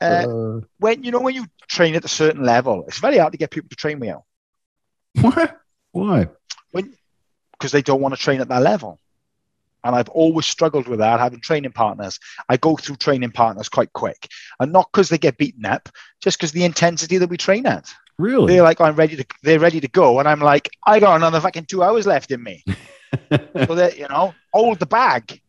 Uh, 0.00 0.60
when 0.78 1.04
you 1.04 1.12
know 1.12 1.20
when 1.20 1.34
you 1.34 1.46
train 1.68 1.94
at 1.94 2.04
a 2.04 2.08
certain 2.08 2.42
level, 2.42 2.84
it's 2.88 2.98
very 2.98 3.18
hard 3.18 3.32
to 3.32 3.38
get 3.38 3.50
people 3.50 3.68
to 3.68 3.76
train 3.76 4.00
with 4.00 4.08
you 4.08 4.20
what? 5.20 5.60
Why? 5.92 6.28
because 7.52 7.70
they 7.70 7.82
don't 7.82 8.00
want 8.00 8.12
to 8.12 8.20
train 8.20 8.40
at 8.40 8.48
that 8.48 8.62
level. 8.62 8.98
And 9.84 9.94
I've 9.94 10.08
always 10.08 10.46
struggled 10.46 10.88
with 10.88 10.98
that, 10.98 11.20
having 11.20 11.40
training 11.40 11.70
partners. 11.70 12.18
I 12.48 12.56
go 12.56 12.76
through 12.76 12.96
training 12.96 13.30
partners 13.30 13.68
quite 13.68 13.92
quick, 13.92 14.28
and 14.58 14.72
not 14.72 14.88
because 14.92 15.08
they 15.08 15.18
get 15.18 15.38
beaten 15.38 15.64
up, 15.64 15.88
just 16.20 16.38
because 16.38 16.50
the 16.50 16.64
intensity 16.64 17.18
that 17.18 17.30
we 17.30 17.36
train 17.36 17.66
at. 17.66 17.92
Really? 18.22 18.54
They're 18.54 18.62
like, 18.62 18.80
I'm 18.80 18.94
ready 18.94 19.16
to, 19.16 19.24
they're 19.42 19.58
ready 19.58 19.80
to 19.80 19.88
go, 19.88 20.20
and 20.20 20.28
I'm 20.28 20.38
like, 20.40 20.70
I 20.86 21.00
got 21.00 21.16
another 21.16 21.40
fucking 21.40 21.64
two 21.64 21.82
hours 21.82 22.06
left 22.06 22.30
in 22.30 22.40
me. 22.40 22.62
so 23.66 23.74
that 23.74 23.98
you 23.98 24.06
know, 24.08 24.32
hold 24.52 24.78
the 24.78 24.86
bag. 24.86 25.40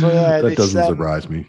so 0.00 0.10
yeah, 0.12 0.40
that 0.42 0.54
doesn't 0.56 0.80
um, 0.80 0.86
surprise 0.86 1.28
me. 1.30 1.48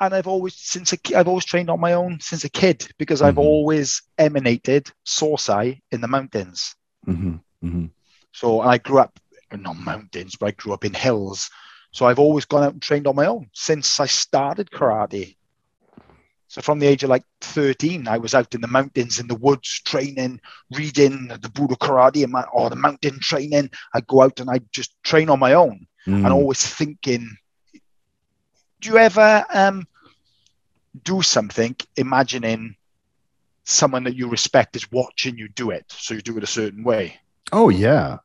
and 0.00 0.14
I've 0.14 0.26
always 0.26 0.54
since 0.54 0.92
a, 0.92 0.98
I've 1.16 1.28
always 1.28 1.46
trained 1.46 1.70
on 1.70 1.80
my 1.80 1.94
own 1.94 2.20
since 2.20 2.44
a 2.44 2.50
kid 2.50 2.86
because 2.98 3.22
I've 3.22 3.36
Mhm. 3.36 3.44
always 3.44 4.02
emanated 4.18 4.90
Sosai 5.06 5.80
in 5.92 6.00
the 6.02 6.08
mountains. 6.08 6.76
hmm 7.06 7.36
hmm 7.62 7.86
So 8.34 8.60
and 8.60 8.70
I 8.70 8.78
grew 8.78 8.98
up 8.98 9.18
not 9.50 9.76
mountains, 9.78 10.36
but 10.36 10.46
I 10.46 10.50
grew 10.50 10.74
up 10.74 10.84
in 10.84 10.92
hills. 10.92 11.48
So 11.92 12.06
I've 12.06 12.18
always 12.18 12.44
gone 12.44 12.64
out 12.64 12.72
and 12.72 12.82
trained 12.82 13.06
on 13.06 13.14
my 13.16 13.26
own 13.26 13.48
since 13.54 13.98
I 14.00 14.06
started 14.06 14.70
karate. 14.70 15.36
So 16.54 16.62
from 16.62 16.78
the 16.78 16.86
age 16.86 17.02
of 17.02 17.10
like 17.10 17.24
13, 17.40 18.06
I 18.06 18.18
was 18.18 18.32
out 18.32 18.54
in 18.54 18.60
the 18.60 18.68
mountains, 18.68 19.18
in 19.18 19.26
the 19.26 19.34
woods, 19.34 19.80
training, 19.84 20.40
reading 20.70 21.26
the 21.26 21.48
Budo 21.48 21.76
karate 21.76 22.22
and 22.22 22.30
my, 22.30 22.44
or 22.52 22.70
the 22.70 22.76
mountain 22.76 23.18
training. 23.18 23.70
I'd 23.92 24.06
go 24.06 24.22
out 24.22 24.38
and 24.38 24.48
I'd 24.48 24.70
just 24.70 24.94
train 25.02 25.28
on 25.30 25.40
my 25.40 25.54
own 25.54 25.88
Mm. 26.06 26.16
and 26.24 26.26
always 26.32 26.64
thinking, 26.64 27.28
do 28.80 28.88
you 28.90 28.98
ever 28.98 29.44
um, 29.52 29.88
do 31.02 31.22
something 31.22 31.74
imagining 31.96 32.76
someone 33.64 34.04
that 34.04 34.14
you 34.14 34.28
respect 34.28 34.76
is 34.76 34.92
watching 34.92 35.36
you 35.36 35.48
do 35.48 35.70
it? 35.70 35.86
So 35.88 36.14
you 36.14 36.20
do 36.20 36.36
it 36.36 36.44
a 36.44 36.46
certain 36.46 36.84
way. 36.84 37.16
Oh 37.50 37.68
yeah. 37.68 38.18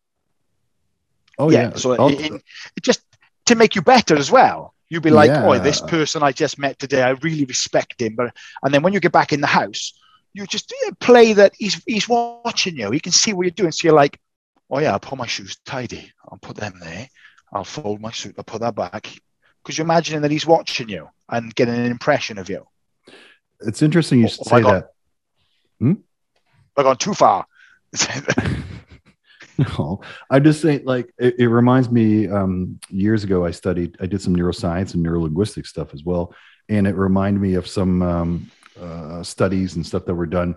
Oh 1.40 1.50
yeah. 1.50 1.74
So 1.76 1.96
Oh, 1.98 2.10
it, 2.10 2.20
it- 2.20 2.44
it 2.76 2.84
just 2.84 3.02
to 3.46 3.56
make 3.56 3.74
you 3.76 3.82
better 3.82 4.16
as 4.16 4.30
well. 4.30 4.76
You'd 4.90 5.04
be 5.04 5.12
like, 5.12 5.30
oh, 5.32 5.60
this 5.60 5.82
person 5.82 6.24
I 6.24 6.32
just 6.32 6.58
met 6.58 6.80
today, 6.80 7.04
I 7.04 7.12
really 7.12 7.46
respect 7.46 8.02
him. 8.02 8.16
But 8.16 8.36
and 8.64 8.74
then 8.74 8.82
when 8.82 8.94
you 8.94 9.00
get 9.00 9.12
back 9.12 9.32
in 9.34 9.42
the 9.42 9.48
house, 9.48 9.94
you 10.34 10.46
just 10.48 10.74
yeah, 10.84 10.92
play 11.00 11.34
that 11.34 11.54
he's 11.58 11.82
he's 11.86 12.10
watching 12.10 12.76
you. 12.76 12.92
He 12.92 13.00
can 13.00 13.12
see 13.12 13.34
what 13.34 13.44
you're 13.44 13.52
doing. 13.52 13.72
So 13.72 13.88
you're 13.88 13.96
like, 13.96 14.20
oh 14.70 14.80
yeah, 14.80 14.92
I'll 14.94 15.00
put 15.00 15.18
my 15.18 15.28
shoes 15.28 15.58
tidy. 15.66 16.12
I'll 16.28 16.40
put 16.40 16.58
them 16.58 16.80
there. 16.80 17.08
I'll 17.54 17.64
fold 17.64 18.02
my 18.02 18.12
suit. 18.12 18.36
I'll 18.38 18.44
put 18.44 18.62
that 18.62 18.76
back. 18.76 19.10
Because 19.64 19.78
you're 19.78 19.86
imagining 19.86 20.22
that 20.22 20.32
he's 20.32 20.46
watching 20.48 20.90
you 20.90 21.10
and 21.28 21.54
getting 21.54 21.76
an 21.76 21.86
impression 21.86 22.38
of 22.38 22.50
you. 22.50 22.66
it's 23.62 23.82
interesting 23.82 24.20
you 24.20 24.26
Oh, 24.26 24.30
should 24.30 24.48
oh 24.48 24.50
say 24.58 24.62
that. 24.64 24.92
Hmm? 25.80 25.94
I've 26.78 26.86
gone 26.86 26.98
too 26.98 27.14
far. 27.14 27.46
No, 29.78 30.01
I'm 30.30 30.43
just 30.43 30.62
saying, 30.62 30.86
like, 30.86 31.14
it, 31.18 31.36
it 31.38 31.47
reminds 31.47 31.89
me. 31.89 32.30
Um, 32.30 32.80
years 32.89 33.26
ago, 33.26 33.45
I 33.45 33.51
studied, 33.51 33.97
I 33.99 34.05
did 34.05 34.22
some 34.22 34.36
neuroscience 34.36 34.93
and 34.93 35.05
neurolinguistic 35.05 35.68
stuff 35.68 35.93
as 35.93 36.03
well, 36.05 36.34
and 36.70 36.88
it 36.88 36.95
reminded 36.95 37.41
me 37.41 37.55
of 37.55 37.68
some 37.68 38.01
um, 38.01 38.51
uh, 38.80 39.22
studies 39.22 39.76
and 39.76 39.86
stuff 39.86 40.05
that 40.05 40.16
were 40.16 40.26
done. 40.26 40.55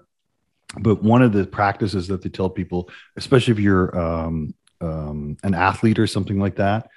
But 0.78 1.03
one 1.03 1.22
of 1.22 1.32
the 1.32 1.46
practices 1.46 2.07
that 2.09 2.22
they 2.22 2.28
tell 2.28 2.48
people, 2.48 2.90
especially 3.16 3.53
if 3.53 3.59
you're 3.59 3.98
um, 3.98 4.55
um, 4.80 5.36
an 5.42 5.55
athlete 5.55 5.98
or 5.98 6.07
something 6.07 6.38
like 6.38 6.57
that, 6.57 6.88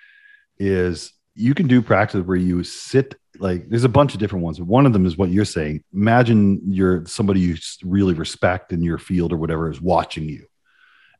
is 0.59 1.11
you 1.33 1.55
can 1.55 1.67
do 1.67 1.81
practice 1.81 2.25
where 2.25 2.37
you 2.37 2.63
sit 2.63 3.15
like 3.39 3.67
there's 3.69 3.83
a 3.83 3.89
bunch 3.89 4.13
of 4.13 4.19
different 4.19 4.45
ones. 4.45 4.61
One 4.61 4.85
of 4.85 4.93
them 4.93 5.05
is 5.05 5.17
what 5.17 5.29
you're 5.29 5.43
saying. 5.43 5.83
Imagine 5.93 6.61
you're 6.71 7.05
somebody 7.05 7.41
you 7.41 7.57
really 7.83 8.13
respect 8.13 8.71
in 8.71 8.81
your 8.81 8.97
field 8.97 9.33
or 9.33 9.37
whatever 9.37 9.69
is 9.69 9.81
watching 9.81 10.29
you, 10.29 10.45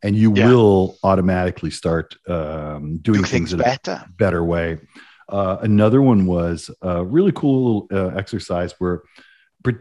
and 0.06 0.16
you 0.16 0.30
Yeah. 0.36 0.48
will 0.48 0.98
automatically 1.04 1.72
start 1.72 2.16
um, 2.30 2.98
doing 3.08 3.22
do 3.22 3.28
things 3.28 3.30
things 3.32 3.54
in 3.54 3.60
a 3.62 3.64
better. 3.64 3.98
better 4.24 4.44
way. 4.44 4.78
Uh, 5.28 5.58
another 5.62 6.02
one 6.12 6.28
was 6.28 6.70
a 6.84 7.04
really 7.04 7.32
cool 7.32 7.58
little 7.66 7.88
uh, 7.92 8.16
exercise 8.16 8.72
where 8.78 9.02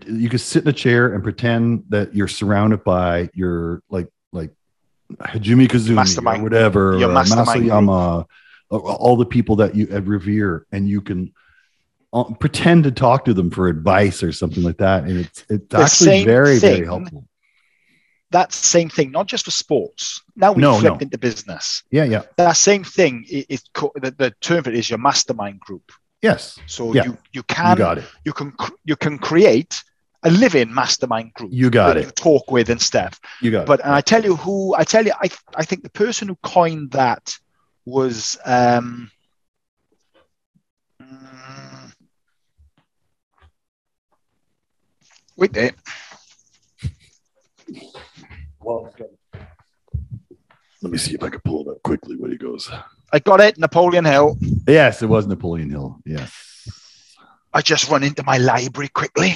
you 0.07 0.31
could 0.31 0.41
sit 0.41 0.62
in 0.64 0.68
a 0.68 0.72
chair 0.72 1.12
and 1.12 1.22
pretend 1.22 1.85
that 1.91 2.14
you're 2.16 2.33
surrounded 2.41 2.83
by 2.85 3.29
your 3.35 3.83
like 3.91 4.09
like 4.33 4.51
Hajime 5.20 5.66
Kazumi 5.68 5.97
Mastermind. 5.97 6.41
or 6.41 6.45
whatever, 6.45 6.99
Your 6.99 7.11
or 7.11 7.12
Mas 7.12 7.49
Oyama, 7.57 8.27
uh, 8.70 8.77
all 8.79 9.16
the 9.16 9.27
people 9.27 9.57
that 9.57 9.75
you 9.75 9.87
uh, 9.93 10.01
revere, 10.01 10.66
and 10.72 10.89
you 10.89 11.03
can 11.03 11.35
uh, 12.14 12.25
pretend 12.41 12.85
to 12.85 12.91
talk 12.91 13.27
to 13.27 13.35
them 13.35 13.51
for 13.51 13.68
advice 13.68 14.22
or 14.22 14.33
something 14.33 14.62
like 14.62 14.79
that, 14.79 15.05
and 15.05 15.16
it's 15.25 15.45
it's 15.51 15.68
The 15.68 15.79
actually 15.79 16.25
very 16.25 16.59
very 16.59 16.87
helpful. 16.87 17.27
That 18.31 18.53
same 18.53 18.89
thing, 18.91 19.11
not 19.12 19.27
just 19.27 19.45
for 19.45 19.51
sports. 19.53 20.22
Now 20.35 20.53
we 20.53 20.62
No, 20.62 20.79
flipped 20.81 20.97
no. 21.01 21.05
into 21.05 21.18
business. 21.18 21.85
Yeah, 21.91 22.05
yeah, 22.05 22.22
that 22.37 22.57
same 22.57 22.83
thing 22.85 23.25
is 23.29 23.62
co- 23.75 23.93
the, 23.95 24.11
the 24.11 24.31
term 24.41 24.64
for 24.64 24.70
it 24.70 24.77
is 24.77 24.91
your 24.91 24.99
mastermind 24.99 25.61
group. 25.61 25.93
yes, 26.22 26.59
So 26.66 26.95
Yeah. 26.95 27.05
you 27.05 27.11
you 27.11 27.18
you 27.33 27.43
can 27.43 27.79
it, 27.99 28.05
you 28.25 28.33
can 28.33 28.53
you 28.85 28.97
can 28.97 29.18
create 29.18 29.83
a 30.22 30.31
living 30.31 30.72
mastermind 30.75 31.33
group 31.35 31.53
you 31.53 31.70
got 31.70 31.95
that 31.95 32.03
you 32.03 32.09
it, 32.09 32.16
talk 32.16 32.51
with 32.51 32.70
and 32.70 32.81
stuff. 32.81 33.20
you 33.43 33.51
got 33.51 33.66
But 33.66 33.81
it. 33.81 33.85
and 33.87 33.95
I 33.95 34.01
tell 34.01 34.25
you 34.25 34.37
who 34.37 34.75
I 34.75 34.85
tell 34.85 35.05
you 35.05 35.12
I 35.20 35.29
I 35.55 35.64
think 35.64 35.83
the 35.83 35.91
person 35.91 36.29
who 36.29 36.37
coined 36.43 36.91
that 36.93 37.37
was 37.85 38.39
um 38.47 39.11
mm, 41.01 41.93
wait 45.37 45.53
there. 45.53 45.72
Let 50.83 50.93
me 50.93 50.99
see 50.99 51.15
if 51.15 51.23
I 51.23 51.31
can 51.31 51.41
pull 51.41 51.62
it 51.62 51.71
up 51.71 51.83
quickly. 51.83 52.17
What 52.17 52.31
he 52.31 52.37
goes. 52.37 52.71
I 53.12 53.19
got 53.19 53.41
it, 53.41 53.59
Napoleon 53.59 54.05
Hill. 54.05 54.37
Yes, 54.67 55.03
it 55.03 55.07
was 55.07 55.27
Napoleon 55.27 55.71
Hill. 55.71 56.01
Yes. 56.05 57.17
I 57.53 57.62
just 57.62 57.89
run 57.89 58.03
into 58.03 58.23
my 58.25 58.39
library 58.39 58.89
quickly. 58.89 59.35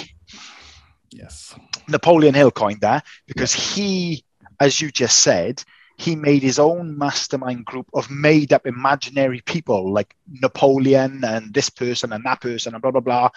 Yes. 1.10 1.54
Napoleon 1.88 2.34
Hill 2.34 2.50
coined 2.50 2.80
that 2.80 3.06
because 3.26 3.52
he, 3.52 4.24
as 4.60 4.80
you 4.80 4.90
just 4.90 5.20
said, 5.20 5.62
he 5.96 6.16
made 6.16 6.42
his 6.42 6.58
own 6.58 6.96
mastermind 6.98 7.64
group 7.64 7.88
of 7.94 8.10
made 8.10 8.52
up 8.52 8.66
imaginary 8.66 9.40
people 9.40 9.92
like 9.92 10.14
Napoleon 10.28 11.24
and 11.24 11.52
this 11.52 11.70
person 11.70 12.12
and 12.12 12.24
that 12.24 12.40
person 12.40 12.74
and 12.74 12.82
blah, 12.82 12.90
blah, 12.90 13.00
blah. 13.00 13.30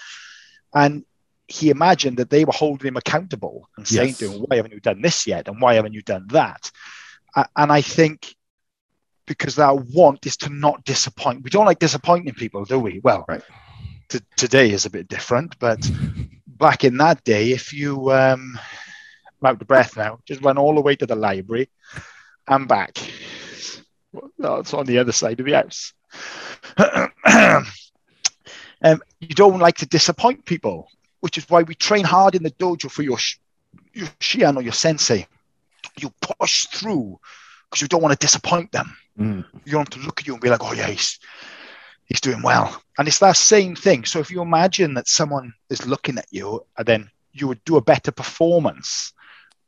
And 0.73 1.05
he 1.51 1.69
imagined 1.69 2.17
that 2.17 2.29
they 2.29 2.45
were 2.45 2.53
holding 2.53 2.87
him 2.87 2.97
accountable 2.97 3.69
and 3.77 3.87
saying 3.87 4.09
Yes. 4.09 4.17
to 4.19 4.25
him, 4.31 4.39
Why 4.47 4.55
haven't 4.57 4.73
you 4.73 4.79
done 4.79 5.01
this 5.01 5.27
yet? 5.27 5.47
And 5.47 5.61
why 5.61 5.75
haven't 5.75 5.93
you 5.93 6.01
done 6.01 6.27
that? 6.31 6.71
And 7.55 7.71
I 7.71 7.81
think 7.81 8.35
because 9.27 9.55
that 9.55 9.75
want 9.93 10.25
is 10.25 10.37
to 10.37 10.49
not 10.49 10.83
disappoint. 10.83 11.43
We 11.43 11.49
don't 11.49 11.65
like 11.65 11.79
disappointing 11.79 12.33
people, 12.33 12.65
do 12.65 12.79
we? 12.79 12.99
Well, 13.03 13.25
Right. 13.27 13.43
t- 14.09 14.19
today 14.35 14.71
is 14.71 14.85
a 14.85 14.89
bit 14.89 15.07
different, 15.07 15.57
but 15.59 15.89
back 16.47 16.83
in 16.83 16.97
that 16.97 17.23
day, 17.23 17.51
if 17.51 17.73
you 17.73 18.11
um, 18.11 18.59
I'm 19.41 19.47
out 19.55 19.61
of 19.61 19.67
breath 19.67 19.95
now, 19.97 20.19
just 20.25 20.41
run 20.43 20.57
all 20.57 20.75
the 20.75 20.81
way 20.81 20.95
to 20.95 21.05
the 21.05 21.15
library 21.15 21.69
and 22.47 22.67
back. 22.67 22.97
It's 24.39 24.73
on 24.73 24.85
the 24.85 24.97
other 24.99 25.11
side 25.13 25.39
of 25.39 25.45
the 25.45 25.53
house. 25.53 25.93
um, 28.83 29.01
you 29.19 29.35
don't 29.35 29.59
like 29.59 29.77
to 29.77 29.85
disappoint 29.85 30.45
people, 30.45 30.87
which 31.21 31.37
is 31.37 31.49
why 31.49 31.63
we 31.63 31.73
train 31.75 32.03
hard 32.03 32.35
in 32.35 32.43
the 32.43 32.51
dojo 32.51 32.91
for 32.91 33.01
your 33.03 33.17
your 33.93 34.07
shihan 34.19 34.57
or 34.57 34.61
your 34.61 34.73
sensei. 34.73 35.27
You 35.99 36.11
push 36.21 36.65
through 36.67 37.19
because 37.69 37.81
you 37.81 37.87
don't 37.87 38.01
want 38.01 38.19
to 38.19 38.25
disappoint 38.25 38.71
them. 38.71 38.95
Mm. 39.17 39.45
You 39.65 39.77
want 39.77 39.91
them 39.91 40.01
to 40.01 40.05
look 40.05 40.19
at 40.19 40.27
you 40.27 40.33
and 40.33 40.41
be 40.41 40.49
like, 40.49 40.63
"Oh 40.63 40.73
yeah, 40.73 40.87
he's 40.87 41.19
he's 42.05 42.21
doing 42.21 42.41
well." 42.41 42.81
And 42.97 43.07
it's 43.07 43.19
that 43.19 43.37
same 43.37 43.75
thing. 43.75 44.05
So 44.05 44.19
if 44.19 44.29
you 44.31 44.41
imagine 44.41 44.93
that 44.95 45.07
someone 45.07 45.53
is 45.69 45.87
looking 45.87 46.17
at 46.17 46.27
you, 46.31 46.65
and 46.77 46.85
then 46.85 47.09
you 47.33 47.47
would 47.47 47.63
do 47.63 47.77
a 47.77 47.81
better 47.81 48.11
performance, 48.11 49.13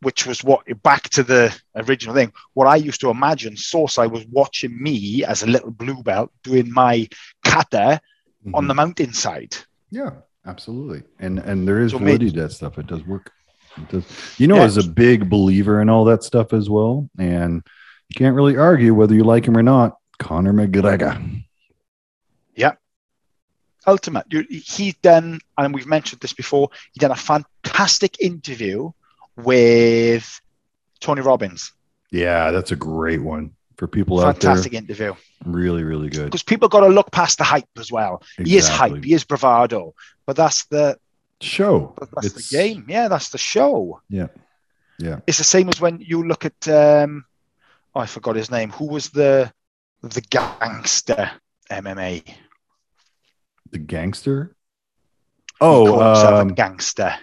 which 0.02 0.26
was 0.26 0.44
what 0.44 0.64
back 0.84 1.10
to 1.10 1.24
the 1.24 1.58
original 1.76 2.16
thing. 2.16 2.34
What 2.54 2.68
I 2.68 2.76
used 2.76 3.02
to 3.02 3.10
imagine, 3.10 3.56
Sosai 3.56 4.10
was 4.12 4.26
watching 4.28 4.82
me 4.82 5.24
as 5.24 5.44
a 5.44 5.48
little 5.48 5.72
blue 5.72 6.04
belt 6.04 6.32
doing 6.44 6.72
my 6.72 7.08
kata 7.44 8.02
on 8.54 8.66
Mhm. 8.66 8.68
the 8.68 8.74
mountainside. 8.74 9.56
Yeah, 9.92 10.12
absolutely. 10.46 11.04
And 11.20 11.40
and 11.40 11.68
there 11.68 11.82
is 11.82 11.92
So 11.92 11.98
validity 12.00 12.32
to 12.32 12.42
that 12.44 12.52
stuff. 12.52 12.78
It 12.78 12.88
does 12.88 13.04
work. 13.06 13.32
It 13.78 13.90
does. 13.90 14.06
You 14.40 14.48
know, 14.48 14.56
Yeah. 14.58 14.64
as 14.64 14.78
a 14.78 14.88
big 14.88 15.30
believer 15.30 15.82
in 15.82 15.90
all 15.90 16.06
that 16.06 16.24
stuff 16.24 16.54
as 16.54 16.70
well, 16.70 17.10
and 17.18 17.62
you 18.10 18.16
can't 18.16 18.36
really 18.36 18.56
argue 18.58 18.94
whether 18.94 19.16
you 19.16 19.24
like 19.24 19.46
him 19.48 19.58
or 19.58 19.64
not. 19.64 19.98
Conor 20.20 20.54
McGregor. 20.54 21.44
Yeah. 22.56 22.74
Ultimate. 23.88 24.26
He's 24.50 24.94
done, 25.02 25.40
and 25.58 25.74
we've 25.74 25.88
mentioned 25.88 26.22
this 26.22 26.34
before. 26.34 26.70
He 26.94 27.00
done 27.00 27.12
a 27.12 27.16
fantastic 27.16 28.22
interview 28.22 28.92
with 29.36 30.40
Tony 31.00 31.22
Robbins. 31.22 31.74
Yeah, 32.12 32.52
that's 32.52 32.72
a 32.72 32.76
great 32.76 33.22
one 33.22 33.52
for 33.78 33.88
people 33.88 34.20
out 34.20 34.40
there. 34.40 34.52
Fantastic 34.52 34.74
interview. 34.74 35.14
Really, 35.46 35.84
really 35.84 36.10
good. 36.10 36.26
Because 36.26 36.44
people 36.44 36.70
got 36.70 36.82
to 36.82 36.88
look 36.88 37.12
past 37.12 37.38
the 37.38 37.44
hype 37.44 37.68
as 37.80 37.92
well. 37.92 38.22
He 38.38 38.58
is 38.58 38.68
hype. 38.68 39.04
He 39.04 39.14
is 39.14 39.24
bravado. 39.24 39.94
But 40.26 40.36
that's 40.36 40.66
the 40.66 40.98
Show. 41.42 41.94
that's 42.14 42.28
It's- 42.28 42.50
the 42.50 42.58
game. 42.58 42.86
Yeah, 42.88 43.08
that's 43.10 43.30
the 43.30 43.38
show. 43.38 44.00
Yeah. 44.10 44.28
Yeah. 44.98 45.20
It's 45.28 45.40
the 45.40 45.44
same 45.44 45.68
as 45.70 45.82
when 45.82 46.00
you 46.00 46.26
look 46.26 46.46
at 46.46 46.68
um 46.70 47.26
oh, 47.94 48.00
I 48.00 48.06
forgot 48.06 48.36
his 48.38 48.50
name. 48.50 48.70
Who 48.72 48.86
was 48.86 49.10
the 49.10 49.52
the 50.02 50.22
gangster 50.22 51.32
MMA? 51.70 52.24
The 53.72 53.80
gangster. 53.80 54.56
Oh, 55.60 56.00
um, 56.00 56.50
gangster. 56.50 57.16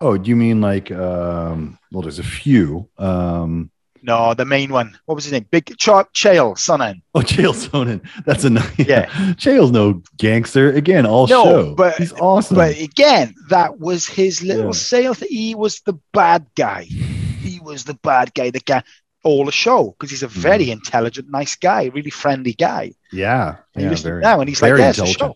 oh, 0.00 0.18
do 0.18 0.28
you 0.28 0.36
mean 0.36 0.60
like 0.60 0.90
um 0.92 1.78
well 1.90 2.02
there's 2.02 2.18
a 2.20 2.22
few. 2.22 2.88
Um 2.98 3.70
No, 4.06 4.34
the 4.34 4.44
main 4.44 4.70
one. 4.70 4.98
What 5.06 5.14
was 5.14 5.24
his 5.24 5.32
name? 5.32 5.46
Big 5.50 5.64
Ch- 5.78 5.86
Chael 5.88 6.54
Sonnen. 6.56 7.00
oh 7.14 7.20
Chael 7.20 7.54
Sonnen. 7.54 8.00
That's 8.26 8.44
a 8.44 8.50
nice 8.50 8.78
Yeah. 8.78 9.06
Chael's 9.42 9.70
no 9.72 10.02
gangster. 10.18 10.70
Again, 10.72 11.06
all 11.06 11.26
No, 11.26 11.44
show. 11.44 11.74
but- 11.74 11.96
he's 11.96 12.12
awesome. 12.12 12.56
But 12.56 12.78
again, 12.78 13.34
that 13.48 13.80
was 13.80 14.06
his 14.06 14.42
little 14.42 14.66
Yeah. 14.66 14.70
sale. 14.72 15.14
He 15.14 15.54
was 15.54 15.80
the 15.80 15.94
bad 16.12 16.46
guy. 16.54 16.82
He 16.84 17.60
was 17.60 17.84
the 17.84 17.94
bad 17.94 18.34
guy. 18.34 18.50
The 18.50 18.60
guy 18.60 18.82
all 19.22 19.46
the 19.46 19.52
show 19.52 19.94
because 19.98 20.10
he's 20.10 20.22
a 20.22 20.28
Mm-hmm. 20.28 20.40
very 20.40 20.70
intelligent, 20.70 21.30
nice 21.30 21.56
guy, 21.56 21.84
really 21.94 22.10
friendly 22.10 22.52
guy. 22.52 22.92
yeah. 23.10 23.56
And 23.74 23.84
Yeah, 23.90 23.94
very, 23.96 24.20
now, 24.20 24.40
and 24.40 24.48
he's 24.50 24.60
like, 24.60 24.76
"There's 24.76 24.96
the 24.98 25.06
show." 25.06 25.34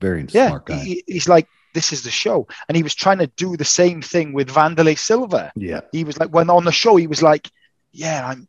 Very 0.00 0.24
Yeah, 0.30 0.48
smart 0.48 0.64
guy. 0.66 0.78
he- 0.78 1.04
he's 1.06 1.28
like, 1.28 1.46
"This 1.74 1.92
is 1.92 2.02
the 2.02 2.10
show," 2.10 2.48
and 2.66 2.76
he 2.76 2.82
was 2.82 2.94
trying 2.94 3.18
to 3.18 3.26
do 3.36 3.58
the 3.58 3.64
same 3.66 4.00
thing 4.00 4.32
with 4.32 4.48
Wanderlei 4.48 4.96
Silva. 4.98 5.52
yeah. 5.54 5.80
He 5.92 6.02
was 6.04 6.18
like, 6.18 6.30
when 6.30 6.48
on 6.48 6.64
the 6.64 6.72
show, 6.72 6.96
he 6.96 7.06
was 7.06 7.22
like, 7.22 7.50
"Yeah, 7.92 8.26
I'm, 8.26 8.48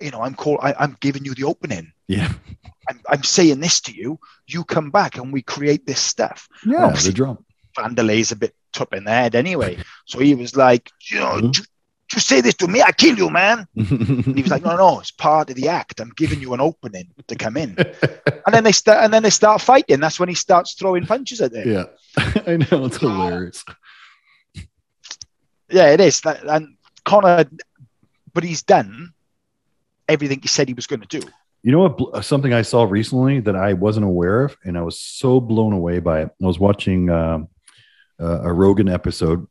you 0.00 0.10
know, 0.10 0.22
I'm 0.22 0.34
call, 0.34 0.58
I, 0.62 0.74
I'm 0.78 0.96
giving 1.00 1.24
you 1.24 1.34
the 1.34 1.44
opening. 1.44 1.92
Yeah. 2.08 2.32
I'm, 2.88 3.00
I'm 3.08 3.22
saying 3.22 3.60
this 3.60 3.80
to 3.82 3.94
you. 3.94 4.18
You 4.46 4.64
come 4.64 4.90
back, 4.90 5.16
and 5.16 5.32
we 5.32 5.42
create 5.42 5.86
this 5.86 6.00
stuff." 6.00 6.48
Yeah. 6.66 6.90
The 6.90 7.12
drum. 7.12 7.44
Wanderlei's 7.78 8.32
a 8.32 8.36
bit 8.36 8.54
top 8.72 8.92
in 8.94 9.04
the 9.04 9.10
head 9.12 9.34
anyway. 9.34 9.78
So 10.06 10.18
he 10.18 10.34
was 10.34 10.56
like, 10.56 10.90
you 11.10 11.18
know, 11.20 11.40
Mhm. 11.40 11.52
"Ju- 11.52 11.64
just 12.10 12.26
say 12.26 12.40
this 12.40 12.54
to 12.54 12.66
me, 12.66 12.82
I 12.82 12.90
kill 12.90 13.16
you, 13.16 13.30
man. 13.30 13.68
And 13.76 14.34
he 14.34 14.42
was 14.42 14.50
like, 14.50 14.64
no, 14.68 14.76
no, 14.76 14.98
it's 14.98 15.12
part 15.12 15.48
of 15.50 15.54
the 15.54 15.68
act. 15.68 16.00
I'm 16.00 16.10
giving 16.16 16.40
you 16.40 16.52
an 16.54 16.60
opening 16.60 17.06
to 17.28 17.36
come 17.36 17.56
in. 17.56 17.76
And 17.78 18.52
then 18.52 18.64
they 18.64 18.72
start, 18.72 19.04
and 19.04 19.14
then 19.14 19.22
they 19.22 19.30
start 19.30 19.60
fighting. 19.62 20.00
That's 20.00 20.18
when 20.18 20.28
he 20.28 20.34
starts 20.34 20.74
throwing 20.74 21.06
punches 21.06 21.40
at 21.40 21.52
them. 21.52 21.68
Yeah, 21.70 21.84
yeah. 22.18 22.42
I 22.48 22.56
know. 22.56 22.86
It's 22.86 22.96
hilarious. 22.96 23.64
Yeah, 25.70 25.90
it 25.92 26.00
is. 26.00 26.20
And 26.24 26.76
Conor, 27.04 27.44
but 28.32 28.44
he's 28.44 28.62
done 28.62 29.12
everything 30.08 30.40
he 30.42 30.48
said 30.48 30.68
he 30.68 30.74
was 30.74 30.86
going 30.86 31.00
to 31.00 31.20
do. 31.20 31.26
You 31.62 31.72
know 31.72 31.88
what? 31.88 32.24
Something 32.24 32.54
I 32.54 32.62
saw 32.62 32.84
recently 32.84 33.40
that 33.40 33.54
I 33.54 33.74
wasn't 33.74 34.06
aware 34.06 34.44
of, 34.44 34.56
and 34.64 34.78
I 34.78 34.82
was 34.82 34.98
so 34.98 35.40
blown 35.40 35.72
away 35.72 35.98
by 35.98 36.22
it. 36.22 36.30
I 36.42 36.46
was 36.46 36.58
watching 36.58 37.10
uh, 37.10 37.40
a 38.18 38.52
Rogan 38.52 38.88
episode, 38.88 39.46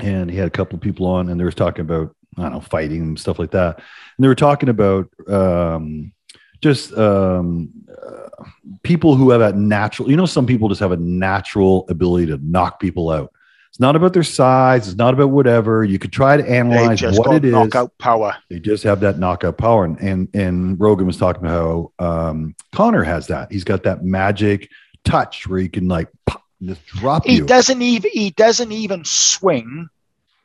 and 0.00 0.30
he 0.30 0.36
had 0.36 0.48
a 0.48 0.50
couple 0.50 0.76
of 0.76 0.82
people 0.82 1.06
on, 1.06 1.28
and 1.28 1.38
they 1.38 1.44
were 1.44 1.52
talking 1.52 1.82
about 1.82 2.14
I 2.36 2.42
don't 2.42 2.52
know 2.52 2.60
fighting 2.60 3.02
and 3.02 3.18
stuff 3.18 3.38
like 3.38 3.52
that. 3.52 3.76
And 3.76 4.24
they 4.24 4.28
were 4.28 4.34
talking 4.34 4.68
about 4.68 5.08
um, 5.28 6.12
just 6.60 6.92
um, 6.96 7.70
uh, 7.90 8.44
people 8.82 9.14
who 9.14 9.30
have 9.30 9.40
a 9.40 9.52
natural. 9.52 10.10
You 10.10 10.16
know, 10.16 10.26
some 10.26 10.46
people 10.46 10.68
just 10.68 10.80
have 10.80 10.92
a 10.92 10.96
natural 10.96 11.86
ability 11.88 12.26
to 12.26 12.38
knock 12.42 12.80
people 12.80 13.10
out. 13.10 13.32
It's 13.78 13.80
not 13.80 13.94
about 13.94 14.12
their 14.12 14.24
size. 14.24 14.88
It's 14.88 14.96
not 14.96 15.14
about 15.14 15.30
whatever. 15.30 15.84
You 15.84 16.00
could 16.00 16.10
try 16.10 16.36
to 16.36 16.50
analyze 16.50 17.00
what 17.16 17.32
it 17.36 17.44
is. 17.44 17.52
knockout 17.52 17.96
power. 17.98 18.36
They 18.50 18.58
just 18.58 18.82
have 18.82 18.98
that 19.00 19.20
knockout 19.20 19.56
power. 19.56 19.84
And 19.84 19.96
and, 20.00 20.28
and 20.34 20.80
Rogan 20.80 21.06
was 21.06 21.16
talking 21.16 21.44
about 21.46 21.92
how 22.00 22.04
um, 22.04 22.56
Conor 22.72 23.04
has 23.04 23.28
that. 23.28 23.52
He's 23.52 23.62
got 23.62 23.84
that 23.84 24.04
magic 24.04 24.68
touch 25.04 25.46
where 25.46 25.60
he 25.60 25.68
can 25.68 25.86
like 25.86 26.08
pop, 26.26 26.42
just 26.60 26.84
drop 26.86 27.24
He 27.24 27.36
you. 27.36 27.46
doesn't 27.46 27.80
even 27.80 28.10
he 28.12 28.30
doesn't 28.30 28.72
even 28.72 29.04
swing 29.04 29.88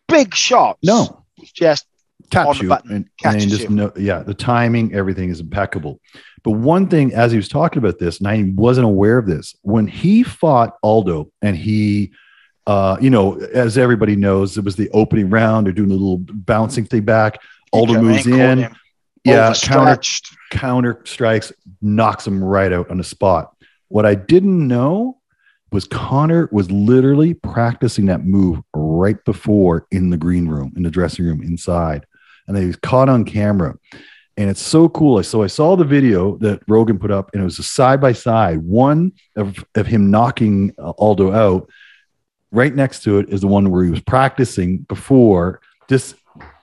big 0.07 0.35
shots. 0.35 0.77
No, 0.83 1.23
He's 1.33 1.51
just 1.51 1.87
taps 2.29 2.61
you 2.61 2.69
button, 2.69 2.91
and, 2.91 3.09
and 3.25 3.41
just 3.49 3.63
you. 3.63 3.69
know, 3.69 3.91
yeah, 3.97 4.19
the 4.19 4.35
timing, 4.35 4.93
everything 4.93 5.29
is 5.29 5.39
impeccable. 5.39 5.99
But 6.43 6.51
one 6.51 6.87
thing, 6.87 7.13
as 7.15 7.31
he 7.31 7.37
was 7.37 7.49
talking 7.49 7.79
about 7.79 7.97
this, 7.97 8.19
and 8.19 8.27
I 8.27 8.51
wasn't 8.55 8.85
aware 8.85 9.17
of 9.17 9.25
this, 9.25 9.55
when 9.63 9.87
he 9.87 10.21
fought 10.21 10.77
Aldo, 10.83 11.31
and 11.41 11.55
he, 11.57 12.11
uh, 12.65 12.97
you 13.01 13.09
know, 13.09 13.37
as 13.39 13.77
everybody 13.77 14.15
knows, 14.15 14.57
it 14.57 14.63
was 14.63 14.75
the 14.75 14.89
opening 14.91 15.29
round. 15.29 15.65
They're 15.65 15.73
doing 15.73 15.91
a 15.91 15.93
little 15.93 16.17
bouncing 16.19 16.85
thing 16.85 17.03
back. 17.03 17.41
Aldo 17.71 18.01
moves 18.01 18.27
in, 18.27 18.69
yeah, 19.23 19.53
counter 19.61 19.99
counter 20.51 21.01
strikes, 21.05 21.51
knocks 21.81 22.27
him 22.27 22.43
right 22.43 22.71
out 22.71 22.89
on 22.91 22.97
the 22.97 23.03
spot. 23.03 23.55
What 23.87 24.05
I 24.05 24.15
didn't 24.15 24.67
know 24.67 25.19
was 25.71 25.85
Conor 25.85 26.47
was 26.51 26.69
literally 26.71 27.33
practicing 27.33 28.05
that 28.05 28.23
move 28.23 28.59
right 28.75 29.23
before 29.25 29.87
in 29.91 30.11
the 30.11 30.17
green 30.17 30.47
room, 30.47 30.71
in 30.75 30.83
the 30.83 30.91
dressing 30.91 31.25
room 31.25 31.41
inside. 31.41 32.05
And 32.47 32.55
he 32.55 32.65
was 32.65 32.75
caught 32.75 33.09
on 33.09 33.25
camera. 33.25 33.75
And 34.37 34.49
it's 34.49 34.61
so 34.61 34.89
cool. 34.89 35.21
So 35.23 35.43
I 35.43 35.47
saw 35.47 35.75
the 35.75 35.83
video 35.83 36.37
that 36.37 36.61
Rogan 36.67 36.99
put 36.99 37.11
up, 37.11 37.31
and 37.33 37.41
it 37.41 37.45
was 37.45 37.59
a 37.59 37.63
side 37.63 38.01
by 38.01 38.13
side. 38.13 38.59
One 38.59 39.13
of, 39.35 39.63
of 39.75 39.87
him 39.87 40.11
knocking 40.11 40.73
Aldo 40.77 41.31
out. 41.33 41.69
Right 42.53 42.73
next 42.73 43.01
to 43.03 43.17
it 43.17 43.29
is 43.29 43.41
the 43.41 43.47
one 43.47 43.71
where 43.71 43.83
he 43.83 43.89
was 43.89 43.99
practicing 43.99 44.77
before, 44.87 45.59
just 45.89 46.15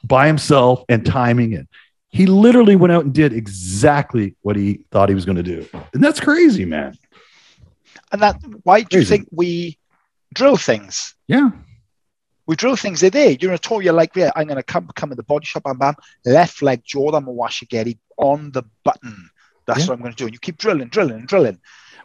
by 0.04 0.26
himself 0.28 0.84
and 0.88 1.04
timing 1.04 1.52
it. 1.52 1.66
He 2.08 2.26
literally 2.26 2.76
went 2.76 2.92
out 2.92 3.04
and 3.04 3.12
did 3.12 3.32
exactly 3.32 4.36
what 4.42 4.56
he 4.56 4.84
thought 4.92 5.08
he 5.08 5.14
was 5.16 5.24
going 5.24 5.36
to 5.36 5.42
do. 5.42 5.66
And 5.92 6.02
that's 6.02 6.20
crazy, 6.20 6.64
man. 6.64 6.96
And 8.12 8.22
that 8.22 8.40
why 8.62 8.82
do 8.82 8.98
you 8.98 9.04
think 9.04 9.26
we 9.32 9.78
drill 10.32 10.56
things? 10.56 11.14
Yeah. 11.26 11.50
We 12.46 12.56
drill 12.56 12.76
things. 12.76 13.00
They're 13.00 13.10
there. 13.10 13.32
You're 13.32 13.52
a 13.52 13.58
tour. 13.58 13.82
You're 13.82 13.92
like, 13.92 14.14
yeah, 14.16 14.30
I'm 14.34 14.46
going 14.46 14.56
to 14.56 14.62
come 14.62 14.88
come 14.94 15.10
in 15.12 15.16
the 15.16 15.22
body 15.22 15.46
shop. 15.46 15.64
Bam, 15.64 15.78
bam. 15.78 15.94
Left 16.24 16.62
leg, 16.62 16.82
jodan 16.84 17.26
Mawashigeri 17.26 17.98
on 18.16 18.50
the 18.52 18.62
button. 18.84 19.30
That's 19.66 19.80
Yeah. 19.80 19.86
what 19.86 19.94
I'm 19.94 20.00
going 20.00 20.12
to 20.12 20.16
do. 20.16 20.24
And 20.26 20.32
you 20.34 20.40
keep 20.40 20.56
drilling, 20.58 20.88
drilling, 20.88 21.26
drilling. 21.26 21.58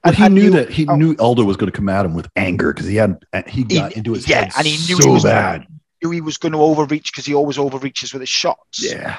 But 0.05 0.15
he 0.15 0.23
and 0.23 0.35
knew 0.35 0.43
you- 0.43 0.51
that 0.51 0.69
he 0.69 0.87
oh. 0.87 0.95
knew 0.95 1.15
Elder 1.19 1.43
was 1.43 1.57
going 1.57 1.71
to 1.71 1.75
come 1.75 1.89
at 1.89 2.05
him 2.05 2.13
with 2.13 2.29
anger 2.35 2.71
because 2.73 2.87
he 2.87 2.95
had 2.95 3.17
he 3.47 3.63
got 3.63 3.91
He- 3.91 3.97
into 3.97 4.13
his 4.13 4.27
yeah, 4.29 4.49
and 4.57 4.65
he 4.67 4.77
knew 4.87 5.01
so 5.01 5.07
he 5.07 5.13
was 5.13 5.23
bad. 5.23 5.65
knew 6.03 6.11
he 6.11 6.21
was 6.21 6.37
going 6.37 6.51
to 6.53 6.59
overreach 6.59 7.11
because 7.11 7.25
he 7.25 7.33
always 7.33 7.57
overreaches 7.57 8.13
with 8.13 8.21
his 8.21 8.29
shots. 8.29 8.79
Yeah, 8.81 9.17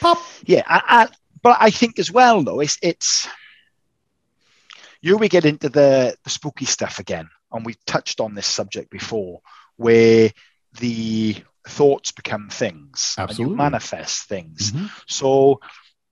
Pop. 0.00 0.18
Yeah, 0.44 0.62
I, 0.66 0.80
I, 0.88 1.08
but 1.42 1.56
I 1.60 1.70
think 1.70 1.98
as 1.98 2.10
well 2.10 2.42
though, 2.42 2.60
it's 2.60 2.78
it's 2.82 3.28
you 5.02 5.16
we 5.18 5.28
get 5.28 5.44
into 5.44 5.68
the 5.68 6.16
the 6.24 6.30
spooky 6.30 6.64
stuff 6.64 6.98
again, 6.98 7.28
and 7.52 7.64
we've 7.66 7.84
touched 7.84 8.20
on 8.20 8.34
this 8.34 8.46
subject 8.46 8.90
before, 8.90 9.40
where 9.76 10.30
the 10.78 11.36
thoughts 11.68 12.12
become 12.12 12.48
things, 12.48 13.14
and 13.18 13.38
you 13.38 13.48
manifest 13.50 14.28
things. 14.28 14.72
Mhm. 14.72 14.90
So, 15.08 15.60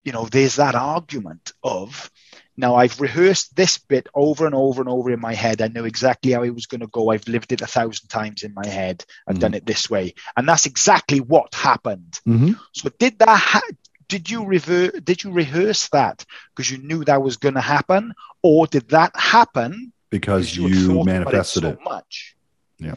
you 0.03 0.13
know, 0.13 0.27
there's 0.27 0.57
that 0.57 0.75
argument 0.75 1.53
of 1.63 2.11
now 2.57 2.77
I've 2.77 3.01
rehearsed 3.01 3.57
this 3.57 3.79
bit 3.79 4.07
over 4.15 4.47
and 4.47 4.55
over 4.55 4.81
and 4.81 4.89
over 4.89 5.11
in 5.11 5.21
my 5.21 5.35
head. 5.35 5.61
I 5.61 5.69
know 5.69 5.85
exactly 5.85 6.33
how 6.33 6.43
it 6.45 6.55
was 6.55 6.67
going 6.67 6.81
to 6.83 6.87
go. 6.89 7.11
I've 7.11 7.27
lived 7.29 7.53
it 7.53 7.61
a 7.63 7.67
thousand 7.67 8.09
times 8.09 8.43
in 8.43 8.55
my 8.55 8.67
head. 8.67 9.05
I've 9.27 9.37
Mhm. 9.37 9.41
done 9.41 9.55
it 9.55 9.67
this 9.67 9.91
way, 9.91 10.15
and 10.37 10.49
that's 10.49 10.67
exactly 10.67 11.21
what 11.21 11.55
happened. 11.55 12.21
Mhm. 12.27 12.59
So 12.73 12.91
did 12.99 13.19
that? 13.19 13.29
Ha- 13.39 13.61
did 14.09 14.31
you 14.31 14.45
rever- 14.45 15.01
Did 15.01 15.25
you 15.25 15.33
rehearse 15.33 15.89
that 15.89 16.25
because 16.55 16.71
you 16.71 16.79
knew 16.79 17.05
that 17.05 17.23
was 17.23 17.37
going 17.39 17.55
to 17.55 17.61
happen, 17.61 18.13
or 18.43 18.67
did 18.67 18.89
that 18.91 19.13
happen 19.17 19.93
because 20.11 20.57
you 20.57 20.93
about 20.93 21.07
manifested 21.07 21.63
so 21.63 21.69
it. 21.71 21.79
much? 21.85 22.37
Yeah. 22.79 22.95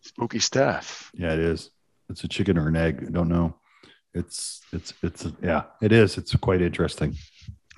spooky 0.00 0.38
stuff. 0.40 1.10
Yeah, 1.14 1.32
it 1.34 1.38
is. 1.38 1.70
It's 2.08 2.24
a 2.24 2.28
chicken 2.28 2.56
or 2.58 2.66
an 2.68 2.76
egg. 2.76 3.04
I 3.06 3.10
don't 3.10 3.28
know. 3.28 3.54
It's 4.14 4.62
it's 4.72 4.92
it's 5.02 5.26
yeah, 5.42 5.64
it 5.82 5.92
is. 5.92 6.18
It's 6.18 6.34
quite 6.36 6.60
interesting. 6.62 7.16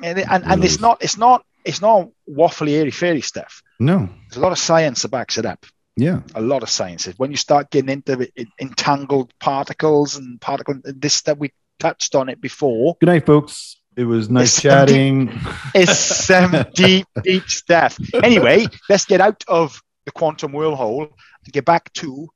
And 0.03 0.19
and, 0.19 0.45
and 0.45 0.65
it's 0.65 0.81
not 0.81 1.03
it's 1.03 1.17
not 1.17 1.45
it's 1.65 1.81
not 1.81 2.09
waffly 2.29 2.73
airy 2.79 2.91
fairy 2.91 3.21
stuff. 3.21 3.63
No, 3.79 4.09
There's 4.29 4.37
a 4.37 4.41
lot 4.41 4.53
of 4.53 4.59
science 4.59 5.03
that 5.03 5.09
backs 5.11 5.39
it 5.39 5.47
up. 5.47 5.65
yeah, 5.97 6.21
a 6.35 6.41
lot 6.41 6.63
of 6.63 6.71
sciences. 6.71 7.15
When 7.19 7.31
you 7.31 7.37
start 7.37 7.71
getting 7.71 7.91
into 7.91 8.21
it, 8.37 8.49
entangled 8.61 9.33
particles 9.39 10.17
and 10.17 10.41
particle, 10.41 10.81
this 10.85 11.15
stuff 11.15 11.39
we 11.39 11.53
touched 11.79 12.15
on 12.15 12.29
it 12.29 12.41
before. 12.41 12.97
Good 13.01 13.07
night, 13.07 13.27
folks. 13.27 13.77
It 13.97 14.05
was 14.05 14.31
nice 14.31 14.55
It's 14.55 14.63
chatting. 14.63 15.39
It's 15.75 15.99
some 15.99 16.65
deep, 16.75 17.07
deep 17.23 17.49
stuff. 17.51 17.99
Anyway, 18.23 18.67
let's 18.89 19.05
get 19.05 19.21
out 19.21 19.43
of 19.49 19.83
the 20.07 20.13
quantum 20.13 20.53
wormhole 20.53 21.09
and 21.45 21.53
get 21.53 21.65
back 21.65 21.93
to 21.95 22.29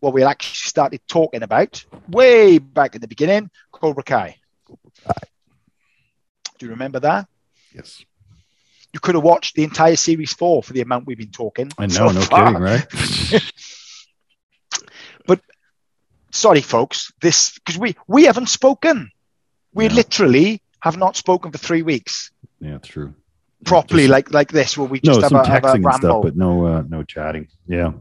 what 0.00 0.12
we 0.12 0.22
actually 0.22 0.68
started 0.68 1.00
talking 1.08 1.42
about 1.42 1.84
way 2.08 2.58
back 2.58 2.94
in 2.94 3.00
the 3.00 3.08
beginning, 3.08 3.50
Cobra 3.72 4.02
Kai. 4.02 4.36
Do 6.60 6.66
you 6.66 6.70
remember 6.72 7.00
that? 7.00 7.26
Yes, 7.74 8.04
You 8.92 9.00
could 9.00 9.14
have 9.14 9.24
watched 9.24 9.54
the 9.56 9.64
entire 9.64 9.96
series 9.96 10.32
four 10.34 10.62
for 10.62 10.72
the 10.74 10.82
amount 10.82 11.06
we've 11.06 11.16
been 11.18 11.30
talking. 11.30 11.72
I 11.78 11.86
know. 11.86 11.94
so 11.94 12.12
no 12.12 12.20
far. 12.20 12.46
kidding, 12.46 12.62
right? 12.62 12.86
But 15.26 15.40
sorry 16.32 16.60
folks 16.60 17.12
this 17.20 17.52
because 17.58 17.78
we 17.78 17.96
we 18.06 18.24
haven't 18.24 18.48
spoken 18.48 19.10
we 19.74 19.88
No. 19.88 19.94
literally 19.94 20.62
have 20.80 20.96
not 20.96 21.16
spoken 21.16 21.50
for 21.52 21.58
three 21.58 21.82
weeks 21.82 22.30
yeah, 22.60 22.78
true. 22.78 23.14
properly 23.64 24.02
Just- 24.04 24.10
like 24.12 24.32
like 24.32 24.52
this 24.52 24.76
where 24.78 24.86
we 24.88 25.00
no, 25.04 25.14
just 25.14 25.22
have, 25.22 25.30
some 25.30 25.40
a, 25.40 25.46
have 25.48 25.64
a 25.64 25.66
texting 25.66 25.80
stuff, 25.82 26.02
ramble 26.02 26.22
but 26.22 26.36
no, 26.36 26.66
uh, 26.66 26.82
no 26.88 27.02
chatting. 27.04 27.48
Yeah, 27.66 27.92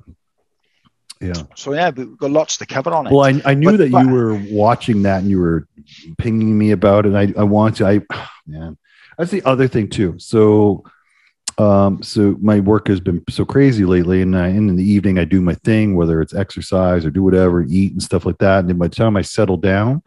yeah. 1.22 1.34
so 1.56 1.74
yeah 1.74 1.90
we've 1.90 2.18
got 2.18 2.32
lots 2.32 2.58
to 2.58 2.66
cover 2.66 2.92
on 2.92 3.08
it 3.08 3.12
Well, 3.14 3.26
I, 3.26 3.42
I 3.52 3.54
knew 3.54 3.72
But- 3.72 3.78
that 3.78 3.92
but- 3.92 4.06
you 4.06 4.10
were 4.10 4.36
watching 4.52 5.02
that 5.04 5.22
and 5.22 5.30
you 5.30 5.40
were 5.40 5.68
pinging 6.18 6.58
me 6.58 6.72
about 6.72 7.06
it. 7.06 7.14
I, 7.16 7.34
I 7.40 7.44
want 7.44 7.78
to, 7.78 7.88
I, 7.88 8.02
man, 8.48 8.78
that's 9.18 9.32
the 9.32 9.44
other 9.44 9.68
thing 9.68 9.90
too. 9.90 10.16
So, 10.20 10.84
um, 11.58 12.02
so 12.02 12.38
my 12.42 12.60
work 12.62 12.88
has 12.88 13.00
been 13.02 13.22
so 13.30 13.44
crazy 13.44 13.84
lately 13.84 14.22
and 14.22 14.38
I, 14.38 14.48
and 14.48 14.70
in 14.70 14.76
the 14.78 14.90
evening 14.90 15.20
I 15.20 15.26
do 15.26 15.42
my 15.42 15.56
thing, 15.56 15.96
whether 15.96 16.22
it's 16.22 16.34
exercise 16.34 17.06
or 17.06 17.10
do 17.10 17.22
whatever, 17.24 17.64
eat 17.68 17.92
and 17.92 18.02
stuff 18.02 18.26
like 18.26 18.38
that. 18.38 18.60
And 18.60 18.70
then 18.70 18.78
by 18.78 18.88
the 18.88 18.96
time 18.96 19.18
I 19.18 19.22
settle 19.24 19.58
down, 19.58 20.02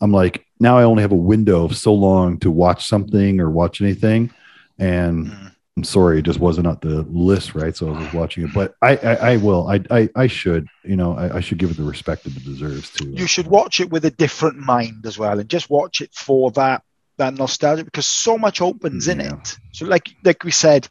I'm 0.00 0.12
like, 0.12 0.44
now 0.58 0.76
I 0.78 0.82
only 0.84 1.02
have 1.02 1.12
a 1.12 1.16
window 1.16 1.64
of 1.64 1.76
so 1.76 1.94
long 1.94 2.38
to 2.40 2.50
watch 2.50 2.86
something 2.88 3.40
or 3.40 3.48
watch 3.50 3.80
anything. 3.80 4.30
And 4.78 5.26
Mm. 5.28 5.47
I'm 5.78 5.84
sorry, 5.84 6.18
it 6.18 6.22
just 6.22 6.40
wasn't 6.40 6.66
on 6.66 6.76
the 6.80 7.02
list, 7.02 7.54
right? 7.54 7.74
So 7.76 7.94
I 7.94 7.96
was 7.96 8.12
watching 8.12 8.42
it, 8.42 8.52
but 8.52 8.74
I, 8.82 8.96
I, 8.96 9.14
I 9.14 9.36
will, 9.36 9.68
I, 9.68 9.80
I, 9.92 10.08
I 10.16 10.26
should, 10.26 10.66
you 10.82 10.96
know, 10.96 11.16
I, 11.16 11.36
I 11.36 11.40
should 11.40 11.58
give 11.58 11.70
it 11.70 11.76
the 11.76 11.84
respect 11.84 12.24
that 12.24 12.36
it 12.36 12.44
deserves 12.44 12.90
too. 12.90 13.10
you 13.10 13.28
should 13.28 13.46
watch 13.46 13.78
it 13.78 13.88
with 13.88 14.04
a 14.04 14.10
different 14.10 14.56
mind 14.56 15.06
as 15.06 15.16
well 15.16 15.38
and 15.38 15.48
just 15.48 15.70
watch 15.70 16.00
it 16.00 16.12
for 16.12 16.50
that 16.52 16.82
that 17.18 17.34
nostalgia 17.34 17.84
because 17.84 18.08
so 18.08 18.36
much 18.36 18.60
opens 18.60 19.06
in 19.06 19.20
it. 19.20 19.56
So 19.70 19.86
like 19.86 20.10
like 20.24 20.42
we 20.42 20.50
said 20.50 20.88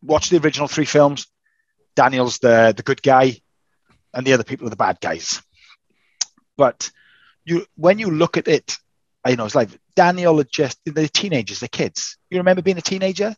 watch 0.00 0.30
the 0.30 0.38
original 0.38 0.68
three 0.68 0.84
films. 0.84 1.26
Daniel's 1.96 2.38
the 2.38 2.72
the 2.76 2.84
good 2.84 3.02
guy 3.02 3.40
and 4.14 4.24
the 4.24 4.34
other 4.34 4.44
people 4.44 4.68
are 4.68 4.70
the 4.70 4.76
bad 4.76 5.00
guys. 5.00 5.42
But 6.56 6.92
you 7.44 7.66
when 7.74 7.98
you 7.98 8.12
look 8.12 8.36
at 8.36 8.46
it 8.46 8.76
you 9.26 9.34
know 9.34 9.44
it's 9.44 9.56
like 9.56 9.70
daniel 9.96 10.38
are 10.38 10.44
just 10.44 10.78
they're 10.84 11.08
teenagers 11.08 11.58
they're 11.58 11.68
kids. 11.68 12.16
You 12.30 12.38
remember 12.38 12.62
being 12.62 12.78
a 12.78 12.82
teenager 12.92 13.34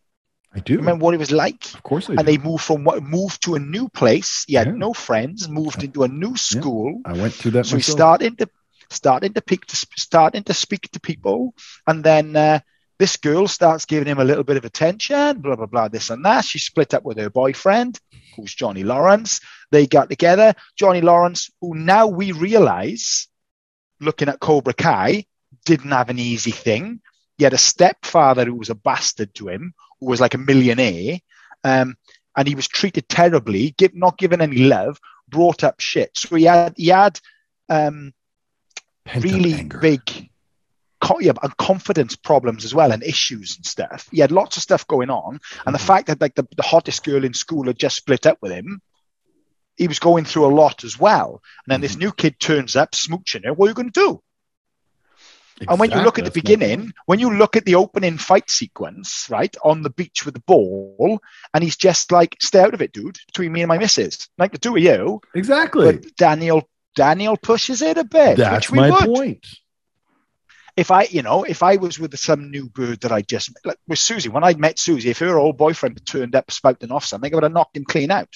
I 0.54 0.60
do. 0.60 0.76
remember 0.78 1.04
what 1.04 1.14
it 1.14 1.18
was 1.18 1.30
like 1.30 1.66
Of 1.74 1.82
course 1.82 2.08
I 2.08 2.14
and 2.14 2.20
do. 2.20 2.24
they 2.24 2.38
moved 2.38 2.64
from 2.64 2.82
what 2.84 3.02
moved 3.02 3.42
to 3.44 3.54
a 3.54 3.58
new 3.58 3.88
place 3.88 4.44
he 4.48 4.54
had 4.54 4.68
Yeah. 4.68 4.72
no 4.74 4.92
friends 4.94 5.48
moved 5.48 5.82
into 5.84 6.02
a 6.04 6.08
new 6.08 6.36
school 6.36 7.00
I 7.04 7.12
went 7.12 7.34
through 7.34 7.52
that 7.52 7.66
so 7.66 7.76
myself. 7.76 7.96
starting 7.96 8.36
to 8.36 8.48
starting 8.90 9.34
to 9.34 9.42
pick 9.42 9.66
to 9.66 9.76
starting 9.98 10.42
to 10.44 10.54
speak 10.54 10.90
to 10.92 11.00
people, 11.00 11.52
and 11.86 12.02
then 12.02 12.34
uh, 12.34 12.60
this 12.98 13.18
girl 13.18 13.46
starts 13.46 13.84
giving 13.84 14.08
him 14.08 14.18
a 14.18 14.24
little 14.24 14.42
bit 14.44 14.56
of 14.56 14.64
attention. 14.64 15.40
Blah 15.42 15.56
blah 15.56 15.66
blah. 15.66 15.88
This 15.88 16.08
and 16.08 16.24
that. 16.24 16.46
She 16.46 16.58
split 16.58 16.94
up 16.94 17.04
with 17.04 17.18
her 17.18 17.28
boyfriend, 17.28 18.00
who's 18.34 18.54
Johnny 18.54 18.84
Lawrence. 18.84 19.40
They 19.70 19.86
got 19.86 20.08
together. 20.08 20.54
Johnny 20.74 21.02
Lawrence, 21.02 21.50
who 21.60 21.74
now 21.74 22.06
we 22.06 22.32
realize, 22.32 23.28
looking 24.00 24.28
at 24.30 24.40
Cobra 24.40 24.72
Kai, 24.72 25.26
didn't 25.66 25.90
have 25.90 26.08
an 26.08 26.18
easy 26.18 26.50
thing. 26.52 27.00
He 27.36 27.44
had 27.44 27.52
a 27.52 27.58
stepfather 27.58 28.46
who 28.46 28.54
was 28.54 28.70
a 28.70 28.74
bastard 28.74 29.34
to 29.34 29.48
him, 29.48 29.74
was 30.00 30.20
like 30.20 30.34
a 30.34 30.38
millionaire, 30.38 31.18
um, 31.64 31.96
and 32.36 32.46
he 32.48 32.54
was 32.54 32.68
treated 32.68 33.08
terribly, 33.08 33.74
give, 33.76 33.94
not 33.94 34.18
given 34.18 34.40
any 34.40 34.58
love, 34.58 34.98
brought 35.28 35.64
up 35.64 35.80
shit. 35.80 36.10
So 36.16 36.36
he 36.36 36.44
had 36.44 36.74
he 36.76 36.88
had 36.88 37.18
um, 37.68 38.12
really 39.20 39.54
anger. 39.54 39.78
big 39.78 40.30
yeah, 41.20 41.32
and 41.42 41.56
confidence 41.56 42.16
problems 42.16 42.64
as 42.64 42.74
well 42.74 42.92
and 42.92 43.02
issues 43.02 43.56
and 43.56 43.64
stuff. 43.64 44.08
He 44.10 44.20
had 44.20 44.30
lots 44.32 44.56
of 44.56 44.62
stuff 44.62 44.86
going 44.86 45.10
on, 45.10 45.40
and 45.64 45.74
the 45.74 45.78
Mhm. 45.78 45.86
fact 45.86 46.06
that 46.08 46.20
like 46.20 46.34
the, 46.34 46.46
the 46.56 46.62
hottest 46.62 47.04
girl 47.04 47.24
in 47.24 47.34
school 47.34 47.64
had 47.66 47.78
just 47.78 47.96
split 47.96 48.26
up 48.26 48.38
with 48.42 48.52
him, 48.52 48.82
he 49.76 49.88
was 49.88 50.00
going 50.00 50.24
through 50.24 50.46
a 50.46 50.54
lot 50.54 50.84
as 50.84 50.98
well. 50.98 51.40
And 51.66 51.72
then 51.72 51.80
this 51.80 51.94
Mhm. 51.94 52.00
new 52.00 52.12
kid 52.12 52.38
turns 52.40 52.76
up, 52.76 52.92
smooching 52.92 53.44
her. 53.46 53.54
What 53.54 53.66
are 53.66 53.68
you 53.70 53.74
going 53.74 53.92
to 53.92 54.00
do? 54.00 54.22
And 55.66 55.80
when 55.80 55.90
you 55.90 56.00
look 56.00 56.18
at 56.18 56.24
the 56.24 56.30
Exactly, 56.30 56.56
beginning, 56.56 56.92
when 57.06 57.18
you 57.18 57.34
look 57.34 57.56
at 57.56 57.64
the 57.64 57.74
opening 57.74 58.18
fight 58.18 58.50
sequence, 58.50 59.26
right, 59.30 59.54
on 59.64 59.82
the 59.82 59.90
beach 59.90 60.24
with 60.24 60.34
the 60.34 60.40
ball, 60.40 61.20
and 61.52 61.64
he's 61.64 61.76
just 61.76 62.12
like, 62.12 62.36
stay 62.40 62.60
out 62.60 62.74
of 62.74 62.82
it, 62.82 62.92
dude, 62.92 63.18
between 63.26 63.52
me 63.52 63.62
and 63.62 63.68
my 63.68 63.78
missus. 63.78 64.28
Like 64.38 64.52
the 64.52 64.58
two 64.58 64.76
of 64.76 64.82
you. 64.82 65.20
exactly. 65.34 65.92
But 65.92 66.16
Daniel 66.16 66.68
Daniel 66.94 67.36
pushes 67.36 67.80
it 67.80 67.96
a 67.96 68.04
bit. 68.04 68.36
That's 68.36 68.72
my 68.72 68.90
would. 68.90 69.04
point. 69.04 69.46
If 70.76 70.90
I, 70.90 71.04
you 71.04 71.22
know, 71.22 71.44
if 71.44 71.62
I 71.62 71.76
was 71.76 71.98
with 71.98 72.16
some 72.18 72.50
new 72.50 72.68
bird 72.68 73.00
that 73.00 73.12
I 73.12 73.22
just 73.22 73.50
met, 73.50 73.66
like 73.66 73.78
with 73.88 73.98
Susie, 73.98 74.28
when 74.28 74.44
I 74.44 74.54
met 74.54 74.78
Susie, 74.78 75.10
if 75.10 75.18
her 75.18 75.38
old 75.38 75.56
boyfriend 75.56 76.04
turned 76.06 76.36
up 76.36 76.50
spouting 76.50 76.92
off 76.92 77.04
something, 77.04 77.32
I 77.32 77.36
would 77.36 77.42
have 77.42 77.52
knocked 77.52 77.76
him 77.76 77.84
clean 77.84 78.10
out 78.10 78.28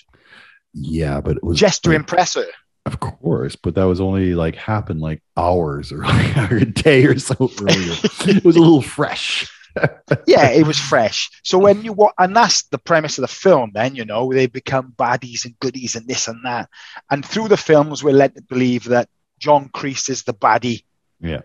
Yeah, 0.75 1.21
but 1.21 1.37
it 1.37 1.45
was 1.45 1.59
just 1.59 1.85
to 1.85 1.93
impress 1.93 2.35
her. 2.35 2.47
Of 2.85 2.99
course, 2.99 3.55
but 3.55 3.77
that 3.77 3.85
was 3.85 4.01
only 4.01 4.35
like 4.35 4.57
happened 4.57 5.01
like 5.01 5.23
hours 5.37 5.93
or 5.93 5.99
like 6.05 6.37
a 6.37 6.65
day 6.65 7.05
or 7.05 7.19
so 7.19 7.35
earlier. 7.61 7.95
it 8.27 8.45
was 8.45 8.57
a 8.57 8.61
little 8.61 8.83
fresh. 8.83 9.49
yeah, 10.27 10.51
it 10.51 10.67
was 10.67 10.79
fresh. 10.79 11.31
So 11.45 11.59
when 11.59 11.83
you 11.83 11.93
watch, 11.93 12.15
and 12.19 12.37
that's 12.37 12.65
the 12.65 12.79
premise 12.79 13.19
of 13.19 13.23
the 13.23 13.29
film, 13.29 13.71
then 13.73 13.95
you 13.95 14.05
know 14.05 14.33
they 14.33 14.47
become 14.47 14.93
baddies 14.97 15.45
and 15.45 15.59
goodies 15.61 15.97
and 15.97 16.07
this 16.07 16.29
and 16.29 16.45
that. 16.45 16.69
And 17.11 17.25
through 17.25 17.49
the 17.49 17.57
films, 17.57 18.03
we're 18.03 18.13
led 18.13 18.35
to 18.35 18.43
believe 18.43 18.85
that 18.85 19.09
John 19.39 19.69
Kreese 19.69 20.11
is 20.11 20.25
the 20.25 20.35
baddie. 20.35 20.85
Yeah. 21.21 21.43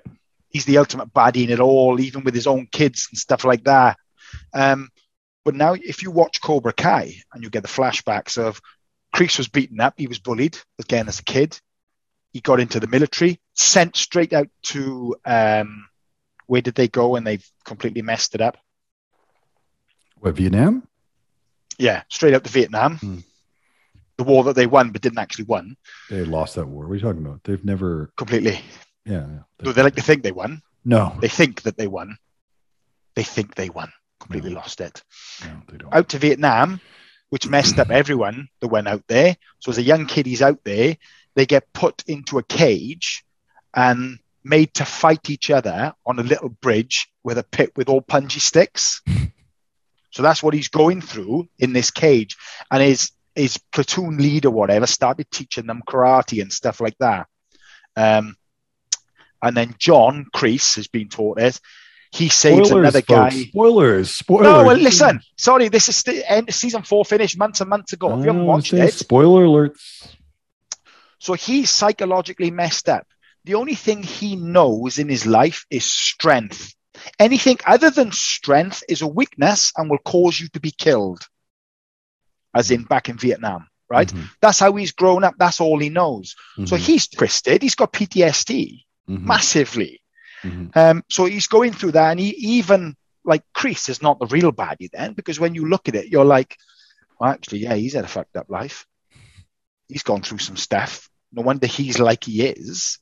he's 0.50 0.66
the 0.66 0.80
ultimate 0.80 1.14
baddie 1.14 1.44
in 1.44 1.52
it 1.52 1.60
all, 1.60 2.00
even 2.00 2.24
with 2.24 2.34
his 2.34 2.48
own 2.48 2.68
kids 2.72 3.08
and 3.12 3.18
stuff 3.18 3.46
like 3.46 3.64
that. 3.66 3.98
Um, 4.54 4.90
but 5.46 5.56
now, 5.56 5.74
if 5.74 6.02
you 6.02 6.12
watch 6.12 6.42
Cobra 6.42 6.74
Kai 6.74 7.14
and 7.32 7.44
you 7.44 7.50
get 7.50 7.62
the 7.62 7.70
flashbacks 7.70 8.38
of 8.38 8.60
Kreese 9.18 9.40
was 9.40 9.48
beaten 9.48 9.80
up, 9.80 9.96
he 9.98 10.08
was 10.08 10.20
bullied 10.20 10.58
again 10.80 11.08
as 11.08 11.20
a 11.20 11.24
kid. 11.24 11.60
He 12.34 12.40
got 12.42 12.60
into 12.60 12.80
the 12.80 12.86
military, 12.88 13.40
sent 13.56 13.96
straight 13.96 14.32
out 14.32 14.48
to 14.64 15.16
um, 15.26 15.88
where 16.46 16.62
did 16.62 16.76
they 16.76 16.88
go? 16.88 17.16
And 17.16 17.26
they've 17.26 17.46
completely 17.66 18.04
messed 18.04 18.36
it 18.36 18.42
up. 18.42 18.58
What 20.20 20.36
Vietnam? 20.36 20.88
Yeah, 21.80 22.04
straight 22.10 22.34
out 22.34 22.44
to 22.44 22.52
Vietnam. 22.52 22.98
Hmm. 22.98 23.18
The 24.18 24.24
war 24.24 24.44
that 24.46 24.56
they 24.56 24.66
won 24.68 24.92
but 24.92 25.02
didn't 25.02 25.20
actually 25.20 25.46
won 25.46 25.78
They 26.10 26.24
lost 26.26 26.56
that 26.56 26.68
war. 26.68 26.86
What 26.86 26.92
are 26.94 26.96
you 26.96 27.02
talking 27.02 27.26
about? 27.26 27.44
They've 27.44 27.64
never. 27.64 28.12
completely. 28.18 28.60
Yeah. 29.06 29.26
yeah. 29.64 29.72
They 29.74 29.84
like 29.84 29.96
to 29.96 30.02
think 30.02 30.24
they 30.24 30.32
won. 30.32 30.62
no. 30.86 31.16
They 31.22 31.28
think 31.28 31.62
that 31.64 31.78
they 31.78 31.88
won. 31.88 32.18
They 33.16 33.24
think 33.24 33.56
they 33.56 33.70
won. 33.70 33.92
completely 34.20 34.50
No. 34.52 34.58
lost 34.58 34.82
it. 34.82 35.04
No, 35.44 35.62
they 35.70 35.78
don't. 35.78 35.94
Out 35.94 36.10
to 36.10 36.18
Vietnam, 36.20 36.82
which 37.30 37.48
messed 37.48 37.80
up 37.80 37.90
everyone 37.90 38.48
that 38.60 38.68
went 38.68 38.88
out 38.88 39.04
there. 39.08 39.36
So 39.60 39.72
as 39.72 39.78
a 39.78 39.84
young 39.84 40.06
kid, 40.06 40.26
he's 40.26 40.42
out 40.42 40.64
there. 40.64 40.98
They 41.36 41.46
get 41.46 41.74
put 41.74 42.04
into 42.08 42.38
a 42.38 42.44
cage 42.44 43.24
and 43.74 44.20
made 44.44 44.74
to 44.76 44.86
fight 44.86 45.30
each 45.30 45.50
other 45.50 45.94
on 46.06 46.20
a 46.20 46.24
little 46.24 46.50
bridge 46.50 47.10
with 47.24 47.38
a 47.38 47.44
pit 47.44 47.74
with 47.76 47.90
all 47.90 48.02
punji 48.02 48.40
sticks. 48.40 49.02
So 50.10 50.24
that's 50.24 50.42
what 50.42 50.56
he's 50.56 50.70
going 50.70 51.02
through 51.02 51.48
in 51.60 51.74
this 51.74 51.92
cage. 51.92 52.38
And 52.72 52.82
his 52.82 53.12
his 53.36 53.60
platoon 53.72 54.18
leader, 54.18 54.50
whatever, 54.50 54.88
started 54.88 55.30
teaching 55.30 55.68
them 55.68 55.84
karate 55.88 56.42
and 56.42 56.52
stuff 56.52 56.82
like 56.82 56.98
that. 57.00 57.28
Um, 57.96 58.36
and 59.44 59.56
then 59.56 59.76
John 59.78 60.26
Kreese 60.36 60.78
has 60.78 60.88
been 60.88 61.10
taught 61.10 61.40
it. 61.40 61.60
He 62.18 62.30
saves 62.30 62.72
another 62.72 63.02
guy. 63.02 63.30
Spoilers. 63.30 64.16
Spoilers. 64.16 64.44
No, 64.46 64.64
well, 64.64 64.78
listen. 64.78 65.22
Sorry, 65.38 65.70
this 65.70 65.88
is 65.90 66.02
the 66.04 66.30
end. 66.32 66.52
Season 66.54 66.82
four 66.82 67.06
finished 67.06 67.38
months 67.38 67.62
and 67.62 67.70
months 67.70 67.94
ago. 67.94 68.12
If 68.14 68.20
you 68.26 68.32
haven't 68.32 68.42
Oh, 68.42 68.46
watched 68.46 68.74
it, 68.74 68.94
Spoiler 68.94 69.46
alerts. 69.46 70.16
so 71.20 71.34
he's 71.34 71.70
psychologically 71.70 72.50
messed 72.52 72.90
up. 72.90 73.06
The 73.46 73.54
only 73.56 73.76
thing 73.76 74.04
he 74.04 74.36
knows 74.36 74.98
in 75.00 75.10
his 75.10 75.26
life 75.26 75.66
is 75.70 75.86
strength. 75.86 76.74
Anything 77.20 77.58
other 77.66 77.92
than 77.92 78.12
strength 78.12 78.84
is 78.90 79.02
a 79.04 79.08
weakness 79.08 79.72
and 79.78 79.90
will 79.90 80.00
cause 80.00 80.40
you 80.40 80.48
to 80.50 80.60
be 80.60 80.72
killed, 80.72 81.22
as 82.54 82.72
in 82.72 82.84
back 82.84 83.10
in 83.10 83.18
Vietnam, 83.18 83.68
right? 83.90 84.08
Mhm, 84.12 84.30
That's 84.42 84.60
how 84.60 84.74
he's 84.76 84.92
grown 84.92 85.24
up. 85.24 85.36
That's 85.38 85.62
all 85.62 85.78
he 85.80 85.90
knows. 85.90 86.36
So 86.66 86.76
mhm, 86.76 86.80
he's 86.80 87.08
twisted. 87.08 87.62
He's 87.62 87.76
got 87.76 87.94
PTSD 87.94 88.84
mhm, 89.08 89.22
massively. 89.24 90.02
Mhm. 90.44 90.76
Um, 90.76 91.04
so 91.10 91.26
he's 91.26 91.48
going 91.48 91.74
through 91.74 91.94
that, 91.94 92.12
and 92.12 92.20
he 92.20 92.30
even 92.30 92.96
like 93.24 93.44
Kreese 93.56 93.90
is 93.90 94.02
not 94.02 94.20
the 94.20 94.28
real 94.28 94.52
baddie 94.52 94.90
then, 94.92 95.14
because 95.14 95.40
when 95.40 95.54
you 95.54 95.68
look 95.68 95.88
at 95.90 95.96
it, 95.96 96.08
you're 96.08 96.26
like, 96.26 96.56
well, 97.20 97.32
actually, 97.32 97.60
yeah, 97.60 97.74
he's 97.74 97.94
had 97.94 98.06
a 98.06 98.08
fucked 98.08 98.38
up 98.38 98.50
life. 98.50 98.86
He's 99.90 100.04
gone 100.04 100.22
through 100.22 100.40
some 100.40 100.58
stuff. 100.58 101.10
No 101.34 101.42
wonder 101.42 101.68
he's 101.68 102.00
like 102.00 102.24
he 102.24 102.46
is. 102.46 103.00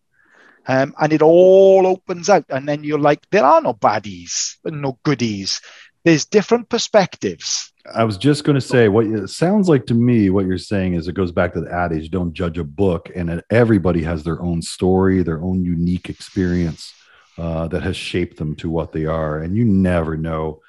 Um, 0.67 0.95
and 0.99 1.13
it 1.13 1.21
all 1.21 1.85
opens 1.85 2.27
out, 2.29 2.45
and 2.49 2.67
then 2.67 2.83
you're 2.83 2.99
like, 2.99 3.19
there 3.29 3.45
are 3.45 3.61
no 3.61 3.73
baddies, 3.73 4.55
and 4.63 4.81
no 4.81 4.97
goodies. 5.03 5.61
There's 6.03 6.25
different 6.25 6.69
perspectives. 6.69 7.71
I 7.93 8.03
was 8.03 8.17
just 8.17 8.43
going 8.43 8.55
to 8.55 8.61
say 8.61 8.87
what 8.87 9.05
it 9.05 9.29
sounds 9.29 9.69
like 9.69 9.85
to 9.87 9.93
me. 9.93 10.31
What 10.31 10.47
you're 10.47 10.57
saying 10.57 10.95
is 10.95 11.07
it 11.07 11.13
goes 11.13 11.31
back 11.31 11.53
to 11.53 11.61
the 11.61 11.71
adage: 11.71 12.09
"Don't 12.09 12.33
judge 12.33 12.57
a 12.57 12.63
book," 12.63 13.11
and 13.15 13.43
everybody 13.51 14.01
has 14.01 14.23
their 14.23 14.41
own 14.41 14.63
story, 14.63 15.21
their 15.21 15.41
own 15.43 15.63
unique 15.63 16.09
experience 16.09 16.91
uh, 17.37 17.67
that 17.67 17.83
has 17.83 17.95
shaped 17.97 18.37
them 18.37 18.55
to 18.57 18.69
what 18.69 18.91
they 18.91 19.05
are, 19.05 19.39
and 19.39 19.55
you 19.55 19.65
never 19.65 20.17
know. 20.17 20.61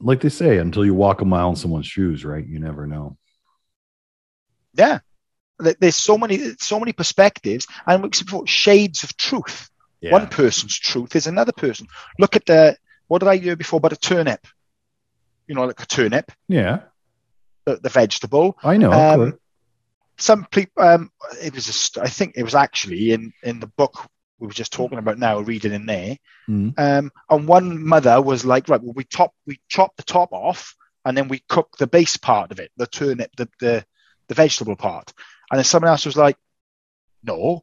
Like 0.00 0.20
they 0.20 0.28
say, 0.28 0.58
until 0.58 0.84
you 0.84 0.94
walk 0.94 1.20
a 1.20 1.24
mile 1.24 1.50
in 1.50 1.56
someone's 1.56 1.86
shoes, 1.86 2.24
right? 2.24 2.46
You 2.46 2.58
never 2.58 2.86
know. 2.86 3.16
Yeah, 4.74 4.98
there's 5.58 5.96
so 5.96 6.18
many, 6.18 6.38
so 6.58 6.78
many 6.78 6.92
perspectives, 6.92 7.66
and 7.86 8.02
we 8.02 8.10
can 8.10 8.26
put 8.26 8.48
shades 8.48 9.02
of 9.04 9.16
truth. 9.16 9.70
One 10.10 10.26
person's 10.26 10.78
truth 10.78 11.16
is 11.16 11.26
another 11.26 11.52
person. 11.52 11.86
Look 12.18 12.36
at 12.36 12.44
the 12.44 12.76
what 13.06 13.20
did 13.20 13.28
I 13.28 13.36
hear 13.36 13.56
before 13.56 13.78
about 13.78 13.92
a 13.92 13.96
turnip? 13.96 14.46
You 15.46 15.54
know, 15.54 15.64
like 15.64 15.80
a 15.80 15.86
turnip, 15.86 16.30
yeah, 16.48 16.80
the, 17.64 17.76
the 17.76 17.88
vegetable. 17.88 18.58
I 18.62 18.76
know. 18.76 18.92
Um, 18.92 19.38
Some 20.16 20.44
people, 20.44 20.82
um, 20.82 21.10
it 21.42 21.54
was, 21.54 21.68
a, 21.68 21.72
st- 21.72 22.04
I 22.04 22.08
think 22.08 22.34
it 22.36 22.42
was 22.42 22.54
actually 22.54 23.12
in 23.12 23.32
in 23.42 23.60
the 23.60 23.66
book 23.66 24.06
we 24.38 24.46
were 24.46 24.52
just 24.52 24.72
talking 24.72 24.98
about 24.98 25.18
now, 25.18 25.38
reading 25.40 25.72
in 25.72 25.86
there. 25.86 26.16
Mhm. 26.48 26.74
Um, 26.78 27.12
and 27.30 27.48
one 27.48 27.84
mother 27.84 28.20
was 28.20 28.44
like, 28.44 28.68
right, 28.68 28.82
well, 28.82 28.92
we 28.94 29.04
top, 29.04 29.32
we 29.46 29.60
chop 29.68 29.96
the 29.96 30.02
top 30.02 30.32
off, 30.32 30.74
and 31.04 31.16
then 31.16 31.28
we 31.28 31.42
cook 31.48 31.76
the 31.78 31.86
base 31.86 32.16
part 32.16 32.50
of 32.50 32.58
it, 32.60 32.70
the 32.76 32.86
turnip, 32.86 33.30
the 33.36 33.48
the, 33.60 33.84
the 34.28 34.34
vegetable 34.34 34.76
part. 34.76 35.12
And 35.50 35.58
then 35.58 35.64
someone 35.64 35.90
else 35.90 36.06
was 36.06 36.16
like, 36.16 36.36
no, 37.22 37.62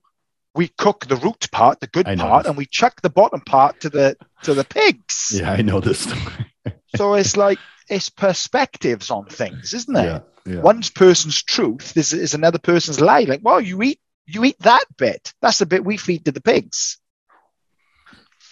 we 0.53 0.67
cook 0.67 1.05
the 1.07 1.15
root 1.15 1.49
part, 1.51 1.79
the 1.79 1.87
good 1.87 2.07
part, 2.17 2.45
and 2.45 2.57
we 2.57 2.65
chuck 2.65 3.01
the 3.01 3.09
bottom 3.09 3.41
part 3.41 3.81
to 3.81 3.89
the 3.89 4.15
to 4.43 4.53
the 4.53 4.63
pigs. 4.63 5.31
Yeah, 5.39 5.51
I 5.51 5.61
know 5.61 5.79
this 5.79 5.99
story. 5.99 6.47
So 6.97 7.13
it's 7.13 7.37
like 7.37 7.57
it's 7.87 8.09
perspectives 8.09 9.09
on 9.11 9.25
things, 9.25 9.73
isn't 9.73 9.95
it? 9.95 10.03
yeah, 10.03 10.19
yeah. 10.45 10.61
One 10.61 10.81
person's 10.93 11.41
truth 11.41 11.95
is, 11.95 12.11
is 12.11 12.33
another 12.33 12.59
person's 12.59 12.99
lie. 12.99 13.21
Like, 13.21 13.39
well, 13.43 13.61
you 13.61 13.81
eat 13.81 13.99
you 14.33 14.43
eat 14.45 14.59
that 14.59 14.85
bit. 14.97 15.33
That's 15.41 15.59
the 15.59 15.65
bit 15.65 15.85
we 15.85 15.97
feed 15.97 16.25
to 16.25 16.31
the 16.31 16.41
pigs. 16.41 16.97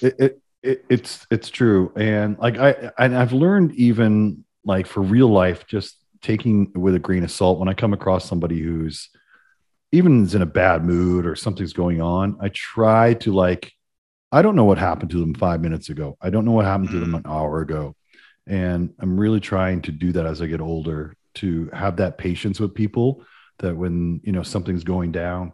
it, 0.01 0.15
it, 0.19 0.41
it 0.61 0.85
it's 0.89 1.25
it's 1.31 1.49
true. 1.49 1.91
And 1.95 2.37
like 2.37 2.57
i 2.57 2.91
and 2.97 3.15
i've 3.15 3.33
learned 3.33 3.73
even 3.73 4.43
like 4.63 4.87
for 4.87 5.01
real 5.01 5.29
life 5.29 5.65
just 5.67 5.95
taking 6.21 6.71
with 6.75 6.95
a 6.95 6.99
grain 6.99 7.23
of 7.23 7.31
salt. 7.31 7.59
When 7.59 7.69
i 7.69 7.73
come 7.73 7.93
across 7.93 8.25
somebody 8.25 8.59
who's 8.59 9.09
even 9.91 10.23
is 10.23 10.35
in 10.35 10.41
a 10.41 10.45
bad 10.45 10.85
mood 10.85 11.25
or 11.25 11.35
something's 11.35 11.73
going 11.73 11.99
on 11.99 12.37
i 12.41 12.49
try 12.49 13.15
to 13.15 13.31
like 13.31 13.71
i 14.31 14.41
don't 14.41 14.55
know 14.55 14.65
what 14.65 14.77
happened 14.77 15.09
to 15.09 15.19
them 15.19 15.33
five 15.33 15.61
minutes 15.61 15.89
ago. 15.89 16.17
I 16.21 16.29
don't 16.29 16.45
know 16.45 16.51
what 16.51 16.65
happened 16.65 16.91
to 16.91 16.99
them 16.99 17.13
mm. 17.13 17.17
an 17.17 17.23
hour 17.25 17.61
ago. 17.61 17.95
And 18.45 18.93
i'm 18.99 19.19
really 19.19 19.39
trying 19.39 19.81
to 19.83 19.91
do 19.91 20.11
that 20.11 20.25
as 20.25 20.41
i 20.41 20.47
get 20.47 20.61
older 20.61 21.15
to 21.35 21.69
have 21.73 21.97
that 21.97 22.17
patience 22.17 22.59
with 22.59 22.75
people 22.75 23.23
that 23.59 23.75
when 23.75 24.19
you 24.23 24.31
know 24.31 24.43
something's 24.43 24.83
going 24.83 25.11
down 25.11 25.53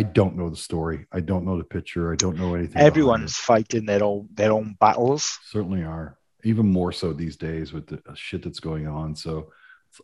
i 0.00 0.02
don't 0.18 0.36
know 0.38 0.50
the 0.50 0.64
story. 0.70 0.98
I 1.18 1.20
don't 1.30 1.44
know 1.46 1.56
the 1.58 1.70
picture. 1.76 2.12
I 2.12 2.16
don't 2.24 2.38
know 2.42 2.54
anything 2.58 2.82
Everyone's 2.90 3.36
fighting 3.50 3.84
their 3.86 4.04
own 4.10 4.28
their 4.40 4.52
own 4.58 4.68
battles. 4.84 5.22
certainly 5.56 5.82
are. 5.96 6.08
Even 6.50 6.66
more 6.78 6.92
so 7.00 7.06
these 7.12 7.36
days 7.48 7.72
with 7.74 7.86
the 7.86 7.98
shit 8.14 8.42
that's 8.42 8.60
going 8.70 8.86
on. 9.00 9.08
So 9.24 9.32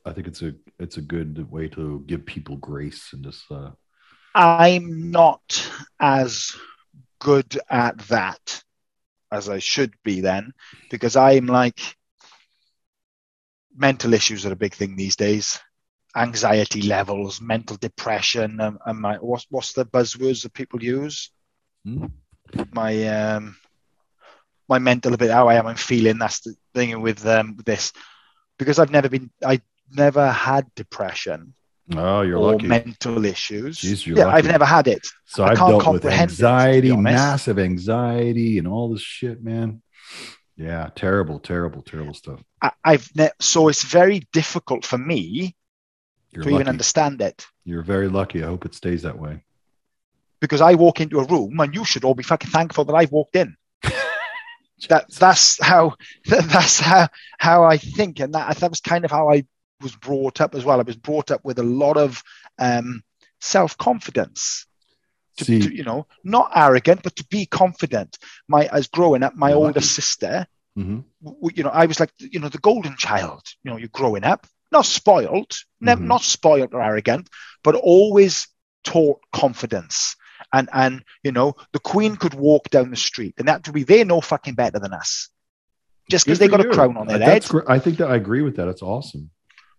i 0.09 0.12
think 0.12 0.26
it's 0.30 0.43
a 0.49 0.53
it's 0.84 0.99
a 0.99 1.09
good 1.14 1.32
way 1.51 1.66
to 1.76 1.84
give 2.11 2.24
people 2.34 2.57
grace 2.70 3.03
and 3.12 3.24
just 3.28 3.45
uh 3.51 3.70
I'm 4.34 5.11
not 5.11 5.47
as 5.99 6.32
good 7.18 7.59
at 7.68 7.99
that 8.14 8.62
as 9.32 9.49
I 9.49 9.59
should 9.59 9.93
be 10.05 10.20
then, 10.20 10.53
because 10.91 11.16
I'm 11.16 11.47
like 11.47 11.80
mental 13.76 14.14
issues 14.14 14.45
are 14.47 14.53
a 14.53 14.57
big 14.64 14.74
thing 14.74 14.97
these 14.97 15.16
days. 15.16 15.61
Anxiety 16.16 16.82
levels, 16.82 17.40
mental 17.40 17.76
depression, 17.76 18.61
um, 18.61 18.78
and 18.84 18.98
my 18.98 19.16
what's 19.16 19.46
what's 19.50 19.72
the 19.72 19.84
buzzwords 19.86 20.42
that 20.42 20.52
people 20.52 20.82
use? 20.82 21.30
Hmm. 21.84 22.06
My 22.72 23.06
um, 23.06 23.56
my 24.68 24.78
mental 24.78 25.14
a 25.14 25.16
bit 25.18 25.30
how 25.30 25.48
I 25.48 25.54
am. 25.54 25.66
I'm 25.66 25.76
feeling 25.76 26.18
that's 26.18 26.40
the 26.40 26.54
thing 26.74 27.00
with 27.00 27.24
um 27.26 27.56
with 27.56 27.66
this 27.66 27.92
because 28.58 28.78
I've 28.78 28.90
never 28.90 29.08
been 29.08 29.30
I 29.44 29.61
never 29.92 30.30
had 30.30 30.72
depression 30.74 31.54
oh 31.96 32.20
you're 32.22 32.38
or 32.38 32.52
lucky 32.52 32.66
mental 32.68 33.24
issues. 33.24 33.78
Jeez, 33.78 34.06
yeah, 34.16 34.28
I've 34.28 34.46
never 34.46 34.64
had 34.64 34.86
it. 34.86 35.06
so 35.26 35.44
I 35.44 35.50
i've 35.50 35.58
can't 35.58 35.70
dealt 35.70 35.78
with 35.78 36.02
comprehend 36.02 36.30
it, 36.30 36.34
anxiety 36.34 36.90
honest. 36.90 37.02
massive 37.02 37.58
anxiety 37.58 38.58
and 38.58 38.68
all 38.68 38.92
this 38.92 39.02
shit 39.02 39.42
man 39.42 39.82
yeah 40.56 40.88
terrible 40.94 41.38
terrible 41.40 41.82
terrible 41.82 42.14
stuff 42.14 42.40
I, 42.62 42.70
I've 42.84 43.08
ne- 43.16 43.30
so 43.40 43.68
it's 43.68 43.82
very 43.82 44.26
difficult 44.32 44.84
for 44.84 44.98
me 44.98 45.56
you're 46.33 46.45
to 46.45 46.51
lucky 46.51 46.62
even 46.62 46.68
understand 46.68 47.20
it 47.20 47.47
you're 47.64 47.83
very 47.83 48.09
lucky 48.09 48.43
i 48.43 48.47
hope 48.47 48.64
it 48.64 48.74
stays 48.74 49.03
that 49.03 49.18
way 49.18 49.43
because 50.41 50.62
I 50.62 50.74
walk 50.74 51.03
into 51.03 51.20
a 51.20 51.24
room 51.24 51.61
and 51.61 51.74
you 51.74 51.85
should 51.85 52.03
all 52.03 52.14
be 52.14 52.22
fucking 52.22 52.51
thankful 52.51 52.87
that 52.87 52.95
I've 52.95 53.12
walked 53.12 53.37
in. 53.37 53.57
that 54.89 55.05
that's 55.12 55.62
how 55.62 55.97
that's 56.24 56.81
how 56.81 57.09
how 57.39 57.64
I 57.64 57.76
think, 57.76 58.20
and 58.20 58.33
that 58.35 58.57
that 58.57 58.70
was 58.70 58.81
kind 58.81 59.05
of 59.05 59.11
how 59.11 59.31
I 59.31 59.45
was 59.83 59.95
brought 59.97 60.41
up 60.41 60.55
as 60.55 60.64
well. 60.64 60.81
I 60.81 60.85
was 60.85 60.97
brought 60.97 61.31
up 61.31 61.45
with 61.45 61.59
a 61.59 61.62
lot 61.62 61.99
of 61.99 62.22
um, 62.59 63.03
self 63.41 63.76
confidence. 63.76 64.66
To, 65.37 65.45
See- 65.45 65.61
to, 65.61 65.74
you 65.74 65.85
know, 65.85 66.07
not 66.24 66.53
arrogant, 66.55 67.03
but 67.03 67.16
to 67.16 67.26
be 67.31 67.45
confident. 67.47 68.18
My 68.49 68.66
as 68.72 68.89
growing 68.89 69.22
up, 69.22 69.35
my 69.37 69.51
You're 69.51 69.59
older 69.59 69.68
lucky. 69.81 69.87
sister, 69.87 70.47
hmm 70.74 71.01
w- 71.22 71.51
you 71.55 71.62
know, 71.64 71.70
I 71.70 71.85
was 71.87 72.01
like, 72.01 72.12
you 72.18 72.41
know, 72.41 72.49
the 72.49 72.59
golden 72.59 72.97
child. 72.97 73.43
You 73.62 73.70
know, 73.70 73.76
you're 73.76 73.89
growing 73.89 74.24
up, 74.24 74.47
not 74.73 74.87
spoiled, 74.87 75.51
Mhm. 75.83 76.01
not 76.03 76.23
spoiled 76.23 76.75
or 76.75 76.83
arrogant, 76.83 77.29
but 77.64 77.75
always 77.75 78.47
taught 78.85 79.21
confidence. 79.33 80.16
And 80.53 80.68
and 80.73 81.05
you 81.23 81.33
know, 81.33 81.55
the 81.73 81.79
queen 81.79 82.16
could 82.16 82.35
walk 82.35 82.71
down 82.71 82.91
the 82.91 82.97
street, 82.97 83.35
and 83.39 83.49
that 83.49 83.64
to 83.64 83.73
be 83.73 83.85
they're 83.85 84.05
no 84.05 84.21
fucking 84.21 84.55
better 84.55 84.79
than 84.79 84.93
us, 84.93 85.29
just 86.11 86.25
because 86.25 86.39
they 86.39 86.49
got 86.49 86.64
a 86.64 86.71
crown 86.71 86.97
on 86.97 87.07
their 87.07 87.16
Uh, 87.16 87.21
head. 87.21 87.29
that's 87.43 87.49
gr- 87.49 87.68
i 87.71 87.79
think 87.79 87.99
that 87.99 88.09
i 88.11 88.16
agree 88.16 88.43
with 88.43 88.57
that 88.57 88.68
it's 88.68 88.83
awesome 88.83 89.31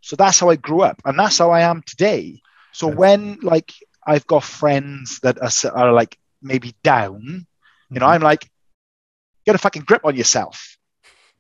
So 0.04 0.16
that's 0.16 0.40
how 0.40 0.50
I 0.50 0.56
grew 0.56 0.82
up, 0.82 1.00
and 1.06 1.18
that's 1.20 1.38
how 1.38 1.52
I 1.52 1.62
am 1.62 1.84
today. 1.84 2.42
So 2.72 2.88
That's- 2.88 3.00
when 3.00 3.38
like 3.44 3.72
I've 4.04 4.26
got 4.26 4.44
friends 4.44 5.20
that 5.22 5.38
are, 5.40 5.78
are 5.78 5.94
like 5.94 6.18
maybe 6.42 6.74
down, 6.84 7.46
you 7.92 8.00
know, 8.00 8.08
Mhm. 8.08 8.14
I'm 8.16 8.22
like, 8.22 8.50
get 9.46 9.54
a 9.54 9.60
fucking 9.60 9.84
grip 9.84 10.04
on 10.04 10.16
yourself, 10.16 10.78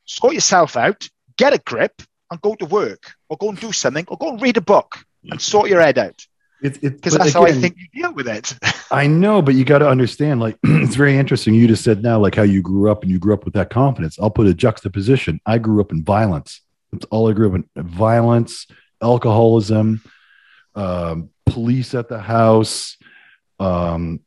sort 0.06 0.36
yourself 0.36 0.78
out, 0.78 1.10
get 1.38 1.54
a 1.54 1.58
grip, 1.58 2.04
and 2.32 2.42
go 2.42 2.56
to 2.56 2.66
work, 2.66 3.14
or 3.30 3.38
go 3.38 3.50
and 3.50 3.60
do 3.60 3.72
something, 3.72 4.06
or 4.08 4.18
go 4.18 4.30
and 4.32 4.42
read 4.42 4.58
a 4.58 4.62
book 4.62 5.06
and 5.30 5.42
sort 5.42 5.70
your 5.70 5.82
head 5.82 5.98
out. 5.98 6.26
Because 6.62 7.14
but 7.16 7.24
that's 7.24 7.34
how 7.34 7.44
I 7.44 7.52
think 7.54 7.76
you 7.78 8.02
deal 8.02 8.14
with 8.14 8.28
it. 8.28 8.56
I 8.92 9.08
know, 9.08 9.42
but 9.42 9.56
you 9.56 9.66
got 9.66 9.80
to 9.80 9.90
understand, 9.90 10.40
like, 10.40 10.58
it's 10.64 10.96
very 10.96 11.18
interesting. 11.18 11.54
You 11.54 11.68
just 11.68 11.84
said 11.84 12.04
now, 12.04 12.20
like, 12.20 12.36
how 12.36 12.44
you 12.44 12.62
grew 12.62 12.90
up 12.92 13.02
and 13.02 13.12
you 13.12 13.20
grew 13.20 13.34
up 13.34 13.46
with 13.46 13.56
that 13.56 13.70
confidence. 13.70 14.18
I'll 14.20 14.30
put 14.30 14.48
a 14.48 14.54
juxtaposition. 14.54 15.42
I 15.46 15.58
grew 15.58 15.82
up 15.82 15.92
in 15.92 16.04
violence. 16.04 16.62
That's 16.92 17.06
all 17.06 17.30
I 17.30 17.34
grew 17.34 17.50
up 17.50 17.56
in 17.56 17.84
violence, 17.84 18.68
alcoholism, 19.02 20.02
um, 20.76 21.30
police 21.46 21.96
at 21.96 22.10
the 22.10 22.20
house, 22.20 22.98
um, 23.60 24.20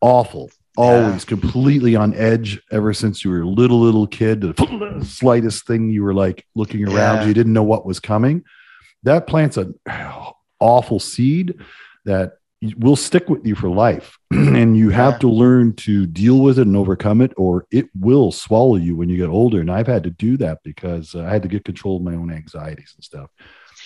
awful, 0.00 0.50
always 0.80 1.24
completely 1.24 1.96
on 1.96 2.14
edge 2.14 2.60
ever 2.70 2.92
since 2.94 3.24
you 3.24 3.30
were 3.30 3.42
a 3.42 3.46
little, 3.48 3.80
little 3.80 4.06
kid. 4.06 4.40
The 4.40 5.02
slightest 5.06 5.66
thing 5.66 5.90
you 5.90 6.02
were 6.02 6.14
like 6.14 6.46
looking 6.54 6.86
around, 6.88 7.16
Yeah. 7.22 7.26
you 7.26 7.34
didn't 7.34 7.52
know 7.52 7.62
what 7.62 7.86
was 7.86 8.00
coming. 8.00 8.44
That 9.04 9.26
plants 9.26 9.56
an 9.56 9.74
awful 10.60 10.98
seed 11.00 11.54
that 12.04 12.32
will 12.76 12.96
stick 12.96 13.28
with 13.30 13.46
you 13.46 13.54
for 13.54 13.68
life. 13.70 14.18
and 14.30 14.76
you 14.76 14.90
have 14.90 15.14
Yeah. 15.14 15.18
to 15.20 15.28
learn 15.30 15.74
to 15.76 16.06
deal 16.06 16.40
with 16.40 16.58
it 16.58 16.66
and 16.66 16.76
overcome 16.76 17.20
it, 17.22 17.32
or 17.36 17.66
it 17.70 17.86
will 17.98 18.32
swallow 18.32 18.76
you 18.76 18.96
when 18.96 19.08
you 19.08 19.16
get 19.16 19.28
older. 19.28 19.60
And 19.60 19.70
I've 19.70 19.86
had 19.86 20.02
to 20.04 20.10
do 20.10 20.36
that 20.38 20.58
because 20.64 21.14
uh, 21.14 21.22
I 21.24 21.30
had 21.30 21.42
to 21.42 21.48
get 21.48 21.64
control 21.64 21.96
of 21.96 22.02
my 22.02 22.14
own 22.14 22.30
anxieties 22.32 22.92
and 22.96 23.04
stuff. 23.04 23.30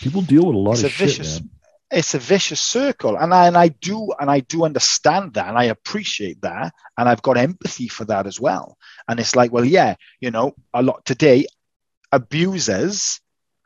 People 0.00 0.22
deal 0.22 0.44
with 0.46 0.56
a 0.56 0.58
lot 0.58 0.72
It's 0.72 0.80
of 0.80 0.86
a 0.86 0.88
shit. 0.90 1.08
vicious- 1.08 1.40
man. 1.40 1.50
It's 1.94 2.14
a 2.14 2.18
vicious 2.18 2.60
circle 2.60 3.16
and 3.16 3.32
I, 3.32 3.46
and 3.46 3.56
I 3.56 3.68
do 3.68 4.12
and 4.20 4.30
I 4.30 4.40
do 4.40 4.64
understand 4.64 5.34
that 5.34 5.48
and 5.48 5.56
I 5.58 5.64
appreciate 5.64 6.40
that 6.42 6.72
and 6.98 7.08
I've 7.08 7.22
got 7.22 7.36
empathy 7.36 7.88
for 7.88 8.04
that 8.06 8.26
as 8.26 8.40
well 8.40 8.76
and 9.08 9.20
it's 9.20 9.34
like 9.36 9.52
well 9.52 9.64
yeah 9.64 9.94
you 10.20 10.30
know 10.30 10.54
a 10.72 10.82
lot 10.82 11.04
today 11.04 11.46
abusers 12.12 13.20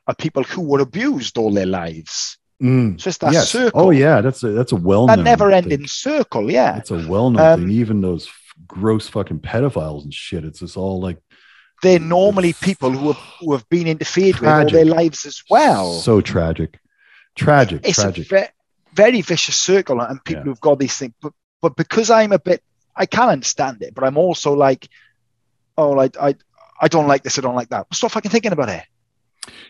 are 0.07 0.15
people 0.15 0.43
who 0.43 0.63
were 0.63 0.81
abused 0.81 1.39
all 1.39 1.53
their 1.53 1.67
lives 1.67 2.37
Mm. 2.61 3.01
so 3.01 3.07
it's 3.09 3.19
that 3.19 3.33
Yes. 3.33 3.51
circle 3.51 3.81
Oh 3.83 3.91
yeah, 3.91 4.21
that's 4.21 4.43
a 4.43 4.49
that's 4.51 4.73
a 4.73 4.77
well 4.77 5.07
that 5.07 5.15
known 5.19 5.25
never 5.25 5.53
ending 5.53 5.87
circle 5.87 6.51
yeah 6.51 6.77
It's 6.79 6.91
a 6.91 6.97
well 7.09 7.31
known 7.31 7.47
Um, 7.53 7.61
thing. 7.61 7.71
Even 7.71 8.01
those 8.01 8.27
f- 8.27 8.35
gross 8.67 9.07
fucking 9.09 9.39
pedophiles 9.39 10.03
and 10.03 10.13
shit. 10.13 10.45
It's 10.45 10.59
just 10.59 10.77
all 10.77 11.01
like 11.01 11.19
they're 11.85 12.01
normally 12.01 12.53
people 12.55 12.91
who 12.91 13.13
have 13.13 13.23
who 13.39 13.53
have 13.53 13.69
been 13.69 13.87
interfered 13.87 14.41
with 14.41 14.51
all 14.51 14.69
their 14.71 14.85
lives 14.85 15.25
as 15.25 15.41
well 15.49 15.93
so 16.01 16.21
tragic, 16.21 16.81
tragic, 17.39 17.81
it's 17.85 18.01
tragic. 18.03 18.31
a 18.33 18.41
ve- 18.41 18.47
very 18.95 19.21
vicious 19.23 19.57
circle 19.57 20.01
and 20.01 20.23
people 20.25 20.41
Yeah. 20.43 20.45
who've 20.45 20.61
got 20.61 20.79
these 20.79 20.97
things 20.97 21.15
but 21.23 21.33
but 21.63 21.77
because 21.77 22.11
i'm 22.11 22.33
a 22.33 22.39
bit 22.39 22.63
i 22.97 23.07
can 23.07 23.29
understand 23.29 23.83
it 23.83 23.95
but 23.95 24.05
i'm 24.05 24.17
also 24.19 24.55
like 24.55 24.89
oh 25.77 25.91
like 25.91 26.17
i 26.21 26.35
i 26.81 26.89
don't 26.89 27.07
like 27.07 27.23
this 27.23 27.39
i 27.39 27.43
don't 27.43 27.55
like 27.55 27.69
that 27.71 27.87
stop 27.93 28.11
fucking 28.11 28.31
thinking 28.31 28.53
about 28.53 28.69
it 28.69 28.85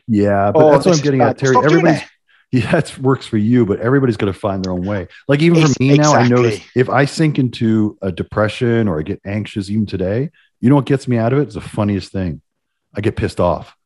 yeah, 0.08 0.50
but 0.52 0.62
oh, 0.64 0.70
that's 0.72 0.86
what 0.86 0.96
I'm 0.96 1.02
getting 1.02 1.20
at, 1.20 1.38
Terry. 1.38 1.52
Stop 1.52 1.64
doing 1.68 1.86
Everybody's 1.86 2.02
it. 2.02 2.08
yeah, 2.64 2.70
that 2.72 2.98
works 2.98 3.26
for 3.26 3.36
you, 3.36 3.64
but 3.66 3.78
everybody's 3.80 4.16
going 4.16 4.32
to 4.32 4.38
find 4.38 4.64
their 4.64 4.72
own 4.72 4.84
way. 4.84 5.06
Like 5.28 5.40
even 5.42 5.60
for 5.60 5.68
Ex- 5.68 5.78
me 5.78 5.96
now, 5.96 6.14
I 6.14 6.26
notice 6.26 6.60
if 6.74 6.88
I 6.88 7.04
sink 7.04 7.38
into 7.38 7.96
a 8.02 8.10
depression 8.10 8.88
or 8.88 8.98
I 8.98 9.02
get 9.02 9.20
anxious, 9.24 9.70
even 9.70 9.86
today, 9.86 10.30
you 10.60 10.68
know 10.70 10.74
what 10.76 10.86
gets 10.86 11.06
me 11.06 11.18
out 11.18 11.32
of 11.32 11.38
it? 11.38 11.42
It's 11.42 11.54
the 11.54 11.60
funniest 11.60 12.10
thing. 12.10 12.40
I 12.96 13.02
get 13.02 13.16
pissed 13.16 13.38
off. 13.38 13.76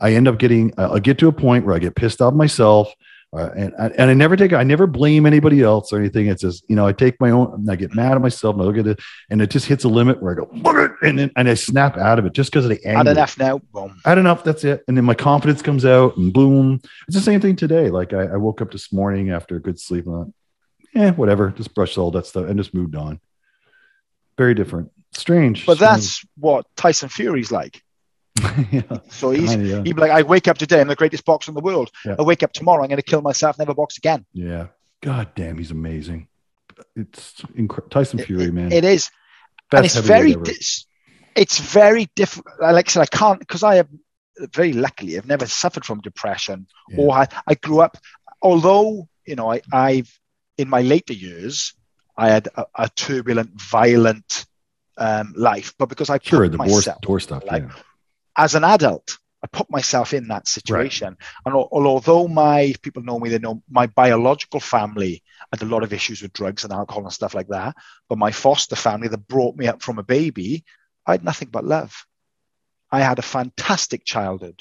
I 0.00 0.14
end 0.14 0.26
up 0.26 0.38
getting. 0.38 0.72
I 0.78 0.94
I 0.94 0.98
get 0.98 1.18
to 1.18 1.28
a 1.28 1.32
point 1.32 1.64
where 1.66 1.76
I 1.76 1.78
get 1.78 1.94
pissed 1.94 2.20
off 2.22 2.32
myself, 2.34 2.92
uh, 3.32 3.50
and 3.56 3.72
and 3.78 4.10
I 4.10 4.14
never 4.14 4.34
take. 4.36 4.52
I 4.52 4.64
never 4.64 4.88
blame 4.88 5.24
anybody 5.24 5.62
else 5.62 5.92
or 5.92 5.98
anything. 5.98 6.26
It's 6.26 6.42
just 6.42 6.64
you 6.68 6.74
know 6.74 6.84
I 6.84 6.92
take 6.92 7.20
my 7.20 7.30
own. 7.30 7.64
I 7.70 7.76
get 7.76 7.94
mad 7.94 8.12
at 8.12 8.20
myself. 8.20 8.54
And 8.54 8.62
I 8.62 8.66
look 8.66 8.76
at 8.76 8.86
it, 8.88 9.00
and 9.30 9.40
it 9.40 9.50
just 9.50 9.66
hits 9.66 9.84
a 9.84 9.88
limit 9.88 10.20
where 10.20 10.32
I 10.32 10.34
go, 10.34 10.96
and 11.02 11.16
then 11.16 11.30
and 11.36 11.48
I 11.48 11.54
snap 11.54 11.96
out 11.96 12.18
of 12.18 12.26
it 12.26 12.32
just 12.32 12.50
because 12.50 12.64
of 12.64 12.70
the 12.70 12.84
anger. 12.84 12.98
had 12.98 13.06
enough 13.06 13.38
now 13.38 13.58
boom 13.58 14.00
I 14.04 14.08
had 14.10 14.18
enough. 14.18 14.42
That's 14.42 14.64
it. 14.64 14.82
And 14.88 14.96
then 14.96 15.04
my 15.04 15.14
confidence 15.14 15.62
comes 15.62 15.84
out, 15.84 16.16
and 16.16 16.32
boom. 16.32 16.80
It's 17.06 17.16
the 17.16 17.22
same 17.22 17.40
thing 17.40 17.54
today. 17.54 17.88
Like 17.88 18.12
I, 18.12 18.22
I 18.24 18.36
woke 18.36 18.60
up 18.62 18.72
this 18.72 18.92
morning 18.92 19.30
after 19.30 19.54
a 19.54 19.60
good 19.60 19.78
sleep, 19.78 20.06
and 20.06 20.26
thought, 20.26 20.34
yeah, 20.92 21.12
whatever. 21.12 21.50
Just 21.50 21.72
brushed 21.72 21.98
all 21.98 22.10
that 22.10 22.26
stuff 22.26 22.46
and 22.46 22.58
just 22.58 22.74
moved 22.74 22.96
on. 22.96 23.20
Very 24.36 24.54
different. 24.54 24.90
Strange. 25.12 25.66
but 25.66 25.78
that's 25.78 26.24
what 26.36 26.66
tyson 26.76 27.08
fury's 27.08 27.50
like 27.50 27.74
Strange. 27.74 27.89
yeah, 28.70 28.82
so 29.10 29.30
he's 29.30 29.50
kinda, 29.50 29.66
yeah. 29.66 29.82
he'd 29.82 29.96
be 29.96 30.00
like 30.00 30.10
i 30.10 30.22
wake 30.22 30.48
up 30.48 30.58
today 30.58 30.80
i'm 30.80 30.88
the 30.88 30.96
greatest 30.96 31.24
boxer 31.24 31.50
in 31.50 31.54
the 31.54 31.60
world 31.60 31.90
Yeah. 32.04 32.16
i 32.18 32.22
wake 32.22 32.42
up 32.42 32.52
tomorrow 32.52 32.82
i'm 32.82 32.88
going 32.88 32.96
to 32.96 33.02
kill 33.02 33.22
myself 33.22 33.58
never 33.58 33.74
box 33.74 33.98
again 33.98 34.24
yeah. 34.32 34.66
God 35.02 35.34
damn, 35.34 35.56
he's 35.56 35.70
amazing. 35.70 36.28
It's 36.94 37.42
incredible. 37.54 37.88
Tyson 37.88 38.18
Fury, 38.18 38.44
It- 38.44 38.52
man. 38.52 38.70
it 38.70 38.84
is 38.84 39.10
Best 39.70 39.76
and 39.78 39.86
it's 39.86 39.96
very 39.96 40.34
dis- 40.34 40.86
it's 41.36 41.58
very 41.58 42.08
different 42.16 42.46
like 42.60 42.88
i 42.88 42.90
said 42.90 43.02
i 43.02 43.06
can't 43.06 43.38
because 43.38 43.62
i 43.62 43.76
have 43.76 43.88
very 44.52 44.72
luckily 44.72 45.16
i've 45.16 45.26
never 45.26 45.46
suffered 45.46 45.84
from 45.84 46.00
depression 46.00 46.66
or 46.98 47.14
I, 47.14 47.28
I 47.46 47.54
grew 47.54 47.80
up 47.80 47.96
although 48.42 49.08
you 49.26 49.36
know 49.36 49.52
I, 49.52 49.60
i've 49.72 50.10
in 50.58 50.68
my 50.68 50.82
later 50.82 51.12
years 51.12 51.72
i 52.16 52.28
had 52.28 52.48
a, 52.56 52.66
a 52.74 52.88
turbulent 52.88 53.60
violent 53.60 54.44
um, 54.96 55.32
life 55.36 55.72
but 55.78 55.88
because 55.88 56.10
i 56.10 56.18
sure, 56.20 56.40
put 56.48 56.52
the 56.52 56.58
door, 56.58 56.66
myself 56.66 57.00
door 57.00 57.20
yeah. 57.46 57.70
As 58.44 58.54
an 58.54 58.64
adult 58.64 59.06
i 59.44 59.46
put 59.58 59.68
myself 59.76 60.08
in 60.18 60.24
that 60.28 60.46
situation 60.56 61.10
and 61.44 61.54
al- 61.54 61.68
although 61.72 62.26
my 62.28 62.58
people 62.84 63.02
know 63.08 63.18
me 63.20 63.28
they 63.30 63.38
know 63.46 63.56
my 63.80 63.86
biological 64.02 64.60
family 64.74 65.14
had 65.52 65.62
a 65.62 65.70
lot 65.74 65.82
of 65.84 65.92
issues 65.98 66.22
with 66.22 66.32
drugs 66.40 66.62
and 66.64 66.72
alcohol 66.72 67.02
and 67.04 67.12
stuff 67.20 67.34
like 67.38 67.48
that 67.56 67.72
but 68.08 68.18
my 68.24 68.30
foster 68.44 68.76
family 68.86 69.08
that 69.08 69.28
brought 69.34 69.56
me 69.60 69.66
up 69.72 69.80
from 69.82 69.98
a 69.98 70.08
baby 70.16 70.50
i 71.06 71.12
had 71.12 71.24
nothing 71.30 71.48
but 71.56 71.64
love 71.76 71.92
i 72.92 73.00
had 73.08 73.18
a 73.18 73.30
fantastic 73.36 74.04
childhood 74.14 74.58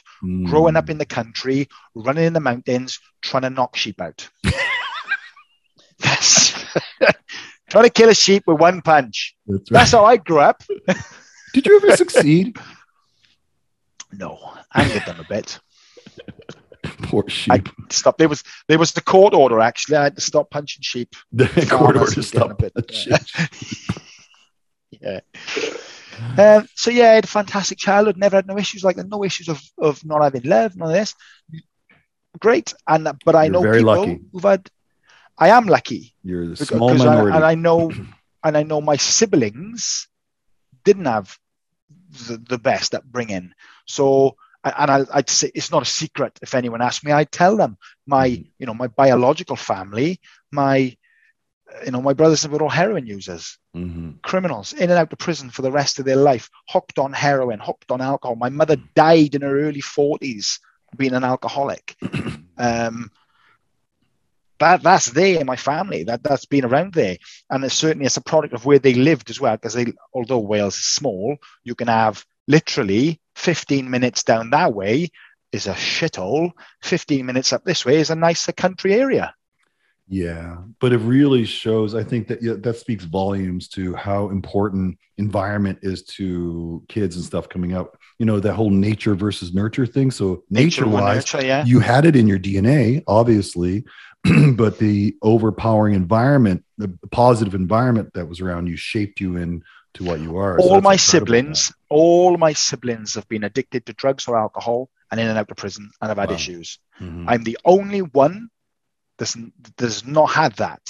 growing 0.51 0.75
up 0.79 0.85
Mm. 0.87 0.91
in 0.93 0.97
the 1.03 1.05
country 1.19 1.59
running 2.07 2.25
in 2.29 2.33
the 2.33 2.39
mountains 2.51 2.99
trying 3.27 3.43
to 3.47 3.49
knock 3.57 3.75
sheep 3.75 3.99
out 4.07 4.29
That's- 5.99 6.53
trying 7.69 7.83
to 7.85 7.89
kill 7.99 8.09
a 8.09 8.15
sheep 8.15 8.43
with 8.47 8.59
one 8.59 8.81
punch 8.81 9.35
That's 9.47 9.69
right. 9.71 9.79
that's 9.79 9.91
how 9.91 10.05
i 10.05 10.17
grew 10.17 10.39
up 10.39 10.63
Did 11.53 11.65
you 11.65 11.75
ever 11.77 11.95
succeed? 11.97 12.57
no 14.11 14.39
I 14.71 14.83
angered 14.83 15.05
them 15.05 15.19
a 15.19 15.23
bit 15.27 15.59
Poor 17.03 17.27
sheep. 17.27 17.67
stop. 17.89 18.17
There 18.17 18.29
was 18.29 18.43
there 18.67 18.79
was 18.79 18.93
the 18.93 19.01
court 19.01 19.33
order 19.33 19.59
actually. 19.59 19.97
I 19.97 20.03
had 20.03 20.15
to 20.15 20.21
stop 20.21 20.49
punching 20.49 20.81
sheep. 20.81 21.13
the 21.31 21.45
court 21.69 21.97
order 21.97 21.99
were 22.15 22.23
stop. 22.23 22.51
a 22.51 22.55
bit- 22.55 22.73
Yeah. 25.01 25.19
Um, 26.37 26.67
so 26.75 26.91
yeah, 26.91 27.11
I 27.11 27.15
had 27.15 27.23
a 27.25 27.27
fantastic 27.27 27.77
childhood. 27.77 28.17
Never 28.17 28.35
had 28.37 28.47
no 28.47 28.57
issues 28.57 28.83
like 28.83 28.95
that. 28.97 29.07
No 29.09 29.23
issues 29.23 29.47
of 29.49 29.61
of 29.77 30.03
not 30.05 30.23
having 30.23 30.43
love. 30.43 30.75
None 30.75 30.89
of 30.89 30.93
this. 30.93 31.15
Great. 32.39 32.73
And 32.87 33.09
but 33.25 33.35
I 33.35 33.45
You're 33.45 33.53
know 33.53 33.71
people 33.71 33.85
lucky. 33.85 34.19
who've 34.31 34.43
had. 34.43 34.69
I 35.37 35.49
am 35.49 35.67
lucky 35.67 36.15
You're 36.23 36.45
the 36.45 36.51
because 36.51 36.67
small 36.69 36.91
I, 36.91 36.97
minority. 36.97 37.35
and 37.35 37.45
I 37.45 37.55
know 37.55 37.91
and 38.43 38.57
I 38.57 38.63
know 38.63 38.81
my 38.81 38.97
siblings 38.97 40.07
didn't 40.83 41.05
have 41.05 41.37
the, 42.27 42.37
the 42.37 42.57
best 42.57 42.93
upbringing. 42.95 43.53
So 43.89 44.35
and 44.63 44.91
I, 44.91 45.05
I'd 45.13 45.29
say 45.29 45.51
it's 45.55 45.71
not 45.71 45.83
a 45.83 45.85
secret. 45.85 46.37
If 46.41 46.53
anyone 46.53 46.81
asked 46.81 47.05
me, 47.05 47.11
I'd 47.11 47.31
tell 47.31 47.55
them 47.57 47.77
my 48.05 48.29
Mhm. 48.29 48.47
you 48.59 48.65
know 48.65 48.73
my 48.73 48.87
biological 48.87 49.55
family, 49.55 50.19
my 50.51 50.95
you 51.85 51.91
know 51.91 52.01
my 52.01 52.13
brothers 52.13 52.47
were 52.47 52.61
all 52.61 52.69
heroin 52.69 53.05
users, 53.07 53.57
Mhm. 53.75 54.21
criminals 54.21 54.73
in 54.73 54.89
and 54.91 54.99
out 54.99 55.13
of 55.13 55.19
prison 55.19 55.49
for 55.49 55.63
the 55.63 55.71
rest 55.71 55.97
of 55.99 56.05
their 56.05 56.17
life, 56.31 56.49
hooked 56.67 56.99
on 56.99 57.13
heroin, 57.13 57.59
hooked 57.59 57.91
on 57.91 58.01
alcohol. 58.01 58.35
My 58.35 58.49
mother 58.49 58.77
died 58.95 59.33
in 59.35 59.41
her 59.41 59.59
early 59.67 59.81
forties 59.81 60.59
being 60.95 61.13
an 61.15 61.23
alcoholic. 61.23 61.95
um, 62.57 63.11
that 64.59 64.83
that's 64.83 65.11
there 65.11 65.39
in 65.39 65.47
my 65.47 65.55
family. 65.55 66.03
That 66.03 66.21
that's 66.21 66.45
been 66.45 66.65
around 66.65 66.93
there, 66.93 67.17
and 67.49 67.63
it's 67.63 67.75
certainly 67.75 68.05
it's 68.05 68.17
a 68.17 68.21
product 68.21 68.53
of 68.53 68.65
where 68.65 68.79
they 68.79 68.93
lived 68.93 69.29
as 69.29 69.39
well. 69.39 69.55
Because 69.55 69.73
they, 69.73 69.93
although 70.13 70.39
Wales 70.39 70.75
is 70.77 70.85
small, 70.85 71.37
you 71.63 71.75
can 71.75 71.87
have 71.87 72.25
literally 72.47 73.21
15 73.39 73.89
minutes 73.89 74.23
down 74.23 74.49
that 74.51 74.73
way 74.73 75.09
is 75.51 75.67
a 75.67 75.73
shithole. 75.73 76.51
15 76.83 77.25
minutes 77.25 77.53
up 77.53 77.63
this 77.63 77.85
way 77.85 77.95
is 77.95 78.09
a 78.09 78.15
nicer 78.15 78.51
country 78.51 78.93
area. 78.93 79.33
Yeah, 80.11 80.57
but 80.79 80.91
it 80.91 80.97
really 80.97 81.45
shows. 81.45 81.93
I 81.93 82.03
think 82.03 82.27
that 82.29 82.41
yeah, 82.41 82.55
that 82.57 82.77
speaks 82.77 83.03
volumes 83.03 83.67
to 83.69 83.93
how 83.93 84.29
important 84.29 84.97
environment 85.19 85.79
is 85.83 86.03
to 86.17 86.83
kids 86.89 87.15
and 87.15 87.23
stuff 87.23 87.47
coming 87.47 87.73
up. 87.73 87.95
You 88.17 88.25
know, 88.25 88.39
that 88.39 88.55
whole 88.55 88.71
nature 88.71 89.13
versus 89.13 89.53
nurture 89.53 89.85
thing. 89.85 90.09
So 90.09 90.43
nature 90.49 90.87
wise, 90.87 91.31
yeah. 91.35 91.63
you 91.63 91.79
had 91.79 92.05
it 92.05 92.15
in 92.15 92.27
your 92.27 92.39
DNA, 92.39 93.03
obviously, 93.07 93.85
but 94.55 94.79
the 94.79 95.15
overpowering 95.21 95.93
environment, 95.93 96.65
the 96.79 96.89
positive 97.11 97.53
environment 97.53 98.11
that 98.15 98.27
was 98.27 98.41
around 98.41 98.65
you, 98.65 98.77
shaped 98.77 99.21
you 99.21 99.37
into 99.93 100.09
what 100.09 100.19
you 100.19 100.37
are. 100.37 100.59
All 100.59 100.73
that's 100.75 100.83
my 100.83 100.95
siblings, 100.95 101.71
all 101.89 102.37
my 102.37 102.53
siblings 102.53 103.15
have 103.15 103.27
been 103.27 103.43
addicted 103.43 103.85
to 103.85 103.93
drugs 103.93 104.27
or 104.27 104.37
alcohol 104.37 104.89
and 105.11 105.19
in 105.19 105.27
and 105.27 105.37
out 105.37 105.49
of 105.49 105.57
prison 105.57 105.89
and 106.01 106.09
have 106.09 106.17
had 106.17 106.29
Wow. 106.29 106.35
issues. 106.35 106.79
man. 106.99 107.25
Mhm. 107.25 107.25
I'm 107.31 107.43
the 107.43 107.57
only 107.65 108.01
one 108.01 108.49
that's 109.17 109.35
that's 109.77 110.05
not 110.05 110.27
had 110.27 110.53
that. 110.55 110.81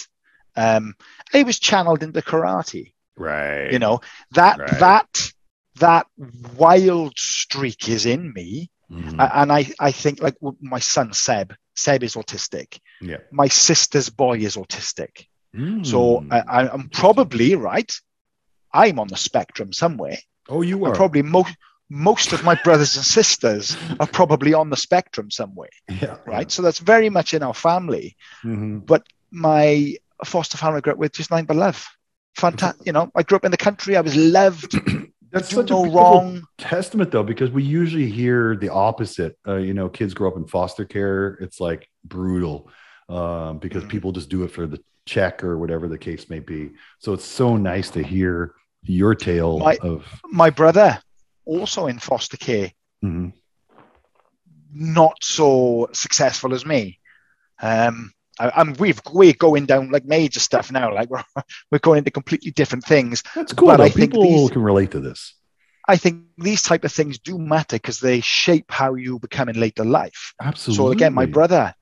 Um, 0.56 0.96
it 1.34 1.46
was 1.46 1.60
channeled 1.60 2.04
into 2.04 2.22
karate. 2.22 2.94
right. 3.16 3.72
You 3.72 3.80
know 3.80 4.02
that 4.32 4.58
Right. 4.60 4.80
that 4.80 5.32
that 5.76 6.08
wild 6.58 7.18
streak 7.18 7.88
is 7.90 8.06
in 8.06 8.34
me, 8.34 8.70
Mhm. 8.92 9.20
And 9.20 9.52
I 9.52 9.72
I 9.80 9.92
think 9.92 10.20
like 10.22 10.36
my 10.62 10.80
son 10.80 11.14
Seb 11.14 11.54
Seb 11.76 12.04
is 12.04 12.16
autistic. 12.16 12.80
Yeah. 13.02 13.18
My 13.32 13.48
sister's 13.48 14.10
boy 14.10 14.40
is 14.40 14.56
autistic. 14.58 15.28
Mm. 15.56 15.86
So 15.86 16.26
I, 16.32 16.40
I- 16.40 16.70
I'm 16.74 16.90
probably 16.90 17.56
right. 17.56 17.92
I'm 18.74 19.00
on 19.00 19.08
the 19.08 19.18
spectrum 19.18 19.74
somewhere. 19.74 20.18
oh, 20.50 20.62
you 20.62 20.84
are 20.86 20.94
probably 20.94 21.22
most 21.22 21.56
most 21.92 22.34
of 22.34 22.44
my 22.44 22.54
brothers 22.64 22.96
and 22.98 23.06
sisters 23.06 23.76
are 24.00 24.06
probably 24.08 24.54
on 24.54 24.70
the 24.70 24.78
spectrum 24.78 25.32
somewhere, 25.32 25.70
yeah, 25.90 26.18
right? 26.26 26.52
So 26.52 26.62
that's 26.62 26.78
very 26.80 27.10
much 27.10 27.34
in 27.34 27.42
our 27.42 27.54
family. 27.56 28.16
Mhm. 28.44 28.86
My 29.32 29.96
foster 30.26 30.58
family 30.58 30.78
I 30.78 30.82
grew 30.82 30.94
up 30.94 31.00
with 31.00 31.14
just 31.14 31.32
nine 31.32 31.46
but 31.46 31.56
love. 31.56 31.86
Fantastic. 32.36 32.86
You 32.86 32.94
know, 32.94 33.12
I 33.16 33.24
grew 33.24 33.36
up 33.38 33.46
in 33.46 33.52
the 33.52 33.58
country. 33.58 33.96
I 33.98 34.02
was 34.02 34.16
loved. 34.16 34.76
That's 35.32 35.50
such 35.50 35.70
a 35.70 35.74
no 35.74 35.84
beautiful 35.84 36.02
wrong. 36.02 36.44
testament, 36.58 37.12
though, 37.12 37.24
because 37.24 37.52
we 37.52 37.64
usually 37.64 38.10
hear 38.10 38.56
the 38.56 38.70
opposite. 38.70 39.38
Uh, 39.48 39.58
you 39.58 39.74
know, 39.76 39.88
kids 39.90 40.14
grow 40.16 40.30
up 40.32 40.38
in 40.38 40.48
foster 40.48 40.86
care; 40.86 41.38
it's 41.42 41.60
like 41.60 41.88
brutal 42.04 42.70
um, 43.10 43.60
because 43.60 43.84
Mhm. 43.84 43.90
people 43.90 44.12
just 44.12 44.30
do 44.30 44.44
it 44.44 44.52
for 44.52 44.66
the 44.68 44.80
check 45.06 45.44
or 45.44 45.58
whatever 45.60 45.88
the 45.88 45.98
case 45.98 46.30
may 46.30 46.40
be. 46.40 46.72
So 47.00 47.14
it's 47.14 47.26
so 47.26 47.58
nice 47.58 47.90
to 47.92 48.02
hear 48.04 48.54
your 48.84 49.16
tale 49.16 49.60
My- 49.60 49.78
of. 49.82 50.06
My 50.26 50.50
brother, 50.50 51.02
also 51.46 51.88
in 51.88 52.00
foster 52.00 52.38
care, 52.38 52.72
Mhm. 53.04 53.34
not 54.74 55.16
so 55.24 55.90
successful 55.94 56.54
as 56.54 56.66
me. 56.66 57.00
Um, 57.62 58.12
I, 58.40 58.52
I'm 58.56 58.74
we've 58.76 59.02
we're 59.12 59.34
going 59.34 59.66
down 59.66 59.90
like 59.92 60.06
major 60.06 60.40
stuff 60.40 60.72
now. 60.72 60.94
Like 60.94 61.10
we're 61.12 61.24
we're 61.72 61.80
going 61.80 62.00
into 62.00 62.12
completely 62.12 62.52
different 62.52 62.86
things. 62.86 63.24
That's 63.36 63.54
cool. 63.54 63.68
But 63.68 63.78
though. 63.78 63.84
I 63.84 63.90
think 63.90 64.12
People 64.12 64.24
these- 64.24 64.52
can 64.52 64.62
relate 64.62 64.92
to 64.92 65.00
this. 65.00 65.36
I 65.88 65.98
think 65.98 66.26
these 66.38 66.62
type 66.62 66.84
of 66.84 66.92
things 66.92 67.18
do 67.18 67.40
matter 67.40 67.78
because 67.78 68.00
they 68.00 68.22
shape 68.22 68.66
how 68.70 68.94
you 68.94 69.18
become 69.18 69.50
in 69.50 69.60
later 69.60 69.84
life. 69.84 70.36
Absolutely. 70.40 70.76
So 70.86 70.92
again, 70.92 71.16
my 71.16 71.26
brother, 71.26 71.74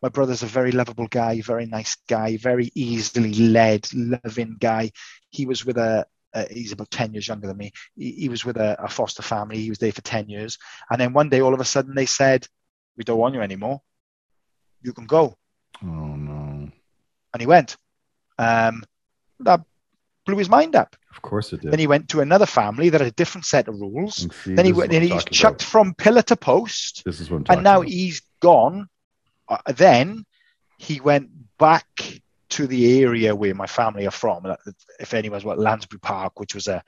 my 0.00 0.08
brother's 0.08 0.42
a 0.42 0.46
very 0.46 0.72
lovable 0.72 1.08
guy, 1.08 1.42
very 1.42 1.66
nice 1.66 1.94
guy, 2.08 2.38
very 2.38 2.70
easily 2.74 3.34
led, 3.34 3.86
loving 3.92 4.56
guy. 4.58 4.92
He 5.28 5.44
was 5.44 5.62
with 5.62 5.76
a, 5.76 6.06
uh, 6.34 6.44
he's 6.50 6.72
about 6.72 6.90
10 6.90 7.14
years 7.14 7.28
younger 7.28 7.46
than 7.46 7.56
me. 7.56 7.72
He, 7.96 8.10
he 8.12 8.28
was 8.28 8.44
with 8.44 8.56
a, 8.56 8.82
a 8.82 8.88
foster 8.88 9.22
family. 9.22 9.58
He 9.58 9.68
was 9.68 9.78
there 9.78 9.92
for 9.92 10.02
10 10.02 10.28
years. 10.28 10.58
And 10.90 11.00
then 11.00 11.12
one 11.12 11.28
day, 11.28 11.40
all 11.40 11.54
of 11.54 11.60
a 11.60 11.64
sudden, 11.64 11.94
they 11.94 12.06
said, 12.06 12.46
we 12.96 13.04
don't 13.04 13.18
want 13.18 13.34
you 13.34 13.40
anymore. 13.40 13.80
You 14.82 14.92
can 14.92 15.06
go. 15.06 15.36
Oh 15.82 15.86
no! 15.86 16.70
And 17.32 17.40
he 17.40 17.46
went. 17.46 17.76
Um, 18.38 18.84
that 19.40 19.62
blew 20.26 20.36
his 20.36 20.48
mind 20.48 20.76
up. 20.76 20.96
Of 21.10 21.22
course 21.22 21.52
it 21.52 21.62
did. 21.62 21.72
Then 21.72 21.78
he 21.78 21.86
went 21.86 22.08
to 22.10 22.20
another 22.20 22.46
family 22.46 22.90
that 22.90 23.00
had 23.00 23.08
a 23.08 23.14
different 23.14 23.46
set 23.46 23.68
of 23.68 23.80
rules. 23.80 24.28
See, 24.44 24.54
then 24.54 24.64
he 24.64 24.72
went, 24.72 24.92
and 24.92 25.02
he's 25.02 25.24
chucked 25.24 25.62
about. 25.62 25.70
from 25.70 25.94
pillar 25.94 26.22
to 26.22 26.36
post. 26.36 27.02
This 27.04 27.20
is 27.20 27.30
what 27.30 27.38
I'm 27.38 27.44
talking 27.44 27.58
and 27.58 27.64
now 27.64 27.80
about. 27.80 27.88
he's 27.88 28.22
gone. 28.40 28.88
Uh, 29.48 29.58
then 29.74 30.24
he 30.78 31.00
went 31.00 31.30
back 31.58 31.86
to 32.54 32.66
the 32.68 33.02
area 33.02 33.34
where 33.34 33.54
my 33.54 33.66
family 33.66 34.06
are 34.06 34.12
from. 34.12 34.46
If 35.00 35.12
anyone's 35.12 35.44
what 35.44 35.58
Lansbury 35.58 35.98
Park, 36.00 36.38
which 36.38 36.54
was 36.54 36.68
a 36.68 36.82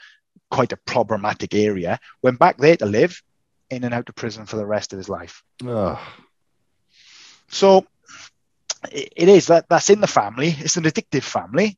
quite 0.51 0.73
a 0.73 0.77
problematic 0.77 1.55
area, 1.55 1.99
went 2.23 2.39
back 2.39 2.59
there 2.59 2.77
to 2.77 2.87
live, 2.87 3.21
in 3.71 3.83
and 3.83 3.93
out 3.93 4.09
of 4.09 4.15
prison 4.15 4.47
for 4.47 4.57
the 4.57 4.67
rest 4.67 4.93
of 4.93 4.99
his 4.99 5.09
life. 5.09 5.43
Ugh. 5.67 5.99
So 7.49 7.85
it, 8.93 9.13
it 9.17 9.29
is 9.29 9.49
that 9.49 9.69
that's 9.69 9.91
in 9.91 10.01
the 10.01 10.07
family. 10.07 10.55
It's 10.59 10.77
an 10.77 10.85
addictive 10.85 11.25
family. 11.25 11.77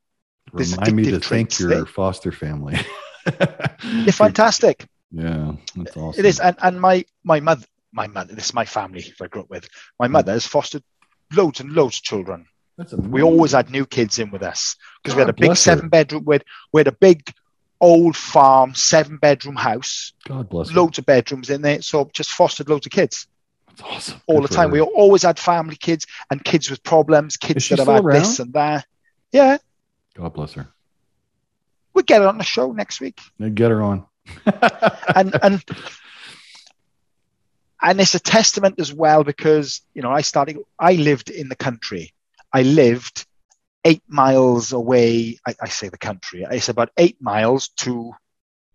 There's 0.52 0.72
Remind 0.76 0.96
me 0.96 1.10
to 1.10 1.20
thank 1.20 1.58
your 1.58 1.70
there. 1.70 1.86
foster 1.86 2.32
family. 2.32 2.76
They're 3.24 4.12
fantastic. 4.12 4.86
Yeah, 5.10 5.52
that's 5.76 5.96
awesome. 5.96 6.20
It 6.20 6.28
is, 6.28 6.40
and, 6.40 6.56
and 6.62 6.80
my 6.80 7.04
my 7.24 7.40
mother, 7.40 7.64
my 7.92 8.06
mother, 8.06 8.34
this 8.34 8.46
is 8.46 8.54
my 8.54 8.64
family 8.66 9.14
I 9.20 9.26
grew 9.28 9.42
up 9.42 9.50
with. 9.50 9.68
My 9.98 10.06
hmm. 10.06 10.12
mother 10.12 10.32
has 10.32 10.46
fostered 10.46 10.82
loads 11.32 11.60
and 11.60 11.72
loads 11.72 11.98
of 11.98 12.02
children. 12.02 12.46
We 12.96 13.22
always 13.22 13.52
had 13.52 13.70
new 13.70 13.84
kids 13.86 14.18
in 14.18 14.30
with 14.30 14.42
us 14.42 14.76
because 15.02 15.16
we 15.16 15.20
had 15.20 15.28
a 15.28 15.32
big 15.32 15.56
seven 15.56 15.88
bedroom 15.88 16.24
with 16.24 16.42
we 16.72 16.80
had 16.80 16.86
a 16.88 16.92
big 16.92 17.28
old 17.80 18.16
farm 18.16 18.74
seven 18.74 19.16
bedroom 19.18 19.56
house 19.56 20.12
God 20.26 20.48
bless. 20.48 20.72
loads 20.72 20.98
of 20.98 21.06
bedrooms 21.06 21.48
in 21.50 21.62
there 21.62 21.80
so 21.82 22.10
just 22.12 22.30
fostered 22.30 22.68
loads 22.68 22.86
of 22.86 22.92
kids 22.92 23.26
That's 23.68 23.82
awesome. 23.82 24.20
all 24.26 24.40
Good 24.40 24.50
the 24.50 24.54
time 24.54 24.68
her. 24.68 24.72
we 24.74 24.80
always 24.80 25.22
had 25.22 25.38
family 25.38 25.76
kids 25.76 26.04
and 26.30 26.42
kids 26.44 26.70
with 26.70 26.82
problems 26.82 27.36
kids 27.36 27.68
that 27.68 27.78
have 27.78 27.86
had 27.88 28.04
this 28.04 28.38
and 28.40 28.52
that 28.54 28.84
yeah 29.32 29.58
God 30.14 30.34
bless 30.34 30.52
her. 30.54 30.68
we'll 31.94 32.04
get 32.04 32.20
her 32.22 32.28
on 32.28 32.38
the 32.38 32.44
show 32.44 32.72
next 32.72 33.00
week 33.00 33.20
Now 33.38 33.48
Get 33.48 33.70
her 33.70 33.82
on. 33.82 34.06
and 35.16 35.34
and 35.42 35.64
and 37.80 38.00
it's 38.00 38.14
a 38.14 38.20
testament 38.20 38.78
as 38.80 38.92
well 38.92 39.24
because 39.24 39.82
you 39.94 40.02
know 40.02 40.10
I 40.10 40.20
started 40.22 40.58
I 40.78 40.94
lived 40.94 41.30
in 41.30 41.48
the 41.48 41.56
country 41.56 42.12
I 42.52 42.62
lived 42.62 43.26
eight 43.84 44.02
miles 44.08 44.72
away. 44.72 45.38
I, 45.46 45.54
I 45.60 45.68
say 45.68 45.88
the 45.88 45.98
country. 45.98 46.46
It's 46.50 46.68
about 46.68 46.90
eight 46.96 47.20
miles 47.20 47.68
to 47.78 48.12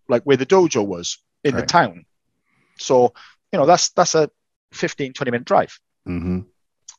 like 0.08 0.22
where 0.24 0.36
the 0.36 0.46
dojo 0.46 0.86
was 0.86 1.18
in 1.42 1.56
the 1.56 1.62
town. 1.62 2.04
So 2.78 3.14
you 3.52 3.58
know 3.58 3.66
that's 3.66 3.90
that's 3.90 4.14
a 4.14 4.30
15 4.72 5.12
20 5.12 5.30
minute 5.30 5.46
drive 5.46 5.78
hmm 6.04 6.40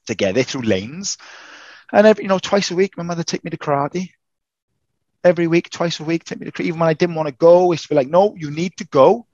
to 0.08 0.16
get 0.16 0.36
there 0.36 0.44
through 0.44 0.62
lanes. 0.62 1.18
And 1.92 2.06
every, 2.06 2.24
you 2.24 2.30
know 2.30 2.40
twice 2.40 2.72
a 2.72 2.76
week 2.76 2.98
my 2.98 3.04
mother 3.04 3.24
take 3.24 3.44
me 3.44 3.52
to 3.52 3.58
karate. 3.58 4.10
Every 5.24 5.48
week 5.48 5.70
twice 5.72 6.00
a 6.00 6.04
week 6.04 6.24
take 6.24 6.40
me 6.40 6.46
to 6.46 6.52
karate. 6.52 6.66
Even 6.68 6.80
when 6.80 6.90
I 6.90 6.94
didn't 6.94 7.16
want 7.16 7.28
to 7.28 7.36
go 7.36 7.72
it's 7.72 7.88
be 7.88 7.96
like 7.96 8.10
no 8.10 8.36
you 8.38 8.52
need 8.52 8.78
to 8.78 8.86
go. 8.86 9.28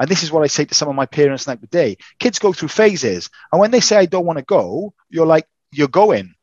And 0.00 0.08
this 0.08 0.22
is 0.22 0.30
what 0.30 0.44
I 0.44 0.46
say 0.46 0.64
to 0.64 0.74
some 0.74 0.88
of 0.88 0.94
my 0.94 1.06
parents 1.06 1.46
now 1.46 1.56
today. 1.56 1.96
Kids 2.18 2.38
go 2.38 2.52
through 2.52 2.68
phases. 2.68 3.30
And 3.50 3.60
when 3.60 3.72
they 3.72 3.80
say, 3.80 3.96
I 3.96 4.06
don't 4.06 4.26
want 4.26 4.38
to 4.38 4.44
go, 4.44 4.94
you're 5.10 5.26
like, 5.26 5.46
you're 5.72 5.88
going. 5.88 6.34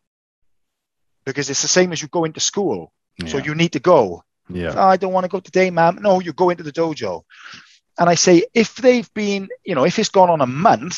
Because 1.25 1.49
it's 1.49 1.61
the 1.61 1.67
same 1.67 1.91
as 1.91 2.01
you 2.01 2.07
go 2.07 2.23
into 2.25 2.39
school. 2.39 2.91
So 3.27 3.37
you 3.37 3.55
need 3.55 3.71
to 3.73 3.79
go. 3.79 4.23
yeah. 4.49 4.73
"Oh, 4.75 4.87
I 4.87 4.97
don't 4.97 5.13
want 5.13 5.23
to 5.23 5.29
go 5.29 5.39
today, 5.39 5.71
ma'am. 5.71 5.99
No, 6.01 6.19
you 6.19 6.33
go 6.33 6.49
into 6.51 6.63
the 6.63 6.71
dojo. 6.71 7.23
And 7.97 8.09
I 8.09 8.15
say, 8.15 8.43
if 8.53 8.75
they've 8.75 9.11
been, 9.13 9.47
you 9.63 9.73
know, 9.73 9.85
if 9.85 9.97
it's 9.97 10.09
gone 10.09 10.29
on 10.29 10.41
a 10.41 10.45
month 10.45 10.97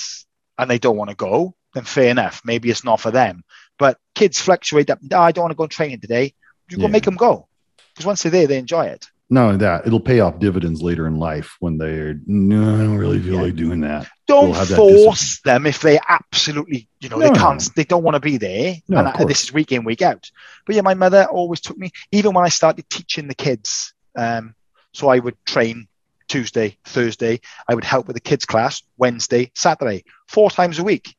and 0.57 0.69
they 0.69 0.79
don't 0.79 0.97
want 0.97 1.11
to 1.11 1.15
go, 1.15 1.53
then 1.73 1.83
fair 1.83 2.09
enough. 2.09 2.41
Maybe 2.43 2.69
it's 2.71 2.83
not 2.83 2.99
for 2.99 3.11
them. 3.11 3.43
But 3.77 3.97
kids 4.15 4.41
fluctuate 4.41 4.89
up. 4.89 4.99
"Oh, 5.13 5.19
I 5.21 5.31
don't 5.31 5.43
want 5.43 5.51
to 5.51 5.55
go 5.63 5.67
training 5.67 6.01
today. 6.01 6.33
You 6.69 6.77
go 6.77 6.83
Yeah. 6.83 6.89
make 6.89 7.03
them 7.05 7.15
go. 7.15 7.47
Because 7.93 8.05
once 8.07 8.23
they're 8.23 8.31
there, 8.31 8.47
they 8.47 8.57
enjoy 8.57 8.87
it. 8.87 9.07
Not 9.29 9.45
only 9.45 9.57
that, 9.57 9.85
it'll 9.85 9.99
pay 9.99 10.21
off 10.21 10.39
dividends 10.39 10.81
later 10.81 11.05
in 11.05 11.17
life 11.17 11.57
when 11.59 11.77
they're 11.77 12.15
no, 12.25 12.75
I 12.75 12.77
don't 12.83 12.97
really 12.97 13.19
feel 13.19 13.35
Yeah. 13.35 13.41
like 13.41 13.55
doing 13.55 13.81
that. 13.81 14.07
don't 14.25 14.47
will 14.47 14.53
have 14.53 14.69
that 14.69 14.77
force 14.77 15.41
them 15.41 15.65
if 15.65 15.81
they 15.81 15.99
absolutely, 16.07 16.87
you 17.01 17.09
know, 17.09 17.17
No, 17.17 17.29
they 17.33 17.37
can't, 17.39 17.75
they 17.75 17.83
don't 17.83 18.03
want 18.03 18.15
to 18.15 18.19
be 18.21 18.37
there. 18.37 18.75
No, 18.87 18.99
and 18.99 19.07
I, 19.09 19.23
this 19.25 19.43
is 19.43 19.51
week 19.53 19.71
in, 19.73 19.83
week 19.83 20.01
out. 20.01 20.29
But 20.65 20.75
yeah, 20.75 20.81
my 20.81 20.93
mother 20.93 21.25
always 21.25 21.59
took 21.59 21.77
me, 21.77 21.91
even 22.11 22.33
when 22.33 22.45
I 22.45 22.49
started 22.49 22.89
teaching 22.89 23.27
the 23.27 23.35
kids. 23.35 23.93
Um, 24.15 24.55
so 24.93 25.09
I 25.09 25.19
would 25.19 25.35
train 25.45 25.87
Tuesday, 26.29 26.77
Thursday. 26.85 27.41
I 27.67 27.75
would 27.75 27.83
help 27.85 28.07
with 28.07 28.15
the 28.15 28.21
kids' 28.21 28.45
class 28.45 28.81
Wednesday, 28.97 29.51
Saturday, 29.55 30.03
four 30.27 30.49
times 30.49 30.79
a 30.79 30.83
week. 30.83 31.15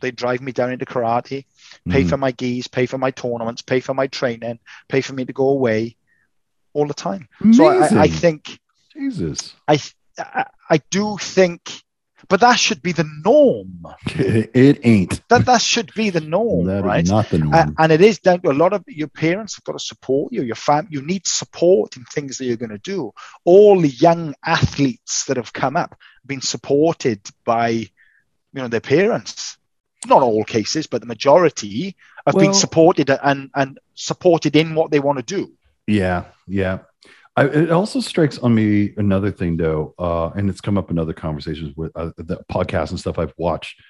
They'd 0.00 0.16
drive 0.16 0.40
me 0.40 0.52
down 0.52 0.72
into 0.72 0.84
karate, 0.84 1.44
pay 1.88 2.02
Mhm. 2.04 2.08
for 2.08 2.16
my 2.16 2.32
gis, 2.32 2.66
pay 2.66 2.86
for 2.86 2.98
my 2.98 3.10
tournaments, 3.12 3.62
pay 3.62 3.80
for 3.80 3.94
my 3.94 4.08
training, 4.08 4.58
pay 4.88 5.00
for 5.00 5.12
me 5.14 5.24
to 5.26 5.32
go 5.32 5.48
away 5.50 5.96
all 6.74 6.86
the 6.86 6.94
time. 6.94 7.28
So 7.52 7.66
I, 7.66 8.02
I, 8.02 8.08
think 8.08 8.58
Jesus, 8.92 9.54
I, 9.68 9.80
I 10.18 10.46
I 10.70 10.80
do 10.90 11.18
think, 11.18 11.82
but 12.28 12.40
that 12.40 12.58
should 12.58 12.82
be 12.82 12.92
the 12.92 13.08
norm. 13.24 13.84
it 14.06 14.80
ain't. 14.84 15.26
That 15.28 15.46
that 15.46 15.60
should 15.60 15.92
be 15.94 16.10
the 16.10 16.20
norm, 16.20 16.66
That 16.66 16.78
is 16.78 16.84
right? 16.84 17.06
not 17.06 17.28
the 17.28 17.38
norm. 17.38 17.54
Uh, 17.54 17.66
and 17.78 17.92
it 17.92 18.00
is 18.00 18.18
down 18.18 18.40
to 18.40 18.50
a 18.50 18.52
lot 18.52 18.72
of 18.72 18.84
your 18.86 19.08
parents 19.08 19.56
have 19.56 19.64
got 19.64 19.72
to 19.72 19.84
support 19.84 20.32
you. 20.32 20.42
Your 20.42 20.54
fam, 20.56 20.88
you 20.90 21.02
need 21.02 21.26
support 21.26 21.96
in 21.96 22.04
things 22.04 22.38
that 22.38 22.46
you're 22.46 22.56
going 22.56 22.70
to 22.70 22.78
do. 22.78 23.12
All 23.44 23.80
the 23.80 23.88
young 23.88 24.34
athletes 24.44 25.26
that 25.26 25.36
have 25.36 25.52
come 25.52 25.76
up 25.76 25.90
have 25.90 26.26
been 26.26 26.40
supported 26.40 27.20
by, 27.44 27.68
you 27.68 27.90
know, 28.54 28.68
their 28.68 28.80
parents. 28.80 29.58
Not 30.06 30.22
all 30.22 30.42
cases, 30.42 30.88
but 30.88 31.00
the 31.00 31.06
majority 31.06 31.94
have 32.26 32.34
been 32.34 32.54
supported 32.54 33.08
and 33.08 33.50
and 33.54 33.78
supported 33.94 34.56
in 34.56 34.74
what 34.74 34.90
they 34.90 34.98
want 34.98 35.18
to 35.18 35.24
do. 35.24 35.52
Yeah, 35.86 36.24
yeah. 36.46 36.78
I, 37.36 37.46
it 37.46 37.70
also 37.70 38.00
strikes 38.00 38.38
on 38.38 38.54
me 38.54 38.92
another 38.96 39.30
thing 39.30 39.56
though, 39.56 39.94
uh, 39.98 40.28
and 40.36 40.50
it's 40.50 40.60
come 40.60 40.76
up 40.76 40.90
in 40.90 40.98
other 40.98 41.14
conversations 41.14 41.74
with 41.76 41.90
uh, 41.96 42.10
the 42.18 42.38
podcasts 42.50 42.90
and 42.90 43.00
stuff 43.00 43.18
I've 43.18 43.32
watched. 43.38 43.80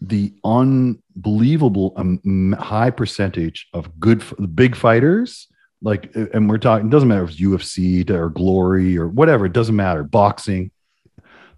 The 0.00 0.34
unbelievable 0.44 1.94
um, 1.96 2.52
high 2.58 2.90
percentage 2.90 3.68
of 3.72 3.98
good, 3.98 4.22
big 4.54 4.76
fighters, 4.76 5.48
like, 5.80 6.14
and 6.14 6.48
we're 6.48 6.58
talking. 6.58 6.88
It 6.88 6.90
doesn't 6.90 7.08
matter 7.08 7.24
if 7.24 7.30
it's 7.30 7.40
UFC 7.40 8.08
or 8.10 8.28
Glory 8.28 8.98
or 8.98 9.08
whatever. 9.08 9.46
It 9.46 9.52
doesn't 9.54 9.76
matter. 9.76 10.02
Boxing. 10.02 10.70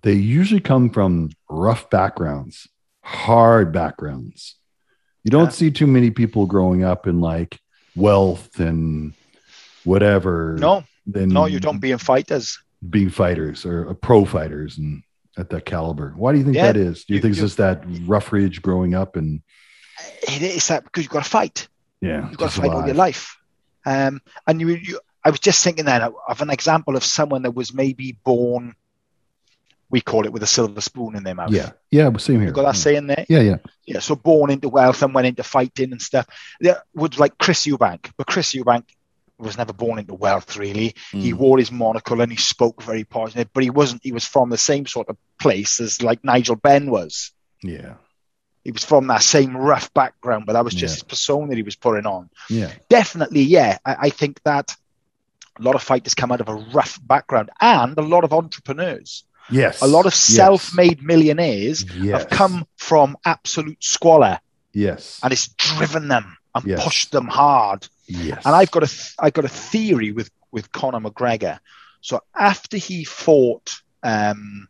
They 0.03 0.13
usually 0.13 0.61
come 0.61 0.91
from 0.91 1.31
rough 1.51 1.91
backgrounds, 1.91 2.69
hard 3.03 3.73
backgrounds. 3.73 4.55
You 5.25 5.31
don't 5.33 5.47
Yeah. 5.47 5.51
see 5.51 5.71
too 5.73 5.89
many 5.89 6.11
people 6.11 6.47
growing 6.47 6.85
up 6.85 7.09
in 7.09 7.21
like 7.21 7.59
wealth 7.97 8.61
and 8.61 9.15
whatever. 9.87 10.57
No, 10.59 10.85
then 11.07 11.29
no, 11.31 11.47
you 11.47 11.61
don't 11.61 11.79
being 11.81 11.99
fighters. 11.99 12.59
being 12.91 13.11
fighters 13.11 13.65
or 13.65 13.89
uh, 13.91 13.95
pro 13.95 14.25
fighters 14.25 14.77
and 14.79 15.03
at 15.39 15.51
that 15.51 15.65
caliber. 15.65 16.13
Why 16.17 16.33
do 16.33 16.39
you 16.39 16.45
think 16.45 16.57
Yeah, 16.57 16.67
that 16.73 16.77
is? 16.77 17.05
Do 17.05 17.13
you, 17.13 17.17
you- 17.17 17.23
think 17.23 17.33
it's 17.33 17.39
you- 17.41 17.45
just 17.47 17.57
that 17.59 17.85
rough 18.07 18.33
ridge 18.33 18.61
growing 18.63 18.95
up 18.95 19.17
and 19.17 19.41
it 20.29 20.43
is 20.43 20.69
that 20.69 20.85
because 20.85 21.03
you've 21.05 21.13
got 21.13 21.25
to 21.25 21.31
fight. 21.31 21.69
Yeah. 22.01 22.29
You've 22.29 22.39
got 22.39 22.51
to 22.51 22.61
fight 22.61 22.71
all 22.71 22.85
your 22.87 22.95
life. 22.95 23.37
Um, 23.87 24.21
and 24.47 24.61
you, 24.61 24.69
you, 24.69 25.01
I 25.25 25.31
was 25.31 25.41
just 25.41 25.63
thinking 25.65 25.85
then 25.87 26.03
of 26.03 26.41
an 26.43 26.51
example 26.51 26.97
of 26.97 27.05
someone 27.05 27.43
that 27.43 27.53
was 27.53 27.73
maybe 27.73 28.19
born, 28.25 28.75
we 29.89 30.01
call 30.01 30.25
it 30.27 30.33
with 30.33 30.43
a 30.43 30.47
silver 30.47 30.81
spoon 30.81 31.17
in 31.17 31.23
their 31.23 31.35
mouth. 31.35 31.51
Yeah. 31.53 31.71
Yeah. 31.91 32.15
Same 32.17 32.41
here. 32.41 32.49
You 32.49 32.55
got 32.55 32.65
that 32.65 32.77
saying 32.77 33.07
there? 33.07 33.25
Yeah. 33.29 33.41
Yeah. 33.41 33.57
Yeah. 33.87 34.01
So 34.01 34.17
born 34.17 34.51
into 34.51 34.69
wealth 34.69 35.03
and 35.03 35.15
went 35.15 35.27
into 35.29 35.43
fighting 35.43 35.93
and 35.93 36.03
stuff. 36.03 36.27
Yeah, 36.61 36.79
would 36.95 37.19
like 37.19 37.39
Chris 37.39 37.65
Eubank, 37.67 38.11
but 38.17 38.27
Chris 38.27 38.53
Eubank 38.55 38.85
was 39.39 39.59
never 39.59 39.73
born 39.73 39.99
into 39.99 40.15
wealth 40.15 40.57
really. 40.57 40.95
He 41.13 41.33
Mm. 41.33 41.37
wore 41.39 41.59
his 41.59 41.71
monocle 41.71 42.21
and 42.21 42.33
he 42.33 42.39
spoke 42.39 42.83
very 42.83 43.05
positive, 43.05 43.49
but 43.53 43.63
he 43.63 43.71
wasn't. 43.71 44.03
He 44.03 44.13
was 44.13 44.25
from 44.25 44.51
the 44.51 44.59
same 44.59 44.87
sort 44.87 45.09
of 45.09 45.17
place 45.41 45.81
as 45.81 46.03
like 46.03 46.25
Nigel 46.25 46.57
Benn 46.57 46.91
was. 46.91 47.33
Yeah. 47.63 47.95
He 48.65 48.73
was 48.73 48.85
from 48.85 49.07
that 49.09 49.23
same 49.23 49.57
rough 49.57 49.93
background, 49.95 50.45
but 50.47 50.55
that 50.55 50.65
was 50.65 50.75
just 50.75 50.93
Yeah. 50.95 50.97
his 50.97 51.03
persona 51.05 51.49
that 51.49 51.57
he 51.57 51.63
was 51.63 51.77
putting 51.77 52.07
on. 52.07 52.31
Yeah. 52.49 52.73
Definitely, 52.89 53.43
yeah. 53.43 53.79
I, 53.85 53.97
I 54.07 54.11
think 54.11 54.43
that 54.45 54.75
a 55.59 55.63
lot 55.63 55.75
of 55.75 55.83
fighters 55.83 56.15
come 56.15 56.33
out 56.33 56.41
of 56.41 56.49
a 56.49 56.55
rough 56.55 56.99
background, 57.03 57.51
and 57.61 57.97
a 57.97 58.03
lot 58.03 58.25
of 58.25 58.33
entrepreneurs, 58.33 59.25
Yes. 59.51 59.81
a 59.83 59.87
lot 59.87 60.05
of 60.07 60.15
self-made 60.15 61.03
millionaires 61.03 61.85
Yes. 61.95 62.23
have 62.23 62.31
come 62.31 62.67
from 62.77 63.17
absolute 63.25 63.83
squalor, 63.85 64.41
Yes. 64.73 65.21
and 65.23 65.33
it's 65.33 65.49
driven 65.49 66.09
them 66.09 66.37
and 66.57 66.67
Yes. 66.67 66.83
pushed 66.85 67.13
them 67.13 67.27
hard. 67.27 67.89
Yes. 68.07 68.43
And 68.45 68.55
I've 68.55 68.71
got 68.71 68.83
a 68.85 68.87
th- 68.87 69.15
I've 69.19 69.33
got 69.33 69.45
a 69.45 69.49
theory 69.49 70.13
with 70.13 70.31
with 70.53 70.73
Conor 70.73 71.01
McGregor. 71.01 71.59
So 72.01 72.21
after 72.35 72.77
he 72.77 73.05
fought 73.05 73.75
um, 74.03 74.69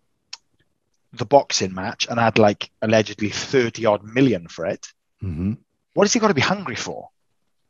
the 1.13 1.25
boxing 1.27 1.75
match 1.75 2.07
and 2.09 2.19
had 2.19 2.39
like 2.39 2.71
allegedly 2.83 3.31
thirty 3.31 3.87
odd 3.87 4.03
million 4.05 4.49
for 4.49 4.67
it, 4.67 4.87
hmm 5.21 5.55
what 5.95 6.05
has 6.05 6.13
he 6.13 6.21
got 6.21 6.29
to 6.29 6.35
be 6.35 6.43
hungry 6.43 6.77
for? 6.77 7.09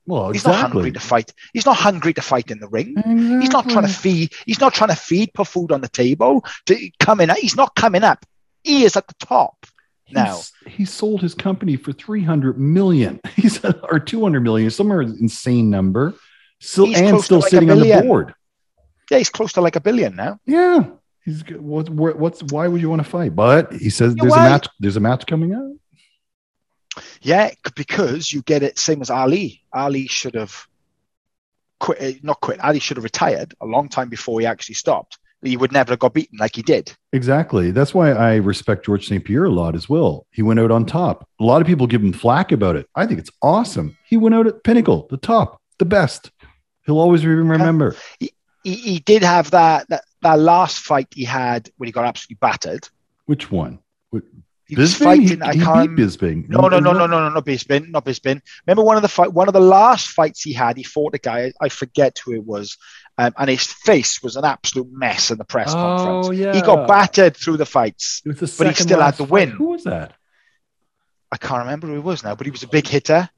Well, 0.04 0.30
He's 0.32 0.44
not 0.44 0.56
hungry 0.56 0.90
to 0.92 1.00
fight. 1.00 1.32
He's 1.52 1.66
not 1.66 1.76
hungry 1.76 2.12
to 2.14 2.22
fight 2.22 2.50
in 2.50 2.58
the 2.60 2.68
ring. 2.68 2.94
He's 3.40 3.50
not 3.52 3.68
trying 3.68 3.86
to 3.86 3.92
feed. 3.92 4.32
He's 4.46 4.60
not 4.60 4.72
trying 4.74 4.90
to 4.90 4.96
feed, 4.96 5.32
put 5.34 5.46
food 5.48 5.70
on 5.72 5.80
the 5.80 5.88
table 5.88 6.44
to 6.66 6.90
come 7.00 7.20
in. 7.20 7.30
He's 7.30 7.56
not 7.56 7.74
coming 7.76 8.02
up. 8.04 8.24
He 8.64 8.84
is 8.84 8.96
at 8.96 9.06
the 9.08 9.14
top 9.14 9.66
now. 10.10 10.40
He 10.66 10.84
sold 10.84 11.22
his 11.22 11.34
company 11.34 11.76
for 11.76 11.92
300 11.92 12.58
million. 12.58 13.20
He's 13.36 13.64
or 13.64 13.98
200 13.98 14.40
million, 14.40 14.70
somewhere 14.70 15.02
insane 15.02 15.70
number. 15.70 16.14
Still 16.60 16.86
He's 16.86 17.00
and 17.00 17.20
still 17.20 17.40
like 17.40 17.50
sitting 17.50 17.70
on 17.70 17.80
the 17.80 18.02
board. 18.02 18.34
Yeah, 19.10 19.18
he's 19.18 19.30
close 19.30 19.52
to 19.52 19.60
like 19.60 19.76
a 19.76 19.80
billion 19.80 20.16
now. 20.16 20.40
Yeah. 20.46 20.84
He's 21.24 21.42
good. 21.42 21.60
What, 21.60 21.88
what, 21.90 22.18
what's 22.18 22.42
why 22.44 22.66
would 22.66 22.80
you 22.80 22.88
want 22.90 23.04
to 23.04 23.08
fight? 23.08 23.36
But 23.36 23.72
he 23.72 23.90
says 23.90 24.14
Yeah, 24.16 24.22
there's 24.22 24.32
why? 24.32 24.46
a 24.46 24.50
match. 24.50 24.68
There's 24.80 24.96
a 24.96 25.00
match 25.00 25.26
coming 25.26 25.54
up. 25.54 27.04
Yeah, 27.20 27.50
because 27.74 28.32
you 28.32 28.42
get 28.42 28.62
it 28.62 28.78
same 28.78 29.02
as 29.02 29.10
Ali. 29.10 29.62
Ali 29.72 30.06
should 30.06 30.34
have 30.34 30.66
quit, 31.78 32.00
uh, 32.00 32.18
not 32.22 32.40
quit. 32.40 32.60
Ali 32.60 32.78
should 32.78 32.96
have 32.96 33.04
retired 33.04 33.54
a 33.60 33.66
long 33.66 33.88
time 33.88 34.08
before 34.08 34.40
he 34.40 34.46
actually 34.46 34.76
stopped. 34.76 35.18
He 35.42 35.56
would 35.56 35.72
never 35.72 35.92
have 35.92 35.98
got 35.98 36.14
beaten 36.14 36.38
like 36.38 36.56
he 36.56 36.62
did. 36.62 36.92
Exactly. 37.12 37.70
That's 37.70 37.94
why 37.94 38.10
I 38.10 38.36
respect 38.36 38.86
George 38.86 39.06
St. 39.06 39.24
Pierre 39.24 39.44
a 39.44 39.50
lot 39.50 39.74
as 39.74 39.88
well. 39.88 40.26
He 40.30 40.42
went 40.42 40.60
out 40.60 40.70
on 40.70 40.86
top. 40.86 41.28
A 41.40 41.44
lot 41.44 41.60
of 41.60 41.66
people 41.66 41.86
give 41.86 42.02
him 42.02 42.12
flack 42.12 42.52
about 42.52 42.76
it. 42.76 42.88
I 42.94 43.06
think 43.06 43.20
it's 43.20 43.30
awesome. 43.42 43.96
He 44.06 44.16
went 44.16 44.34
out 44.34 44.46
at 44.46 44.64
pinnacle, 44.64 45.06
the 45.10 45.18
top, 45.18 45.60
the 45.78 45.84
best. 45.84 46.30
He'll 46.86 46.98
always 46.98 47.26
re- 47.26 47.34
remember. 47.34 47.96
He, 48.18 48.32
he 48.62 48.98
did 49.00 49.22
have 49.22 49.50
that, 49.52 49.88
that 49.90 50.04
that 50.22 50.38
last 50.40 50.78
fight 50.80 51.08
he 51.12 51.24
had 51.24 51.70
when 51.76 51.86
he 51.86 51.92
got 51.92 52.04
absolutely 52.04 52.38
battered. 52.40 52.88
Which 53.26 53.50
one? 53.50 53.78
What- 54.68 54.76
He 54.78 54.80
was 54.82 54.94
fighting. 54.96 55.28
He, 55.28 55.42
I 55.42 55.52
he 55.54 55.60
can't. 55.60 55.96
beat 55.96 56.04
Bisping. 56.06 56.48
No, 56.48 56.62
no, 56.68 56.80
no, 56.80 56.92
no, 56.92 57.06
no, 57.06 57.20
no, 57.20 57.28
not 57.28 57.44
Bisping, 57.46 57.88
not 57.90 58.04
Bisping. 58.04 58.40
Remember 58.66 58.82
one 58.82 58.96
of 58.96 59.02
the 59.02 59.08
fight, 59.08 59.32
one 59.32 59.46
of 59.48 59.54
the 59.54 59.60
last 59.60 60.08
fights 60.08 60.42
he 60.42 60.52
had. 60.52 60.76
He 60.76 60.82
fought 60.82 61.14
a 61.14 61.18
guy. 61.18 61.52
I 61.60 61.68
forget 61.68 62.18
who 62.24 62.32
it 62.32 62.44
was, 62.44 62.76
um, 63.16 63.32
and 63.38 63.48
his 63.48 63.64
face 63.64 64.22
was 64.24 64.34
an 64.34 64.44
absolute 64.44 64.88
mess 64.90 65.30
in 65.30 65.38
the 65.38 65.44
press 65.44 65.72
conference. 65.72 66.26
Oh, 66.26 66.30
yeah. 66.32 66.52
He 66.52 66.62
got 66.62 66.88
battered 66.88 67.36
through 67.36 67.58
the 67.58 67.66
fights. 67.66 68.22
The 68.24 68.32
But 68.58 68.66
he 68.68 68.74
still 68.74 68.98
had 68.98 69.04
last 69.04 69.18
the 69.18 69.24
fight. 69.24 69.30
win. 69.30 69.50
Who 69.50 69.66
was 69.66 69.84
that? 69.84 70.14
I 71.30 71.36
can't 71.36 71.60
remember 71.60 71.86
who 71.86 71.94
he 71.94 71.98
was 72.00 72.24
now, 72.24 72.34
but 72.34 72.46
he 72.46 72.50
was 72.50 72.62
a 72.64 72.68
big 72.68 72.88
hitter. 72.88 73.28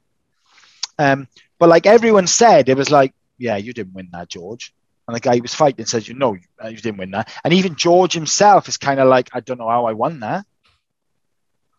Um, 0.97 1.27
but 1.59 1.69
like 1.69 1.85
everyone 1.85 2.27
said, 2.27 2.69
it 2.69 2.77
was 2.77 2.89
like, 2.89 3.13
yeah, 3.37 3.57
you 3.57 3.73
didn't 3.73 3.93
win 3.93 4.09
that, 4.13 4.29
George. 4.29 4.73
And 5.07 5.15
the 5.15 5.19
guy 5.19 5.35
he 5.35 5.41
was 5.41 5.55
fighting 5.55 5.85
says, 5.85 6.07
you 6.07 6.13
know, 6.13 6.33
you, 6.33 6.41
uh, 6.63 6.67
you 6.67 6.77
didn't 6.77 6.97
win 6.97 7.11
that. 7.11 7.31
And 7.43 7.53
even 7.53 7.75
George 7.75 8.13
himself 8.13 8.67
is 8.67 8.77
kind 8.77 8.99
of 8.99 9.07
like, 9.07 9.29
I 9.33 9.39
don't 9.39 9.57
know 9.59 9.69
how 9.69 9.85
I 9.85 9.93
won 9.93 10.19
that 10.19 10.45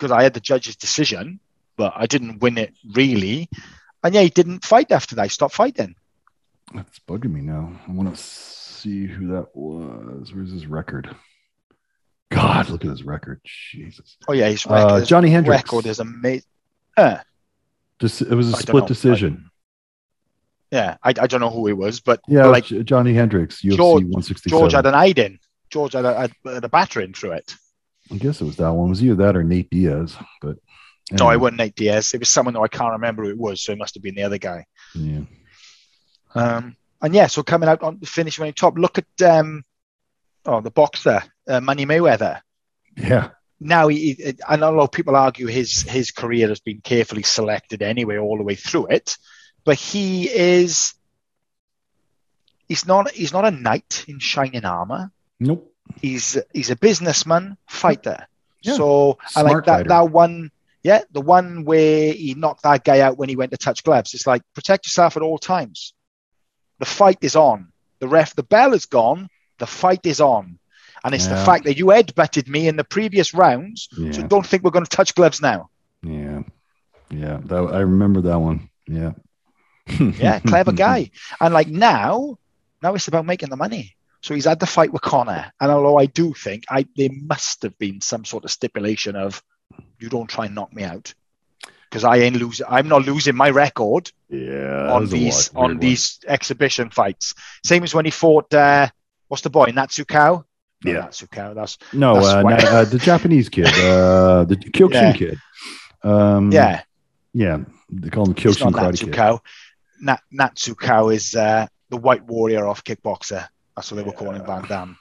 because 0.01 0.10
I 0.12 0.22
had 0.22 0.32
the 0.32 0.40
judge's 0.40 0.77
decision, 0.77 1.40
but 1.77 1.93
I 1.94 2.06
didn't 2.06 2.39
win 2.40 2.56
it 2.56 2.72
really. 2.94 3.48
And 4.02 4.14
yeah, 4.14 4.22
he 4.22 4.31
didn't 4.31 4.64
fight 4.64 4.90
after 4.93 5.14
that. 5.16 5.24
He 5.24 5.28
stopped 5.28 5.55
fighting. 5.55 5.94
That's 6.74 6.98
bugging 7.01 7.32
me 7.32 7.43
now. 7.43 7.78
I 7.86 7.93
want 7.93 8.14
to 8.16 8.22
see 8.22 9.05
who 9.06 9.28
that 9.28 9.55
was. 9.55 10.32
Where's 10.32 10.51
his 10.52 10.66
record? 10.66 11.14
God, 12.31 12.70
look 12.70 12.85
at 12.85 12.90
his 12.90 13.02
record. 13.05 13.40
Jesus. 13.44 14.16
Oh 14.27 14.32
yeah, 14.32 14.48
his 14.48 14.64
Uh, 14.66 14.70
record, 14.74 15.01
his 15.01 15.09
Johny 15.09 15.31
Hendricks. 15.31 15.64
record 15.64 15.86
is 15.86 15.98
amazing. 16.01 16.44
Uh, 16.97 17.18
it 18.01 18.02
was 18.02 18.22
a 18.55 18.56
I 18.56 18.60
split 18.60 18.86
decision. 18.86 19.51
yeah, 20.70 20.97
I, 21.02 21.10
I 21.10 21.27
don't 21.27 21.40
know 21.40 21.51
who 21.51 21.66
he 21.66 21.72
was, 21.74 22.01
but 22.01 22.20
Yeah, 22.27 22.47
like 22.47 22.64
J- 22.64 22.82
Johny 22.85 23.12
Hendricks, 23.12 23.60
UFC 23.62 23.77
George- 23.77 24.05
167. 24.05 24.51
George 24.59 24.72
had 24.72 24.86
an 24.86 24.94
hiding. 24.94 25.39
George 25.68 25.93
had 25.93 26.05
a, 26.06 26.31
had 26.44 26.64
a 26.64 26.68
battering 26.68 27.12
through 27.12 27.32
it. 27.32 27.55
I 28.12 28.16
guess 28.16 28.41
it 28.41 28.45
was 28.45 28.57
that 28.57 28.73
one. 28.73 28.89
It 28.89 28.91
was 28.91 29.05
either 29.05 29.15
that 29.16 29.37
or 29.37 29.45
Nate 29.45 29.70
Diaz. 29.70 30.16
But 30.41 30.57
No, 31.11 31.28
anyway, 31.28 31.35
it 31.35 31.41
wasn't 31.41 31.59
Nate 31.59 31.74
Diaz. 31.77 32.15
It 32.15 32.20
was 32.20 32.28
someone 32.28 32.55
who 32.55 32.62
I 32.62 32.69
can't 32.69 32.93
remember 32.93 33.24
who 33.24 33.31
it 33.31 33.39
was, 33.39 33.62
so 33.62 33.73
it 33.73 33.78
must 33.78 33.95
have 33.95 34.03
been 34.03 34.15
the 34.15 34.24
other 34.24 34.39
guy. 34.39 34.66
Yeah. 34.95 35.23
Um, 36.35 36.77
and 37.03 37.15
yeah, 37.15 37.27
so 37.27 37.43
coming 37.43 37.69
out 37.69 37.82
on 37.82 37.99
the 38.01 38.07
finish 38.07 38.39
when 38.39 38.47
he 38.47 38.53
top, 38.53 38.77
look 38.77 38.99
at 38.99 39.23
um, 39.23 39.65
oh 40.45 40.61
the 40.61 40.70
boxer 40.70 41.23
uh, 41.49 41.61
Manny 41.61 41.87
Mayweather. 41.87 42.41
Yeah. 42.97 43.31
Now 43.59 43.89
he, 43.89 44.15
he, 44.15 44.35
I 44.49 44.57
know 44.57 44.70
a 44.70 44.77
lot 44.77 44.85
of 44.85 44.93
people 44.93 45.16
argue 45.16 45.47
his 45.47 45.82
his 45.82 46.11
career 46.11 46.49
has 46.49 46.61
been 46.61 46.81
carefully 46.81 47.23
selected 47.23 47.82
anyway, 47.82 48.19
all 48.19 48.39
the 48.39 48.43
way 48.43 48.55
through 48.55 48.87
it, 48.87 49.16
but 49.65 49.77
he 49.77 50.28
is 50.28 50.95
he's 52.69 52.87
not 52.87 53.11
he's 53.11 53.32
not 53.32 53.45
a 53.45 53.51
knight 53.51 54.05
in 54.09 54.19
shining 54.19 54.65
armor. 54.65 55.11
Nope. 55.39 55.73
He's 56.00 56.38
he's 56.52 56.70
a 56.70 56.76
businessman 56.76 57.56
fighter. 57.68 58.26
Yeah. 58.62 58.74
So 58.74 59.18
I 59.36 59.42
like 59.42 59.64
that 59.64 59.66
fighter. 59.66 59.88
that 59.88 60.10
one. 60.10 60.50
Yeah, 60.82 61.02
the 61.10 61.20
one 61.20 61.64
where 61.64 62.12
he 62.12 62.34
knocked 62.34 62.62
that 62.62 62.84
guy 62.84 63.00
out 63.00 63.18
when 63.18 63.28
he 63.28 63.36
went 63.36 63.50
to 63.50 63.58
touch 63.58 63.84
gloves. 63.84 64.14
It's 64.14 64.26
like 64.26 64.42
protect 64.54 64.86
yourself 64.86 65.16
at 65.16 65.22
all 65.22 65.36
times. 65.36 65.92
The 66.78 66.86
fight 66.86 67.18
is 67.20 67.36
on. 67.36 67.72
The 67.98 68.08
ref, 68.08 68.34
the 68.34 68.42
bell 68.42 68.72
is 68.72 68.86
gone. 68.86 69.28
The 69.58 69.66
fight 69.66 70.06
is 70.06 70.22
on, 70.22 70.58
and 71.04 71.14
it's 71.14 71.26
the 71.26 71.36
fact 71.44 71.64
that 71.64 71.76
you 71.76 71.86
headbutted 71.86 72.48
me 72.48 72.66
in 72.66 72.76
the 72.76 72.84
previous 72.84 73.34
rounds. 73.34 73.88
So 74.12 74.22
don't 74.26 74.46
think 74.46 74.62
we're 74.62 74.70
going 74.70 74.86
to 74.86 74.96
touch 74.96 75.14
gloves 75.14 75.42
now. 75.42 75.68
Yeah. 76.02 76.44
Yeah. 77.10 77.40
That, 77.44 77.74
I 77.74 77.80
remember 77.80 78.22
that 78.22 78.38
one. 78.38 78.70
Yeah. 78.86 79.12
Yeah, 79.98 80.38
clever 80.40 80.72
guy. 80.86 81.10
And 81.40 81.52
like 81.52 81.68
now, 81.68 82.38
now 82.82 82.94
it's 82.94 83.08
about 83.08 83.26
making 83.26 83.50
the 83.50 83.56
money. 83.56 83.96
So 84.22 84.34
he's 84.34 84.44
had 84.44 84.60
the 84.60 84.66
fight 84.66 84.92
with 84.92 85.02
Conor, 85.02 85.52
and 85.60 85.70
although 85.70 85.98
I 85.98 86.06
do 86.06 86.34
think 86.34 86.64
I 86.68 86.86
there 86.97 87.09
must 87.12 87.62
have 87.62 87.78
been 87.78 88.01
some 88.01 88.24
sort 88.24 88.44
of 88.44 88.51
stipulation 88.51 89.16
of 89.16 89.42
you 89.98 90.09
don't 90.09 90.28
try 90.28 90.47
and 90.47 90.55
knock 90.55 90.72
me 90.74 90.82
out 90.84 91.14
because 91.88 92.05
I 92.05 92.16
ain't 92.18 92.36
losing. 92.36 92.66
I'm 92.68 92.88
not 92.88 93.06
losing 93.06 93.34
my 93.34 93.48
record 93.51 94.12
Yeah. 94.28 94.92
on 94.92 95.06
these 95.06 95.48
on 95.55 95.62
one. 95.62 95.78
these 95.78 96.18
exhibition 96.26 96.90
fights. 96.90 97.34
Same 97.64 97.82
as 97.82 97.94
when 97.94 98.05
he 98.05 98.10
fought 98.10 98.52
uh, 98.52 98.88
what's 99.28 99.42
the 99.42 99.51
boy 99.51 99.66
Natsukao? 99.68 100.44
No, 100.84 100.92
Yeah. 100.92 101.06
Natsukao. 101.06 101.55
That's 101.55 101.78
No, 101.92 102.14
That's 102.14 102.26
uh, 102.26 102.42
na- 102.42 102.78
uh, 102.80 102.84
the 102.84 102.98
Japanese 102.98 103.48
kid, 103.48 103.66
uh, 103.68 104.44
the 104.44 104.56
Kyokushin 104.74 104.92
Yeah. 104.92 105.12
kid. 105.12 105.38
Um, 106.02 106.52
yeah. 106.52 106.82
yeah, 107.32 107.59
they 107.90 108.10
call 108.10 108.26
him 108.26 108.34
Kyokushin 108.34 108.70
Karate 108.72 108.98
Kid. 109.01 109.09
Natsukao. 109.12 109.40
Nat, 110.02 110.20
Natsukao 110.32 111.14
is 111.14 111.34
uh, 111.34 111.66
the 111.90 111.97
white 111.97 112.24
warrior 112.24 112.66
off 112.66 112.82
kickboxer. 112.84 113.48
That's 113.81 113.93
what 113.93 113.97
they 113.97 114.02
were 114.02 114.12
calling 114.12 114.44
Van 114.44 114.62
Damme. 114.69 114.98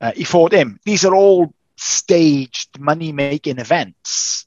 Uh, 0.00 0.12
he 0.16 0.24
fought 0.24 0.50
him. 0.50 0.80
These 0.86 1.04
are 1.04 1.14
all 1.14 1.52
staged 1.76 2.78
money 2.80 3.12
making 3.12 3.58
events. 3.58 4.46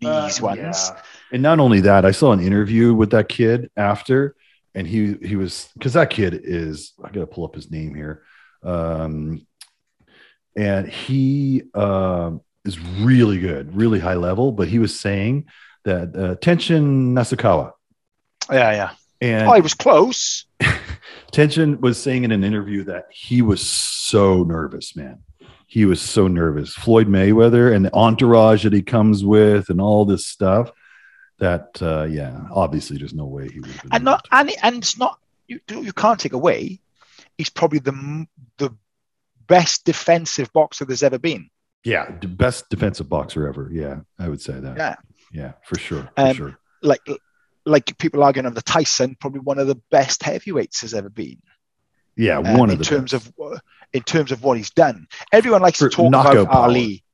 These 0.00 0.40
Uh, 0.40 0.44
ones. 0.44 0.58
yeah. 0.60 1.00
And 1.32 1.42
not 1.42 1.58
only 1.58 1.80
that, 1.80 2.04
I 2.04 2.12
saw 2.12 2.30
an 2.30 2.38
interview 2.38 2.94
with 2.94 3.10
that 3.10 3.28
kid 3.28 3.70
after, 3.76 4.36
and 4.72 4.86
he 4.86 5.14
he 5.14 5.34
was 5.34 5.68
because 5.74 5.94
that 5.94 6.10
kid 6.10 6.40
is 6.44 6.92
I 7.02 7.08
got 7.10 7.20
to 7.22 7.26
pull 7.26 7.44
up 7.44 7.56
his 7.56 7.72
name 7.72 7.92
here, 7.96 8.22
um, 8.62 9.44
and 10.56 10.86
he 10.88 11.64
um 11.74 12.40
is 12.64 12.78
really 12.78 13.40
good, 13.40 13.74
really 13.74 13.98
high 13.98 14.14
level. 14.14 14.52
But 14.52 14.68
he 14.68 14.78
was 14.78 14.96
saying 14.98 15.46
that 15.84 16.14
uh, 16.14 16.36
Tenshin 16.36 17.14
Nasukawa 17.14 17.72
Yeah, 18.48 18.70
yeah. 18.72 18.90
and 19.20 19.48
Oh, 19.48 19.54
he 19.54 19.60
was 19.60 19.74
close. 19.74 20.46
Tenshin 21.32 21.80
was 21.80 22.00
saying 22.02 22.24
in 22.24 22.32
an 22.32 22.44
interview 22.44 22.84
that 22.84 23.06
he 23.10 23.42
was 23.42 23.60
so 23.60 24.42
nervous, 24.44 24.96
man. 24.96 25.20
He 25.66 25.84
was 25.84 26.00
so 26.00 26.28
nervous. 26.28 26.74
Floyd 26.74 27.08
Mayweather 27.08 27.74
and 27.74 27.84
the 27.84 27.92
entourage 27.94 28.64
that 28.64 28.72
he 28.72 28.80
comes 28.82 29.24
with 29.24 29.68
and 29.68 29.80
all 29.80 30.04
this 30.06 30.26
stuff. 30.26 30.70
that 31.38 31.80
uh, 31.82 32.04
yeah, 32.04 32.40
obviously 32.50 32.96
there's 32.98 33.12
no 33.14 33.26
way 33.26 33.48
he 33.48 33.60
would. 33.60 33.80
and 33.92 34.04
not 34.04 34.26
and 34.32 34.50
and 34.62 34.76
it's 34.78 34.96
not 34.98 35.18
you 35.46 35.60
you 35.68 35.92
can't 35.92 36.18
take 36.18 36.32
away. 36.32 36.80
He's 37.36 37.50
probably 37.50 37.78
the 37.80 38.26
the 38.56 38.70
best 39.46 39.84
defensive 39.84 40.52
boxer 40.52 40.84
there's 40.86 41.02
ever 41.02 41.18
been. 41.18 41.50
yeah, 41.84 42.10
the 42.20 42.28
best 42.28 42.68
defensive 42.70 43.08
boxer 43.08 43.46
ever. 43.46 43.68
Yeah, 43.72 44.00
I 44.18 44.28
would 44.28 44.40
say 44.40 44.58
that. 44.58 44.76
Yeah. 44.76 44.94
yeah, 45.32 45.52
for 45.64 45.78
sure, 45.78 46.08
for 46.16 46.22
Um, 46.22 46.34
sure. 46.34 46.58
Like 46.82 47.02
like 47.68 47.96
people 47.98 48.22
arguing 48.22 48.46
of 48.46 48.54
the 48.54 48.62
Tyson, 48.62 49.16
probably 49.20 49.40
one 49.40 49.58
of 49.58 49.66
the 49.66 49.80
best 49.90 50.22
heavyweights 50.22 50.80
has 50.80 50.94
ever 50.94 51.08
been. 51.10 51.38
Yeah, 52.16 52.38
um, 52.38 52.56
one 52.58 52.68
of 52.70 52.74
in 52.74 52.78
the 52.78 52.84
terms 52.84 53.12
best. 53.12 53.30
of 53.38 53.60
in 53.92 54.02
terms 54.02 54.32
of 54.32 54.42
what 54.42 54.56
he's 54.56 54.70
done. 54.70 55.06
Everyone 55.32 55.62
likes 55.62 55.78
For 55.78 55.88
to 55.88 55.96
talk 55.96 56.08
about 56.08 56.46
power. 56.48 56.62
Ali. 56.64 57.04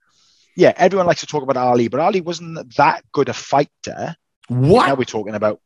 Yeah, 0.57 0.73
everyone 0.77 1.07
likes 1.07 1.21
to 1.21 1.27
talk 1.27 1.43
about 1.43 1.57
Ali, 1.57 1.89
but 1.89 2.01
Ali 2.01 2.21
wasn't 2.21 2.75
that 2.77 3.05
good 3.13 3.29
a 3.29 3.33
fighter. 3.35 4.17
What 4.49 4.83
now 4.85 4.91
what 4.91 4.99
we're 4.99 5.05
talking 5.05 5.35
about. 5.35 5.61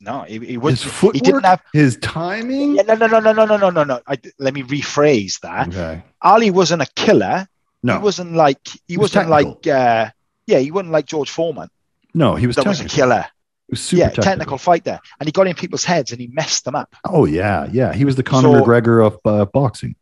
No, 0.00 0.22
he, 0.22 0.38
he 0.38 0.54
his 0.58 0.82
footwork, 0.82 1.14
He 1.14 1.20
didn't 1.20 1.44
have. 1.44 1.62
his 1.72 1.96
timing. 1.98 2.76
Yeah, 2.76 2.82
no, 2.82 2.94
no, 2.94 3.06
no, 3.06 3.20
no, 3.20 3.32
no, 3.32 3.44
no, 3.46 3.56
no, 3.56 3.70
no, 3.70 3.84
no. 3.84 4.00
I, 4.06 4.18
let 4.38 4.52
me 4.54 4.62
rephrase 4.62 5.40
that. 5.40 5.68
Okay, 5.68 6.02
Ali 6.20 6.50
wasn't 6.50 6.82
a 6.82 6.86
killer. 6.94 7.46
no, 7.82 7.98
He 7.98 8.02
wasn't 8.02 8.32
like. 8.32 8.58
He, 8.88 8.96
was 8.96 9.14
wasn't 9.14 9.28
technical. 9.30 9.52
like. 9.54 9.66
Uh, 9.66 10.10
yeah, 10.46 10.58
he 10.58 10.70
wasn't 10.70 10.92
like 10.92 11.06
George 11.06 11.30
Foreman. 11.30 11.68
no, 12.12 12.34
he 12.34 12.46
was 12.46 12.56
That 12.56 12.66
was 12.66 12.80
a 12.80 12.84
killer. 12.88 13.26
Super 13.72 14.00
yeah, 14.00 14.08
technical. 14.10 14.58
technical 14.58 14.78
there, 14.84 15.00
and 15.18 15.26
he 15.26 15.32
got 15.32 15.46
in 15.46 15.54
people's 15.56 15.84
heads 15.84 16.12
and 16.12 16.20
he 16.20 16.26
messed 16.26 16.64
them 16.64 16.74
up. 16.74 16.94
Oh 17.04 17.24
yeah, 17.24 17.66
yeah. 17.72 17.92
He 17.94 18.04
was 18.04 18.14
the 18.16 18.22
Conor 18.22 18.60
So- 18.60 18.64
McGregor 18.64 19.06
of 19.06 19.18
uh, 19.24 19.44
boxing. 19.46 19.96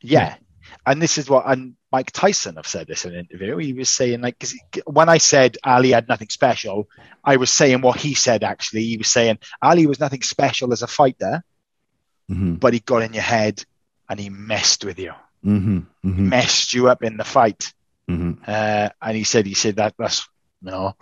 Yeah. 0.00 0.36
And 0.86 1.02
this 1.02 1.18
is 1.18 1.28
what, 1.28 1.44
and 1.46 1.74
Mike 1.92 2.10
Tyson 2.10 2.56
have 2.56 2.66
said 2.66 2.86
this 2.86 3.04
in 3.04 3.12
an 3.12 3.26
interview. 3.30 3.56
He 3.58 3.74
was 3.74 3.90
saying, 3.90 4.22
like, 4.22 4.38
because 4.38 4.58
when 4.86 5.10
I 5.10 5.18
said 5.18 5.58
Ali 5.62 5.90
had 5.90 6.08
nothing 6.08 6.30
special, 6.30 6.88
I 7.22 7.36
was 7.36 7.50
saying 7.50 7.82
what 7.82 7.98
he 8.00 8.14
said 8.14 8.42
actually. 8.44 8.84
He 8.84 8.96
was 8.96 9.08
saying 9.08 9.40
Ali 9.60 9.86
was 9.86 10.00
nothing 10.00 10.22
special 10.22 10.72
as 10.72 10.82
a 10.82 10.86
fighter, 10.86 11.42
hmm 12.28 12.54
but 12.54 12.72
he 12.72 12.80
got 12.80 13.02
in 13.02 13.12
your 13.12 13.22
head 13.22 13.62
and 14.08 14.18
he 14.18 14.30
messed 14.30 14.84
with 14.84 14.98
you, 14.98 15.12
hmm 15.42 15.80
hmm 16.02 16.28
messed 16.28 16.72
you 16.72 16.88
up 16.88 17.02
in 17.02 17.18
the 17.18 17.24
fight. 17.24 17.74
hmm 18.08 18.32
Uh, 18.46 18.88
and 19.02 19.16
he 19.16 19.24
said, 19.24 19.44
he 19.46 19.54
said 19.54 19.76
that 19.76 19.94
that's, 19.98 20.26
you 20.62 20.70
know, 20.70 20.96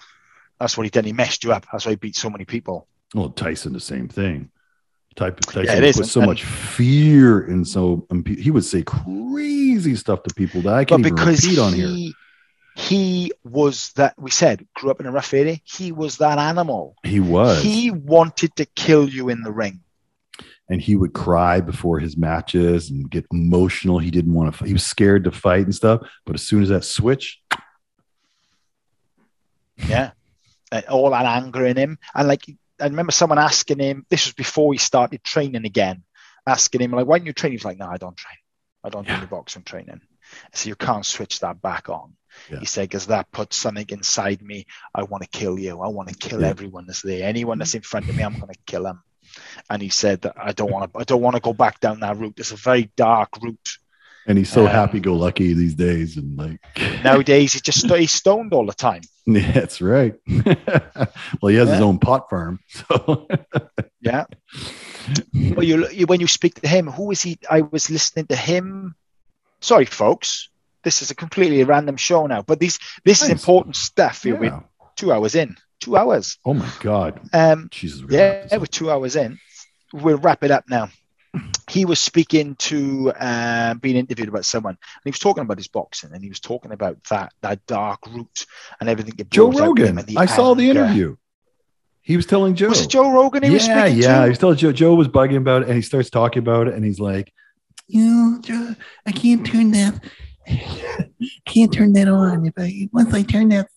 that's 0.60 0.76
what 0.76 0.84
he 0.84 0.90
did. 0.90 1.04
He 1.04 1.12
messed 1.12 1.44
you 1.44 1.52
up. 1.52 1.66
That's 1.70 1.86
why 1.86 1.90
he 1.92 1.96
beat 1.96 2.16
so 2.16 2.30
many 2.30 2.44
people. 2.44 2.86
Well, 3.14 3.30
Tyson, 3.30 3.72
the 3.72 3.80
same 3.80 4.08
thing. 4.08 4.50
Type 5.16 5.40
Tyson 5.40 5.64
Yeah, 5.64 5.80
is, 5.88 5.96
put 5.96 6.06
so 6.06 6.20
and- 6.20 6.28
much 6.28 6.44
fear 6.44 7.46
in 7.46 7.64
so 7.64 8.06
um, 8.10 8.22
and 8.26 8.38
he 8.38 8.50
would 8.50 8.64
say 8.64 8.82
crazy 8.82 9.96
stuff 9.96 10.22
to 10.24 10.34
people 10.34 10.60
that 10.62 10.74
I 10.74 10.84
can't 10.84 11.00
even 11.04 11.14
repeat 11.16 11.58
on 11.58 11.72
here. 11.72 11.88
he, 11.88 12.14
he 12.76 13.32
was 13.42 13.90
that, 13.96 14.14
we 14.16 14.30
said, 14.30 14.64
grew 14.74 14.90
up 14.92 15.00
in 15.00 15.06
a 15.06 15.10
rough 15.10 15.34
area, 15.34 15.58
he 15.64 15.90
was 15.90 16.18
that 16.18 16.38
animal. 16.38 16.94
He 17.02 17.18
was, 17.18 17.60
He 17.62 17.90
wanted 17.90 18.54
to 18.56 18.66
kill 18.66 19.08
you 19.08 19.28
in 19.30 19.42
the 19.42 19.50
ring. 19.50 19.80
and 20.68 20.80
he 20.80 20.94
would 20.94 21.14
cry 21.14 21.60
before 21.60 21.98
his 21.98 22.16
matches 22.16 22.90
and 22.90 23.10
get 23.10 23.26
emotional. 23.32 23.98
He 23.98 24.12
didn't 24.12 24.34
want 24.34 24.54
to. 24.54 24.64
He 24.64 24.72
was 24.74 24.86
scared 24.86 25.24
to 25.24 25.32
fight 25.32 25.64
and 25.64 25.74
stuff. 25.74 26.02
But 26.26 26.36
as 26.36 26.42
soon 26.42 26.62
as 26.62 26.68
that 26.68 26.84
switch, 26.84 27.40
Yeah. 29.88 30.10
And 30.70 30.84
all 30.86 31.10
that 31.10 31.24
anger 31.24 31.64
in 31.66 31.76
him. 31.76 31.98
And 32.14 32.28
like, 32.28 32.44
I 32.80 32.84
remember 32.84 33.12
someone 33.12 33.38
asking 33.38 33.78
him, 33.78 34.06
this 34.08 34.26
was 34.26 34.34
before 34.34 34.72
he 34.72 34.78
started 34.78 35.24
training 35.24 35.64
again, 35.64 36.04
asking 36.46 36.82
him, 36.82 36.92
like, 36.92 37.06
why 37.06 37.18
don't 37.18 37.26
you 37.26 37.32
train? 37.32 37.52
He's 37.52 37.64
like, 37.64 37.78
no, 37.78 37.86
I 37.86 37.96
don't 37.96 38.16
train. 38.16 38.36
I 38.84 38.90
don't 38.90 39.06
do 39.06 39.12
Yeah. 39.12 39.18
any 39.18 39.26
boxing 39.26 39.62
training. 39.64 40.00
So 40.52 40.68
you 40.68 40.76
can't 40.76 41.06
switch 41.06 41.40
that 41.40 41.60
back 41.62 41.88
on. 41.88 42.14
Yeah. 42.50 42.60
He 42.60 42.66
said, 42.66 42.88
because 42.88 43.06
that 43.06 43.32
puts 43.32 43.56
something 43.56 43.86
inside 43.88 44.42
me. 44.42 44.66
I 44.94 45.02
want 45.04 45.22
to 45.24 45.28
kill 45.28 45.58
you. 45.58 45.80
I 45.80 45.88
want 45.88 46.10
to 46.10 46.14
kill 46.14 46.42
Yeah. 46.42 46.48
everyone 46.48 46.86
that's 46.86 47.02
there. 47.02 47.26
Anyone 47.26 47.58
that's 47.58 47.74
in 47.74 47.82
front 47.82 48.08
of 48.08 48.14
me, 48.14 48.22
I'm 48.22 48.36
going 48.38 48.52
to 48.52 48.60
kill 48.66 48.84
them. 48.84 49.02
And 49.70 49.80
he 49.80 49.88
said 49.88 50.22
that 50.22 50.34
I 50.36 50.52
don't 50.52 50.70
want 50.70 50.92
to. 50.92 50.98
I 50.98 51.04
don't 51.04 51.22
want 51.22 51.36
to 51.36 51.40
go 51.40 51.52
back 51.52 51.80
down 51.80 52.00
that 52.00 52.16
route. 52.16 52.34
It's 52.38 52.52
a 52.52 52.56
very 52.56 52.90
dark 52.96 53.30
route. 53.42 53.78
And 54.28 54.38
he's 54.38 54.50
so 54.50 54.66
Um, 54.66 54.70
happy-go-lucky 54.70 55.54
these 55.54 55.74
days, 55.74 56.16
and 56.16 56.36
like 56.38 56.60
Nowadays, 57.04 57.54
he 57.54 57.60
just 57.60 57.90
he's 57.90 58.12
stoned 58.12 58.52
all 58.52 58.66
the 58.66 58.72
time. 58.74 59.02
Yeah, 59.26 59.50
that's 59.52 59.80
right. 59.80 60.14
well, 60.28 61.48
he 61.50 61.56
has 61.56 61.68
his 61.70 61.80
own 61.80 61.98
pot 61.98 62.30
farm, 62.30 62.60
so 62.68 63.26
Yeah. 64.00 64.24
Well, 65.34 65.64
you, 65.64 65.88
you 65.88 66.06
when 66.06 66.20
you 66.20 66.26
speak 66.28 66.60
to 66.60 66.68
him, 66.68 66.86
who 66.86 67.10
is 67.10 67.22
he? 67.22 67.38
I 67.50 67.62
was 67.62 67.90
listening 67.90 68.26
to 68.28 68.36
him. 68.36 68.94
Sorry, 69.60 69.86
folks. 69.86 70.50
This 70.84 71.02
is 71.02 71.10
a 71.10 71.14
completely 71.14 71.64
random 71.64 71.96
show 71.96 72.26
now, 72.26 72.42
but 72.42 72.60
these 72.60 72.78
this 73.04 73.22
is 73.22 73.28
important 73.30 73.74
stuff. 73.76 74.22
Here 74.22 74.34
yeah. 74.34 74.60
We're 74.60 74.62
two 74.96 75.12
hours 75.12 75.34
in. 75.34 75.56
Two 75.80 75.96
hours. 75.96 76.38
Oh 76.44 76.54
my 76.54 76.68
god, 76.80 77.20
Um, 77.32 77.68
Jesus! 77.70 78.02
yeah, 78.08 78.56
we're 78.56 78.66
two 78.66 78.90
hours 78.90 79.16
in. 79.16 79.38
We'll 79.92 80.18
wrap 80.18 80.42
it 80.44 80.50
up 80.50 80.64
now. 80.68 80.90
He 81.68 81.84
was 81.84 82.00
speaking 82.00 82.56
to, 82.56 83.12
uh, 83.12 83.74
being 83.74 83.96
interviewed 83.96 84.28
about 84.28 84.44
someone, 84.44 84.72
and 84.72 85.02
he 85.04 85.10
was 85.10 85.18
talking 85.18 85.42
about 85.42 85.58
his 85.58 85.68
boxing, 85.68 86.12
and 86.12 86.22
he 86.22 86.28
was 86.28 86.40
talking 86.40 86.72
about 86.72 87.02
that 87.04 87.32
that 87.42 87.66
dark 87.66 88.06
route 88.06 88.46
and 88.80 88.88
everything. 88.88 89.14
Joe 89.30 89.50
blows 89.50 89.60
out 89.60 89.78
with 89.78 89.88
him 89.88 89.96
Rogan. 89.96 90.16
I 90.16 90.26
saw 90.26 90.54
the 90.54 90.70
interview. 90.70 91.16
He 92.08 92.16
was 92.16 92.24
telling 92.24 92.54
Joe. 92.54 92.70
Was 92.70 92.80
it 92.80 92.88
Joe 92.88 93.12
Rogan 93.12 93.42
he 93.42 93.50
yeah, 93.50 93.52
was 93.52 93.64
speaking 93.64 94.02
yeah. 94.02 94.18
to? 94.20 94.22
He 94.24 94.28
was 94.30 94.38
telling 94.38 94.56
Joe. 94.56 94.72
Joe 94.72 94.94
was 94.94 95.08
bugging 95.08 95.36
about 95.36 95.62
it, 95.62 95.68
and 95.68 95.76
he 95.76 95.82
starts 95.82 96.08
talking 96.08 96.40
about 96.40 96.66
it, 96.66 96.72
and 96.72 96.82
he's 96.82 96.98
like, 96.98 97.30
"You 97.86 98.02
know, 98.02 98.40
Joe, 98.40 98.74
I 99.06 99.12
can't 99.12 99.46
turn 99.46 99.72
that. 99.72 100.02
Can't 101.44 101.70
turn 101.70 101.92
that 101.92 102.08
on. 102.08 102.46
If 102.46 102.54
I 102.56 102.88
once 102.92 103.12
I 103.12 103.22
turn 103.22 103.50
that, 103.50 103.68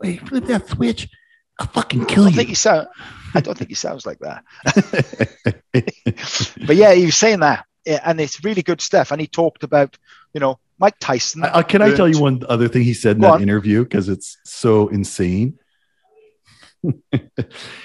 wait, 0.00 0.26
flip 0.28 0.46
that 0.46 0.68
switch, 0.68 1.08
I'll 1.60 1.68
fucking 1.68 2.06
kill 2.06 2.28
you." 2.28 2.34
think 2.34 2.48
he 2.48 2.56
sound, 2.56 2.88
I 3.34 3.40
don't 3.40 3.56
think 3.56 3.70
he 3.70 3.74
sounds 3.74 4.06
like 4.06 4.18
that. 4.20 4.44
But 6.66 6.76
yeah, 6.76 6.92
he 6.94 7.06
was 7.06 7.16
saying 7.16 7.40
that, 7.40 7.64
and 7.86 8.20
it's 8.20 8.44
really 8.44 8.62
good 8.62 8.80
stuff. 8.80 9.10
And 9.10 9.20
he 9.20 9.26
talked 9.26 9.62
about, 9.64 9.96
you 10.34 10.40
know, 10.40 10.58
Mike 10.78 10.96
Tyson. 11.00 11.44
I- 11.44 11.62
can 11.62 11.82
I 11.82 11.94
tell 11.94 12.08
you 12.08 12.20
one 12.20 12.42
other 12.48 12.68
thing 12.68 12.82
he 12.82 12.94
said 12.94 13.16
in 13.16 13.22
Go 13.22 13.28
that 13.28 13.34
on. 13.34 13.42
interview 13.42 13.82
because 13.84 14.08
it's 14.08 14.36
so 14.44 14.88
insane? 14.88 15.58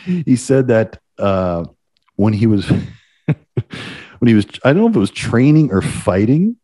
he 0.06 0.36
said 0.36 0.68
that 0.68 1.00
uh, 1.18 1.66
when 2.16 2.34
he 2.34 2.48
was 2.48 2.68
when 4.20 4.28
he 4.28 4.34
was 4.34 4.46
I 4.64 4.74
don't 4.74 4.82
know 4.82 4.90
if 4.90 4.96
it 4.96 5.00
was 5.00 5.12
training 5.12 5.72
or 5.72 5.82
fighting, 5.82 6.58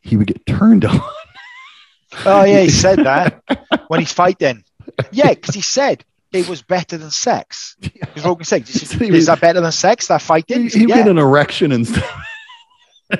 he 0.00 0.16
would 0.16 0.26
get 0.26 0.44
turned 0.46 0.84
on. 0.84 1.00
Oh 2.24 2.44
yeah, 2.44 2.60
he 2.60 2.70
said 2.70 2.98
that 3.00 3.42
when 3.88 4.00
he's 4.00 4.12
fighting. 4.12 4.64
Yeah, 5.12 5.28
because 5.34 5.54
he 5.54 5.60
said 5.60 6.04
it 6.32 6.48
was 6.48 6.62
better 6.62 6.96
than 6.98 7.10
sex. 7.10 7.76
Because 7.82 8.24
Rogan 8.24 8.44
said, 8.44 8.66
he 8.66 8.72
said, 8.72 9.00
He 9.04 9.10
was- 9.10 9.20
"Is 9.20 9.26
that 9.26 9.40
better 9.40 9.60
than 9.60 9.72
sex? 9.72 10.08
That 10.08 10.22
fighting?" 10.22 10.62
he 10.62 10.68
said, 10.68 10.80
he 10.82 10.86
yeah. 10.88 10.96
get 10.96 11.08
an 11.08 11.18
erection 11.18 11.72
and 11.72 11.86
stuff. 11.86 12.24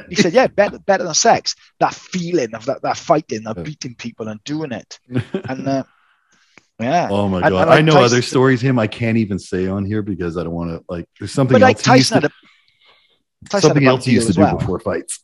he 0.08 0.14
said, 0.16 0.32
"Yeah, 0.32 0.46
better, 0.48 0.78
better 0.78 1.04
than 1.04 1.14
sex. 1.14 1.54
That 1.80 1.94
feeling 1.94 2.54
of 2.54 2.64
that, 2.66 2.82
that 2.82 2.96
fighting, 2.96 3.46
of 3.46 3.62
beating 3.64 3.94
people 3.94 4.28
and 4.28 4.42
doing 4.44 4.72
it." 4.72 4.98
And 5.48 5.66
uh, 5.68 5.84
yeah, 6.80 7.08
Oh 7.10 7.28
my 7.28 7.40
god! 7.40 7.46
and 7.46 7.54
like 7.56 7.68
I 7.68 7.80
know 7.80 7.92
Tyson- 7.94 8.04
other 8.04 8.22
stories. 8.22 8.60
Him, 8.60 8.78
I 8.78 8.86
can't 8.86 9.16
even 9.18 9.38
say 9.38 9.66
on 9.66 9.84
here 9.84 10.02
because 10.02 10.36
I 10.36 10.44
don't 10.44 10.52
want 10.54 10.70
to 10.70 10.84
like. 10.88 11.06
There's 11.18 11.32
something 11.32 11.54
but 11.54 11.60
like 11.62 11.76
else. 11.76 11.86
he 11.86 11.92
used 11.96 12.10
Tyson 12.12 12.22
to- 12.22 12.28
had 12.28 12.32
a 12.32 13.48
Tyson 13.50 13.68
something 13.68 13.82
had 13.84 13.90
else 13.90 14.04
he 14.04 14.12
used 14.12 14.26
to 14.28 14.32
do 14.34 14.40
well. 14.42 14.56
before 14.58 14.78
fights. 14.80 15.20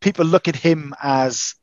People 0.00 0.24
look 0.26 0.48
at 0.48 0.56
him 0.56 0.94
as 1.02 1.54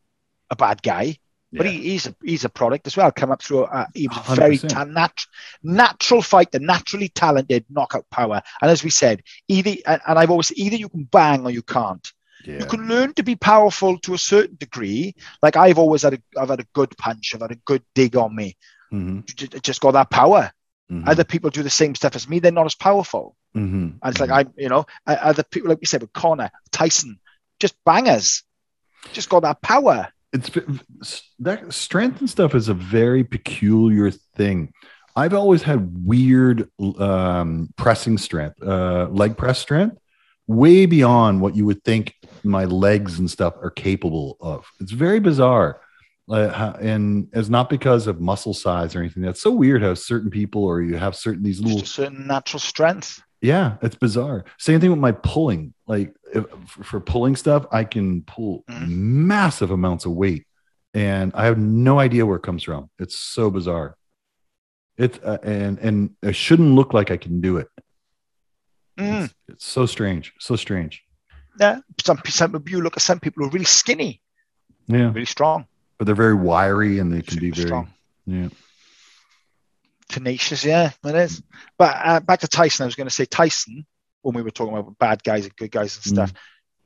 a 0.49 0.55
bad 0.55 0.81
guy. 0.81 1.17
But 1.53 1.65
Yeah. 1.65 1.71
he, 1.71 1.89
he's 1.91 2.07
a 2.07 2.15
he's 2.23 2.43
a 2.45 2.49
product 2.49 2.87
as 2.87 2.97
well. 2.97 3.11
Come 3.11 3.31
up 3.31 3.41
through. 3.41 3.63
Uh, 3.63 3.85
he 3.93 4.07
was 4.07 4.17
a 4.17 4.35
very 4.35 4.57
100%. 4.57 4.69
ta- 4.69 4.83
nat- 4.83 5.25
natural 5.63 6.21
fighter, 6.21 6.59
naturally 6.59 7.09
talented, 7.09 7.65
knockout 7.69 8.05
power. 8.09 8.41
And 8.61 8.69
as 8.71 8.83
we 8.83 8.89
said, 8.89 9.23
either 9.47 9.71
and, 9.85 10.01
and 10.07 10.19
I've 10.19 10.29
always 10.31 10.51
either 10.53 10.75
you 10.75 10.89
can 10.89 11.03
bang 11.05 11.45
or 11.45 11.51
you 11.51 11.61
can't. 11.61 12.05
yeah. 12.45 12.59
You 12.59 12.65
can 12.65 12.87
learn 12.87 13.13
to 13.13 13.23
be 13.23 13.35
powerful 13.35 13.97
to 13.99 14.13
a 14.13 14.17
certain 14.17 14.57
degree. 14.57 15.15
Like 15.41 15.55
I've 15.55 15.77
always 15.79 16.01
had 16.01 16.15
a 16.15 16.19
I've 16.37 16.49
had 16.49 16.59
a 16.59 16.67
good 16.73 16.97
punch. 16.97 17.33
I've 17.33 17.41
had 17.41 17.51
a 17.51 17.55
good 17.65 17.83
dig 17.95 18.15
on 18.17 18.35
me. 18.35 18.57
Mhm, 18.91 19.23
You 19.41 19.59
just 19.61 19.81
got 19.81 19.91
that 19.91 20.09
power. 20.09 20.51
mhm, 20.91 21.07
Other 21.07 21.23
people 21.23 21.49
do 21.49 21.63
the 21.63 21.69
same 21.69 21.95
stuff 21.95 22.15
as 22.15 22.27
me. 22.29 22.39
They're 22.39 22.51
not 22.51 22.65
as 22.65 22.75
powerful. 22.75 23.35
mhm, 23.55 23.99
And 24.01 24.11
it's 24.11 24.19
like 24.19 24.29
I, 24.31 24.45
you 24.57 24.69
know, 24.69 24.85
other 25.05 25.43
people 25.43 25.69
like 25.69 25.79
we 25.81 25.87
said 25.87 26.01
with 26.01 26.13
Conor, 26.13 26.51
Tyson, 26.71 27.19
just 27.59 27.75
bangers. 27.85 28.43
Just 29.13 29.29
got 29.29 29.41
that 29.43 29.61
power. 29.61 30.11
It's 30.33 30.51
that 31.39 31.73
strength 31.73 32.19
and 32.19 32.29
stuff 32.29 32.53
is 32.53 32.69
a 32.69 32.73
very 32.73 33.23
peculiar 33.23 34.11
thing. 34.11 34.73
I've 35.15 35.33
always 35.33 35.63
had 35.63 36.05
weird 36.05 36.69
um, 36.99 37.73
pressing 37.75 38.17
strength, 38.17 38.61
uh, 38.61 39.07
leg 39.09 39.35
press 39.35 39.57
strength, 39.59 39.97
way 40.45 40.85
beyond 40.85 41.41
what 41.41 41.55
you 41.55 41.65
would 41.65 41.83
think 41.83 42.13
my 42.43 42.65
legs 42.65 43.17
and 43.19 43.29
stuff 43.29 43.55
are 43.61 43.71
capable 43.71 44.37
of. 44.39 44.65
It's 44.79 44.91
very 44.91 45.19
bizarre. 45.19 45.81
Uh, 46.29 46.73
and 46.81 47.29
it's 47.31 47.47
not 47.47 47.69
because 47.69 48.05
of 48.05 48.19
muscle 48.19 48.53
size 48.53 48.95
or 48.95 48.99
anything. 48.99 49.23
That's 49.23 49.41
so 49.41 49.51
weird 49.51 49.81
how 49.81 49.93
certain 49.93 50.29
people 50.29 50.63
or 50.63 50.81
you 50.81 50.97
have 50.97 51.15
certain 51.15 51.41
these 51.41 51.61
little 51.61 51.85
certain 51.85 52.27
natural 52.27 52.59
strength. 52.59 53.21
yeah, 53.41 53.77
it's 53.81 53.95
bizarre. 53.95 54.43
Same 54.57 54.81
thing 54.81 54.89
with 54.89 54.99
my 54.99 55.13
pulling. 55.13 55.73
Like 55.87 56.13
if, 56.33 56.45
for, 56.83 56.99
pulling 56.99 57.35
stuff, 57.35 57.65
I 57.71 57.83
can 57.83 58.21
pull 58.23 58.63
Mhm. 58.69 58.87
massive 58.89 59.71
amounts 59.71 60.05
of 60.05 60.11
weight, 60.13 60.45
and 60.93 61.31
I 61.33 61.45
have 61.45 61.57
no 61.57 61.99
idea 61.99 62.25
where 62.25 62.37
it 62.37 62.43
comes 62.43 62.63
from. 62.63 62.89
It's 62.99 63.15
so 63.17 63.49
bizarre. 63.49 63.95
It's 64.97 65.17
uh, 65.19 65.37
and 65.43 65.77
and 65.79 66.15
it 66.23 66.35
shouldn't 66.35 66.73
look 66.73 66.93
like 66.93 67.11
I 67.11 67.17
can 67.17 67.39
do 67.41 67.57
it. 67.57 67.67
Mm. 68.97 69.25
It's, 69.25 69.33
it's 69.47 69.65
so 69.65 69.85
strange, 69.85 70.33
so 70.39 70.55
strange. 70.55 71.03
Yeah, 71.59 71.79
some 72.03 72.19
some 72.25 72.63
you 72.67 72.81
look 72.81 72.97
at 72.97 73.03
some 73.03 73.19
people 73.19 73.43
who 73.43 73.49
are 73.49 73.53
really 73.53 73.65
skinny, 73.65 74.21
Yeah, 74.87 75.11
really 75.13 75.25
strong, 75.25 75.67
but 75.97 76.05
they're 76.05 76.15
very 76.15 76.33
wiry 76.35 76.99
and 76.99 77.13
they 77.13 77.21
can 77.21 77.39
be 77.39 77.51
very 77.51 77.67
strong, 77.67 77.93
yeah. 78.25 78.49
tenacious. 80.09 80.63
Yeah, 80.65 80.91
it 81.05 81.15
is. 81.15 81.41
But 81.77 81.95
uh, 82.03 82.19
back 82.21 82.39
to 82.41 82.47
Tyson, 82.47 82.83
I 82.83 82.87
was 82.87 82.95
going 82.95 83.07
to 83.09 83.13
say 83.13 83.25
Tyson 83.25 83.85
when 84.21 84.35
we 84.35 84.41
were 84.41 84.51
talking 84.51 84.75
about 84.77 84.97
bad 84.97 85.23
guys 85.23 85.45
and 85.45 85.55
good 85.55 85.71
guys 85.71 85.95
and 85.95 86.03
mm. 86.03 86.09
stuff. 86.15 86.33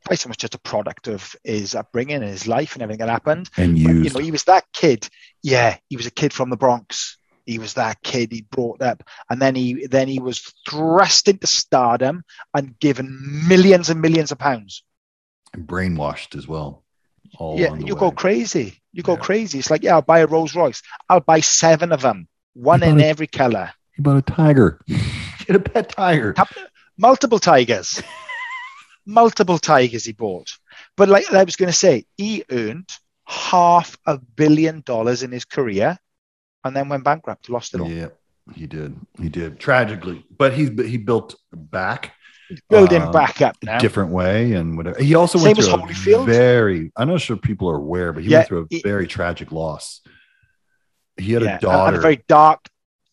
Tyson 0.08 0.30
was 0.30 0.38
just 0.38 0.56
a 0.56 0.60
product 0.60 1.08
of 1.08 1.36
his 1.44 1.76
upbringing 1.76 2.16
and 2.16 2.26
his 2.26 2.48
life 2.48 2.74
and 2.74 2.82
everything 2.82 3.06
that 3.06 3.12
happened. 3.12 3.50
and 3.56 3.74
But, 3.84 3.94
you 3.94 4.10
know, 4.10 4.20
he 4.20 4.32
was 4.32 4.46
that 4.46 4.66
kid. 4.74 5.08
Yeah, 5.44 5.78
he 5.90 5.98
was 5.98 6.08
a 6.08 6.12
kid 6.12 6.34
from 6.34 6.50
the 6.50 6.58
Bronx. 6.58 7.18
He 7.46 7.60
was 7.60 7.76
that 7.76 8.02
kid. 8.02 8.32
He 8.32 8.42
brought 8.42 8.82
up, 8.82 9.04
and 9.30 9.42
then 9.42 9.56
he 9.56 9.88
then 9.88 10.08
he 10.08 10.20
was 10.20 10.54
thrust 10.70 11.28
into 11.28 11.48
stardom 11.48 12.24
and 12.54 12.78
given 12.80 13.46
millions 13.48 13.90
and 13.90 14.02
millions 14.02 14.32
of 14.32 14.38
pounds. 14.40 14.84
and 15.54 15.68
brainwashed 15.68 16.36
as 16.38 16.48
well. 16.48 16.84
All 17.38 17.60
yeah, 17.60 17.74
you 17.76 17.96
way. 17.96 18.00
go 18.00 18.12
crazy. 18.12 18.82
You 18.94 19.04
go 19.04 19.14
Yeah. 19.14 19.20
crazy. 19.20 19.60
It's 19.60 19.70
like, 19.70 19.84
yeah, 19.84 19.96
I'll 19.96 20.02
buy 20.02 20.20
a 20.20 20.28
Rolls 20.28 20.56
Royce. 20.56 20.82
I'll 21.10 21.20
buy 21.20 21.42
seven 21.42 21.92
of 21.92 22.02
them, 22.02 22.28
one 22.54 22.84
in 22.84 23.00
a- 23.00 23.04
every 23.04 23.28
color, 23.28 23.72
He 23.96 24.02
bought 24.02 24.18
a 24.18 24.22
tiger. 24.22 24.80
Get 25.46 25.56
a 25.56 25.60
pet 25.60 25.90
tiger. 25.90 26.34
Multiple 27.02 27.40
tigers, 27.40 28.02
multiple 29.06 29.58
tigers 29.58 30.06
he 30.06 30.14
bought. 30.14 30.50
But 30.96 31.10
like 31.10 31.32
I 31.34 31.44
was 31.44 31.56
going 31.56 31.72
to 31.72 31.78
say, 31.78 32.06
he 32.18 32.44
earned 32.50 32.90
half 33.26 33.98
a 34.06 34.18
billion 34.18 34.82
dollars 34.86 35.24
in 35.24 35.32
his 35.32 35.46
career, 35.46 35.98
and 36.64 36.76
then 36.76 36.90
went 36.90 37.04
bankrupt, 37.04 37.50
lost 37.50 37.74
it 37.74 37.82
all. 37.82 37.90
Yeah, 37.90 38.10
he 38.56 38.68
did. 38.68 38.96
He 39.20 39.30
did 39.30 39.60
tragically, 39.60 40.26
but 40.38 40.54
he 40.54 40.66
he 40.88 40.98
built 40.98 41.36
back 41.52 42.14
Building 42.70 43.02
Uh, 43.02 43.12
back 43.14 43.42
up 43.42 43.56
now. 43.64 43.80
different 43.80 44.12
way 44.12 44.54
and 44.54 44.76
whatever. 44.76 45.02
He 45.02 45.16
also 45.16 45.38
Same 45.38 45.46
went 45.48 45.60
as 45.60 45.68
through 45.68 45.74
a 45.76 45.78
Holyfield. 45.78 46.26
very. 46.26 46.92
I'm 46.98 47.08
not 47.08 47.22
sure 47.22 47.38
people 47.38 47.70
are 47.70 47.78
aware, 47.78 48.12
but 48.12 48.24
he 48.24 48.30
Yeah, 48.30 48.40
went 48.40 48.48
through 48.50 48.68
a 48.70 48.82
very 48.84 49.08
tragic 49.08 49.54
loss. 49.54 50.02
He 51.18 51.32
had 51.32 51.44
Yeah, 51.44 51.58
a 51.58 51.62
daughter. 51.62 51.98
a 51.98 52.02
very 52.02 52.24
dark, 52.28 52.60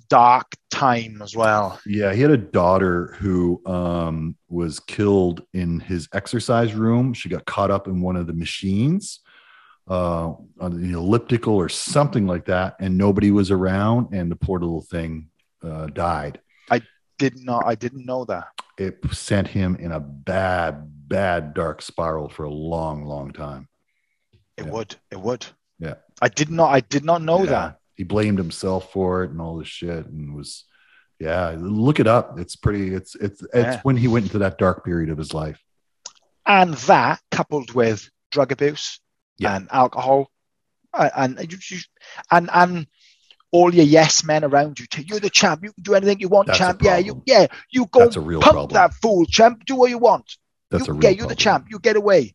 dark 0.09 0.47
time 0.71 1.21
as 1.23 1.37
well. 1.37 1.81
Yeah, 1.87 2.13
he 2.13 2.23
had 2.23 2.31
a 2.31 2.37
daughter 2.37 3.15
who 3.19 3.61
um, 3.67 4.37
was 4.49 4.81
killed 4.81 5.43
in 5.53 5.81
his 5.81 6.09
exercise 6.13 6.75
room. 6.75 7.13
She 7.15 7.29
got 7.29 7.45
caught 7.45 7.71
up 7.71 7.87
in 7.89 8.01
one 8.01 8.17
of 8.17 8.27
the 8.27 8.33
machines, 8.33 9.21
uh, 9.89 10.33
on 10.61 10.83
the 10.83 10.93
elliptical 10.99 11.55
or 11.55 11.69
something 11.69 12.27
like 12.27 12.47
that, 12.47 12.77
and 12.81 12.97
nobody 12.99 13.31
was 13.31 13.51
around, 13.51 14.13
and 14.13 14.31
the 14.31 14.37
poor 14.37 14.59
little 14.61 14.83
thing 14.83 15.29
uh, 15.63 15.87
died. 15.87 16.41
I 16.71 16.83
did 17.19 17.43
not. 17.45 17.65
I 17.67 17.75
didn't 17.75 18.07
know 18.07 18.25
that. 18.27 18.49
It 18.79 18.99
sent 19.13 19.49
him 19.49 19.77
in 19.77 19.91
a 19.93 19.99
bad, 20.01 20.85
bad 21.09 21.53
dark 21.55 21.83
spiral 21.83 22.29
for 22.29 22.45
a 22.45 22.51
long, 22.51 23.05
long 23.05 23.33
time. 23.33 23.69
It 24.57 24.67
Yeah. 24.67 24.71
would. 24.71 24.97
It 25.11 25.21
would. 25.21 25.47
Yeah. 25.81 25.95
I 26.21 26.29
did 26.29 26.51
not. 26.51 26.73
I 26.73 26.81
did 26.81 27.05
not 27.05 27.23
know 27.23 27.41
Yeah. 27.45 27.51
that. 27.51 27.79
He 27.99 28.05
blamed 28.05 28.39
himself 28.39 28.93
for 28.93 29.25
it 29.25 29.31
and 29.33 29.41
all 29.41 29.59
this 29.59 29.67
shit, 29.69 30.07
and 30.07 30.35
was, 30.35 30.65
yeah. 31.19 31.55
Look 31.59 31.99
it 31.99 32.07
up. 32.07 32.39
It's 32.39 32.55
pretty. 32.55 32.95
It's 32.95 33.17
it's 33.17 33.43
it's 33.43 33.53
Yeah. 33.55 33.81
when 33.83 33.97
he 33.97 34.07
went 34.07 34.27
into 34.27 34.39
that 34.39 34.57
dark 34.57 34.85
period 34.85 35.11
of 35.11 35.19
his 35.19 35.35
life. 35.35 35.61
And 36.47 36.75
that 36.75 37.21
coupled 37.33 37.73
with 37.75 38.09
drug 38.31 38.53
abuse 38.53 39.01
Yeah. 39.37 39.57
and 39.57 39.69
alcohol, 39.73 40.31
uh, 40.95 41.11
and 41.17 41.39
and 42.31 42.51
and 42.53 42.87
all 43.51 43.75
your 43.75 43.85
yes 43.85 44.23
men 44.23 44.45
around 44.45 44.79
you. 44.79 44.87
You're 45.05 45.19
the 45.19 45.29
champ. 45.29 45.65
You 45.65 45.73
can 45.73 45.83
do 45.83 45.95
anything 45.95 46.21
you 46.21 46.29
want, 46.29 46.47
That's 46.47 46.59
champ. 46.61 46.81
Yeah, 46.83 46.99
you 46.99 47.21
yeah. 47.27 47.49
You 47.73 47.87
go 47.87 48.01
That's 48.05 48.17
a 48.17 48.21
real 48.21 48.41
pump 48.41 48.53
problem. 48.55 48.75
that 48.75 48.95
fool, 48.95 49.27
champ. 49.27 49.65
Do 49.67 49.75
what 49.75 49.91
you 49.91 49.99
want. 49.99 50.37
That's 50.71 50.87
you, 50.87 50.93
a 50.93 50.95
real 50.95 51.03
yeah, 51.03 51.11
you're 51.11 51.19
problem. 51.27 51.29
the 51.37 51.43
champ. 51.43 51.67
You 51.69 51.81
get 51.81 51.97
away. 51.97 52.35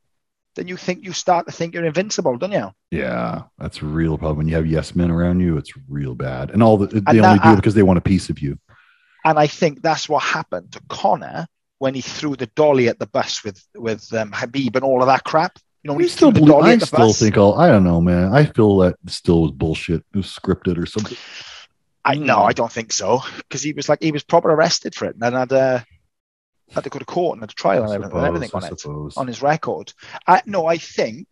Then 0.56 0.68
you 0.68 0.78
think 0.78 1.04
you 1.04 1.14
start 1.14 1.48
to 1.48 1.52
think 1.52 1.74
you're 1.74 1.84
invincible, 1.86 2.38
don't 2.38 2.52
you? 2.52 2.72
Yeah, 2.92 3.44
that's 3.58 3.82
a 3.82 3.86
real 3.86 4.18
problem. 4.18 4.38
When 4.38 4.48
you 4.48 4.56
have 4.56 4.68
yes 4.68 4.94
men 4.96 5.10
around 5.10 5.40
you, 5.40 5.58
it's 5.58 5.72
real 5.90 6.14
bad. 6.16 6.52
And 6.52 6.62
all 6.62 6.78
the, 6.78 6.88
they 6.88 6.98
And 7.18 7.22
only 7.22 7.40
that- 7.40 7.44
do 7.44 7.54
it 7.54 7.56
because 7.58 7.74
they 7.74 7.84
want 7.84 7.98
a 7.98 8.02
piece 8.02 8.30
of 8.30 8.40
you. 8.40 8.60
And 9.26 9.40
I 9.40 9.48
think 9.48 9.82
that's 9.82 10.08
what 10.10 10.22
happened 10.22 10.74
to 10.74 10.82
Conor 10.90 11.48
when 11.80 11.94
he 11.96 12.02
threw 12.02 12.36
the 12.36 12.48
dolly 12.48 12.88
at 12.90 13.00
the 13.00 13.08
bus 13.08 13.44
with 13.44 13.62
with 13.76 14.14
um, 14.14 14.32
Khabib 14.32 14.76
and 14.76 14.84
all 14.84 15.02
of 15.02 15.08
that 15.08 15.24
crap. 15.24 15.58
You 15.82 15.88
know, 15.90 15.96
when 15.96 16.04
he 16.04 16.10
still, 16.10 16.32
threw 16.32 16.42
the 16.42 16.48
dolly 16.48 16.70
I 16.72 16.74
at 16.74 16.80
the 16.82 16.86
still 16.86 17.00
bus. 17.00 17.20
think 17.20 17.38
all. 17.38 17.58
I 17.60 17.68
don't 17.70 17.84
know, 17.84 18.00
man. 18.02 18.34
I 18.34 18.46
feel 18.46 18.78
that 18.80 18.96
still 19.08 19.42
was 19.44 19.52
bullshit. 19.52 20.04
It 20.14 20.18
was 20.18 20.28
scripted 20.28 20.78
or 20.78 20.86
something. 20.86 21.18
I 22.06 22.16
no, 22.16 22.38
Mm. 22.40 22.50
I 22.50 22.54
don't 22.54 22.72
think 22.72 22.92
so 22.92 23.22
because 23.38 23.64
he 23.64 23.72
was 23.74 23.88
like 23.90 24.04
he 24.04 24.12
was 24.12 24.24
proper 24.24 24.52
arrested 24.52 24.94
for 24.94 25.06
it 25.06 25.14
and 25.16 25.22
then 25.22 25.34
had 25.34 25.54
uh, 25.54 25.80
had 26.74 26.84
to 26.86 26.90
go 26.90 27.00
to 27.00 27.06
court 27.06 27.36
and 27.36 27.41
had 27.44 27.52
a 27.52 27.54
trial 27.54 27.84
and 27.84 27.94
everything, 27.94 28.18
and 28.18 28.28
everything 28.28 28.50
on 28.54 28.64
it 28.64 29.18
on 29.18 29.28
his 29.28 29.41
record. 29.41 29.94
I, 30.28 30.41
no, 30.45 30.66
I 30.66 30.78
think 30.78 31.28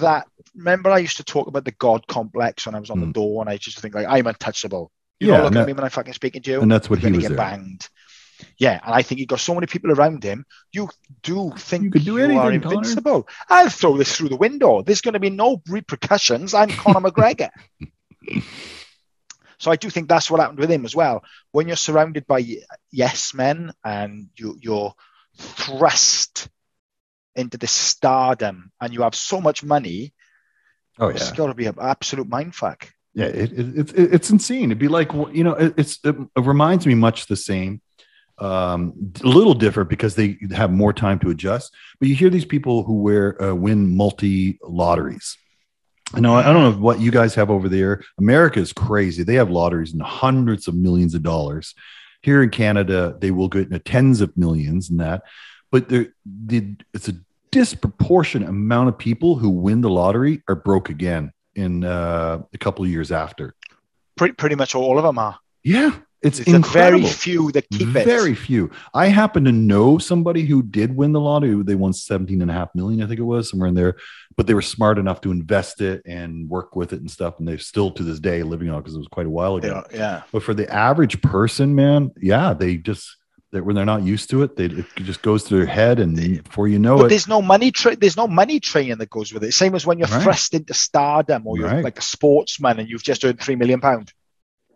that 0.00 0.26
remember 0.54 0.90
I 0.90 0.98
used 0.98 1.18
to 1.18 1.24
talk 1.24 1.46
about 1.48 1.64
the 1.64 1.72
God 1.72 2.06
complex 2.06 2.64
when 2.66 2.74
I 2.74 2.80
was 2.80 2.90
on 2.90 3.00
the 3.00 3.06
Mm. 3.06 3.12
door 3.12 3.42
and 3.42 3.50
I 3.50 3.56
just 3.58 3.78
think 3.80 3.94
like 3.94 4.06
I'm 4.08 4.26
untouchable. 4.26 4.90
You 5.20 5.28
Yeah, 5.28 5.36
know, 5.38 5.42
look 5.44 5.52
at 5.52 5.54
that- 5.54 5.66
me 5.66 5.72
when 5.74 5.84
I'm 5.84 5.90
fucking 5.90 6.14
speaking 6.14 6.42
to 6.42 6.50
you. 6.50 6.60
and 6.62 6.70
that's 6.72 6.88
what 6.88 6.98
he 6.98 7.10
was 7.12 7.20
get 7.20 7.28
there. 7.28 7.36
banged. 7.36 7.88
Yeah, 8.58 8.80
and 8.84 8.92
I 8.94 9.02
think 9.02 9.18
he 9.20 9.26
got 9.26 9.38
so 9.38 9.54
many 9.54 9.66
people 9.66 9.92
around 9.92 10.24
him. 10.24 10.44
You 10.72 10.88
do 11.22 11.52
think 11.56 11.84
You 11.84 11.90
could 11.90 12.04
do 12.04 12.16
you 12.16 12.38
are 12.40 12.46
anything, 12.48 12.62
Conor. 12.62 12.74
invincible. 12.78 13.28
I'll 13.48 13.68
throw 13.68 13.96
this 13.96 14.16
through 14.16 14.30
the 14.30 14.36
window. 14.36 14.82
There's 14.82 15.00
going 15.00 15.12
to 15.14 15.20
be 15.20 15.30
no 15.30 15.62
repercussions. 15.68 16.52
I'm 16.54 16.70
Conor 16.70 17.00
McGregor. 17.10 17.50
So 19.62 19.70
I 19.70 19.76
do 19.76 19.88
think 19.90 20.08
that's 20.08 20.28
what 20.28 20.40
happened 20.40 20.58
with 20.58 20.72
him 20.72 20.84
as 20.84 20.96
well. 20.96 21.22
When 21.52 21.68
you're 21.68 21.76
surrounded 21.76 22.26
by 22.26 22.44
yes 22.90 23.32
men 23.32 23.72
and 23.84 24.26
you, 24.34 24.58
you're 24.60 24.92
thrust 25.36 26.48
into 27.36 27.58
this 27.58 27.70
stardom 27.70 28.72
and 28.80 28.92
you 28.92 29.02
have 29.02 29.14
so 29.14 29.40
much 29.40 29.62
money, 29.62 30.14
Oh 30.98 31.08
it's 31.08 31.30
yeah, 31.30 31.36
got 31.36 31.46
to 31.46 31.54
be 31.54 31.66
an 31.66 31.76
absolute 31.80 32.28
mindfuck. 32.28 32.88
yeah. 33.14 33.26
It, 33.26 33.52
it, 33.52 33.78
it's 33.78 33.92
it's 33.92 34.30
insane. 34.30 34.64
It'd 34.64 34.78
be 34.80 34.88
like 34.88 35.12
you 35.32 35.44
know, 35.44 35.54
it, 35.54 35.74
it's 35.76 36.00
it, 36.04 36.16
reminds 36.36 36.84
me 36.84 36.94
much 36.96 37.28
the 37.28 37.36
same. 37.36 37.80
Um, 38.38 39.12
a 39.22 39.28
little 39.28 39.54
different 39.54 39.88
because 39.90 40.16
they 40.16 40.38
have 40.50 40.72
more 40.72 40.92
time 40.92 41.20
to 41.20 41.30
adjust. 41.30 41.72
But 42.00 42.08
you 42.08 42.16
hear 42.16 42.30
these 42.30 42.44
people 42.44 42.82
who 42.82 43.00
wear 43.00 43.40
uh, 43.40 43.54
win 43.54 43.96
multi 43.96 44.58
lotteries. 44.60 45.38
I 46.14 46.20
know 46.20 46.34
I 46.34 46.52
don't 46.52 46.62
know 46.74 46.80
what 46.80 47.00
you 47.00 47.10
guys 47.10 47.34
have 47.34 47.50
over 47.50 47.68
there. 47.68 48.02
America 48.18 48.60
is 48.60 48.72
crazy. 48.72 49.22
They 49.22 49.34
have 49.34 49.50
lotteries 49.50 49.94
in 49.94 50.00
hundreds 50.00 50.68
of 50.68 50.74
millions 50.74 51.14
of 51.14 51.22
dollars. 51.22 51.74
Here 52.22 52.42
in 52.42 52.50
Canada, 52.50 53.16
they 53.18 53.30
will 53.30 53.48
get 53.48 53.62
into 53.62 53.78
tens 53.78 54.20
of 54.20 54.36
millions 54.36 54.90
and 54.90 55.00
that. 55.00 55.22
But 55.70 55.88
there, 55.88 56.08
the, 56.24 56.76
it's 56.92 57.08
a 57.08 57.14
disproportionate 57.50 58.48
amount 58.48 58.90
of 58.90 58.98
people 58.98 59.36
who 59.36 59.48
win 59.48 59.80
the 59.80 59.90
lottery 59.90 60.42
are 60.48 60.54
broke 60.54 60.88
again 60.88 61.32
in 61.54 61.84
uh, 61.84 62.42
a 62.52 62.58
couple 62.58 62.84
of 62.84 62.90
years 62.90 63.10
after. 63.10 63.54
Pretty, 64.16 64.34
pretty 64.34 64.54
much 64.54 64.74
all 64.74 64.98
of 64.98 65.04
them 65.04 65.18
are. 65.18 65.38
Yeah, 65.64 65.96
it's, 66.22 66.38
It's 66.40 66.48
incredible. 66.48 67.00
very 67.00 67.12
few 67.12 67.50
that 67.52 67.68
keep 67.70 67.96
it. 67.96 68.04
Very 68.04 68.34
few. 68.34 68.70
I 68.94 69.06
happen 69.08 69.44
to 69.44 69.52
know 69.52 69.98
somebody 69.98 70.42
who 70.46 70.62
did 70.62 70.94
win 70.96 71.12
the 71.12 71.20
lottery. 71.20 71.60
They 71.64 71.74
won 71.74 71.92
17 71.92 72.40
and 72.42 72.50
a 72.50 72.54
half 72.54 72.74
million, 72.74 73.02
I 73.02 73.06
think 73.08 73.18
it 73.18 73.24
was, 73.24 73.50
somewhere 73.50 73.68
in 73.68 73.74
there. 73.74 73.96
But 74.36 74.46
they 74.46 74.54
were 74.54 74.62
smart 74.62 74.98
enough 74.98 75.20
to 75.22 75.30
invest 75.32 75.80
it 75.80 76.02
and 76.06 76.48
work 76.48 76.76
with 76.76 76.92
it 76.92 77.00
and 77.00 77.10
stuff. 77.10 77.34
And 77.38 77.46
they're 77.48 77.58
still 77.58 77.90
to 77.92 78.02
this 78.02 78.20
day 78.20 78.42
living 78.42 78.70
on 78.70 78.78
it 78.78 78.82
because 78.82 78.94
it 78.94 78.98
was 78.98 79.08
quite 79.08 79.26
a 79.26 79.30
while 79.30 79.56
ago. 79.56 79.82
Yeah, 79.90 79.96
yeah. 79.98 80.22
But 80.32 80.42
for 80.42 80.54
the 80.54 80.72
average 80.72 81.20
person, 81.22 81.74
man, 81.74 82.12
yeah, 82.20 82.54
they 82.54 82.76
just 82.76 83.16
they, 83.50 83.60
when 83.60 83.74
they're 83.76 83.84
not 83.84 84.02
used 84.02 84.30
to 84.30 84.42
it, 84.44 84.56
they 84.56 84.66
it 84.66 84.86
just 84.96 85.20
goes 85.22 85.44
to 85.44 85.56
their 85.56 85.66
head, 85.66 85.98
and 86.00 86.16
before 86.44 86.68
you 86.68 86.78
know 86.78 86.96
But 86.96 87.06
it, 87.06 87.08
there's 87.10 87.28
no 87.28 87.42
money. 87.42 87.70
Tra- 87.70 87.96
there's 87.96 88.16
no 88.16 88.26
money 88.26 88.60
training 88.60 88.96
that 88.98 89.10
goes 89.10 89.30
with 89.34 89.44
it. 89.44 89.52
Same 89.52 89.74
as 89.74 89.84
when 89.84 89.98
you're 89.98 90.08
Right. 90.08 90.22
thrust 90.22 90.54
into 90.54 90.72
stardom, 90.72 91.46
or 91.46 91.58
you're 91.58 91.66
Right. 91.68 91.84
like 91.84 91.98
a 91.98 92.02
sportsman 92.02 92.78
and 92.80 92.88
you've 92.88 93.02
just 93.02 93.22
earned 93.24 93.40
three 93.40 93.56
million 93.56 93.80
pound 93.80 94.12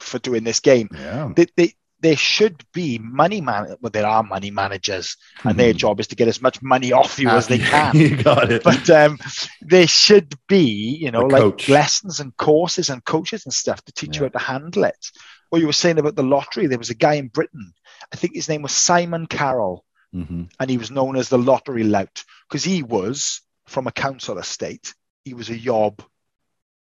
for 0.06 0.18
doing 0.18 0.44
this 0.44 0.60
game. 0.60 0.88
yeah, 0.92 1.32
They, 1.34 1.46
they, 1.56 1.72
there 2.00 2.16
should 2.16 2.62
be 2.74 2.98
money 2.98 3.40
man. 3.40 3.74
Well, 3.80 3.90
there 3.90 4.06
are 4.06 4.22
money 4.22 4.50
managers, 4.50 5.16
and 5.44 5.58
their 5.58 5.72
Mhm. 5.72 5.78
job 5.78 6.00
is 6.00 6.08
to 6.08 6.14
get 6.16 6.28
as 6.28 6.42
much 6.42 6.60
money 6.62 6.92
off 6.92 7.18
you 7.18 7.28
as 7.28 7.48
they 7.48 7.58
can. 7.74 7.96
you 7.96 8.22
got 8.22 8.52
it. 8.52 8.62
but 8.62 8.88
um, 8.90 9.18
there 9.62 9.86
should 9.86 10.34
be, 10.46 10.98
you 11.00 11.10
know, 11.10 11.22
like 11.26 11.68
lessons 11.68 12.20
and 12.20 12.36
courses 12.36 12.90
and 12.90 13.04
coaches 13.04 13.44
and 13.46 13.52
stuff 13.54 13.82
to 13.84 13.92
teach 13.92 14.16
you 14.16 14.22
how 14.24 14.28
to 14.28 14.38
handle 14.38 14.84
it. 14.84 15.10
Or 15.50 15.58
you 15.58 15.66
were 15.66 15.72
saying 15.72 15.98
about 15.98 16.16
the 16.16 16.22
lottery. 16.22 16.66
There 16.66 16.78
was 16.78 16.90
a 16.90 16.94
guy 16.94 17.14
in 17.14 17.28
Britain. 17.28 17.72
I 18.12 18.16
think 18.16 18.34
his 18.34 18.48
name 18.48 18.62
was 18.62 18.72
Simon 18.72 19.26
Carroll 19.26 19.84
Mhm. 20.14 20.50
and 20.60 20.70
he 20.70 20.76
was 20.78 20.90
known 20.90 21.16
as 21.16 21.28
the 21.28 21.38
lottery 21.38 21.82
lout 21.84 22.24
because 22.48 22.62
he 22.62 22.82
was 22.82 23.40
from 23.66 23.86
a 23.86 23.92
council 23.92 24.38
estate. 24.38 24.94
He 25.24 25.34
was 25.34 25.48
a 25.50 25.56
yob, 25.58 26.02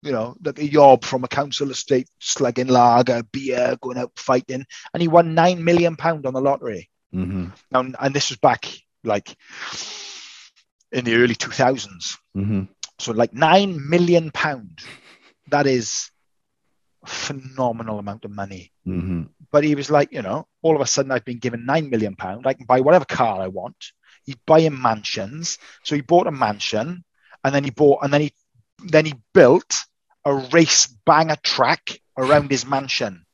you 0.01 0.11
know, 0.11 0.35
like 0.43 0.59
a 0.59 0.65
yob 0.65 1.03
from 1.03 1.23
a 1.23 1.27
council 1.27 1.71
estate, 1.71 2.07
slugging 2.19 2.67
lager, 2.67 3.23
beer, 3.23 3.77
going 3.81 3.97
out 3.97 4.11
fighting, 4.15 4.65
and 4.93 5.01
he 5.01 5.07
won 5.07 5.33
nine 5.33 5.63
million 5.63 5.95
pound 5.95 6.25
on 6.25 6.33
the 6.33 6.41
lottery. 6.41 6.89
Mhm. 7.13 7.51
Now, 7.71 7.81
and 7.99 8.13
this 8.13 8.29
was 8.29 8.37
back 8.37 8.65
like 9.03 9.35
in 10.91 11.05
the 11.05 11.15
early 11.15 11.35
two 11.35 11.51
thousands. 11.51 12.17
Mhm. 12.35 12.67
So 12.99 13.11
like 13.13 13.33
nine 13.33 13.89
million 13.89 14.31
pound. 14.31 14.79
That 15.47 15.67
is 15.67 16.11
phenomenal 17.05 17.99
amount 17.99 18.25
of 18.25 18.31
money. 18.31 18.71
hmm 18.85 19.23
But 19.51 19.63
he 19.63 19.73
was 19.75 19.89
like, 19.89 20.11
you 20.11 20.21
know, 20.21 20.47
all 20.61 20.75
of 20.75 20.81
a 20.81 20.85
sudden 20.85 21.11
I've 21.11 21.25
been 21.25 21.39
given 21.39 21.65
nine 21.65 21.89
million 21.89 22.15
pound. 22.15 22.45
I 22.45 22.53
can 22.53 22.65
buy 22.65 22.81
whatever 22.81 23.05
car 23.05 23.41
I 23.41 23.47
want. 23.47 23.93
He's 24.25 24.35
buying 24.45 24.79
mansions. 24.79 25.57
So 25.83 25.95
he 25.95 26.01
bought 26.01 26.27
a 26.27 26.31
mansion, 26.31 27.03
and 27.43 27.55
then 27.55 27.63
he 27.63 27.71
bought, 27.71 28.03
and 28.03 28.13
then 28.13 28.21
he, 28.21 28.33
then 28.85 29.05
he 29.05 29.15
built 29.33 29.85
a 30.29 30.47
race 30.51 30.87
banger 31.05 31.37
track 31.41 31.99
around 32.17 32.51
his 32.51 32.65
mansion 32.65 33.25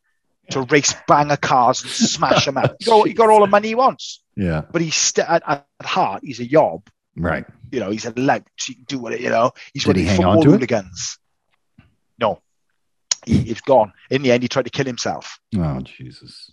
to 0.52 0.62
race 0.64 0.94
banger 1.08 1.38
cars 1.38 1.82
and 1.82 1.90
smash 1.92 2.46
them 2.46 2.58
out. 2.58 2.76
He 2.80 2.86
got, 2.86 3.08
he 3.08 3.14
got 3.14 3.30
all 3.30 3.42
the 3.42 3.48
money 3.48 3.70
he 3.70 3.76
wants, 3.76 4.22
Yeah. 4.36 4.62
but 4.72 4.82
he's 4.82 4.96
st- 4.96 5.28
at, 5.28 5.44
at 5.48 5.66
heart 5.84 6.22
he's 6.24 6.40
a 6.40 6.46
yob. 6.50 6.88
Right. 7.16 7.46
You 7.72 7.80
know, 7.80 7.90
he's 7.92 8.06
a 8.06 8.14
lout. 8.16 8.44
He 8.64 8.76
can 8.76 8.84
do 8.84 9.00
what 9.00 9.20
you 9.20 9.30
know. 9.30 9.52
He's 9.74 9.84
Did 9.86 9.96
one 9.96 9.96
he 9.98 10.10
of 10.10 10.16
football 10.18 10.32
on 10.38 10.42
to 10.44 10.50
it? 10.50 10.52
hooligans. 10.52 11.18
No, 12.20 12.42
he, 13.26 13.40
he's 13.40 13.62
gone. 13.62 13.92
In 14.10 14.22
the 14.22 14.32
end, 14.32 14.44
he 14.44 14.50
tried 14.50 14.66
to 14.66 14.70
kill 14.72 14.86
himself 14.86 15.40
Oh 15.58 15.80
Jesus. 15.82 16.52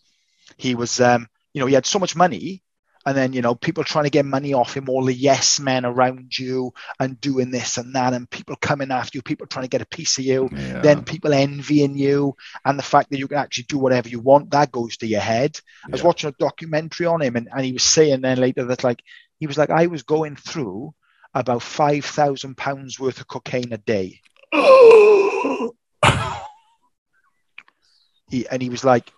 he 0.57 0.75
was 0.75 1.01
um 1.01 1.29
you 1.53 1.61
know 1.61 1.67
he 1.67 1.75
had 1.75 1.85
so 1.87 1.99
much 1.99 2.17
money 2.17 2.63
and 3.07 3.17
then 3.17 3.33
you 3.33 3.43
know 3.43 3.55
people 3.55 3.85
trying 3.85 4.05
to 4.05 4.11
get 4.11 4.25
money 4.25 4.55
off 4.55 4.77
him 4.77 4.89
all 4.89 5.05
the 5.05 5.15
yes 5.15 5.59
men 5.61 5.85
around 5.85 6.37
you 6.39 6.73
and 7.01 7.21
doing 7.21 7.51
this 7.51 7.77
and 7.79 7.95
that 7.95 8.13
and 8.13 8.31
people 8.31 8.57
coming 8.57 8.91
after 8.91 9.19
you 9.19 9.23
people 9.23 9.47
trying 9.47 9.65
to 9.65 9.69
get 9.69 9.83
a 9.83 9.87
piece 9.87 10.19
of 10.19 10.25
you 10.25 10.49
Yeah. 10.53 10.81
then 10.83 11.03
people 11.05 11.33
envying 11.33 11.97
you 11.97 12.37
and 12.65 12.79
the 12.79 12.83
fact 12.83 13.11
that 13.11 13.19
you 13.19 13.29
can 13.29 13.39
actually 13.39 13.65
do 13.65 13.79
whatever 13.79 14.09
you 14.09 14.21
want 14.21 14.51
that 14.51 14.73
goes 14.73 14.97
to 14.99 15.07
your 15.07 15.21
head. 15.21 15.59
I 15.87 15.91
was 15.91 16.03
watching 16.03 16.29
a 16.29 16.35
documentary 16.39 17.07
on 17.07 17.21
him 17.23 17.37
and, 17.37 17.49
and 17.51 17.65
he 17.65 17.73
was 17.73 17.83
saying 17.83 18.21
then 18.21 18.39
later 18.39 18.65
that 18.67 18.85
like 18.85 19.03
he 19.39 19.47
was 19.47 19.59
like 19.59 19.71
i 19.71 19.87
was 19.87 20.03
going 20.03 20.37
through 20.37 20.95
about 21.35 21.63
5000 21.63 22.57
pounds 22.57 23.01
worth 23.01 23.21
of 23.21 23.27
cocaine 23.27 23.73
a 23.73 23.79
day. 23.79 24.21
He, 28.29 28.49
and 28.49 28.63
he 28.63 28.71
was 28.71 28.83
like 28.83 29.13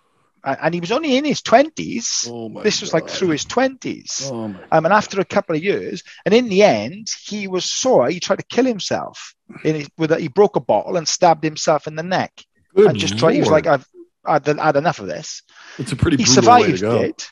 and 0.45 0.73
he 0.73 0.79
was 0.79 0.91
only 0.91 1.17
in 1.17 1.25
his 1.25 1.41
20s 1.41 2.29
oh 2.29 2.61
this 2.61 2.81
was 2.81 2.93
like 2.93 3.09
through 3.09 3.29
his 3.29 3.45
20s 3.45 4.31
Oh 4.31 4.43
um, 4.71 4.85
and 4.85 4.93
after 4.93 5.19
a 5.19 5.25
couple 5.25 5.55
of 5.55 5.63
years 5.63 6.03
and 6.25 6.33
in 6.33 6.49
the 6.49 6.63
end 6.63 7.07
he 7.25 7.47
was 7.47 7.65
sore. 7.65 8.09
He 8.09 8.19
tried 8.19 8.39
to 8.39 8.45
kill 8.45 8.65
himself 8.65 9.35
in 9.63 9.75
his, 9.75 9.89
with 9.97 10.11
a, 10.11 10.19
he 10.19 10.27
broke 10.27 10.55
a 10.55 10.59
bottle 10.59 10.97
and 10.97 11.07
stabbed 11.07 11.43
himself 11.43 11.87
in 11.87 11.95
the 11.95 12.03
neck. 12.03 12.31
Good 12.75 12.89
and 12.89 12.97
just 12.97 13.17
tried 13.17 13.33
he 13.33 13.39
was 13.39 13.49
like 13.49 13.67
i've 13.67 13.85
I'd 14.27 14.47
had 14.47 14.75
enough 14.75 14.97
of 14.99 15.05
this. 15.05 15.43
It's 15.77 15.91
a 15.91 15.95
pretty 15.95 16.17
he 16.17 16.23
brutal 16.23 16.51
way 16.51 16.71
to 16.71 16.77
survived 16.77 17.03
it. 17.03 17.31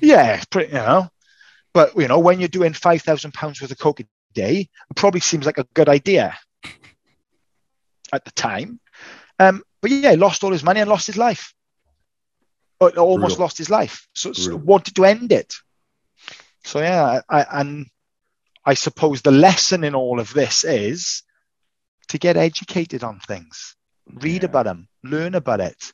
Yeah 0.00 0.42
pretty, 0.50 0.68
you 0.68 0.78
know. 0.78 1.08
But 1.72 1.96
you 1.96 2.08
know 2.08 2.18
when 2.18 2.40
you're 2.40 2.48
doing 2.48 2.72
5000 2.72 3.32
pounds 3.32 3.60
worth 3.60 3.70
of 3.70 3.78
coke 3.78 4.00
a 4.00 4.04
day 4.34 4.68
it 4.90 4.96
probably 4.96 5.20
seems 5.20 5.46
like 5.46 5.58
a 5.58 5.66
good 5.74 5.88
idea 5.88 6.36
at 8.12 8.24
the 8.24 8.30
time. 8.32 8.80
Um, 9.38 9.62
but 9.80 9.90
yeah 9.90 10.10
he 10.10 10.16
lost 10.16 10.44
all 10.44 10.52
his 10.52 10.64
money 10.64 10.80
and 10.80 10.90
lost 10.90 11.06
his 11.06 11.16
life 11.16 11.54
almost 12.80 13.36
Brutal. 13.36 13.36
lost 13.38 13.58
his 13.58 13.70
life. 13.70 14.08
So, 14.14 14.32
so 14.32 14.56
wanted 14.56 14.96
to 14.96 15.04
end 15.04 15.32
it. 15.32 15.54
So 16.64 16.80
yeah 16.80 17.20
I, 17.28 17.46
and 17.60 17.86
i 18.64 18.74
suppose 18.74 19.22
the 19.22 19.30
lesson 19.30 19.84
in 19.84 19.94
all 19.94 20.20
of 20.20 20.32
this 20.34 20.64
is 20.64 21.22
to 22.08 22.18
get 22.18 22.36
educated 22.36 23.02
on 23.04 23.20
things. 23.20 23.76
Read 24.12 24.42
Yeah. 24.42 24.46
about 24.46 24.64
them 24.66 24.88
learn 25.02 25.34
about 25.34 25.60
it. 25.60 25.92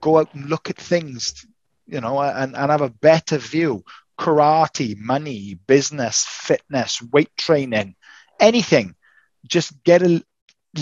Go 0.00 0.18
out 0.18 0.34
and 0.34 0.48
look 0.48 0.70
at 0.70 0.76
things 0.76 1.46
you 1.86 2.00
know 2.00 2.20
and, 2.20 2.56
and 2.56 2.70
have 2.70 2.82
a 2.82 2.88
better 2.90 3.38
view. 3.38 3.84
Karate 4.18 4.96
money 4.96 5.54
business 5.66 6.24
fitness 6.28 7.02
weight 7.12 7.30
training 7.36 7.94
anything. 8.40 8.94
Just 9.46 9.82
get 9.84 10.02
a 10.02 10.22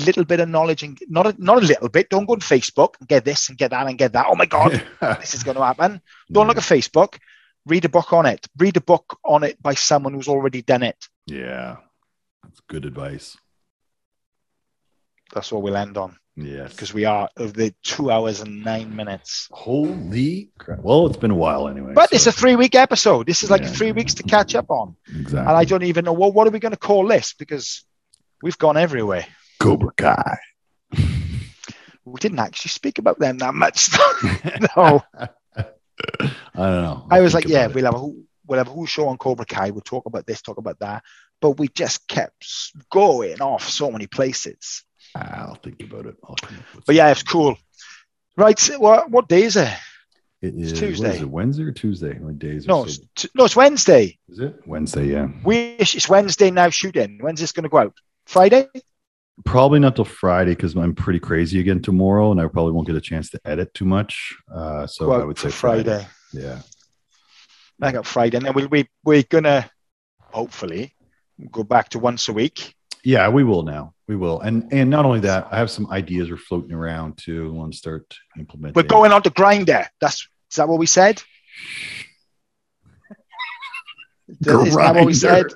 little 0.06 0.24
bit 0.24 0.40
of 0.40 0.48
knowledge 0.48 0.82
and 0.82 0.98
not 1.08 1.26
a, 1.26 1.34
not 1.38 1.58
a 1.62 1.66
little 1.66 1.88
bit 1.88 2.08
don't 2.08 2.26
go 2.26 2.32
on 2.32 2.40
facebook 2.40 2.94
and 3.00 3.08
get 3.08 3.24
this 3.24 3.48
and 3.48 3.58
get 3.58 3.70
that 3.72 3.86
and 3.86 3.98
get 3.98 4.12
that 4.12 4.26
oh 4.28 4.34
my 4.34 4.46
god 4.46 4.82
this 5.20 5.34
is 5.34 5.42
going 5.42 5.56
to 5.56 5.62
happen 5.64 6.00
don't 6.30 6.46
look 6.46 6.56
at 6.56 6.62
facebook 6.62 7.18
read 7.66 7.84
a 7.84 7.88
book 7.88 8.12
on 8.12 8.26
it 8.26 8.46
read 8.58 8.76
a 8.76 8.80
book 8.80 9.18
on 9.24 9.42
it 9.42 9.60
by 9.62 9.74
someone 9.74 10.14
who's 10.14 10.28
already 10.28 10.62
done 10.62 10.82
it 10.82 10.96
Yeah. 11.26 11.76
That's 12.42 12.60
good 12.68 12.84
advice. 12.86 13.36
that's 15.34 15.50
what 15.52 15.62
we'll 15.62 15.76
end 15.76 15.96
on 15.96 16.16
Yes. 16.34 16.72
because 16.72 16.94
we 16.94 17.04
are 17.04 17.28
of 17.36 17.52
the 17.52 17.74
two 17.82 18.10
hours 18.10 18.40
and 18.40 18.64
nine 18.64 18.96
minutes 18.96 19.48
Holy 19.52 20.50
crap. 20.58 20.78
Well, 20.80 21.06
it's 21.06 21.18
been 21.18 21.30
a 21.30 21.34
while 21.36 21.68
anyway. 21.68 21.92
but 21.94 22.08
so- 22.10 22.16
it's 22.16 22.26
a 22.26 22.32
three 22.32 22.56
week 22.56 22.74
episode 22.74 23.26
this 23.26 23.42
is 23.42 23.50
like 23.50 23.62
Yeah. 23.62 23.68
three 23.68 23.92
weeks 23.92 24.14
to 24.14 24.22
catch 24.22 24.54
up 24.54 24.70
on 24.70 24.96
exactly. 25.08 25.38
and 25.40 25.48
I 25.50 25.64
don't 25.64 25.82
even 25.82 26.04
know 26.06 26.14
well, 26.14 26.32
what 26.32 26.46
are 26.46 26.50
we 26.50 26.58
going 26.58 26.72
to 26.72 26.78
call 26.78 27.06
this 27.06 27.34
because 27.34 27.84
we've 28.42 28.58
gone 28.58 28.76
everywhere. 28.76 29.26
Cobra 29.62 29.92
Kai. 29.96 30.38
We 32.04 32.18
didn't 32.18 32.40
actually 32.40 32.70
speak 32.70 32.98
about 32.98 33.18
them 33.20 33.38
that 33.38 33.54
much. 33.54 33.90
no, 34.76 35.02
I 35.56 35.68
don't 36.56 36.82
know. 36.82 37.06
I 37.10 37.16
I'll 37.16 37.22
was 37.22 37.32
like, 37.32 37.46
yeah, 37.46 37.66
it. 37.68 37.74
we'll 37.74 37.84
have 37.84 37.94
a 37.94 37.98
who, 37.98 38.24
we'll 38.46 38.58
have 38.58 38.66
a 38.66 38.72
who 38.72 38.86
show 38.86 39.06
on 39.06 39.18
Cobra 39.18 39.46
Kai. 39.46 39.70
We'll 39.70 39.82
talk 39.82 40.06
about 40.06 40.26
this, 40.26 40.42
talk 40.42 40.58
about 40.58 40.80
that, 40.80 41.04
but 41.40 41.52
we 41.52 41.68
just 41.68 42.08
kept 42.08 42.72
going 42.90 43.40
off 43.40 43.68
so 43.68 43.90
many 43.90 44.08
places. 44.08 44.82
I'll 45.14 45.54
think 45.54 45.80
about 45.82 46.06
it. 46.06 46.16
I'll 46.28 46.34
come 46.34 46.58
up 46.58 46.74
with 46.74 46.86
But 46.86 46.96
yeah, 46.96 47.10
it's 47.10 47.22
cool. 47.22 47.56
Right, 48.36 48.58
so 48.58 48.80
what 48.80 49.10
what 49.10 49.28
day 49.28 49.44
is 49.44 49.56
it? 49.56 49.72
It 50.40 50.54
is 50.56 50.72
it's 50.72 50.80
Tuesday. 50.80 51.14
is 51.16 51.22
it, 51.22 51.30
Wednesday 51.30 51.62
or 51.62 51.72
Tuesday? 51.72 52.18
What 52.18 52.38
days? 52.40 52.66
No, 52.66 52.82
it's, 52.82 52.98
t- 53.14 53.28
no, 53.36 53.44
it's 53.44 53.54
Wednesday. 53.54 54.18
is 54.28 54.40
it 54.40 54.66
Wednesday? 54.66 55.06
Yeah. 55.06 55.28
We 55.44 55.76
it's 55.78 56.08
Wednesday 56.08 56.50
now. 56.50 56.70
Shooting. 56.70 57.18
When's 57.20 57.38
this 57.38 57.52
going 57.52 57.62
to 57.62 57.68
go 57.68 57.78
out? 57.78 57.94
Friday. 58.26 58.66
Probably 59.44 59.80
not 59.80 59.96
till 59.96 60.04
Friday 60.04 60.52
because 60.52 60.76
I'm 60.76 60.94
pretty 60.94 61.18
crazy 61.18 61.58
again 61.58 61.80
tomorrow, 61.80 62.30
and 62.30 62.40
I 62.40 62.46
probably 62.46 62.72
won't 62.72 62.86
get 62.86 62.96
a 62.96 63.00
chance 63.00 63.30
to 63.30 63.40
edit 63.44 63.72
too 63.74 63.86
much. 63.86 64.36
Uh, 64.52 64.86
so 64.86 65.06
go 65.06 65.12
I 65.12 65.24
would 65.24 65.38
say 65.38 65.50
Friday. 65.50 65.84
Friday. 65.84 66.06
Yeah. 66.32 66.60
I 67.80 67.92
got 67.92 68.06
Friday, 68.06 68.36
and 68.36 68.46
then 68.46 68.54
we'll 68.54 68.68
we 68.68 68.88
we're 69.04 69.24
gonna 69.24 69.68
hopefully 70.20 70.94
go 71.50 71.64
back 71.64 71.88
to 71.90 71.98
once 71.98 72.28
a 72.28 72.32
week. 72.32 72.74
Yeah, 73.04 73.28
we 73.28 73.42
will 73.42 73.62
now. 73.62 73.94
We 74.06 74.16
will, 74.16 74.40
and 74.40 74.72
and 74.72 74.90
not 74.90 75.04
only 75.04 75.20
that, 75.20 75.48
I 75.50 75.58
have 75.58 75.70
some 75.70 75.90
ideas 75.90 76.30
are 76.30 76.36
floating 76.36 76.72
around 76.72 77.18
too. 77.18 77.48
I 77.48 77.52
want 77.52 77.72
to 77.72 77.78
start 77.78 78.14
implementing. 78.38 78.74
We're 78.74 78.86
going 78.86 79.12
on 79.12 79.22
to 79.22 79.30
Grindr. 79.30 79.86
That's 80.00 80.28
is 80.50 80.56
that 80.56 80.68
what 80.68 80.78
we 80.78 80.86
said? 80.86 81.22
Is 84.40 84.74
that 84.76 84.94
what 84.94 85.04
we 85.06 85.14
said? 85.14 85.46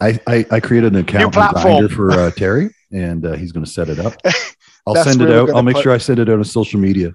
I, 0.00 0.18
I 0.26 0.46
I 0.50 0.60
created 0.60 0.92
an 0.94 1.00
account 1.00 1.24
on 1.24 1.32
platform. 1.32 1.84
Grindr 1.84 1.90
for 1.92 2.10
uh, 2.12 2.30
Terry, 2.32 2.74
and 2.92 3.24
uh, 3.24 3.32
he's 3.34 3.52
going 3.52 3.64
to 3.64 3.70
set 3.70 3.88
it 3.88 3.98
up. 3.98 4.14
I'll 4.86 4.94
That's 4.94 5.08
send 5.08 5.22
it 5.22 5.24
where 5.24 5.34
we're 5.36 5.40
out. 5.42 5.46
gonna 5.46 5.56
I'll 5.58 5.62
make 5.62 5.76
put- 5.76 5.82
sure 5.84 5.92
I 5.92 5.98
send 5.98 6.18
it 6.18 6.28
out 6.28 6.38
on 6.38 6.44
social 6.44 6.78
media. 6.80 7.12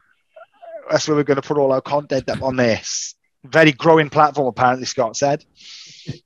That's 0.89 1.07
where 1.07 1.15
we're 1.17 1.23
going 1.23 1.39
to 1.39 1.47
put 1.47 1.57
all 1.57 1.71
our 1.71 1.81
content 1.81 2.27
up 2.29 2.41
on 2.41 2.55
this. 2.55 3.13
Very 3.43 3.71
growing 3.71 4.09
platform, 4.09 4.47
apparently. 4.47 4.85
Scott 4.85 5.15
said. 5.15 5.45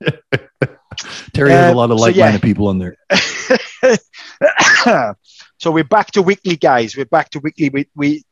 Terry 1.34 1.50
has 1.50 1.68
a 1.68 1.72
Uh, 1.72 1.74
lot 1.74 1.90
of 1.90 1.98
so 1.98 2.04
like-minded 2.06 2.38
yeah. 2.40 2.46
people 2.46 2.68
on 2.68 2.78
there. 2.78 2.96
so 5.58 5.70
we're 5.70 5.84
back 5.84 6.10
to 6.12 6.22
weekly, 6.22 6.56
guys. 6.56 6.96
We're 6.96 7.04
back 7.04 7.30
to 7.30 7.40
weekly. 7.40 7.68
We, 7.68 7.88
we 7.94 8.24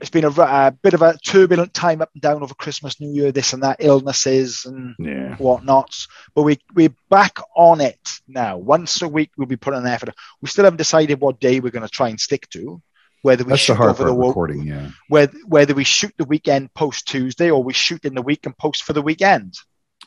it's 0.00 0.10
been 0.10 0.24
a, 0.24 0.28
a 0.28 0.76
bit 0.82 0.94
of 0.94 1.02
a 1.02 1.16
turbulent 1.18 1.72
time 1.72 2.02
up 2.02 2.10
and 2.14 2.22
down 2.22 2.42
over 2.42 2.54
Christmas, 2.54 3.00
New 3.00 3.12
Year, 3.12 3.32
this 3.32 3.52
and 3.52 3.62
that, 3.62 3.78
illnesses 3.80 4.64
and 4.66 4.94
Yeah, 4.98 5.36
whatnots. 5.36 6.08
But 6.34 6.42
we 6.42 6.58
we're 6.74 6.94
back 7.08 7.38
on 7.54 7.80
it 7.80 7.98
now. 8.28 8.58
Once 8.58 9.00
a 9.02 9.08
week, 9.08 9.30
we'll 9.36 9.46
be 9.46 9.56
putting 9.56 9.80
an 9.80 9.86
effort. 9.86 10.14
We 10.40 10.48
still 10.48 10.64
haven't 10.64 10.78
decided 10.78 11.20
what 11.20 11.40
day 11.40 11.60
we're 11.60 11.70
going 11.70 11.86
to 11.86 11.88
try 11.88 12.08
and 12.08 12.20
stick 12.20 12.48
to. 12.50 12.82
Whether 13.22 13.44
we 13.44 13.50
that's 13.50 13.62
the 13.62 13.72
shoot 13.72 13.76
hard 13.76 13.90
over 13.90 14.04
the 14.04 14.14
recording. 14.14 14.66
Yeah, 14.66 14.90
whether 15.08 15.36
whether 15.46 15.74
we 15.74 15.84
shoot 15.84 16.14
the 16.16 16.24
weekend 16.26 16.72
post 16.74 17.08
Tuesday 17.08 17.50
or 17.50 17.62
we 17.62 17.72
shoot 17.72 18.04
in 18.04 18.14
the 18.14 18.22
week 18.22 18.46
and 18.46 18.56
post 18.56 18.84
for 18.84 18.92
the 18.92 19.02
weekend. 19.02 19.54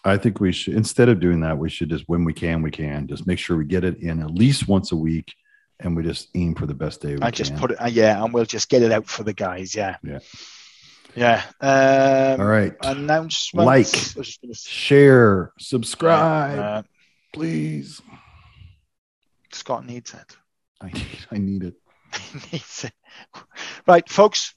I 0.05 0.17
think 0.17 0.39
we 0.39 0.51
should 0.51 0.75
instead 0.75 1.09
of 1.09 1.19
doing 1.19 1.41
that, 1.41 1.57
we 1.57 1.69
should 1.69 1.89
just 1.89 2.05
when 2.07 2.23
we 2.23 2.33
can, 2.33 2.61
we 2.61 2.71
can 2.71 3.07
just 3.07 3.27
make 3.27 3.39
sure 3.39 3.57
we 3.57 3.65
get 3.65 3.83
it 3.83 3.97
in 3.97 4.21
at 4.21 4.31
least 4.31 4.67
once 4.67 4.91
a 4.91 4.95
week, 4.95 5.33
and 5.79 5.95
we 5.95 6.03
just 6.03 6.29
aim 6.35 6.55
for 6.55 6.65
the 6.65 6.73
best 6.73 7.01
day. 7.01 7.15
We 7.15 7.21
I 7.21 7.31
just 7.31 7.51
can. 7.51 7.59
put 7.59 7.71
it, 7.71 7.81
uh, 7.81 7.87
yeah, 7.87 8.23
and 8.23 8.33
we'll 8.33 8.45
just 8.45 8.69
get 8.69 8.81
it 8.83 8.91
out 8.91 9.07
for 9.07 9.23
the 9.23 9.33
guys. 9.33 9.73
Yeah, 9.75 9.95
Yeah. 10.03 10.19
yeah. 11.15 11.43
Um, 11.61 12.41
All 12.41 12.47
right, 12.47 12.73
Announcements. 12.81 13.53
Like. 13.53 13.85
I 13.87 14.19
was 14.19 14.27
just 14.27 14.41
gonna 14.41 14.53
share, 14.53 15.51
subscribe, 15.59 16.59
Uh, 16.59 16.83
please. 17.33 18.01
Scott 19.51 19.85
needs 19.85 20.13
it. 20.13 20.37
I 20.81 20.87
need, 20.91 21.25
I 21.31 21.37
need 21.37 21.63
it. 21.63 21.75
He 22.31 22.39
needs 22.57 22.83
it. 22.85 22.93
Right, 23.87 24.07
folks. 24.09 24.55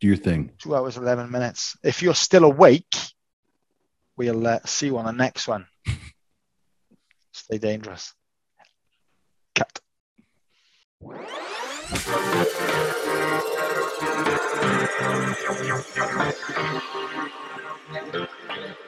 Do 0.00 0.06
your 0.08 0.16
thing. 0.16 0.50
Two 0.58 0.74
hours 0.76 0.96
eleven 0.96 1.30
minutes. 1.30 1.76
If 1.82 2.02
you're 2.02 2.14
still 2.14 2.44
awake, 2.44 2.94
we'll 4.16 4.46
uh, 4.46 4.58
see 4.64 4.86
you 4.86 4.98
on 4.98 5.04
the 5.06 5.12
next 5.12 5.48
one. 5.48 5.66
Stay 7.32 7.58
dangerous. 7.58 8.12
Thank 11.08 12.54
you. 18.14 18.85